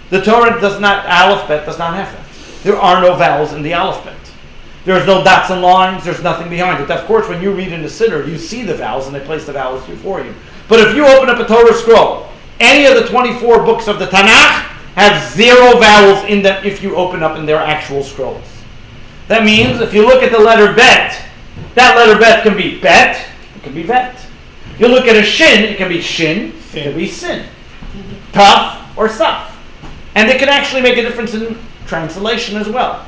the 0.10 0.22
Torah 0.22 0.60
does 0.62 0.80
not, 0.80 1.06
alphabet 1.06 1.66
does 1.66 1.80
not 1.80 1.96
have 1.96 2.12
that. 2.12 2.64
There 2.64 2.78
are 2.78 3.02
no 3.02 3.16
vowels 3.16 3.54
in 3.54 3.64
the 3.64 3.74
alphabet. 3.74 4.18
There's 4.86 5.08
no 5.08 5.24
dots 5.24 5.50
and 5.50 5.62
lines, 5.62 6.06
there's 6.06 6.22
nothing 6.22 6.50
behind 6.50 6.84
it. 6.84 6.92
Of 6.92 7.06
course, 7.06 7.28
when 7.28 7.42
you 7.42 7.52
read 7.52 7.72
in 7.72 7.82
the 7.82 7.88
Siddur, 7.88 8.28
you 8.28 8.38
see 8.38 8.64
the 8.64 8.76
vowels 8.76 9.08
and 9.08 9.16
they 9.16 9.20
place 9.20 9.46
the 9.46 9.54
vowels 9.54 9.86
before 9.88 10.22
you. 10.22 10.34
But 10.68 10.80
if 10.80 10.96
you 10.96 11.08
open 11.08 11.30
up 11.30 11.40
a 11.40 11.46
Torah 11.46 11.74
scroll, 11.74 12.28
any 12.60 12.86
of 12.86 13.02
the 13.02 13.10
24 13.10 13.66
books 13.66 13.88
of 13.88 14.00
the 14.00 14.06
Tanakh 14.06 14.62
have 14.96 15.32
zero 15.34 15.80
vowels 15.80 16.24
in 16.26 16.42
them 16.42 16.64
if 16.64 16.82
you 16.82 16.96
open 16.96 17.24
up 17.24 17.38
in 17.38 17.46
their 17.46 17.60
actual 17.60 18.04
scrolls. 18.04 18.46
That 19.28 19.44
means 19.44 19.82
if 19.82 19.94
you 19.94 20.06
look 20.06 20.22
at 20.22 20.32
the 20.32 20.40
letter 20.40 20.74
bet, 20.74 21.20
that 21.74 21.96
letter 21.96 22.20
bet 22.20 22.44
can 22.44 22.56
be 22.56 22.80
bet, 22.80 23.28
it 23.56 23.64
can 23.64 23.74
be 23.74 23.84
vet. 23.84 24.20
You 24.78 24.88
look 24.88 25.06
at 25.08 25.16
a 25.16 25.24
shin, 25.24 25.64
it 25.64 25.78
can 25.78 25.90
be 25.90 26.02
shin, 26.02 26.54
it 26.74 26.84
can 26.84 26.96
be 26.96 27.08
sin. 27.08 27.48
Tough 28.34 28.98
or 28.98 29.10
suff. 29.10 29.55
And 30.16 30.30
it 30.30 30.40
can 30.40 30.50
actually 30.50 30.82
make 30.82 30.98
a 30.98 31.02
difference 31.02 31.34
in 31.34 31.58
translation 31.86 32.58
as 32.58 32.68
well. 32.68 33.06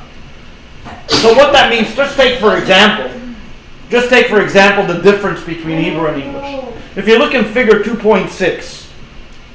So 1.08 1.34
what 1.34 1.54
that 1.54 1.70
means, 1.70 1.96
just 1.96 2.16
take 2.16 2.40
for 2.40 2.58
example, 2.58 3.10
just 3.90 4.10
take 4.10 4.28
for 4.28 4.42
example 4.42 4.94
the 4.94 5.02
difference 5.02 5.44
between 5.44 5.80
Hebrew 5.82 6.08
and 6.08 6.22
English. 6.22 6.76
If 6.96 7.08
you 7.08 7.18
look 7.18 7.34
in 7.34 7.46
figure 7.46 7.80
2.6, 7.80 8.90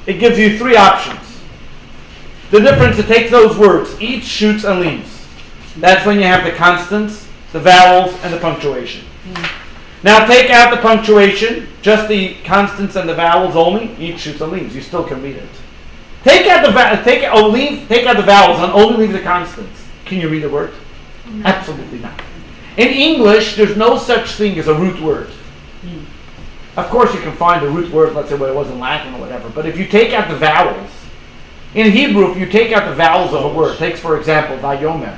it 0.07 0.15
gives 0.15 0.39
you 0.39 0.59
three 0.59 0.77
options. 0.77 1.19
The 2.51 2.61
difference, 2.61 2.99
it 2.99 3.07
takes 3.07 3.31
those 3.31 3.57
words, 3.57 3.99
eats, 4.01 4.27
shoots, 4.27 4.65
and 4.65 4.81
leaves. 4.81 5.27
That's 5.79 6.05
when 6.05 6.19
you 6.19 6.25
have 6.25 6.45
the 6.45 6.53
constants, 6.53 7.27
the 7.53 7.61
vowels, 7.61 8.15
and 8.23 8.33
the 8.33 8.39
punctuation. 8.39 9.05
Now 10.03 10.27
take 10.27 10.51
out 10.51 10.75
the 10.75 10.81
punctuation, 10.81 11.69
just 11.81 12.09
the 12.09 12.35
constants 12.45 12.97
and 12.97 13.09
the 13.09 13.15
vowels 13.15 13.57
only. 13.57 13.95
Each 13.97 14.21
shoots 14.21 14.41
and 14.41 14.53
leaves. 14.53 14.75
You 14.75 14.83
still 14.83 15.05
can 15.05 15.23
read 15.23 15.37
it. 15.37 15.49
Take 16.23 16.47
out 16.47 16.65
the 16.65 16.73
va- 16.73 17.03
take 17.05 17.29
oh 17.33 17.49
leave 17.49 17.89
take 17.89 18.07
out 18.07 18.17
the 18.17 18.23
vowels 18.23 18.61
and 18.61 18.73
only 18.73 19.07
leave 19.07 19.13
the 19.13 19.21
constants. 19.21 19.85
Can 20.05 20.21
you 20.21 20.29
read 20.29 20.45
a 20.45 20.49
word? 20.49 20.73
Absolutely 21.45 21.99
not. 21.99 22.21
In 22.77 22.89
English, 22.89 23.57
there's 23.57 23.77
no 23.77 23.99
such 23.99 24.33
thing 24.33 24.59
as 24.59 24.69
a 24.69 24.75
root 24.75 25.01
word. 25.01 25.29
Hmm. 25.29 26.79
Of 26.79 26.89
course, 26.89 27.13
you 27.15 27.21
can 27.21 27.37
find 27.37 27.65
a 27.65 27.69
root 27.69 27.93
word, 27.93 28.15
let's 28.15 28.29
say 28.29 28.37
what 28.37 28.49
it 28.49 28.55
was 28.55 28.71
in 28.71 28.79
Latin 28.79 29.15
or 29.15 29.21
whatever. 29.21 29.49
But 29.51 29.67
if 29.67 29.77
you 29.77 29.87
take 29.87 30.13
out 30.13 30.29
the 30.29 30.37
vowels, 30.37 30.91
in 31.75 31.91
Hebrew, 31.91 32.31
if 32.31 32.39
you 32.39 32.47
take 32.47 32.73
out 32.73 32.89
the 32.89 32.95
vowels 32.95 33.35
of 33.35 33.45
a 33.45 33.55
word, 33.55 33.79
takes 33.79 34.01
for 34.01 34.19
example 34.19 34.57
Vayomer, 34.59 35.17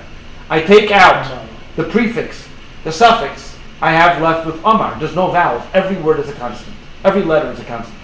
I 0.48 0.62
take 0.62 0.90
out 0.90 1.46
the 1.76 1.84
prefix, 1.84 2.48
the 2.82 2.92
suffix. 2.92 3.56
I 3.80 3.92
have 3.92 4.22
left 4.22 4.46
with 4.46 4.64
Omar. 4.64 4.98
There's 4.98 5.14
no 5.14 5.30
vowels. 5.30 5.62
Every 5.74 5.96
word 5.96 6.20
is 6.20 6.28
a 6.28 6.32
constant. 6.34 6.74
Every 7.02 7.22
letter 7.22 7.50
is 7.50 7.60
a 7.60 7.64
constant. 7.64 7.98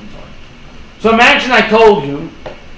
So 0.99 1.15
imagine 1.15 1.51
I 1.51 1.67
told 1.67 2.05
you 2.05 2.31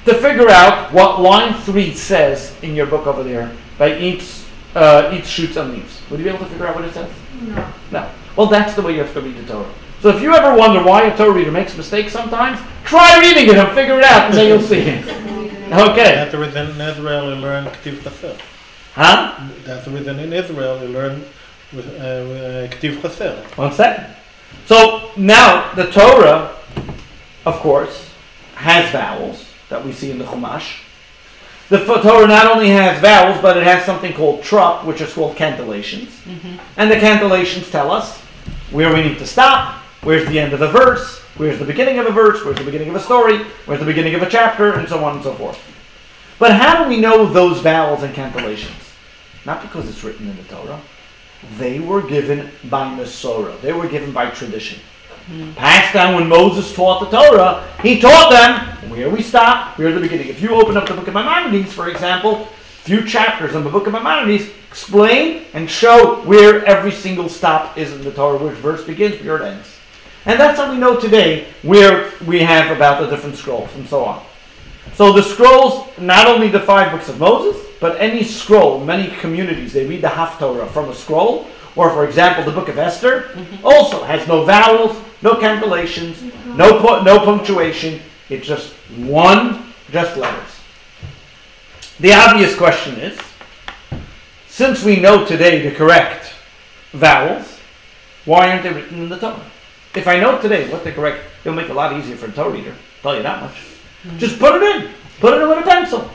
to 0.04 0.14
figure 0.14 0.48
out 0.48 0.92
what 0.92 1.20
line 1.20 1.54
three 1.62 1.94
says 1.94 2.56
in 2.62 2.74
your 2.74 2.86
book 2.86 3.06
over 3.06 3.22
there 3.22 3.52
by 3.78 3.98
each 3.98 4.42
uh, 4.74 5.10
each 5.14 5.26
shoots 5.26 5.56
and 5.56 5.72
leaves. 5.72 6.00
Would 6.10 6.18
you 6.18 6.24
be 6.24 6.30
able 6.30 6.40
to 6.40 6.46
figure 6.46 6.66
out 6.66 6.74
what 6.74 6.84
it 6.84 6.94
says? 6.94 7.10
No. 7.42 7.72
No. 7.90 8.10
Well, 8.36 8.46
that's 8.46 8.74
the 8.74 8.82
way 8.82 8.94
you 8.94 9.00
have 9.00 9.12
to 9.12 9.20
read 9.20 9.36
the 9.36 9.46
Torah. 9.46 9.70
So 10.00 10.08
if 10.08 10.22
you 10.22 10.34
ever 10.34 10.56
wonder 10.56 10.82
why 10.82 11.02
a 11.02 11.16
Torah 11.16 11.32
reader 11.32 11.52
makes 11.52 11.76
mistakes 11.76 12.12
sometimes, 12.12 12.58
try 12.84 13.20
reading 13.20 13.48
it 13.48 13.56
and 13.56 13.68
figure 13.74 13.98
it 13.98 14.04
out, 14.04 14.26
and 14.26 14.34
then 14.34 14.48
you'll 14.48 14.66
see 14.66 14.80
it. 14.80 15.42
Okay. 15.72 16.16
That's 16.16 16.32
the 16.32 16.38
reason 16.38 16.68
in 16.68 16.80
Israel 16.82 17.34
you 17.34 17.36
learn 17.40 17.64
Ktiv 17.64 18.02
Chaser. 18.02 18.36
Huh? 18.92 19.48
That's 19.64 19.86
the 19.86 19.90
reason 19.90 20.18
in 20.18 20.30
Israel 20.30 20.82
you 20.82 20.88
learn 20.88 21.24
with, 21.72 21.88
uh, 21.98 22.02
uh, 22.02 22.68
Ktiv 22.68 23.00
Chaser. 23.00 23.42
One 23.56 23.72
second. 23.72 24.14
So 24.66 25.10
now 25.16 25.72
the 25.72 25.90
Torah, 25.90 26.54
of 27.46 27.54
course, 27.60 28.10
has 28.56 28.90
vowels 28.90 29.46
that 29.72 29.82
we 29.82 29.90
see 29.90 30.10
in 30.10 30.18
the 30.18 30.24
Chumash. 30.24 30.82
The 31.70 31.78
Torah 31.78 32.28
not 32.28 32.46
only 32.46 32.68
has 32.68 33.00
vowels, 33.00 33.40
but 33.40 33.56
it 33.56 33.62
has 33.62 33.86
something 33.86 34.12
called 34.12 34.42
trup, 34.42 34.84
which 34.84 35.00
is 35.00 35.14
called 35.14 35.34
cantillations. 35.34 36.08
Mm-hmm. 36.24 36.56
And 36.76 36.90
the 36.90 36.96
cantillations 36.96 37.70
tell 37.70 37.90
us 37.90 38.18
where 38.70 38.92
we 38.92 39.02
need 39.02 39.18
to 39.18 39.26
stop, 39.26 39.80
where's 40.02 40.28
the 40.28 40.38
end 40.38 40.52
of 40.52 40.60
the 40.60 40.68
verse, 40.68 41.20
where's 41.38 41.58
the 41.58 41.64
beginning 41.64 41.98
of 41.98 42.04
a 42.04 42.10
verse, 42.10 42.44
where's 42.44 42.58
the 42.58 42.64
beginning 42.64 42.90
of 42.90 42.96
a 42.96 43.00
story, 43.00 43.44
where's 43.64 43.80
the 43.80 43.86
beginning 43.86 44.14
of 44.14 44.20
a 44.20 44.28
chapter, 44.28 44.74
and 44.74 44.86
so 44.86 45.02
on 45.02 45.14
and 45.14 45.24
so 45.24 45.32
forth. 45.32 45.58
But 46.38 46.52
how 46.52 46.82
do 46.82 46.90
we 46.90 47.00
know 47.00 47.24
those 47.24 47.60
vowels 47.60 48.02
and 48.02 48.14
cantillations? 48.14 48.92
Not 49.46 49.62
because 49.62 49.88
it's 49.88 50.04
written 50.04 50.28
in 50.28 50.36
the 50.36 50.42
Torah. 50.44 50.82
They 51.56 51.80
were 51.80 52.02
given 52.02 52.50
by 52.64 52.94
Masorah. 52.94 53.58
They 53.62 53.72
were 53.72 53.88
given 53.88 54.12
by 54.12 54.28
tradition. 54.30 54.80
Passed 55.56 55.94
down 55.94 56.14
when 56.14 56.28
Moses 56.28 56.74
taught 56.74 57.08
the 57.08 57.16
Torah, 57.16 57.68
he 57.82 58.00
taught 58.00 58.30
them 58.30 58.90
where 58.90 59.08
we 59.08 59.22
stop, 59.22 59.78
where 59.78 59.92
the 59.92 60.00
beginning. 60.00 60.28
If 60.28 60.42
you 60.42 60.50
open 60.50 60.76
up 60.76 60.88
the 60.88 60.94
book 60.94 61.08
of 61.08 61.14
Maimonides, 61.14 61.72
for 61.72 61.88
example, 61.88 62.42
a 62.42 62.46
few 62.84 63.06
chapters 63.06 63.54
in 63.54 63.64
the 63.64 63.70
book 63.70 63.86
of 63.86 63.92
Maimonides 63.92 64.50
explain 64.68 65.44
and 65.54 65.70
show 65.70 66.22
where 66.24 66.64
every 66.64 66.90
single 66.90 67.28
stop 67.28 67.78
is 67.78 67.92
in 67.92 68.02
the 68.02 68.10
Torah, 68.12 68.38
which 68.38 68.56
verse 68.56 68.84
begins, 68.84 69.22
where 69.22 69.36
it 69.36 69.42
ends. 69.42 69.78
And 70.24 70.38
that's 70.38 70.58
how 70.58 70.70
we 70.70 70.78
know 70.78 70.98
today 70.98 71.46
where 71.62 72.12
we 72.26 72.40
have 72.40 72.74
about 72.74 73.00
the 73.00 73.08
different 73.08 73.36
scrolls 73.36 73.70
and 73.74 73.88
so 73.88 74.04
on. 74.04 74.24
So 74.94 75.12
the 75.12 75.22
scrolls, 75.22 75.88
not 75.98 76.26
only 76.26 76.48
the 76.48 76.60
five 76.60 76.92
books 76.92 77.08
of 77.08 77.18
Moses, 77.18 77.60
but 77.80 78.00
any 78.00 78.22
scroll, 78.22 78.84
many 78.84 79.14
communities, 79.16 79.72
they 79.72 79.86
read 79.86 80.02
the 80.02 80.08
Haftorah 80.08 80.68
from 80.70 80.90
a 80.90 80.94
scroll, 80.94 81.48
or 81.76 81.90
for 81.90 82.06
example, 82.06 82.44
the 82.44 82.52
book 82.52 82.68
of 82.68 82.78
Esther, 82.78 83.36
also 83.64 84.04
has 84.04 84.26
no 84.28 84.44
vowels, 84.44 84.96
no 85.22 85.34
cantillations, 85.34 86.20
no, 86.56 86.80
pu- 86.80 87.04
no 87.04 87.20
punctuation. 87.24 88.00
It's 88.28 88.46
just 88.46 88.72
one, 88.96 89.72
just 89.90 90.16
letters. 90.16 90.60
The 92.00 92.12
obvious 92.12 92.56
question 92.56 92.96
is, 92.96 93.18
since 94.48 94.84
we 94.84 95.00
know 95.00 95.24
today 95.24 95.66
the 95.66 95.74
correct 95.74 96.34
vowels, 96.92 97.58
why 98.24 98.50
aren't 98.50 98.62
they 98.62 98.72
written 98.72 99.02
in 99.02 99.08
the 99.08 99.18
Torah? 99.18 99.50
If 99.94 100.06
I 100.06 100.18
know 100.18 100.40
today 100.40 100.70
what 100.70 100.84
the 100.84 100.92
correct, 100.92 101.24
it'll 101.44 101.56
make 101.56 101.66
it 101.66 101.70
a 101.70 101.74
lot 101.74 101.92
easier 101.96 102.16
for 102.16 102.26
a 102.26 102.32
Torah 102.32 102.50
reader. 102.50 102.74
Tell 103.02 103.16
you 103.16 103.22
that 103.22 103.42
much. 103.42 103.56
Just 104.18 104.38
put 104.38 104.60
it 104.60 104.62
in. 104.62 104.92
Put 105.20 105.34
it 105.34 105.42
in 105.42 105.48
with 105.48 105.58
a 105.58 105.62
pencil. 105.62 106.10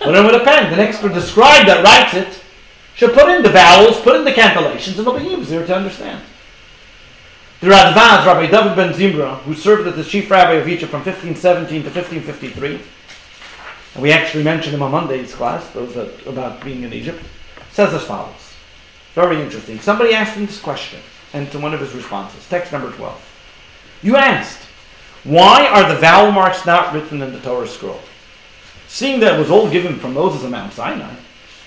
Put 0.00 0.14
it 0.14 0.18
in 0.18 0.26
with 0.26 0.34
a 0.40 0.44
pen. 0.44 0.70
The 0.70 0.76
next 0.76 1.00
the 1.00 1.20
scribe 1.20 1.66
that 1.66 1.84
writes 1.84 2.14
it 2.14 2.41
should 2.94 3.14
put 3.14 3.28
in 3.28 3.42
the 3.42 3.50
vowels, 3.50 4.00
put 4.00 4.16
in 4.16 4.24
the 4.24 4.32
cantillations, 4.32 4.98
and 4.98 5.06
it'll 5.06 5.18
be 5.18 5.26
easier 5.26 5.66
to 5.66 5.74
understand. 5.74 6.22
The 7.60 7.68
Radvaz, 7.68 8.26
Rabbi 8.26 8.46
David 8.48 8.76
ben 8.76 8.92
Zimra, 8.92 9.38
who 9.42 9.54
served 9.54 9.86
as 9.86 9.96
the 9.96 10.04
chief 10.04 10.30
rabbi 10.30 10.54
of 10.54 10.68
Egypt 10.68 10.90
from 10.90 11.04
1517 11.04 11.82
to 11.82 11.90
1553, 11.90 12.80
and 13.94 14.02
we 14.02 14.10
actually 14.10 14.42
mentioned 14.42 14.74
him 14.74 14.82
on 14.82 14.90
Monday's 14.90 15.34
class, 15.34 15.68
those 15.70 15.94
that, 15.94 16.26
about 16.26 16.64
being 16.64 16.82
in 16.82 16.92
Egypt, 16.92 17.22
says 17.70 17.94
as 17.94 18.04
follows. 18.04 18.54
Very 19.14 19.40
interesting. 19.40 19.78
Somebody 19.78 20.14
asked 20.14 20.36
him 20.36 20.46
this 20.46 20.60
question, 20.60 21.00
and 21.32 21.50
to 21.52 21.58
one 21.58 21.74
of 21.74 21.80
his 21.80 21.94
responses, 21.94 22.48
text 22.48 22.72
number 22.72 22.90
12. 22.90 23.28
You 24.02 24.16
asked, 24.16 24.66
why 25.24 25.66
are 25.68 25.88
the 25.88 26.00
vowel 26.00 26.32
marks 26.32 26.66
not 26.66 26.92
written 26.92 27.22
in 27.22 27.32
the 27.32 27.40
Torah 27.40 27.68
scroll? 27.68 28.00
Seeing 28.88 29.20
that 29.20 29.34
it 29.34 29.38
was 29.38 29.50
all 29.50 29.70
given 29.70 29.98
from 29.98 30.14
Moses 30.14 30.44
on 30.44 30.50
Mount 30.50 30.72
Sinai, 30.72 31.14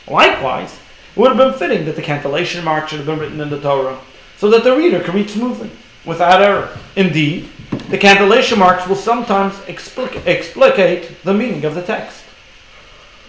likewise, 0.08 0.78
it 1.16 1.20
would 1.20 1.36
have 1.36 1.38
been 1.38 1.57
fitting 1.57 1.86
that 1.86 1.95
the 1.95 2.01
cantillation 2.01 2.63
mark 2.66 2.89
should 2.89 2.97
have 2.97 3.07
been 3.07 3.20
written 3.20 3.39
in 3.39 3.49
the 3.49 3.61
Torah 3.61 3.99
so 4.38 4.49
that 4.49 4.66
the 4.66 4.76
reader 4.76 4.99
can 4.99 5.16
read 5.16 5.30
smoothly, 5.30 5.72
without 6.03 6.41
error. 6.41 6.78
Indeed, 6.95 7.49
the 7.89 7.97
cantillation 7.97 8.59
marks 8.59 8.88
will 8.88 8.95
sometimes 8.95 9.53
explic- 9.68 10.26
explicate 10.28 11.24
the 11.24 11.34
meaning 11.34 11.63
of 11.63 11.74
the 11.74 11.82
text. 11.82 12.24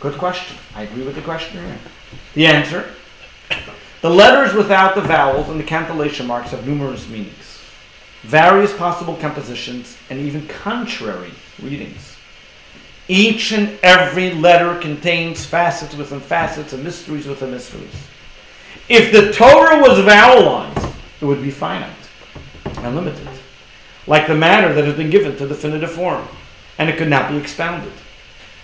Good 0.01 0.19
question. 0.19 0.57
I 0.75 0.83
agree 0.83 1.05
with 1.05 1.15
the 1.15 1.23
question 1.23 1.65
here. 1.65 1.79
The 2.35 2.47
answer 2.47 2.91
the 4.03 4.11
letters 4.11 4.55
without 4.55 4.95
the 4.95 5.01
vowels 5.01 5.49
and 5.49 5.59
the 5.59 5.65
cantillation 5.65 6.27
marks 6.27 6.51
have 6.51 6.67
numerous 6.67 7.09
meanings, 7.09 7.61
various 8.23 8.77
possible 8.77 9.17
compositions, 9.17 9.97
and 10.11 10.19
even 10.21 10.47
contrary 10.47 11.33
readings. 11.63 12.16
Each 13.09 13.53
and 13.53 13.79
every 13.83 14.33
letter 14.33 14.79
contains 14.81 15.45
facets 15.45 15.95
within 15.95 16.21
facets 16.21 16.73
and 16.73 16.83
mysteries 16.83 17.27
within 17.27 17.53
mysteries. 17.53 17.95
If 18.89 19.13
the 19.13 19.33
Torah 19.33 19.81
was 19.81 19.99
vowelized, 19.99 20.95
it 21.21 21.25
would 21.25 21.43
be 21.43 21.51
finite 21.51 21.91
and 22.79 22.95
limited, 22.95 23.29
like 24.07 24.27
the 24.27 24.35
matter 24.35 24.73
that 24.73 24.85
has 24.85 24.97
been 24.97 25.11
given 25.11 25.37
to 25.37 25.47
definitive 25.47 25.93
form, 25.93 26.27
and 26.79 26.91
it 26.91 26.99
could 26.99 27.09
not 27.09 27.31
be 27.31 27.37
expounded. 27.37 27.93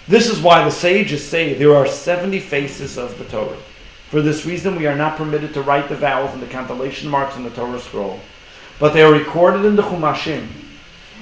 This 0.09 0.28
is 0.28 0.40
why 0.40 0.64
the 0.64 0.70
sages 0.70 1.24
say 1.24 1.55
there 1.55 1.76
are 1.76 1.86
70 1.86 2.40
faces 2.40 2.99
of 2.99 3.16
the 3.18 3.24
Torah. 3.24 3.57
For 4.11 4.20
this 4.20 4.45
reason, 4.45 4.76
we 4.76 4.86
are 4.86 4.97
not 4.97 5.16
permitted 5.16 5.55
to 5.55 5.62
write 5.62 5.88
the 5.88 5.97
vowels 5.97 6.32
and 6.34 6.43
the 6.43 6.47
cantillation 6.47 7.09
marks 7.09 7.36
in 7.36 7.45
the 7.45 7.51
Torah 7.51 7.80
scroll, 7.80 8.20
but 8.78 8.93
they 8.93 9.03
are 9.03 9.12
recorded 9.12 9.64
in 9.64 9.76
the 9.76 9.82
Chumashim, 9.82 10.49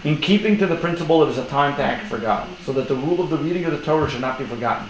in 0.04 0.18
keeping 0.18 0.56
to 0.58 0.66
the 0.66 0.76
principle 0.76 1.22
it 1.24 1.28
is 1.28 1.38
a 1.38 1.44
time 1.46 1.76
to 1.76 1.82
act 1.82 2.06
for 2.06 2.18
God, 2.18 2.48
so 2.64 2.72
that 2.72 2.88
the 2.88 2.94
rule 2.94 3.20
of 3.20 3.30
the 3.30 3.36
reading 3.36 3.64
of 3.64 3.72
the 3.72 3.84
Torah 3.84 4.08
should 4.08 4.20
not 4.20 4.38
be 4.38 4.44
forgotten, 4.44 4.88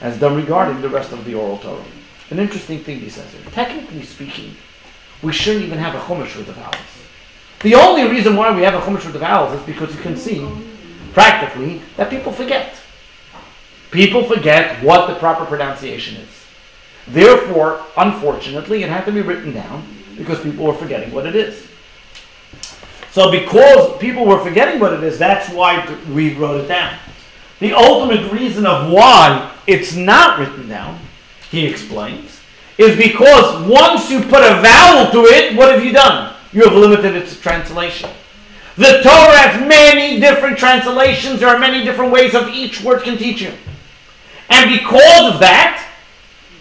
as 0.00 0.18
done 0.18 0.36
regarding 0.36 0.80
the 0.80 0.88
rest 0.88 1.12
of 1.12 1.24
the 1.24 1.34
oral 1.34 1.58
Torah. 1.58 1.84
An 2.30 2.38
interesting 2.38 2.80
thing 2.80 3.00
he 3.00 3.08
says 3.08 3.32
here. 3.32 3.42
Technically 3.52 4.02
speaking, 4.02 4.56
we 5.22 5.32
shouldn't 5.32 5.64
even 5.64 5.78
have 5.78 5.94
a 5.94 6.00
Chumash 6.00 6.36
with 6.36 6.46
the 6.46 6.52
vowels. 6.52 6.76
The 7.60 7.74
only 7.74 8.08
reason 8.08 8.36
why 8.36 8.54
we 8.54 8.62
have 8.62 8.74
a 8.74 8.80
Chumash 8.80 9.04
with 9.04 9.14
the 9.14 9.18
vowels 9.18 9.58
is 9.58 9.66
because 9.66 9.94
you 9.94 10.00
can 10.00 10.16
see, 10.16 10.46
practically, 11.12 11.82
that 11.96 12.10
people 12.10 12.32
forget. 12.32 12.76
People 13.90 14.24
forget 14.24 14.82
what 14.82 15.06
the 15.06 15.14
proper 15.14 15.44
pronunciation 15.44 16.16
is. 16.16 16.28
Therefore, 17.08 17.84
unfortunately, 17.96 18.82
it 18.82 18.90
had 18.90 19.04
to 19.04 19.12
be 19.12 19.22
written 19.22 19.54
down 19.54 19.86
because 20.16 20.40
people 20.42 20.66
were 20.66 20.74
forgetting 20.74 21.12
what 21.12 21.26
it 21.26 21.36
is. 21.36 21.66
So, 23.16 23.30
because 23.30 23.96
people 23.96 24.26
were 24.26 24.44
forgetting 24.44 24.78
what 24.78 24.92
it 24.92 25.02
is, 25.02 25.18
that's 25.18 25.48
why 25.48 25.88
we 26.12 26.34
wrote 26.34 26.62
it 26.62 26.68
down. 26.68 26.98
The 27.60 27.72
ultimate 27.72 28.30
reason 28.30 28.66
of 28.66 28.92
why 28.92 29.56
it's 29.66 29.94
not 29.96 30.38
written 30.38 30.68
down, 30.68 30.98
he 31.50 31.66
explains, 31.66 32.42
is 32.76 32.94
because 32.98 33.66
once 33.66 34.10
you 34.10 34.20
put 34.20 34.42
a 34.42 34.60
vowel 34.60 35.10
to 35.12 35.24
it, 35.24 35.56
what 35.56 35.72
have 35.72 35.82
you 35.82 35.94
done? 35.94 36.36
You 36.52 36.64
have 36.64 36.74
limited 36.74 37.16
its 37.16 37.40
translation. 37.40 38.10
The 38.76 39.00
Torah 39.02 39.38
has 39.38 39.66
many 39.66 40.20
different 40.20 40.58
translations. 40.58 41.40
There 41.40 41.48
are 41.48 41.58
many 41.58 41.84
different 41.84 42.12
ways 42.12 42.34
of 42.34 42.48
each 42.48 42.82
word 42.82 43.02
can 43.02 43.16
teach 43.16 43.40
you. 43.40 43.54
And 44.50 44.78
because 44.78 45.32
of 45.32 45.40
that, 45.40 45.90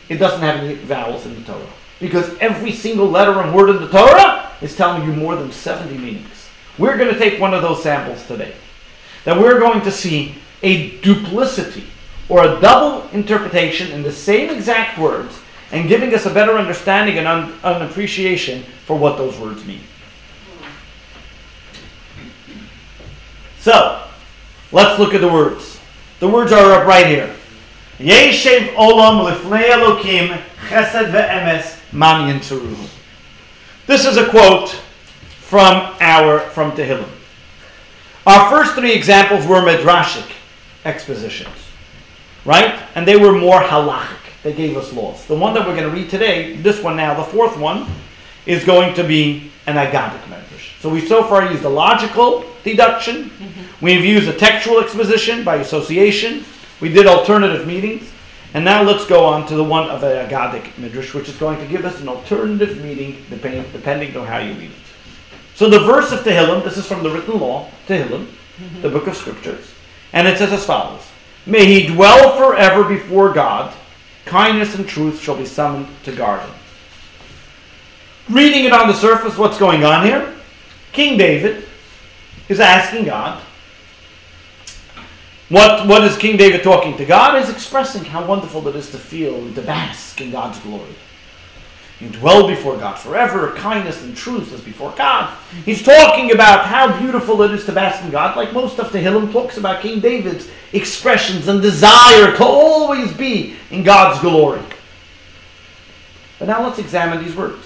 it 0.07 0.19
doesn't 0.19 0.39
have 0.39 0.63
any 0.63 0.75
vowels 0.75 1.25
in 1.25 1.35
the 1.35 1.41
Torah. 1.41 1.67
Because 1.99 2.33
every 2.37 2.71
single 2.71 3.09
letter 3.09 3.41
and 3.41 3.53
word 3.53 3.71
in 3.71 3.81
the 3.81 3.89
Torah 3.89 4.53
is 4.61 4.73
telling 4.73 5.03
you 5.03 5.13
more 5.13 5.35
than 5.35 5.51
70 5.51 5.97
meanings. 5.97 6.29
We're 6.77 6.97
going 6.97 7.13
to 7.13 7.19
take 7.19 7.39
one 7.39 7.53
of 7.53 7.61
those 7.61 7.81
samples 7.83 8.25
today. 8.27 8.53
That 9.23 9.39
we're 9.39 9.59
going 9.59 9.81
to 9.81 9.91
see 9.91 10.35
a 10.61 10.99
duplicity 10.99 11.85
or 12.27 12.43
a 12.43 12.59
double 12.59 13.07
interpretation 13.09 13.91
in 13.91 14.03
the 14.03 14.11
same 14.11 14.49
exact 14.49 14.97
words 14.99 15.39
and 15.71 15.87
giving 15.87 16.13
us 16.13 16.25
a 16.25 16.33
better 16.33 16.53
understanding 16.53 17.17
and 17.17 17.27
un- 17.27 17.53
an 17.63 17.81
appreciation 17.81 18.63
for 18.85 18.97
what 18.97 19.17
those 19.17 19.37
words 19.39 19.65
mean. 19.65 19.81
So, 23.59 24.03
let's 24.71 24.99
look 24.99 25.13
at 25.13 25.21
the 25.21 25.27
words. 25.31 25.79
The 26.19 26.27
words 26.27 26.51
are 26.51 26.73
up 26.73 26.87
right 26.87 27.07
here. 27.07 27.35
Yeshev 27.97 28.75
olam 28.75 29.31
lifnei 29.31 29.69
Elokim 29.69 30.39
chesed 30.67 31.11
ve'emes 31.11 31.93
man 31.93 32.39
This 33.87 34.05
is 34.05 34.17
a 34.17 34.29
quote 34.29 34.79
from 35.45 35.95
our 35.99 36.39
from 36.39 36.71
Tehillim. 36.71 37.07
Our 38.25 38.49
first 38.49 38.73
three 38.73 38.93
examples 38.93 39.45
were 39.45 39.61
midrashic 39.61 40.27
expositions, 40.83 41.55
right? 42.45 42.81
And 42.95 43.07
they 43.07 43.15
were 43.15 43.37
more 43.37 43.59
halachic. 43.61 44.17
They 44.41 44.53
gave 44.53 44.75
us 44.75 44.91
laws. 44.91 45.25
The 45.27 45.35
one 45.35 45.53
that 45.53 45.67
we're 45.67 45.75
going 45.75 45.87
to 45.87 45.95
read 45.95 46.09
today, 46.09 46.55
this 46.55 46.81
one 46.81 46.97
now, 46.97 47.13
the 47.13 47.23
fourth 47.23 47.57
one, 47.57 47.87
is 48.47 48.65
going 48.65 48.95
to 48.95 49.03
be 49.03 49.51
an 49.67 49.75
agadic 49.75 50.21
medrash. 50.21 50.81
So 50.81 50.89
we 50.89 51.05
so 51.05 51.23
far 51.23 51.51
used 51.51 51.63
a 51.63 51.69
logical 51.69 52.45
deduction. 52.63 53.29
Mm-hmm. 53.29 53.85
We've 53.85 54.03
used 54.03 54.27
a 54.27 54.33
textual 54.33 54.79
exposition 54.79 55.43
by 55.43 55.57
association. 55.57 56.43
We 56.81 56.89
did 56.89 57.05
alternative 57.05 57.67
meanings. 57.67 58.11
And 58.55 58.65
now 58.65 58.81
let's 58.81 59.05
go 59.05 59.25
on 59.25 59.45
to 59.47 59.55
the 59.55 59.63
one 59.63 59.89
of 59.89 60.01
a 60.01 60.27
agadic 60.27 60.75
midrash, 60.79 61.13
which 61.13 61.29
is 61.29 61.37
going 61.37 61.59
to 61.59 61.67
give 61.67 61.85
us 61.85 62.01
an 62.01 62.09
alternative 62.09 62.83
meaning 62.83 63.23
depending, 63.29 63.71
depending 63.71 64.17
on 64.17 64.25
how 64.25 64.39
you 64.39 64.53
read 64.53 64.71
it. 64.71 64.84
So 65.55 65.69
the 65.69 65.79
verse 65.79 66.11
of 66.11 66.19
Tehillim, 66.19 66.63
this 66.63 66.77
is 66.77 66.85
from 66.85 67.01
the 67.01 67.09
written 67.09 67.39
law, 67.39 67.69
Tehillim, 67.87 68.25
mm-hmm. 68.27 68.81
the 68.81 68.89
book 68.89 69.07
of 69.07 69.15
scriptures, 69.15 69.73
and 70.13 70.27
it 70.27 70.37
says 70.37 70.51
as 70.51 70.65
follows: 70.65 71.01
May 71.45 71.65
he 71.65 71.87
dwell 71.87 72.37
forever 72.37 72.83
before 72.83 73.33
God. 73.33 73.73
Kindness 74.25 74.73
and 74.73 74.87
truth 74.87 75.21
shall 75.21 75.37
be 75.37 75.45
summoned 75.45 75.87
to 76.03 76.11
guard 76.11 76.41
him. 76.41 76.55
Reading 78.27 78.65
it 78.65 78.73
on 78.73 78.87
the 78.87 78.93
surface, 78.95 79.37
what's 79.37 79.59
going 79.59 79.83
on 79.83 80.03
here? 80.03 80.33
King 80.93 81.15
David 81.15 81.67
is 82.49 82.59
asking 82.59 83.05
God. 83.05 83.39
What, 85.49 85.87
what 85.87 86.03
is 86.03 86.17
King 86.17 86.37
David 86.37 86.63
talking 86.63 86.97
to 86.97 87.05
God? 87.05 87.39
Is 87.39 87.51
expressing 87.51 88.03
how 88.03 88.25
wonderful 88.25 88.67
it 88.67 88.75
is 88.75 88.89
to 88.91 88.97
feel 88.97 89.35
and 89.35 89.53
to 89.53 89.61
bask 89.61 90.19
in 90.19 90.31
God's 90.31 90.57
glory. 90.59 90.95
You 91.99 92.09
dwell 92.09 92.47
before 92.47 92.77
God 92.77 92.95
forever, 92.95 93.53
kindness 93.55 94.03
and 94.03 94.15
truth 94.15 94.51
is 94.53 94.59
before 94.59 94.91
God. 94.97 95.33
He's 95.63 95.81
talking 95.81 96.31
about 96.31 96.65
how 96.65 96.99
beautiful 96.99 97.41
it 97.43 97.51
is 97.51 97.65
to 97.65 97.71
bask 97.71 98.03
in 98.03 98.11
God, 98.11 98.35
like 98.35 98.51
most 98.51 98.79
of 98.79 98.91
the 98.91 98.99
Tehillim 98.99 99.31
talks 99.31 99.57
about 99.57 99.81
King 99.81 100.01
David's 100.01 100.49
expressions 100.73 101.47
and 101.47 101.61
desire 101.61 102.35
to 102.35 102.43
always 102.43 103.13
be 103.13 103.55
in 103.71 103.83
God's 103.83 104.19
glory. 104.19 104.61
But 106.37 106.49
now 106.49 106.63
let's 106.63 106.79
examine 106.79 107.23
these 107.23 107.35
words. 107.35 107.65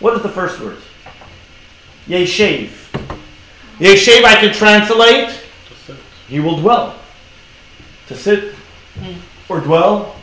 What 0.00 0.16
is 0.16 0.22
the 0.22 0.30
first 0.30 0.58
word? 0.58 0.78
Yeshev. 2.06 2.70
Yeshev 3.78 4.24
I 4.24 4.36
can 4.40 4.54
translate, 4.54 5.38
he 6.28 6.40
will 6.40 6.58
dwell. 6.60 6.98
To 8.08 8.16
sit 8.16 8.54
hmm. 8.94 9.20
or 9.50 9.60
dwell. 9.60 10.16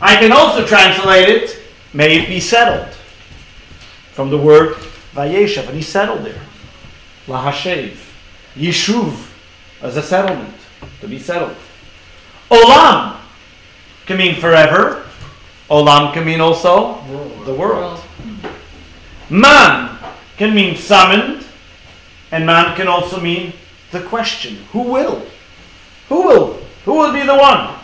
I 0.00 0.16
can 0.16 0.32
also 0.32 0.66
translate 0.66 1.28
it, 1.28 1.63
may 1.94 2.18
it 2.18 2.28
be 2.28 2.40
settled. 2.40 2.92
From 4.12 4.30
the 4.30 4.38
word 4.38 4.74
Vayeshev, 5.14 5.66
and 5.68 5.76
he 5.76 5.82
settled 5.82 6.24
there. 6.24 6.40
Lahashev. 7.26 7.96
Yishuv, 8.56 9.30
as 9.80 9.96
a 9.96 10.02
settlement, 10.02 10.54
to 11.00 11.08
be 11.08 11.18
settled. 11.18 11.56
Olam 12.50 13.16
can 14.06 14.18
mean 14.18 14.40
forever. 14.40 15.06
Olam 15.70 16.12
can 16.12 16.24
mean 16.24 16.40
also 16.40 17.00
the 17.44 17.54
world. 17.54 18.00
Man 19.30 19.98
can 20.36 20.54
mean 20.54 20.76
summoned, 20.76 21.44
and 22.30 22.44
man 22.46 22.76
can 22.76 22.86
also 22.86 23.20
mean 23.20 23.52
the 23.90 24.02
question 24.02 24.56
who 24.72 24.82
will? 24.82 25.26
Who 26.08 26.26
will? 26.26 26.60
Who 26.84 26.94
will 26.94 27.12
be 27.12 27.22
the 27.22 27.34
one? 27.34 27.78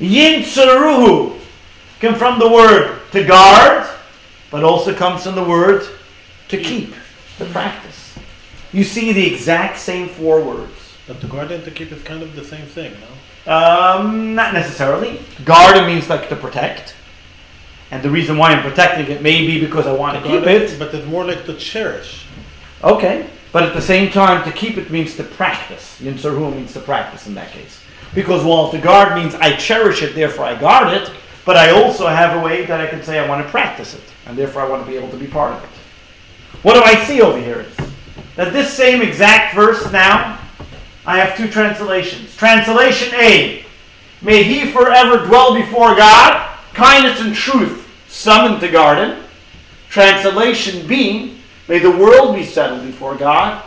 Yinsaruhu 0.00 1.35
from 2.14 2.38
the 2.38 2.48
word 2.48 3.00
to 3.12 3.24
guard, 3.24 3.88
but 4.50 4.64
also 4.64 4.94
comes 4.94 5.24
from 5.24 5.34
the 5.34 5.44
word 5.44 5.86
to 6.48 6.56
keep, 6.56 6.94
to 7.38 7.44
practice. 7.46 8.18
You 8.72 8.84
see 8.84 9.12
the 9.12 9.26
exact 9.26 9.78
same 9.78 10.08
four 10.08 10.42
words. 10.42 10.72
But 11.06 11.20
to 11.20 11.26
guard 11.26 11.50
and 11.50 11.64
to 11.64 11.70
keep 11.70 11.92
is 11.92 12.02
kind 12.02 12.22
of 12.22 12.34
the 12.34 12.44
same 12.44 12.66
thing, 12.66 12.92
no? 13.00 13.52
Um, 13.52 14.34
not 14.34 14.54
necessarily. 14.54 15.20
Guard 15.44 15.86
means 15.86 16.08
like 16.08 16.28
to 16.28 16.36
protect. 16.36 16.94
And 17.90 18.02
the 18.02 18.10
reason 18.10 18.36
why 18.36 18.50
I'm 18.50 18.62
protecting 18.62 19.06
it 19.14 19.22
may 19.22 19.46
be 19.46 19.60
because 19.60 19.86
I 19.86 19.92
want 19.92 20.16
to 20.16 20.22
keep 20.22 20.42
Guard 20.42 20.48
it. 20.48 20.78
But 20.78 20.92
it's 20.92 21.06
more 21.06 21.24
like 21.24 21.46
to 21.46 21.54
cherish. 21.54 22.26
Okay. 22.82 23.30
But 23.52 23.62
at 23.62 23.74
the 23.74 23.80
same 23.80 24.10
time, 24.10 24.44
to 24.44 24.52
keep 24.52 24.76
it 24.76 24.90
means 24.90 25.16
to 25.16 25.24
practice. 25.24 25.98
Yinsaru 26.00 26.54
means 26.54 26.72
to 26.72 26.80
practice 26.80 27.26
in 27.26 27.34
that 27.36 27.52
case. 27.52 27.80
Because 28.14 28.44
while 28.44 28.70
to 28.70 28.78
guard 28.78 29.14
means 29.14 29.34
I 29.34 29.56
cherish 29.56 30.02
it, 30.02 30.14
therefore 30.14 30.44
I 30.46 30.58
guard 30.58 30.92
it, 30.92 31.10
but 31.46 31.56
I 31.56 31.70
also 31.70 32.08
have 32.08 32.36
a 32.36 32.44
way 32.44 32.66
that 32.66 32.80
I 32.80 32.88
can 32.88 33.02
say 33.02 33.18
I 33.20 33.26
want 33.26 33.42
to 33.42 33.50
practice 33.50 33.94
it, 33.94 34.02
and 34.26 34.36
therefore 34.36 34.62
I 34.62 34.68
want 34.68 34.84
to 34.84 34.90
be 34.90 34.96
able 34.96 35.08
to 35.10 35.16
be 35.16 35.28
part 35.28 35.54
of 35.54 35.62
it. 35.62 35.70
What 36.62 36.74
do 36.74 36.82
I 36.82 37.02
see 37.04 37.22
over 37.22 37.38
here 37.38 37.60
is 37.60 37.76
that 38.34 38.52
this 38.52 38.74
same 38.74 39.00
exact 39.00 39.54
verse 39.54 39.90
now, 39.92 40.40
I 41.06 41.18
have 41.18 41.36
two 41.36 41.48
translations. 41.48 42.36
Translation 42.36 43.14
A, 43.14 43.64
may 44.20 44.42
he 44.42 44.72
forever 44.72 45.24
dwell 45.24 45.54
before 45.54 45.94
God, 45.94 46.58
kindness 46.74 47.20
and 47.20 47.34
truth 47.34 47.88
summoned 48.08 48.60
to 48.60 48.68
garden. 48.68 49.22
Translation 49.88 50.84
B, 50.88 51.38
may 51.68 51.78
the 51.78 51.92
world 51.92 52.34
be 52.34 52.44
settled 52.44 52.84
before 52.84 53.14
God. 53.14 53.62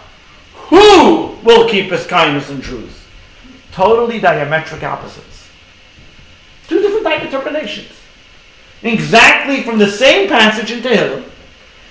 Who 0.53 1.37
will 1.43 1.69
keep 1.69 1.91
his 1.91 2.05
kindness 2.05 2.49
and 2.49 2.61
truth? 2.61 3.09
Totally 3.71 4.19
diametric 4.19 4.83
opposites. 4.83 5.38
Two 6.99 7.05
type 7.05 7.23
interpretations. 7.23 7.91
Exactly 8.83 9.63
from 9.63 9.79
the 9.79 9.89
same 9.89 10.27
passage 10.27 10.69
in 10.69 10.81
Tehillim, 10.81 11.23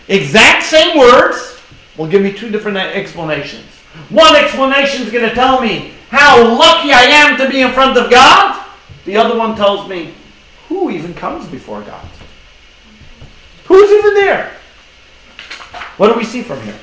exact 0.06 0.64
same 0.66 0.98
words, 0.98 1.58
will 1.96 2.06
give 2.06 2.22
me 2.22 2.30
two 2.30 2.50
different 2.50 2.76
explanations. 2.76 3.64
One 4.10 4.36
explanation 4.36 5.06
is 5.06 5.10
going 5.10 5.26
to 5.26 5.34
tell 5.34 5.62
me 5.62 5.94
how 6.10 6.42
lucky 6.58 6.92
I 6.92 7.04
am 7.04 7.38
to 7.38 7.48
be 7.48 7.62
in 7.62 7.72
front 7.72 7.96
of 7.96 8.10
God. 8.10 8.66
The 9.06 9.16
other 9.16 9.38
one 9.38 9.56
tells 9.56 9.88
me 9.88 10.12
who 10.68 10.90
even 10.90 11.14
comes 11.14 11.48
before 11.48 11.80
God. 11.80 12.06
Who's 13.64 13.90
even 13.90 14.14
there? 14.14 14.52
What 15.96 16.12
do 16.12 16.18
we 16.18 16.24
see 16.24 16.42
from 16.42 16.60
here? 16.62 16.78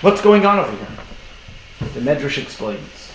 What's 0.00 0.20
going 0.20 0.44
on 0.44 0.58
over 0.58 0.76
here? 0.76 0.88
The 1.94 2.00
Medrash 2.00 2.42
explains. 2.42 3.05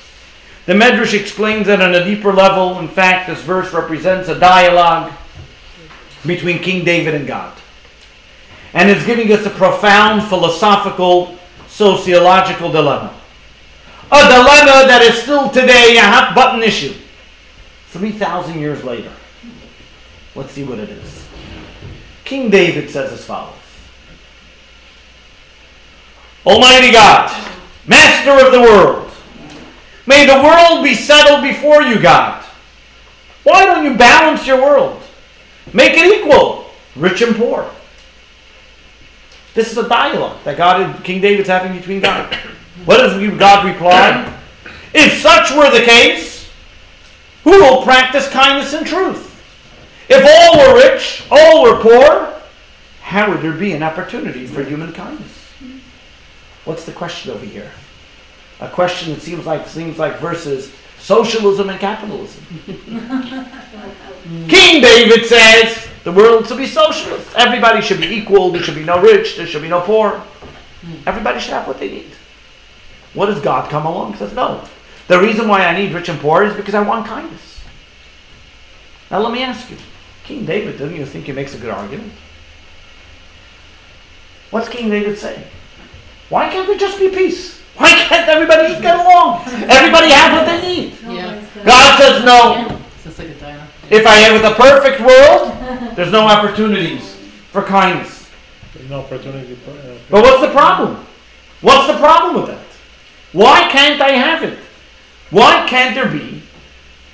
The 0.65 0.73
Medrash 0.73 1.19
explains 1.19 1.67
that 1.67 1.81
on 1.81 1.95
a 1.95 2.03
deeper 2.03 2.31
level, 2.31 2.79
in 2.79 2.87
fact, 2.87 3.27
this 3.27 3.41
verse 3.41 3.73
represents 3.73 4.29
a 4.29 4.39
dialogue 4.39 5.11
between 6.25 6.59
King 6.59 6.85
David 6.85 7.15
and 7.15 7.25
God. 7.25 7.57
And 8.73 8.89
it's 8.89 9.05
giving 9.05 9.31
us 9.31 9.45
a 9.45 9.49
profound 9.49 10.23
philosophical, 10.23 11.37
sociological 11.67 12.71
dilemma. 12.71 13.13
A 14.11 14.21
dilemma 14.23 14.87
that 14.87 15.01
is 15.01 15.21
still 15.21 15.49
today 15.49 15.97
a 15.97 16.01
hot 16.01 16.35
button 16.35 16.61
issue. 16.61 16.93
3,000 17.87 18.59
years 18.59 18.83
later. 18.83 19.11
Let's 20.35 20.51
see 20.51 20.63
what 20.63 20.79
it 20.79 20.89
is. 20.89 21.27
King 22.23 22.49
David 22.49 22.89
says 22.89 23.11
as 23.11 23.25
follows 23.25 23.55
Almighty 26.45 26.91
God, 26.91 27.29
Master 27.85 28.45
of 28.45 28.51
the 28.53 28.61
world, 28.61 29.10
may 30.05 30.25
the 30.25 30.43
world 30.43 30.83
be 30.83 30.95
settled 30.95 31.43
before 31.43 31.81
you, 31.81 31.99
God. 32.01 32.43
Why 33.43 33.65
don't 33.65 33.83
you 33.83 33.97
balance 33.97 34.45
your 34.45 34.61
world? 34.61 35.01
Make 35.73 35.93
it 35.93 36.05
equal, 36.05 36.65
rich 36.95 37.21
and 37.21 37.35
poor. 37.35 37.69
This 39.53 39.71
is 39.71 39.77
a 39.77 39.87
dialogue 39.87 40.37
that 40.43 40.57
God 40.57 40.81
and 40.81 41.03
King 41.03 41.21
David's 41.21 41.49
having 41.49 41.77
between 41.77 42.01
God. 42.01 42.33
What 42.85 42.97
does 42.97 43.37
God 43.37 43.65
reply? 43.65 44.39
If 44.93 45.21
such 45.21 45.51
were 45.51 45.69
the 45.69 45.85
case, 45.85 46.49
who 47.43 47.51
will 47.51 47.83
practice 47.83 48.29
kindness 48.29 48.73
and 48.73 48.85
truth? 48.85 49.27
If 50.09 50.25
all 50.25 50.57
were 50.57 50.81
rich, 50.81 51.23
all 51.31 51.63
were 51.63 51.81
poor, 51.81 52.33
how 53.01 53.29
would 53.29 53.41
there 53.41 53.53
be 53.53 53.73
an 53.73 53.83
opportunity 53.83 54.45
for 54.45 54.63
human 54.63 54.93
kindness? 54.93 55.49
What's 56.65 56.85
the 56.85 56.91
question 56.91 57.31
over 57.31 57.45
here? 57.45 57.71
A 58.61 58.69
question 58.69 59.13
that 59.13 59.21
seems 59.21 59.45
like 59.45 59.67
seems 59.67 59.97
like 59.97 60.19
versus 60.19 60.71
socialism 60.99 61.69
and 61.69 61.79
capitalism. 61.79 62.43
King 64.47 64.81
David 64.81 65.25
says 65.25 65.87
the 66.03 66.11
world 66.11 66.47
should 66.47 66.57
be 66.57 66.67
socialist. 66.67 67.35
Everybody 67.35 67.81
should 67.81 67.99
be 67.99 68.07
equal. 68.07 68.51
There 68.51 68.61
should 68.61 68.75
be 68.75 68.83
no 68.83 69.01
rich. 69.01 69.35
There 69.35 69.47
should 69.47 69.63
be 69.63 69.67
no 69.67 69.81
poor. 69.81 70.23
Everybody 71.07 71.39
should 71.39 71.53
have 71.53 71.67
what 71.67 71.79
they 71.79 71.89
need. 71.89 72.11
What 73.13 73.25
does 73.25 73.41
God 73.41 73.69
come 73.69 73.85
along 73.85 74.11
and 74.11 74.19
says 74.19 74.33
no? 74.33 74.63
The 75.07 75.19
reason 75.19 75.47
why 75.47 75.65
I 75.65 75.75
need 75.75 75.93
rich 75.93 76.09
and 76.09 76.19
poor 76.19 76.43
is 76.43 76.55
because 76.55 76.75
I 76.75 76.81
want 76.81 77.07
kindness. 77.07 77.61
Now 79.09 79.19
let 79.19 79.33
me 79.33 79.43
ask 79.43 79.69
you, 79.69 79.77
King 80.23 80.45
David, 80.45 80.77
don't 80.79 80.95
you 80.95 81.05
think 81.05 81.25
he 81.25 81.31
makes 81.31 81.53
a 81.53 81.57
good 81.57 81.71
argument? 81.71 82.13
What's 84.51 84.69
King 84.69 84.89
David 84.89 85.17
saying? 85.17 85.43
Why 86.29 86.49
can't 86.49 86.67
there 86.67 86.77
just 86.77 86.99
be 86.99 87.09
peace? 87.09 87.60
Why 87.77 87.89
can't 87.91 88.27
everybody 88.29 88.67
just 88.69 88.81
get 88.81 88.95
along? 88.99 89.43
Everybody 89.47 90.11
have 90.11 90.33
what 90.33 90.45
they 90.45 90.61
need. 90.61 90.97
Yeah. 91.07 91.41
God 91.65 91.99
says 91.99 92.23
no. 92.25 92.77
It's 93.05 93.17
like 93.17 93.29
a 93.29 93.33
diner. 93.35 93.67
If 93.89 94.05
I 94.05 94.15
have 94.15 94.41
the 94.41 94.51
perfect 94.55 95.01
world, 95.01 95.95
there's 95.95 96.11
no 96.11 96.27
opportunities 96.27 97.15
for 97.51 97.61
kindness. 97.63 98.29
There's 98.73 98.89
no 98.89 99.01
opportunity 99.01 99.55
for. 99.55 99.71
Uh, 99.71 99.97
But 100.09 100.23
what's 100.23 100.41
the 100.41 100.51
problem? 100.51 101.05
What's 101.61 101.87
the 101.87 101.97
problem 101.99 102.35
with 102.41 102.47
that? 102.47 102.65
Why 103.33 103.67
can't 103.69 104.01
I 104.01 104.11
have 104.11 104.43
it? 104.43 104.57
Why 105.29 105.65
can't 105.67 105.95
there 105.95 106.09
be 106.09 106.41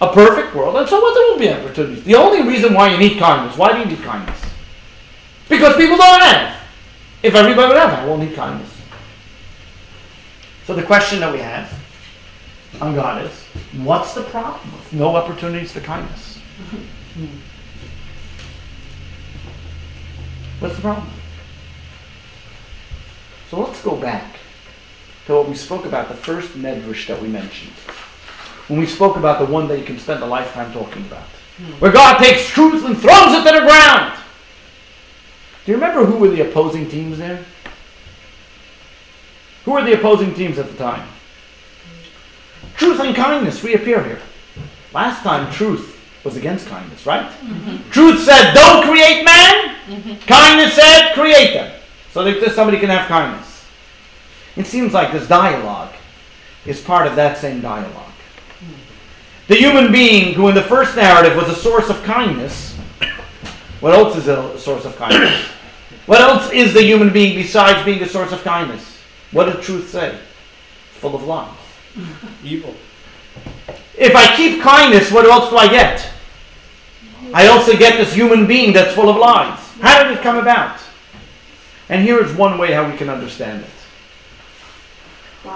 a 0.01 0.11
perfect 0.11 0.55
world? 0.55 0.75
And 0.77 0.87
so 0.89 0.99
what 0.99 1.13
there 1.13 1.31
will 1.31 1.39
be 1.39 1.49
opportunities. 1.61 2.03
The 2.03 2.15
only 2.15 2.41
reason 2.47 2.73
why 2.73 2.89
you 2.89 2.97
need 2.97 3.19
kindness, 3.19 3.57
why 3.57 3.73
do 3.73 3.79
you 3.79 3.85
need 3.85 4.03
kindness? 4.03 4.39
Because 5.49 5.75
people 5.75 5.97
don't 5.97 6.21
have. 6.21 6.61
If 7.23 7.35
everybody 7.35 7.67
would 7.67 7.77
have, 7.77 7.93
I 7.99 8.05
won't 8.05 8.21
need 8.21 8.35
kindness. 8.35 8.66
So 10.67 10.73
the 10.73 10.83
question 10.83 11.21
that 11.21 11.31
we 11.31 11.39
have 11.39 11.73
on 12.81 12.93
God 12.93 13.25
is, 13.25 13.31
what's 13.81 14.13
the 14.13 14.23
problem 14.23 14.69
with 14.73 14.91
no 14.91 15.15
opportunities 15.15 15.71
for 15.71 15.79
kindness? 15.79 16.39
What's 20.59 20.75
the 20.75 20.81
problem? 20.81 21.07
So 23.49 23.61
let's 23.61 23.81
go 23.81 23.95
back 23.95 24.35
to 25.27 25.35
what 25.35 25.47
we 25.47 25.55
spoke 25.55 25.85
about, 25.85 26.09
the 26.09 26.15
first 26.15 26.49
medrash 26.49 27.07
that 27.07 27.21
we 27.21 27.29
mentioned. 27.29 27.71
When 28.67 28.77
we 28.77 28.87
spoke 28.87 29.15
about 29.15 29.39
the 29.39 29.45
one 29.45 29.69
that 29.69 29.79
you 29.79 29.85
can 29.85 29.97
spend 29.97 30.21
a 30.21 30.25
lifetime 30.25 30.73
talking 30.73 31.03
about. 31.03 31.23
Hmm. 31.55 31.79
Where 31.79 31.93
God 31.93 32.17
takes 32.17 32.49
truth 32.49 32.83
and 32.83 32.97
throws 32.97 33.31
it 33.31 33.45
to 33.45 33.57
the 33.57 33.65
ground. 33.65 34.19
Do 35.63 35.71
you 35.71 35.77
remember 35.77 36.05
who 36.05 36.17
were 36.17 36.27
the 36.27 36.41
opposing 36.49 36.89
teams 36.89 37.19
there? 37.19 37.45
Who 39.67 39.73
were 39.73 39.83
the 39.83 39.99
opposing 39.99 40.33
teams 40.33 40.57
at 40.59 40.71
the 40.71 40.77
time? 40.77 41.05
Truth 42.77 43.01
and 43.01 43.13
kindness 43.13 43.65
reappear 43.65 44.01
here. 44.01 44.21
Last 44.93 45.23
time, 45.23 45.51
truth 45.51 45.99
was 46.23 46.37
against 46.37 46.67
kindness, 46.67 47.05
right? 47.05 47.29
Mm-hmm. 47.29 47.89
Truth 47.89 48.23
said, 48.23 48.53
don't 48.53 48.85
create 48.85 49.25
man. 49.25 49.75
Mm-hmm. 49.87 50.25
Kindness 50.25 50.73
said, 50.73 51.13
create 51.15 51.53
them. 51.53 51.77
So 52.13 52.23
that 52.23 52.53
somebody 52.53 52.79
can 52.79 52.87
have 52.87 53.09
kindness. 53.09 53.65
It 54.55 54.67
seems 54.67 54.93
like 54.93 55.11
this 55.11 55.27
dialogue 55.27 55.93
is 56.65 56.79
part 56.79 57.05
of 57.05 57.17
that 57.17 57.37
same 57.37 57.59
dialogue. 57.59 57.91
Mm-hmm. 57.91 58.73
The 59.49 59.55
human 59.55 59.91
being 59.91 60.33
who 60.33 60.47
in 60.47 60.55
the 60.55 60.63
first 60.63 60.95
narrative 60.95 61.35
was 61.35 61.49
a 61.49 61.55
source 61.55 61.89
of 61.89 62.01
kindness, 62.03 62.73
what 63.81 63.93
else 63.93 64.15
is 64.15 64.29
a 64.29 64.57
source 64.57 64.85
of 64.85 64.95
kindness? 64.95 65.43
What 66.05 66.21
else 66.21 66.53
is 66.53 66.73
the 66.73 66.83
human 66.83 67.11
being 67.11 67.35
besides 67.35 67.83
being 67.83 68.01
a 68.01 68.07
source 68.07 68.31
of 68.31 68.41
kindness? 68.45 68.96
What 69.37 69.53
did 69.53 69.61
truth 69.61 69.91
say? 69.91 70.17
Full 70.93 71.13
of 71.13 71.23
lies. 71.25 71.55
evil. 72.43 72.73
If 73.95 74.15
I 74.15 74.35
keep 74.35 74.63
kindness, 74.63 75.11
what 75.11 75.27
else 75.27 75.51
do 75.51 75.57
I 75.57 75.67
get? 75.67 76.09
I 77.35 77.45
also 77.45 77.77
get 77.77 77.97
this 77.97 78.11
human 78.11 78.47
being 78.47 78.73
that's 78.73 78.95
full 78.95 79.09
of 79.09 79.15
lies. 79.15 79.59
How 79.79 80.01
did 80.01 80.17
it 80.17 80.23
come 80.23 80.39
about? 80.39 80.79
And 81.87 82.01
here 82.01 82.17
is 82.17 82.33
one 82.33 82.57
way 82.57 82.73
how 82.73 82.89
we 82.89 82.97
can 82.97 83.09
understand 83.09 83.63
it. 83.63 83.69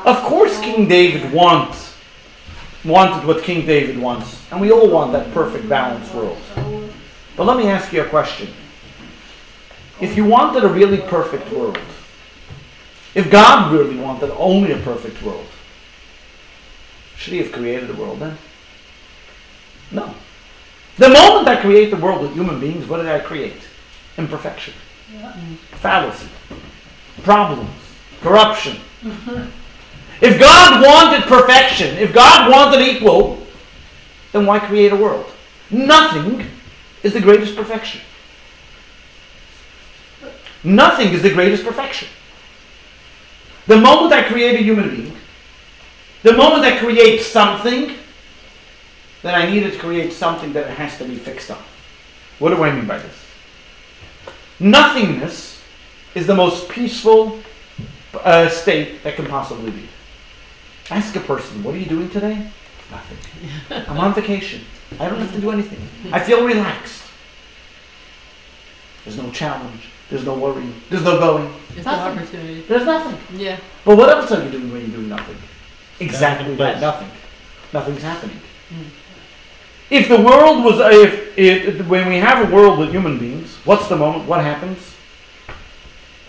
Of 0.06 0.18
course, 0.26 0.60
King 0.60 0.88
David 0.88 1.34
wants, 1.34 1.96
wanted 2.86 3.26
what 3.26 3.42
King 3.42 3.66
David 3.66 3.98
wants, 3.98 4.46
and 4.52 4.62
we 4.62 4.72
all 4.72 4.92
want 4.92 5.12
that 5.14 5.34
perfect, 5.34 5.68
balanced 5.68 6.14
world. 6.14 6.38
But 7.36 7.48
let 7.48 7.58
me 7.58 7.66
ask 7.66 7.92
you 7.92 8.04
a 8.04 8.10
question. 8.10 8.54
If 10.00 10.16
you 10.16 10.24
wanted 10.24 10.66
a 10.66 10.70
really 10.70 11.00
perfect 11.00 11.52
world, 11.52 11.80
if 13.14 13.30
God 13.30 13.74
really 13.74 13.98
wanted 13.98 14.32
only 14.32 14.72
a 14.72 14.78
perfect 14.78 15.22
world, 15.22 15.46
should 17.18 17.34
he 17.34 17.40
have 17.40 17.52
created 17.52 17.90
the 17.90 17.94
world 17.94 18.20
then? 18.20 18.38
No. 19.92 20.14
The 20.98 21.10
moment 21.10 21.48
I 21.48 21.60
create 21.60 21.92
the 21.92 21.98
world 21.98 22.22
with 22.22 22.34
human 22.34 22.60
beings, 22.60 22.88
what 22.88 22.98
did 22.98 23.08
I 23.08 23.20
create? 23.20 23.62
Imperfection. 24.18 24.74
Fallacy. 25.72 26.28
Problems. 27.24 27.70
Corruption. 28.22 28.78
Mm-hmm. 29.02 29.50
if 30.22 30.40
God 30.40 30.84
wanted 30.84 31.28
perfection, 31.28 31.98
if 31.98 32.14
God 32.14 32.52
wanted 32.52 32.82
equal, 32.82 33.40
then 34.32 34.46
why 34.46 34.60
create 34.60 34.92
a 34.92 34.96
world? 34.96 35.26
Nothing 35.72 36.46
is 37.02 37.14
the 37.14 37.20
greatest 37.20 37.56
perfection. 37.56 38.02
Nothing 40.64 41.14
is 41.14 41.24
the 41.24 41.34
greatest 41.34 41.64
perfection. 41.64 42.08
The 43.72 43.80
moment 43.80 44.12
I 44.12 44.24
create 44.24 44.60
a 44.60 44.64
human 44.64 44.90
being, 44.90 45.16
the 46.24 46.34
moment 46.34 46.66
I 46.66 46.78
create 46.78 47.22
something, 47.22 47.96
then 49.22 49.34
I 49.34 49.50
need 49.50 49.62
to 49.62 49.72
create 49.78 50.12
something 50.12 50.52
that 50.52 50.68
has 50.72 50.98
to 50.98 51.06
be 51.06 51.16
fixed 51.16 51.50
on. 51.50 51.64
What 52.40 52.50
do 52.50 52.62
I 52.66 52.76
mean 52.76 52.86
by 52.86 52.98
this? 52.98 53.16
Nothingness 54.60 55.62
is 56.16 56.28
the 56.28 56.36
most 56.36 56.68
peaceful 56.68 57.40
uh, 58.14 58.50
state 58.50 59.04
that 59.04 59.16
can 59.16 59.28
possibly 59.28 59.72
be. 59.72 59.88
Ask 60.90 61.16
a 61.16 61.22
person, 61.22 61.64
what 61.64 61.74
are 61.74 61.78
you 61.78 61.86
doing 61.86 62.10
today? 62.10 62.52
Nothing. 62.92 63.18
I'm 63.88 63.98
on 64.00 64.14
vacation. 64.14 64.66
I 65.00 65.08
don't 65.08 65.20
have 65.20 65.34
to 65.34 65.40
do 65.40 65.50
anything. 65.50 65.80
I 66.12 66.20
feel 66.20 66.46
relaxed. 66.46 67.04
There's 69.06 69.16
no 69.16 69.32
challenge. 69.32 69.88
There's 70.12 70.26
no 70.26 70.34
worry. 70.38 70.68
There's 70.90 71.04
no 71.04 71.18
going. 71.18 71.52
It's 71.70 71.86
no 71.86 71.96
Nothing. 71.96 72.20
opportunity. 72.20 72.62
There's 72.68 72.86
nothing. 72.86 73.40
Yeah. 73.40 73.58
But 73.86 73.98
what 73.98 74.10
else 74.10 74.30
are 74.34 74.44
you 74.44 74.52
doing 74.52 74.70
when 74.72 74.82
you're 74.82 74.90
doing 74.98 75.08
nothing? 75.10 75.38
Exactly 76.02 76.50
Nothing. 76.50 76.58
that. 76.58 76.82
Nothing. 76.82 77.08
Nothing's 77.72 78.02
happening. 78.04 78.36
Hmm. 78.70 78.84
If 79.90 80.10
the 80.10 80.20
world 80.22 80.66
was, 80.66 80.82
uh, 80.82 80.90
if, 80.92 81.38
if 81.38 81.88
when 81.88 82.10
we 82.10 82.18
have 82.18 82.46
a 82.50 82.54
world 82.54 82.78
with 82.80 82.92
human 82.92 83.18
beings, 83.20 83.56
what's 83.64 83.88
the 83.88 83.96
moment? 83.96 84.28
What 84.28 84.42
happens? 84.44 84.96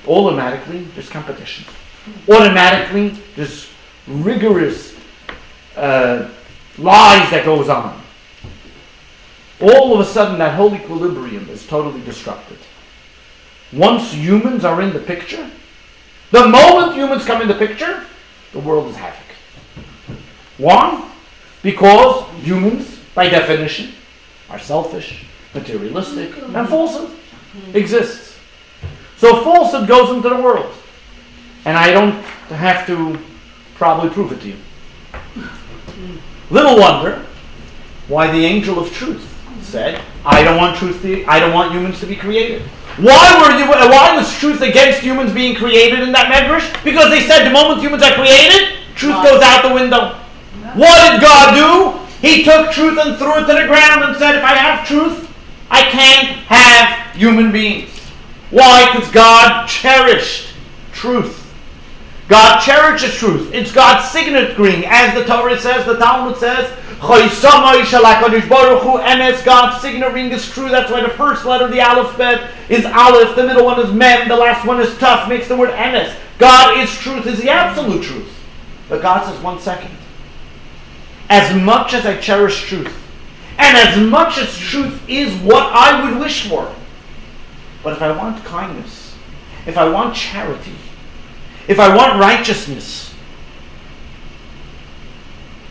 Automatically, 0.06 0.84
there's 0.94 1.08
competition. 1.10 1.64
Hmm. 2.04 2.32
Automatically, 2.32 3.08
there's 3.34 3.68
rigorous 4.06 4.94
uh, 5.76 6.28
lies 6.78 7.30
that 7.30 7.44
goes 7.44 7.68
on. 7.68 8.00
All 9.60 9.92
of 9.94 10.00
a 10.00 10.04
sudden, 10.04 10.38
that 10.38 10.54
whole 10.54 10.72
equilibrium 10.72 11.48
is 11.48 11.66
totally 11.66 12.00
disrupted. 12.02 12.58
Once 13.72 14.12
humans 14.12 14.64
are 14.64 14.82
in 14.82 14.92
the 14.92 14.98
picture, 14.98 15.50
the 16.30 16.46
moment 16.48 16.94
humans 16.94 17.24
come 17.24 17.40
in 17.42 17.48
the 17.48 17.54
picture, 17.54 18.04
the 18.52 18.58
world 18.58 18.88
is 18.88 18.96
havoc. 18.96 19.18
Why? 20.58 21.10
Because 21.62 22.28
humans, 22.42 22.98
by 23.14 23.28
definition, 23.28 23.92
are 24.50 24.58
selfish, 24.58 25.24
materialistic, 25.54 26.36
and 26.54 26.68
falsehood 26.68 27.16
exists. 27.74 28.38
So 29.16 29.42
falsehood 29.44 29.88
goes 29.88 30.10
into 30.10 30.28
the 30.28 30.36
world. 30.36 30.74
And 31.64 31.76
I 31.76 31.92
don't 31.92 32.14
have 32.50 32.86
to 32.88 33.18
probably 33.74 34.10
prove 34.10 34.32
it 34.32 34.40
to 34.40 34.48
you. 34.48 34.56
Little 36.50 36.78
wonder 36.78 37.24
why 38.08 38.30
the 38.30 38.44
angel 38.44 38.78
of 38.78 38.92
truth 38.92 39.28
said, 39.62 40.02
I 40.24 40.42
don't 40.42 40.56
want 40.56 40.76
truth 40.76 41.00
to, 41.02 41.24
I 41.26 41.38
don't 41.38 41.54
want 41.54 41.72
humans 41.72 42.00
to 42.00 42.06
be 42.06 42.16
created. 42.16 42.62
Why 42.98 43.40
were 43.40 43.56
you 43.58 43.72
uh, 43.72 43.88
why 43.88 44.16
was 44.16 44.32
truth 44.38 44.60
against 44.60 45.00
humans 45.00 45.32
being 45.32 45.56
created 45.56 46.00
in 46.00 46.12
that 46.12 46.32
medrash? 46.32 46.66
Because 46.84 47.10
they 47.10 47.22
said 47.22 47.44
the 47.44 47.50
moment 47.50 47.80
humans 47.80 48.02
are 48.02 48.12
created, 48.12 48.76
truth 48.94 49.16
goes 49.24 49.42
out 49.42 49.66
the 49.66 49.74
window. 49.74 50.18
What 50.74 51.10
did 51.10 51.20
God 51.20 51.54
do? 51.54 51.98
He 52.26 52.44
took 52.44 52.70
truth 52.70 52.98
and 53.02 53.18
threw 53.18 53.38
it 53.38 53.46
to 53.46 53.54
the 53.60 53.66
ground 53.66 54.04
and 54.04 54.16
said, 54.16 54.36
if 54.36 54.44
I 54.44 54.54
have 54.54 54.86
truth, 54.86 55.28
I 55.70 55.82
can't 55.82 56.28
have 56.46 57.16
human 57.16 57.50
beings. 57.50 57.90
Why? 58.50 58.92
Because 58.92 59.10
God 59.10 59.66
cherished 59.66 60.54
truth. 60.92 61.38
God 62.28 62.60
cherishes 62.60 63.14
truth. 63.14 63.52
It's 63.52 63.72
God's 63.72 64.10
signet 64.10 64.56
ring. 64.58 64.84
As 64.86 65.14
the 65.14 65.24
Torah 65.24 65.58
says, 65.58 65.84
the 65.84 65.96
Talmud 65.96 66.38
says, 66.38 66.70
God's 69.44 69.82
signet 69.82 70.12
ring 70.12 70.30
is 70.30 70.48
true. 70.48 70.68
That's 70.68 70.90
why 70.90 71.00
the 71.00 71.08
first 71.08 71.44
letter 71.44 71.64
of 71.64 71.72
the 71.72 71.80
alphabet 71.80 72.52
is 72.68 72.84
Aleph, 72.84 73.34
the 73.34 73.44
middle 73.44 73.64
one 73.64 73.80
is 73.80 73.92
Mem, 73.92 74.28
the 74.28 74.36
last 74.36 74.64
one 74.64 74.80
is 74.80 74.90
Tuf, 74.94 75.28
makes 75.28 75.48
the 75.48 75.56
word 75.56 75.70
emes. 75.70 76.14
God 76.38 76.78
is 76.78 76.90
truth, 76.90 77.26
is 77.26 77.40
the 77.40 77.50
absolute 77.50 78.04
truth. 78.04 78.32
But 78.88 79.02
God 79.02 79.24
says, 79.26 79.42
one 79.42 79.58
second. 79.58 79.90
As 81.28 81.60
much 81.60 81.92
as 81.92 82.06
I 82.06 82.18
cherish 82.18 82.62
truth, 82.68 82.96
and 83.58 83.76
as 83.76 83.98
much 84.08 84.38
as 84.38 84.56
truth 84.56 85.02
is 85.08 85.34
what 85.42 85.72
I 85.72 86.04
would 86.04 86.20
wish 86.20 86.48
for, 86.48 86.72
but 87.82 87.94
if 87.94 88.02
I 88.02 88.16
want 88.16 88.44
kindness, 88.44 89.16
if 89.66 89.76
I 89.76 89.88
want 89.88 90.14
charity, 90.14 90.74
if 91.66 91.80
I 91.80 91.94
want 91.96 92.20
righteousness, 92.20 93.11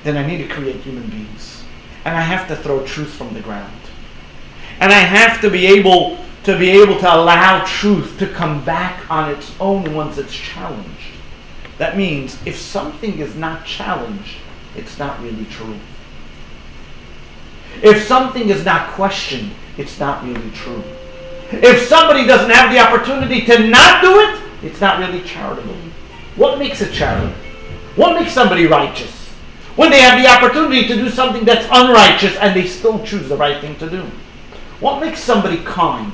then 0.04 0.18
I 0.18 0.26
need 0.26 0.38
to 0.38 0.48
create 0.48 0.78
human 0.78 1.08
beings. 1.10 1.64
And 2.06 2.16
I 2.18 2.22
have 2.22 2.48
to 2.48 2.56
throw 2.56 2.86
truth 2.86 3.12
from 3.12 3.34
the 3.34 3.42
ground. 3.42 3.74
And 4.80 4.92
I 4.92 5.00
have 5.00 5.42
to 5.42 5.50
be 5.50 5.68
able 5.68 6.18
to 6.44 6.58
be 6.58 6.72
able 6.72 6.98
to 7.00 7.16
allow 7.16 7.64
truth 7.66 8.18
to 8.18 8.28
come 8.28 8.66
back 8.66 9.10
on 9.12 9.30
its 9.30 9.54
own 9.60 9.94
once 9.94 10.18
it's 10.18 10.34
challenged. 10.34 11.14
That 11.78 11.96
means 11.96 12.38
if 12.46 12.58
something 12.58 13.20
is 13.20 13.36
not 13.36 13.66
challenged, 13.66 14.38
it's 14.76 14.98
not 14.98 15.22
really 15.22 15.46
true. 15.46 15.78
If 17.84 18.08
something 18.08 18.50
is 18.50 18.66
not 18.66 18.92
questioned, 18.92 19.52
it's 19.78 20.00
not 20.00 20.24
really 20.24 20.52
true. 20.52 20.84
If 21.52 21.88
somebody 21.88 22.26
doesn't 22.26 22.50
have 22.50 22.72
the 22.72 22.80
opportunity 22.80 23.46
to 23.46 23.68
not 23.68 24.02
do 24.02 24.20
it, 24.20 24.42
it's 24.64 24.82
not 24.82 25.00
really 25.00 25.22
charitable. 25.22 25.76
What 26.36 26.58
makes 26.58 26.82
it 26.82 26.94
charitable? 26.94 27.36
What 27.96 28.20
makes 28.20 28.34
somebody 28.34 28.66
righteous? 28.68 29.21
When 29.82 29.90
they 29.90 30.02
have 30.02 30.22
the 30.22 30.30
opportunity 30.30 30.88
to 30.90 30.94
do 30.94 31.10
something 31.10 31.44
that's 31.44 31.66
unrighteous 31.72 32.36
and 32.36 32.56
they 32.56 32.68
still 32.68 33.04
choose 33.04 33.28
the 33.28 33.36
right 33.36 33.60
thing 33.60 33.76
to 33.78 33.90
do. 33.90 34.04
What 34.80 35.02
makes 35.02 35.24
somebody 35.24 35.58
kind? 35.64 36.14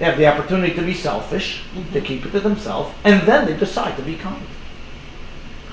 They 0.00 0.06
have 0.06 0.18
the 0.18 0.26
opportunity 0.26 0.74
to 0.74 0.82
be 0.82 0.92
selfish, 0.92 1.62
mm-hmm. 1.72 1.92
to 1.92 2.00
keep 2.00 2.26
it 2.26 2.32
to 2.32 2.40
themselves, 2.40 2.92
and 3.04 3.24
then 3.28 3.46
they 3.46 3.56
decide 3.56 3.96
to 3.96 4.02
be 4.02 4.16
kind. 4.16 4.44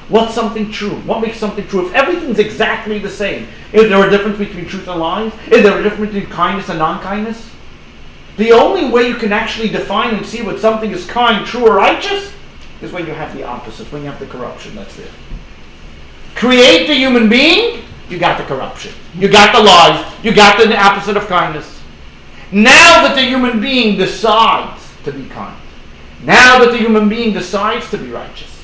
What's 0.09 0.35
something 0.35 0.71
true? 0.71 0.97
What 1.07 1.21
makes 1.21 1.39
something 1.39 1.67
true? 1.67 1.87
If 1.87 1.95
everything's 1.95 2.37
exactly 2.37 2.99
the 2.99 3.09
same, 3.09 3.47
is 3.71 3.89
there 3.89 4.07
a 4.07 4.11
difference 4.11 4.37
between 4.37 4.67
truth 4.67 4.87
and 4.87 4.99
lies? 4.99 5.33
Is 5.49 5.63
there 5.63 5.79
a 5.79 5.81
difference 5.81 6.13
between 6.13 6.29
kindness 6.29 6.69
and 6.69 6.77
non-kindness? 6.77 7.49
The 8.37 8.51
only 8.51 8.91
way 8.91 9.07
you 9.07 9.15
can 9.15 9.33
actually 9.33 9.69
define 9.69 10.13
and 10.13 10.23
see 10.23 10.43
what 10.43 10.59
something 10.59 10.91
is 10.91 11.07
kind, 11.07 11.43
true, 11.47 11.67
or 11.67 11.77
righteous 11.77 12.31
is 12.83 12.91
when 12.91 13.07
you 13.07 13.13
have 13.13 13.35
the 13.35 13.43
opposite, 13.43 13.91
when 13.91 14.03
you 14.03 14.11
have 14.11 14.19
the 14.19 14.27
corruption 14.27 14.75
that's 14.75 14.95
there. 14.97 15.09
Create 16.35 16.87
the 16.87 16.95
human 16.95 17.29
being, 17.29 17.83
you 18.09 18.19
got 18.19 18.37
the 18.37 18.43
corruption. 18.45 18.93
You 19.15 19.29
got 19.29 19.55
the 19.55 19.61
lies. 19.61 20.23
You 20.23 20.33
got 20.33 20.57
the 20.57 20.75
opposite 20.75 21.17
of 21.17 21.27
kindness. 21.27 21.81
Now 22.51 23.07
that 23.07 23.15
the 23.15 23.21
human 23.21 23.59
being 23.59 23.97
decides 23.97 24.81
to 25.03 25.11
be 25.11 25.27
kind, 25.29 25.59
now 26.23 26.59
that 26.59 26.71
the 26.71 26.77
human 26.77 27.09
being 27.09 27.33
decides 27.33 27.89
to 27.91 27.97
be 27.97 28.11
righteous, 28.11 28.63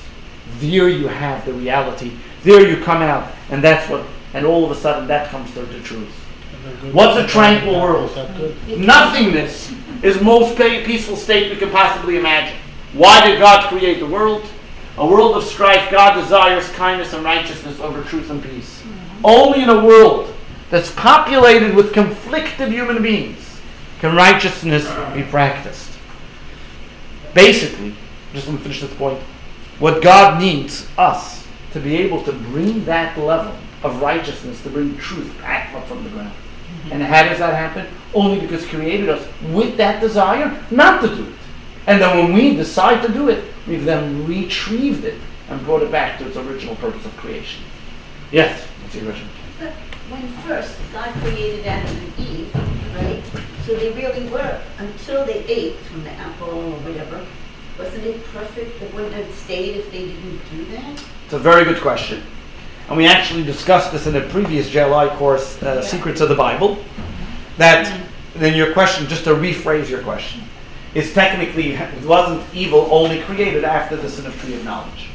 there 0.60 0.90
you 0.90 1.08
have 1.08 1.46
the 1.46 1.54
reality. 1.54 2.12
There 2.44 2.68
you 2.68 2.84
come 2.84 3.02
out, 3.02 3.32
and 3.50 3.64
that's 3.64 3.90
what, 3.90 4.06
and 4.34 4.46
all 4.46 4.64
of 4.64 4.72
a 4.72 4.76
sudden 4.76 5.08
that 5.08 5.30
comes 5.30 5.54
to 5.54 5.62
the 5.62 5.80
truth. 5.80 6.14
What's 6.92 7.18
a 7.18 7.28
tranquil 7.28 7.80
world? 7.82 8.16
Nothingness 8.68 9.74
is 10.04 10.22
most 10.22 10.58
peaceful 10.58 11.16
state 11.16 11.52
we 11.52 11.58
can 11.58 11.70
possibly 11.72 12.18
imagine. 12.18 12.58
Why 12.94 13.28
did 13.28 13.40
God 13.40 13.68
create 13.70 14.00
the 14.00 14.08
world? 14.08 14.46
A 15.00 15.06
world 15.06 15.38
of 15.38 15.44
strife. 15.44 15.90
God 15.90 16.20
desires 16.22 16.70
kindness 16.72 17.14
and 17.14 17.24
righteousness 17.24 17.80
over 17.80 18.04
truth 18.04 18.30
and 18.30 18.44
peace. 18.44 18.84
Only 19.24 19.64
in 19.64 19.70
a 19.70 19.84
world 19.84 20.34
that's 20.70 20.92
populated 20.92 21.74
with 21.74 21.94
conflicted 21.94 22.72
human 22.72 23.02
beings 23.02 23.60
can 24.00 24.16
righteousness 24.16 24.86
be 25.14 25.24
practiced. 25.24 25.98
Basically, 27.34 27.96
just 28.34 28.48
let 28.48 28.58
me 28.58 28.62
finish 28.62 28.82
this 28.82 28.94
point. 28.96 29.20
What 29.80 30.02
God 30.02 30.42
needs 30.42 30.88
us 30.98 31.48
to 31.72 31.80
be 31.80 31.96
able 31.98 32.22
to 32.24 32.34
bring 32.34 32.84
that 32.86 33.18
level 33.18 33.56
of 33.84 34.02
righteousness, 34.02 34.62
to 34.64 34.70
bring 34.70 34.98
truth 34.98 35.34
back 35.40 35.74
up 35.74 35.88
from 35.88 36.04
the 36.04 36.10
ground. 36.10 36.34
And 36.92 37.02
how 37.02 37.24
does 37.24 37.40
that 37.40 37.54
happen? 37.54 37.88
Only 38.14 38.40
because 38.40 38.64
He 38.66 38.76
created 38.76 39.10
us 39.10 39.26
with 39.52 39.78
that 39.78 40.02
desire 40.02 40.62
not 40.72 41.02
to 41.02 41.16
do 41.16 41.24
it. 41.24 41.34
And 41.88 42.02
then 42.02 42.18
when 42.18 42.34
we 42.34 42.56
decide 42.56 43.06
to 43.06 43.12
do 43.12 43.30
it, 43.30 43.44
we've 43.68 43.86
then 43.86 44.26
retrieved 44.28 45.06
it 45.06 45.20
and 45.50 45.64
brought 45.66 45.82
it 45.82 45.92
back 45.92 46.20
to 46.20 46.28
its 46.28 46.38
original 46.38 46.76
purpose 46.76 47.06
of 47.06 47.16
creation. 47.18 47.64
Yes, 48.32 48.68
that's 48.82 48.96
your 48.96 49.06
question. 49.06 49.28
But 49.60 49.74
when 50.10 50.28
first 50.44 50.78
God 50.94 51.12
created 51.22 51.66
Adam 51.66 51.96
and 51.96 52.20
Eve, 52.20 52.56
right? 52.96 53.24
So 53.66 53.76
they 53.76 53.92
really 53.94 54.28
were, 54.30 54.62
until 54.78 55.26
they 55.26 55.44
ate 55.46 55.78
from 55.78 56.04
the 56.04 56.12
apple 56.12 56.50
or 56.50 56.72
whatever, 56.80 57.26
wasn't 57.78 58.06
it 58.06 58.24
perfect? 58.26 58.82
It 58.82 58.94
wouldn't 58.94 59.14
have 59.14 59.34
stayed 59.34 59.78
if 59.78 59.92
they 59.92 60.08
didn't 60.08 60.42
do 60.52 60.66
that? 60.76 61.04
It's 61.26 61.34
a 61.34 61.40
very 61.40 61.64
good 61.64 61.82
question. 61.82 62.22
And 62.88 62.98
we 62.98 63.06
actually 63.06 63.44
discussed 63.44 63.92
this 63.92 64.08
in 64.08 64.16
a 64.16 64.22
previous 64.30 64.70
JLI 64.70 65.16
course, 65.18 65.62
uh, 65.62 65.82
Secrets 65.82 66.22
of 66.22 66.30
the 66.30 66.36
Bible. 66.36 66.84
That, 67.58 68.02
then 68.36 68.56
your 68.56 68.74
question, 68.74 69.08
just 69.08 69.26
to 69.26 69.32
rephrase 69.32 69.90
your 69.90 70.02
question, 70.02 70.42
is 70.94 71.14
technically, 71.14 71.74
it 71.74 72.06
wasn't 72.06 72.44
evil 72.54 72.88
only 72.92 73.22
created 73.22 73.64
after 73.64 73.96
the 73.96 74.10
sin 74.10 74.26
of 74.26 74.34
the 74.34 74.40
tree 74.40 74.56
of 74.56 74.64
knowledge? 74.64 75.10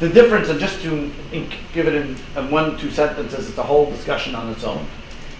The 0.00 0.08
difference, 0.08 0.48
and 0.48 0.58
just 0.58 0.82
to 0.82 1.10
give 1.72 1.86
it 1.86 1.94
in, 1.94 2.16
in 2.36 2.50
one, 2.50 2.76
two 2.76 2.90
sentences, 2.90 3.48
it's 3.48 3.58
a 3.58 3.62
whole 3.62 3.90
discussion 3.90 4.34
on 4.34 4.50
its 4.50 4.64
own. 4.64 4.86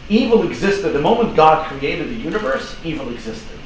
Evil 0.09 0.47
existed, 0.49 0.93
the 0.93 1.01
moment 1.01 1.37
God 1.37 1.67
created 1.67 2.09
the 2.09 2.15
universe, 2.15 2.77
evil 2.85 3.11
existed. 3.11 3.59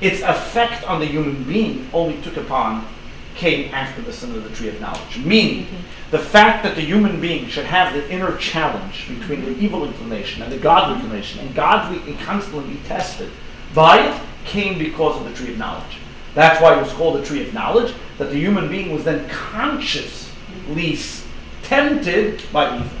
Its 0.00 0.22
effect 0.22 0.84
on 0.84 1.00
the 1.00 1.06
human 1.06 1.44
being 1.44 1.88
only 1.92 2.20
took 2.22 2.36
upon, 2.36 2.86
came 3.34 3.72
after 3.74 4.00
the 4.02 4.12
sin 4.12 4.34
of 4.34 4.42
the 4.44 4.50
tree 4.50 4.68
of 4.68 4.80
knowledge. 4.80 5.18
Meaning, 5.18 5.66
the 6.10 6.18
fact 6.18 6.62
that 6.64 6.74
the 6.74 6.80
human 6.80 7.20
being 7.20 7.46
should 7.48 7.66
have 7.66 7.92
the 7.92 8.10
inner 8.10 8.36
challenge 8.38 9.08
between 9.08 9.44
the 9.44 9.56
evil 9.58 9.84
inclination 9.84 10.42
and 10.42 10.50
the 10.50 10.58
godly 10.58 10.96
inclination, 10.96 11.40
and 11.40 11.54
godly 11.54 11.98
and 12.10 12.18
constantly 12.20 12.74
be 12.74 12.80
tested 12.86 13.30
by 13.74 13.98
it, 14.08 14.20
came 14.50 14.78
because 14.78 15.16
of 15.16 15.24
the 15.24 15.34
tree 15.34 15.52
of 15.52 15.58
knowledge. 15.58 15.96
That's 16.34 16.60
why 16.60 16.76
it 16.76 16.82
was 16.82 16.92
called 16.92 17.18
the 17.18 17.24
tree 17.24 17.46
of 17.46 17.54
knowledge, 17.54 17.94
that 18.18 18.30
the 18.30 18.36
human 18.36 18.68
being 18.68 18.92
was 18.92 19.04
then 19.04 19.28
consciously 19.28 20.98
tempted 21.62 22.42
by 22.52 22.76
evil. 22.76 22.98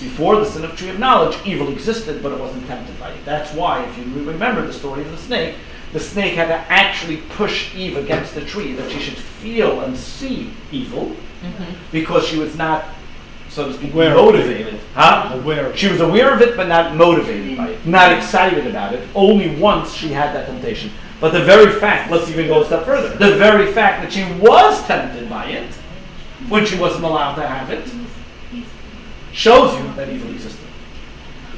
Before 0.00 0.36
the 0.36 0.44
sin 0.44 0.64
of 0.64 0.76
tree 0.76 0.90
of 0.90 0.98
knowledge, 0.98 1.36
evil 1.46 1.70
existed, 1.72 2.22
but 2.22 2.32
it 2.32 2.38
wasn't 2.38 2.66
tempted 2.66 2.98
by 3.00 3.10
it. 3.10 3.24
That's 3.24 3.52
why, 3.52 3.84
if 3.84 3.98
you 3.98 4.04
remember 4.24 4.66
the 4.66 4.72
story 4.72 5.02
of 5.02 5.10
the 5.10 5.16
snake, 5.16 5.56
the 5.92 6.00
snake 6.00 6.34
had 6.34 6.48
to 6.48 6.72
actually 6.72 7.18
push 7.18 7.74
Eve 7.74 7.96
against 7.96 8.34
the 8.34 8.44
tree 8.44 8.72
that 8.74 8.90
she 8.90 8.98
should 8.98 9.16
feel 9.16 9.80
and 9.82 9.96
see 9.96 10.50
evil, 10.72 11.14
mm-hmm. 11.42 11.74
because 11.92 12.26
she 12.26 12.38
was 12.38 12.56
not, 12.56 12.84
so 13.54 13.68
to 13.68 13.74
speak, 13.74 13.94
Aware 13.94 14.16
motivated. 14.16 14.80
Huh? 14.94 15.30
Aware. 15.34 15.76
She 15.76 15.88
was 15.88 16.00
aware 16.00 16.34
of 16.34 16.42
it, 16.42 16.56
but 16.56 16.66
not 16.66 16.96
motivated 16.96 17.56
by 17.56 17.68
it, 17.68 17.86
not 17.86 18.12
excited 18.12 18.66
about 18.66 18.92
it. 18.92 19.08
Only 19.14 19.54
once 19.56 19.94
she 19.94 20.08
had 20.08 20.34
that 20.34 20.46
temptation. 20.46 20.90
But 21.20 21.32
the 21.32 21.44
very 21.44 21.78
fact, 21.78 22.10
let's 22.10 22.28
even 22.28 22.48
go 22.48 22.62
a 22.62 22.66
step 22.66 22.84
further, 22.84 23.10
the 23.16 23.36
very 23.36 23.72
fact 23.72 24.02
that 24.02 24.12
she 24.12 24.24
was 24.40 24.84
tempted 24.86 25.30
by 25.30 25.46
it, 25.46 25.72
when 26.48 26.66
she 26.66 26.76
wasn't 26.76 27.04
allowed 27.04 27.36
to 27.36 27.46
have 27.46 27.70
it, 27.70 27.88
shows 29.32 29.78
you 29.78 29.94
that 29.94 30.08
evil 30.08 30.30
existed. 30.32 30.60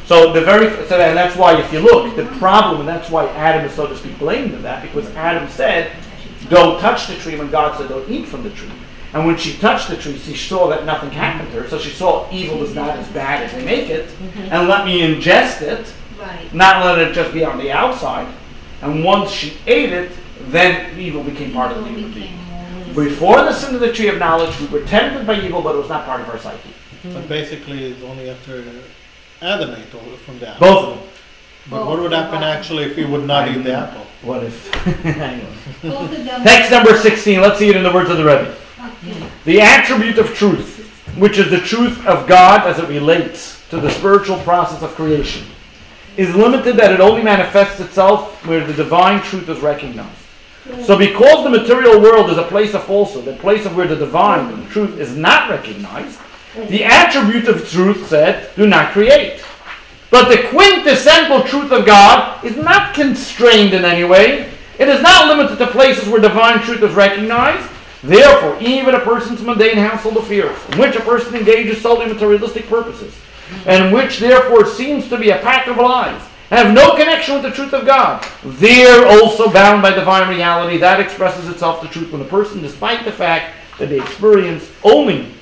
So 0.04 0.34
the 0.34 0.42
very 0.42 0.70
so 0.86 1.00
and 1.00 1.16
that's 1.16 1.36
why 1.36 1.58
if 1.58 1.72
you 1.72 1.80
look, 1.80 2.14
the 2.14 2.26
problem, 2.38 2.80
and 2.80 2.88
that's 2.88 3.10
why 3.10 3.26
Adam 3.30 3.64
is 3.64 3.72
so 3.72 3.86
to 3.86 3.96
speak 3.96 4.18
blamed 4.18 4.52
in 4.52 4.62
that, 4.62 4.82
because 4.82 5.08
Adam 5.16 5.48
said, 5.48 5.96
Don't 6.50 6.78
touch 6.78 7.08
the 7.08 7.16
tree 7.16 7.36
when 7.36 7.50
God 7.50 7.76
said 7.78 7.88
don't 7.88 8.08
eat 8.08 8.28
from 8.28 8.42
the 8.42 8.50
tree. 8.50 8.70
And 9.16 9.26
when 9.26 9.38
she 9.38 9.56
touched 9.56 9.88
the 9.88 9.96
tree, 9.96 10.18
she 10.18 10.36
saw 10.36 10.68
that 10.68 10.84
nothing 10.84 11.10
happened 11.10 11.50
to 11.52 11.62
her. 11.62 11.68
So 11.70 11.78
she 11.78 11.88
saw 11.88 12.30
evil 12.30 12.62
is 12.62 12.74
not 12.74 12.90
as 12.98 13.08
bad 13.08 13.44
as 13.44 13.52
they 13.54 13.64
make 13.64 13.88
it, 13.88 14.10
and 14.36 14.68
let 14.68 14.84
me 14.84 15.00
ingest 15.00 15.62
it, 15.62 15.90
Right. 16.20 16.52
not 16.52 16.84
let 16.84 16.98
it 16.98 17.14
just 17.14 17.32
be 17.32 17.42
on 17.42 17.56
the 17.56 17.72
outside. 17.72 18.26
And 18.82 19.02
once 19.02 19.30
she 19.30 19.54
ate 19.66 19.90
it, 19.90 20.12
then 20.48 20.98
evil 20.98 21.22
became 21.22 21.50
part 21.52 21.72
of 21.72 21.82
the 21.82 21.88
human 21.88 22.12
being. 22.12 22.38
Before 22.94 23.36
the 23.38 23.54
sin 23.54 23.74
of 23.74 23.80
the 23.80 23.90
tree 23.90 24.08
of 24.08 24.18
knowledge, 24.18 24.60
we 24.60 24.66
were 24.66 24.82
tempted 24.84 25.26
by 25.26 25.40
evil, 25.40 25.62
but 25.62 25.74
it 25.74 25.78
was 25.78 25.88
not 25.88 26.04
part 26.04 26.20
of 26.20 26.28
our 26.28 26.38
psyche. 26.38 26.74
But 27.04 27.26
basically, 27.26 27.86
it's 27.92 28.02
only 28.04 28.28
after 28.28 28.62
Adam 29.40 29.70
ate 29.70 29.94
all- 29.94 30.16
from 30.26 30.38
the 30.40 30.48
apple. 30.50 30.66
Both 30.68 30.84
of 30.84 30.90
them. 30.98 31.08
But 31.70 31.86
what 31.86 32.00
would 32.00 32.12
happen 32.12 32.42
actually 32.42 32.84
if 32.84 32.96
he 32.96 33.04
would 33.06 33.26
not 33.26 33.48
eat 33.48 33.64
the 33.64 33.72
apple? 33.72 34.06
What 34.20 34.44
if? 34.44 34.70
Both. 35.82 36.44
Text 36.44 36.70
number 36.70 36.98
16, 36.98 37.40
let's 37.40 37.58
see 37.58 37.70
it 37.70 37.76
in 37.76 37.82
the 37.82 37.90
words 37.92 38.10
of 38.10 38.18
the 38.18 38.24
Rebbe. 38.24 38.54
The 39.44 39.60
attribute 39.60 40.18
of 40.18 40.34
truth, 40.34 40.90
which 41.16 41.38
is 41.38 41.50
the 41.50 41.60
truth 41.60 42.04
of 42.06 42.26
God 42.26 42.66
as 42.66 42.78
it 42.78 42.88
relates 42.88 43.66
to 43.70 43.80
the 43.80 43.90
spiritual 43.90 44.38
process 44.38 44.82
of 44.82 44.94
creation, 44.94 45.46
is 46.16 46.34
limited 46.34 46.76
that 46.76 46.92
it 46.92 47.00
only 47.00 47.22
manifests 47.22 47.80
itself 47.80 48.44
where 48.46 48.66
the 48.66 48.72
divine 48.72 49.22
truth 49.22 49.48
is 49.48 49.60
recognized. 49.60 50.18
So 50.84 50.98
because 50.98 51.44
the 51.44 51.50
material 51.50 52.00
world 52.00 52.30
is 52.30 52.38
a 52.38 52.42
place 52.42 52.74
of 52.74 52.84
falsehood, 52.84 53.28
a 53.28 53.36
place 53.36 53.66
of 53.66 53.76
where 53.76 53.86
the 53.86 53.96
divine 53.96 54.66
truth 54.68 54.98
is 54.98 55.16
not 55.16 55.50
recognized, 55.50 56.18
the 56.68 56.84
attribute 56.84 57.48
of 57.48 57.68
truth 57.68 58.08
said, 58.08 58.54
do 58.56 58.66
not 58.66 58.92
create. 58.92 59.44
But 60.10 60.28
the 60.28 60.48
quintessential 60.48 61.42
truth 61.42 61.70
of 61.70 61.84
God 61.84 62.44
is 62.44 62.56
not 62.56 62.94
constrained 62.94 63.74
in 63.74 63.84
any 63.84 64.04
way. 64.04 64.50
It 64.78 64.88
is 64.88 65.02
not 65.02 65.28
limited 65.28 65.58
to 65.58 65.66
places 65.66 66.08
where 66.08 66.20
divine 66.20 66.60
truth 66.60 66.82
is 66.82 66.94
recognized. 66.94 67.68
Therefore, 68.06 68.56
even 68.60 68.94
a 68.94 69.00
person's 69.00 69.42
mundane 69.42 69.76
household 69.76 70.16
affairs, 70.16 70.56
in 70.70 70.78
which 70.78 70.94
a 70.94 71.00
person 71.00 71.34
engages 71.34 71.80
solely 71.80 72.06
materialistic 72.06 72.68
purposes, 72.68 73.12
and 73.66 73.92
which 73.92 74.20
therefore 74.20 74.64
seems 74.64 75.08
to 75.08 75.18
be 75.18 75.30
a 75.30 75.38
pack 75.38 75.66
of 75.66 75.76
lies, 75.76 76.22
have 76.50 76.72
no 76.72 76.94
connection 76.94 77.34
with 77.34 77.42
the 77.42 77.50
truth 77.50 77.74
of 77.74 77.84
God, 77.84 78.24
they're 78.44 79.08
also 79.08 79.50
bound 79.50 79.82
by 79.82 79.90
divine 79.90 80.28
reality. 80.28 80.78
That 80.78 81.00
expresses 81.00 81.48
itself 81.48 81.82
to 81.82 81.88
truth 81.88 82.12
when 82.12 82.22
a 82.22 82.26
person, 82.26 82.62
despite 82.62 83.04
the 83.04 83.10
fact 83.10 83.56
that 83.80 83.88
they 83.88 84.00
experience 84.00 84.70
only 84.84 85.32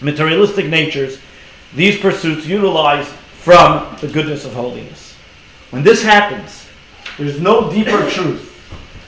materialistic 0.00 0.66
natures, 0.66 1.18
these 1.74 1.98
pursuits 1.98 2.46
utilize 2.46 3.08
from 3.08 3.96
the 4.00 4.06
goodness 4.06 4.44
of 4.44 4.52
holiness. 4.54 5.16
When 5.70 5.82
this 5.82 6.04
happens, 6.04 6.68
there's 7.18 7.40
no 7.40 7.68
deeper 7.72 8.08
truth 8.08 8.55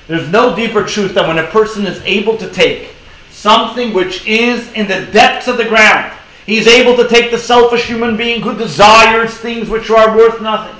There's 0.08 0.28
no 0.30 0.56
deeper 0.56 0.84
truth 0.84 1.14
than 1.14 1.28
when 1.28 1.38
a 1.38 1.46
person 1.46 1.86
is 1.86 2.02
able 2.02 2.36
to 2.38 2.50
take 2.50 2.94
something 3.30 3.92
which 3.92 4.26
is 4.26 4.72
in 4.72 4.88
the 4.88 5.06
depths 5.12 5.46
of 5.46 5.58
the 5.58 5.68
ground. 5.68 6.12
He's 6.46 6.66
able 6.66 6.96
to 6.96 7.08
take 7.08 7.30
the 7.30 7.38
selfish 7.38 7.86
human 7.86 8.16
being 8.16 8.40
who 8.40 8.56
desires 8.56 9.36
things 9.36 9.68
which 9.68 9.90
are 9.90 10.16
worth 10.16 10.40
nothing, 10.40 10.74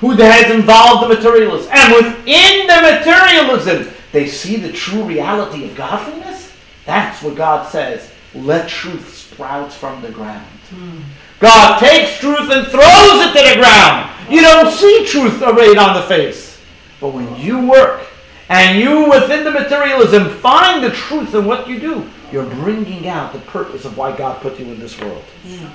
who 0.00 0.12
has 0.12 0.50
involved 0.50 1.04
the 1.04 1.14
materialist, 1.14 1.68
and 1.70 1.92
within 1.94 2.66
the 2.66 2.80
materialism, 2.80 3.94
they 4.12 4.26
see 4.26 4.56
the 4.56 4.72
true 4.72 5.04
reality 5.04 5.68
of 5.68 5.76
godliness. 5.76 6.52
That's 6.86 7.22
what 7.22 7.36
God 7.36 7.70
says. 7.70 8.10
Let 8.34 8.68
truth 8.68 9.14
sprout 9.14 9.72
from 9.72 10.00
the 10.00 10.10
ground. 10.10 10.46
Hmm. 10.70 11.00
God 11.38 11.78
takes 11.78 12.18
truth 12.18 12.50
and 12.50 12.66
throws 12.66 12.82
it 12.82 13.32
to 13.34 13.54
the 13.54 13.60
ground. 13.60 14.10
You 14.30 14.40
don't 14.40 14.72
see 14.72 15.06
truth 15.06 15.42
arrayed 15.42 15.78
on 15.78 15.96
the 15.96 16.06
face. 16.06 16.58
But 17.00 17.14
when 17.14 17.36
you 17.36 17.68
work 17.68 18.06
and 18.50 18.80
you, 18.80 19.08
within 19.08 19.44
the 19.44 19.50
materialism, 19.52 20.28
find 20.28 20.82
the 20.82 20.90
truth 20.90 21.34
in 21.36 21.44
what 21.44 21.68
you 21.68 21.78
do, 21.78 22.10
you're 22.32 22.44
bringing 22.44 23.06
out 23.06 23.32
the 23.32 23.38
purpose 23.38 23.84
of 23.84 23.96
why 23.96 24.16
God 24.16 24.42
put 24.42 24.58
you 24.58 24.66
in 24.66 24.80
this 24.80 25.00
world. 25.00 25.22
Yeah. 25.44 25.70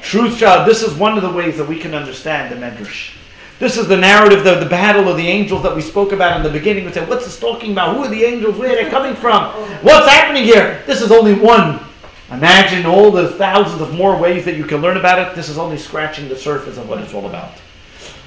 Truth, 0.00 0.38
child, 0.38 0.68
this 0.68 0.82
is 0.82 0.94
one 0.94 1.16
of 1.16 1.22
the 1.22 1.30
ways 1.32 1.56
that 1.58 1.68
we 1.68 1.80
can 1.80 1.94
understand 1.94 2.52
the 2.52 2.64
Medrash. 2.64 3.16
This 3.58 3.76
is 3.76 3.88
the 3.88 3.96
narrative, 3.96 4.44
the, 4.44 4.54
the 4.54 4.68
battle 4.68 5.08
of 5.08 5.16
the 5.16 5.26
angels 5.26 5.64
that 5.64 5.74
we 5.74 5.82
spoke 5.82 6.12
about 6.12 6.36
in 6.36 6.44
the 6.44 6.50
beginning. 6.50 6.84
We 6.84 6.92
said, 6.92 7.08
what's 7.08 7.24
this 7.24 7.40
talking 7.40 7.72
about? 7.72 7.96
Who 7.96 8.04
are 8.04 8.08
the 8.08 8.22
angels? 8.22 8.56
Where 8.56 8.70
are 8.70 8.84
they 8.84 8.88
coming 8.88 9.16
from? 9.16 9.52
What's 9.82 10.08
happening 10.08 10.44
here? 10.44 10.82
This 10.86 11.02
is 11.02 11.10
only 11.10 11.34
one. 11.34 11.80
Imagine 12.30 12.86
all 12.86 13.10
the 13.10 13.30
thousands 13.32 13.80
of 13.80 13.94
more 13.94 14.16
ways 14.16 14.44
that 14.44 14.56
you 14.56 14.64
can 14.64 14.80
learn 14.80 14.96
about 14.96 15.18
it. 15.18 15.34
This 15.34 15.48
is 15.48 15.58
only 15.58 15.76
scratching 15.76 16.28
the 16.28 16.36
surface 16.36 16.78
of 16.78 16.88
what 16.88 17.00
it's 17.00 17.14
all 17.14 17.26
about. 17.26 17.52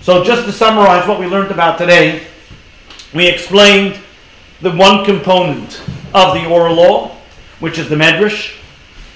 So, 0.01 0.23
just 0.23 0.45
to 0.45 0.51
summarize 0.51 1.07
what 1.07 1.19
we 1.19 1.25
learned 1.25 1.51
about 1.51 1.77
today, 1.77 2.27
we 3.15 3.27
explained 3.27 3.97
the 4.61 4.71
one 4.71 5.05
component 5.05 5.81
of 6.13 6.33
the 6.33 6.45
oral 6.47 6.75
law, 6.75 7.15
which 7.61 7.79
is 7.79 7.87
the 7.87 7.95
Medrash. 7.95 8.57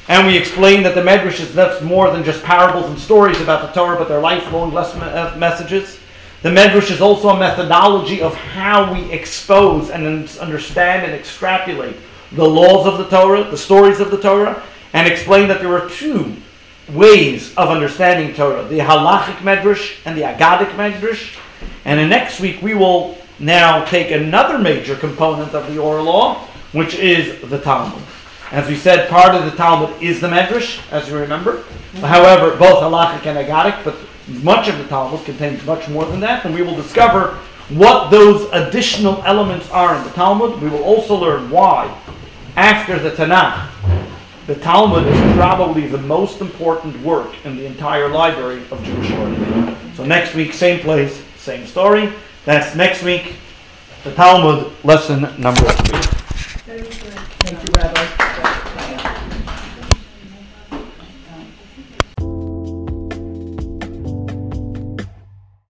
And 0.07 0.25
we 0.25 0.37
explained 0.37 0.85
that 0.85 0.95
the 0.95 1.01
Medrash 1.01 1.39
is 1.41 1.53
that's 1.53 1.83
more 1.83 2.09
than 2.09 2.23
just 2.23 2.41
parables 2.43 2.85
and 2.85 2.97
stories 2.97 3.39
about 3.41 3.61
the 3.61 3.79
Torah, 3.79 3.97
but 3.97 4.07
they're 4.07 4.21
lifelong 4.21 4.75
uh, 4.75 5.35
messages. 5.37 5.99
The 6.41 6.49
Medrash 6.49 6.89
is 6.89 7.01
also 7.01 7.29
a 7.29 7.37
methodology 7.37 8.21
of 8.21 8.33
how 8.33 8.93
we 8.93 9.11
expose 9.11 9.89
and 9.89 10.07
un- 10.07 10.29
understand 10.39 11.05
and 11.05 11.13
extrapolate 11.13 11.97
the 12.31 12.47
laws 12.47 12.87
of 12.87 12.97
the 12.97 13.09
Torah, 13.09 13.43
the 13.43 13.57
stories 13.57 13.99
of 13.99 14.11
the 14.11 14.21
Torah, 14.21 14.63
and 14.93 15.11
explain 15.11 15.49
that 15.49 15.59
there 15.59 15.75
are 15.75 15.89
two 15.89 16.35
ways 16.93 17.53
of 17.55 17.69
understanding 17.69 18.33
Torah 18.33 18.63
the 18.63 18.79
halachic 18.79 19.35
Medrash 19.39 19.97
and 20.05 20.17
the 20.17 20.21
Agadic 20.21 20.71
Medrash. 20.71 21.37
And 21.83 21.99
in 21.99 22.09
next 22.09 22.39
week, 22.39 22.61
we 22.61 22.73
will 22.73 23.17
now 23.39 23.85
take 23.85 24.11
another 24.11 24.57
major 24.57 24.95
component 24.95 25.53
of 25.53 25.71
the 25.73 25.79
oral 25.79 26.05
law, 26.05 26.45
which 26.71 26.95
is 26.95 27.41
the 27.49 27.59
Talmud. 27.59 28.03
As 28.51 28.67
we 28.67 28.75
said, 28.75 29.09
part 29.09 29.35
of 29.35 29.45
the 29.45 29.55
Talmud 29.55 30.01
is 30.01 30.19
the 30.19 30.27
Medrash, 30.27 30.81
as 30.91 31.07
you 31.07 31.17
remember. 31.17 31.57
Mm-hmm. 31.57 31.99
However, 31.99 32.55
both 32.57 32.81
halachic 32.81 33.25
and 33.25 33.37
agadic, 33.37 33.83
but 33.83 33.95
much 34.43 34.67
of 34.67 34.77
the 34.77 34.85
Talmud 34.85 35.23
contains 35.25 35.63
much 35.65 35.87
more 35.87 36.05
than 36.05 36.19
that, 36.21 36.45
and 36.45 36.53
we 36.53 36.61
will 36.61 36.75
discover 36.75 37.37
what 37.69 38.09
those 38.09 38.49
additional 38.51 39.21
elements 39.23 39.69
are 39.69 39.95
in 39.95 40.03
the 40.03 40.09
Talmud. 40.11 40.61
We 40.61 40.69
will 40.69 40.83
also 40.83 41.15
learn 41.15 41.49
why, 41.49 41.95
after 42.55 42.97
the 42.97 43.11
Tanakh, 43.11 43.69
the 44.47 44.55
Talmud 44.55 45.05
is 45.05 45.35
probably 45.35 45.85
the 45.85 45.99
most 45.99 46.41
important 46.41 46.99
work 47.01 47.29
in 47.45 47.55
the 47.55 47.67
entire 47.67 48.09
library 48.09 48.63
of 48.71 48.83
Jewish 48.83 49.11
learning. 49.11 49.77
So 49.95 50.03
next 50.03 50.33
week, 50.33 50.53
same 50.53 50.79
place, 50.79 51.21
same 51.37 51.67
story. 51.67 52.11
That's 52.45 52.75
next 52.75 53.03
week, 53.03 53.35
the 54.03 54.13
Talmud 54.13 54.71
lesson 54.83 55.21
number 55.39 55.61
three. 55.61 55.99
Thank 57.39 57.63
you, 57.63 57.73
Rabbi. 57.75 58.18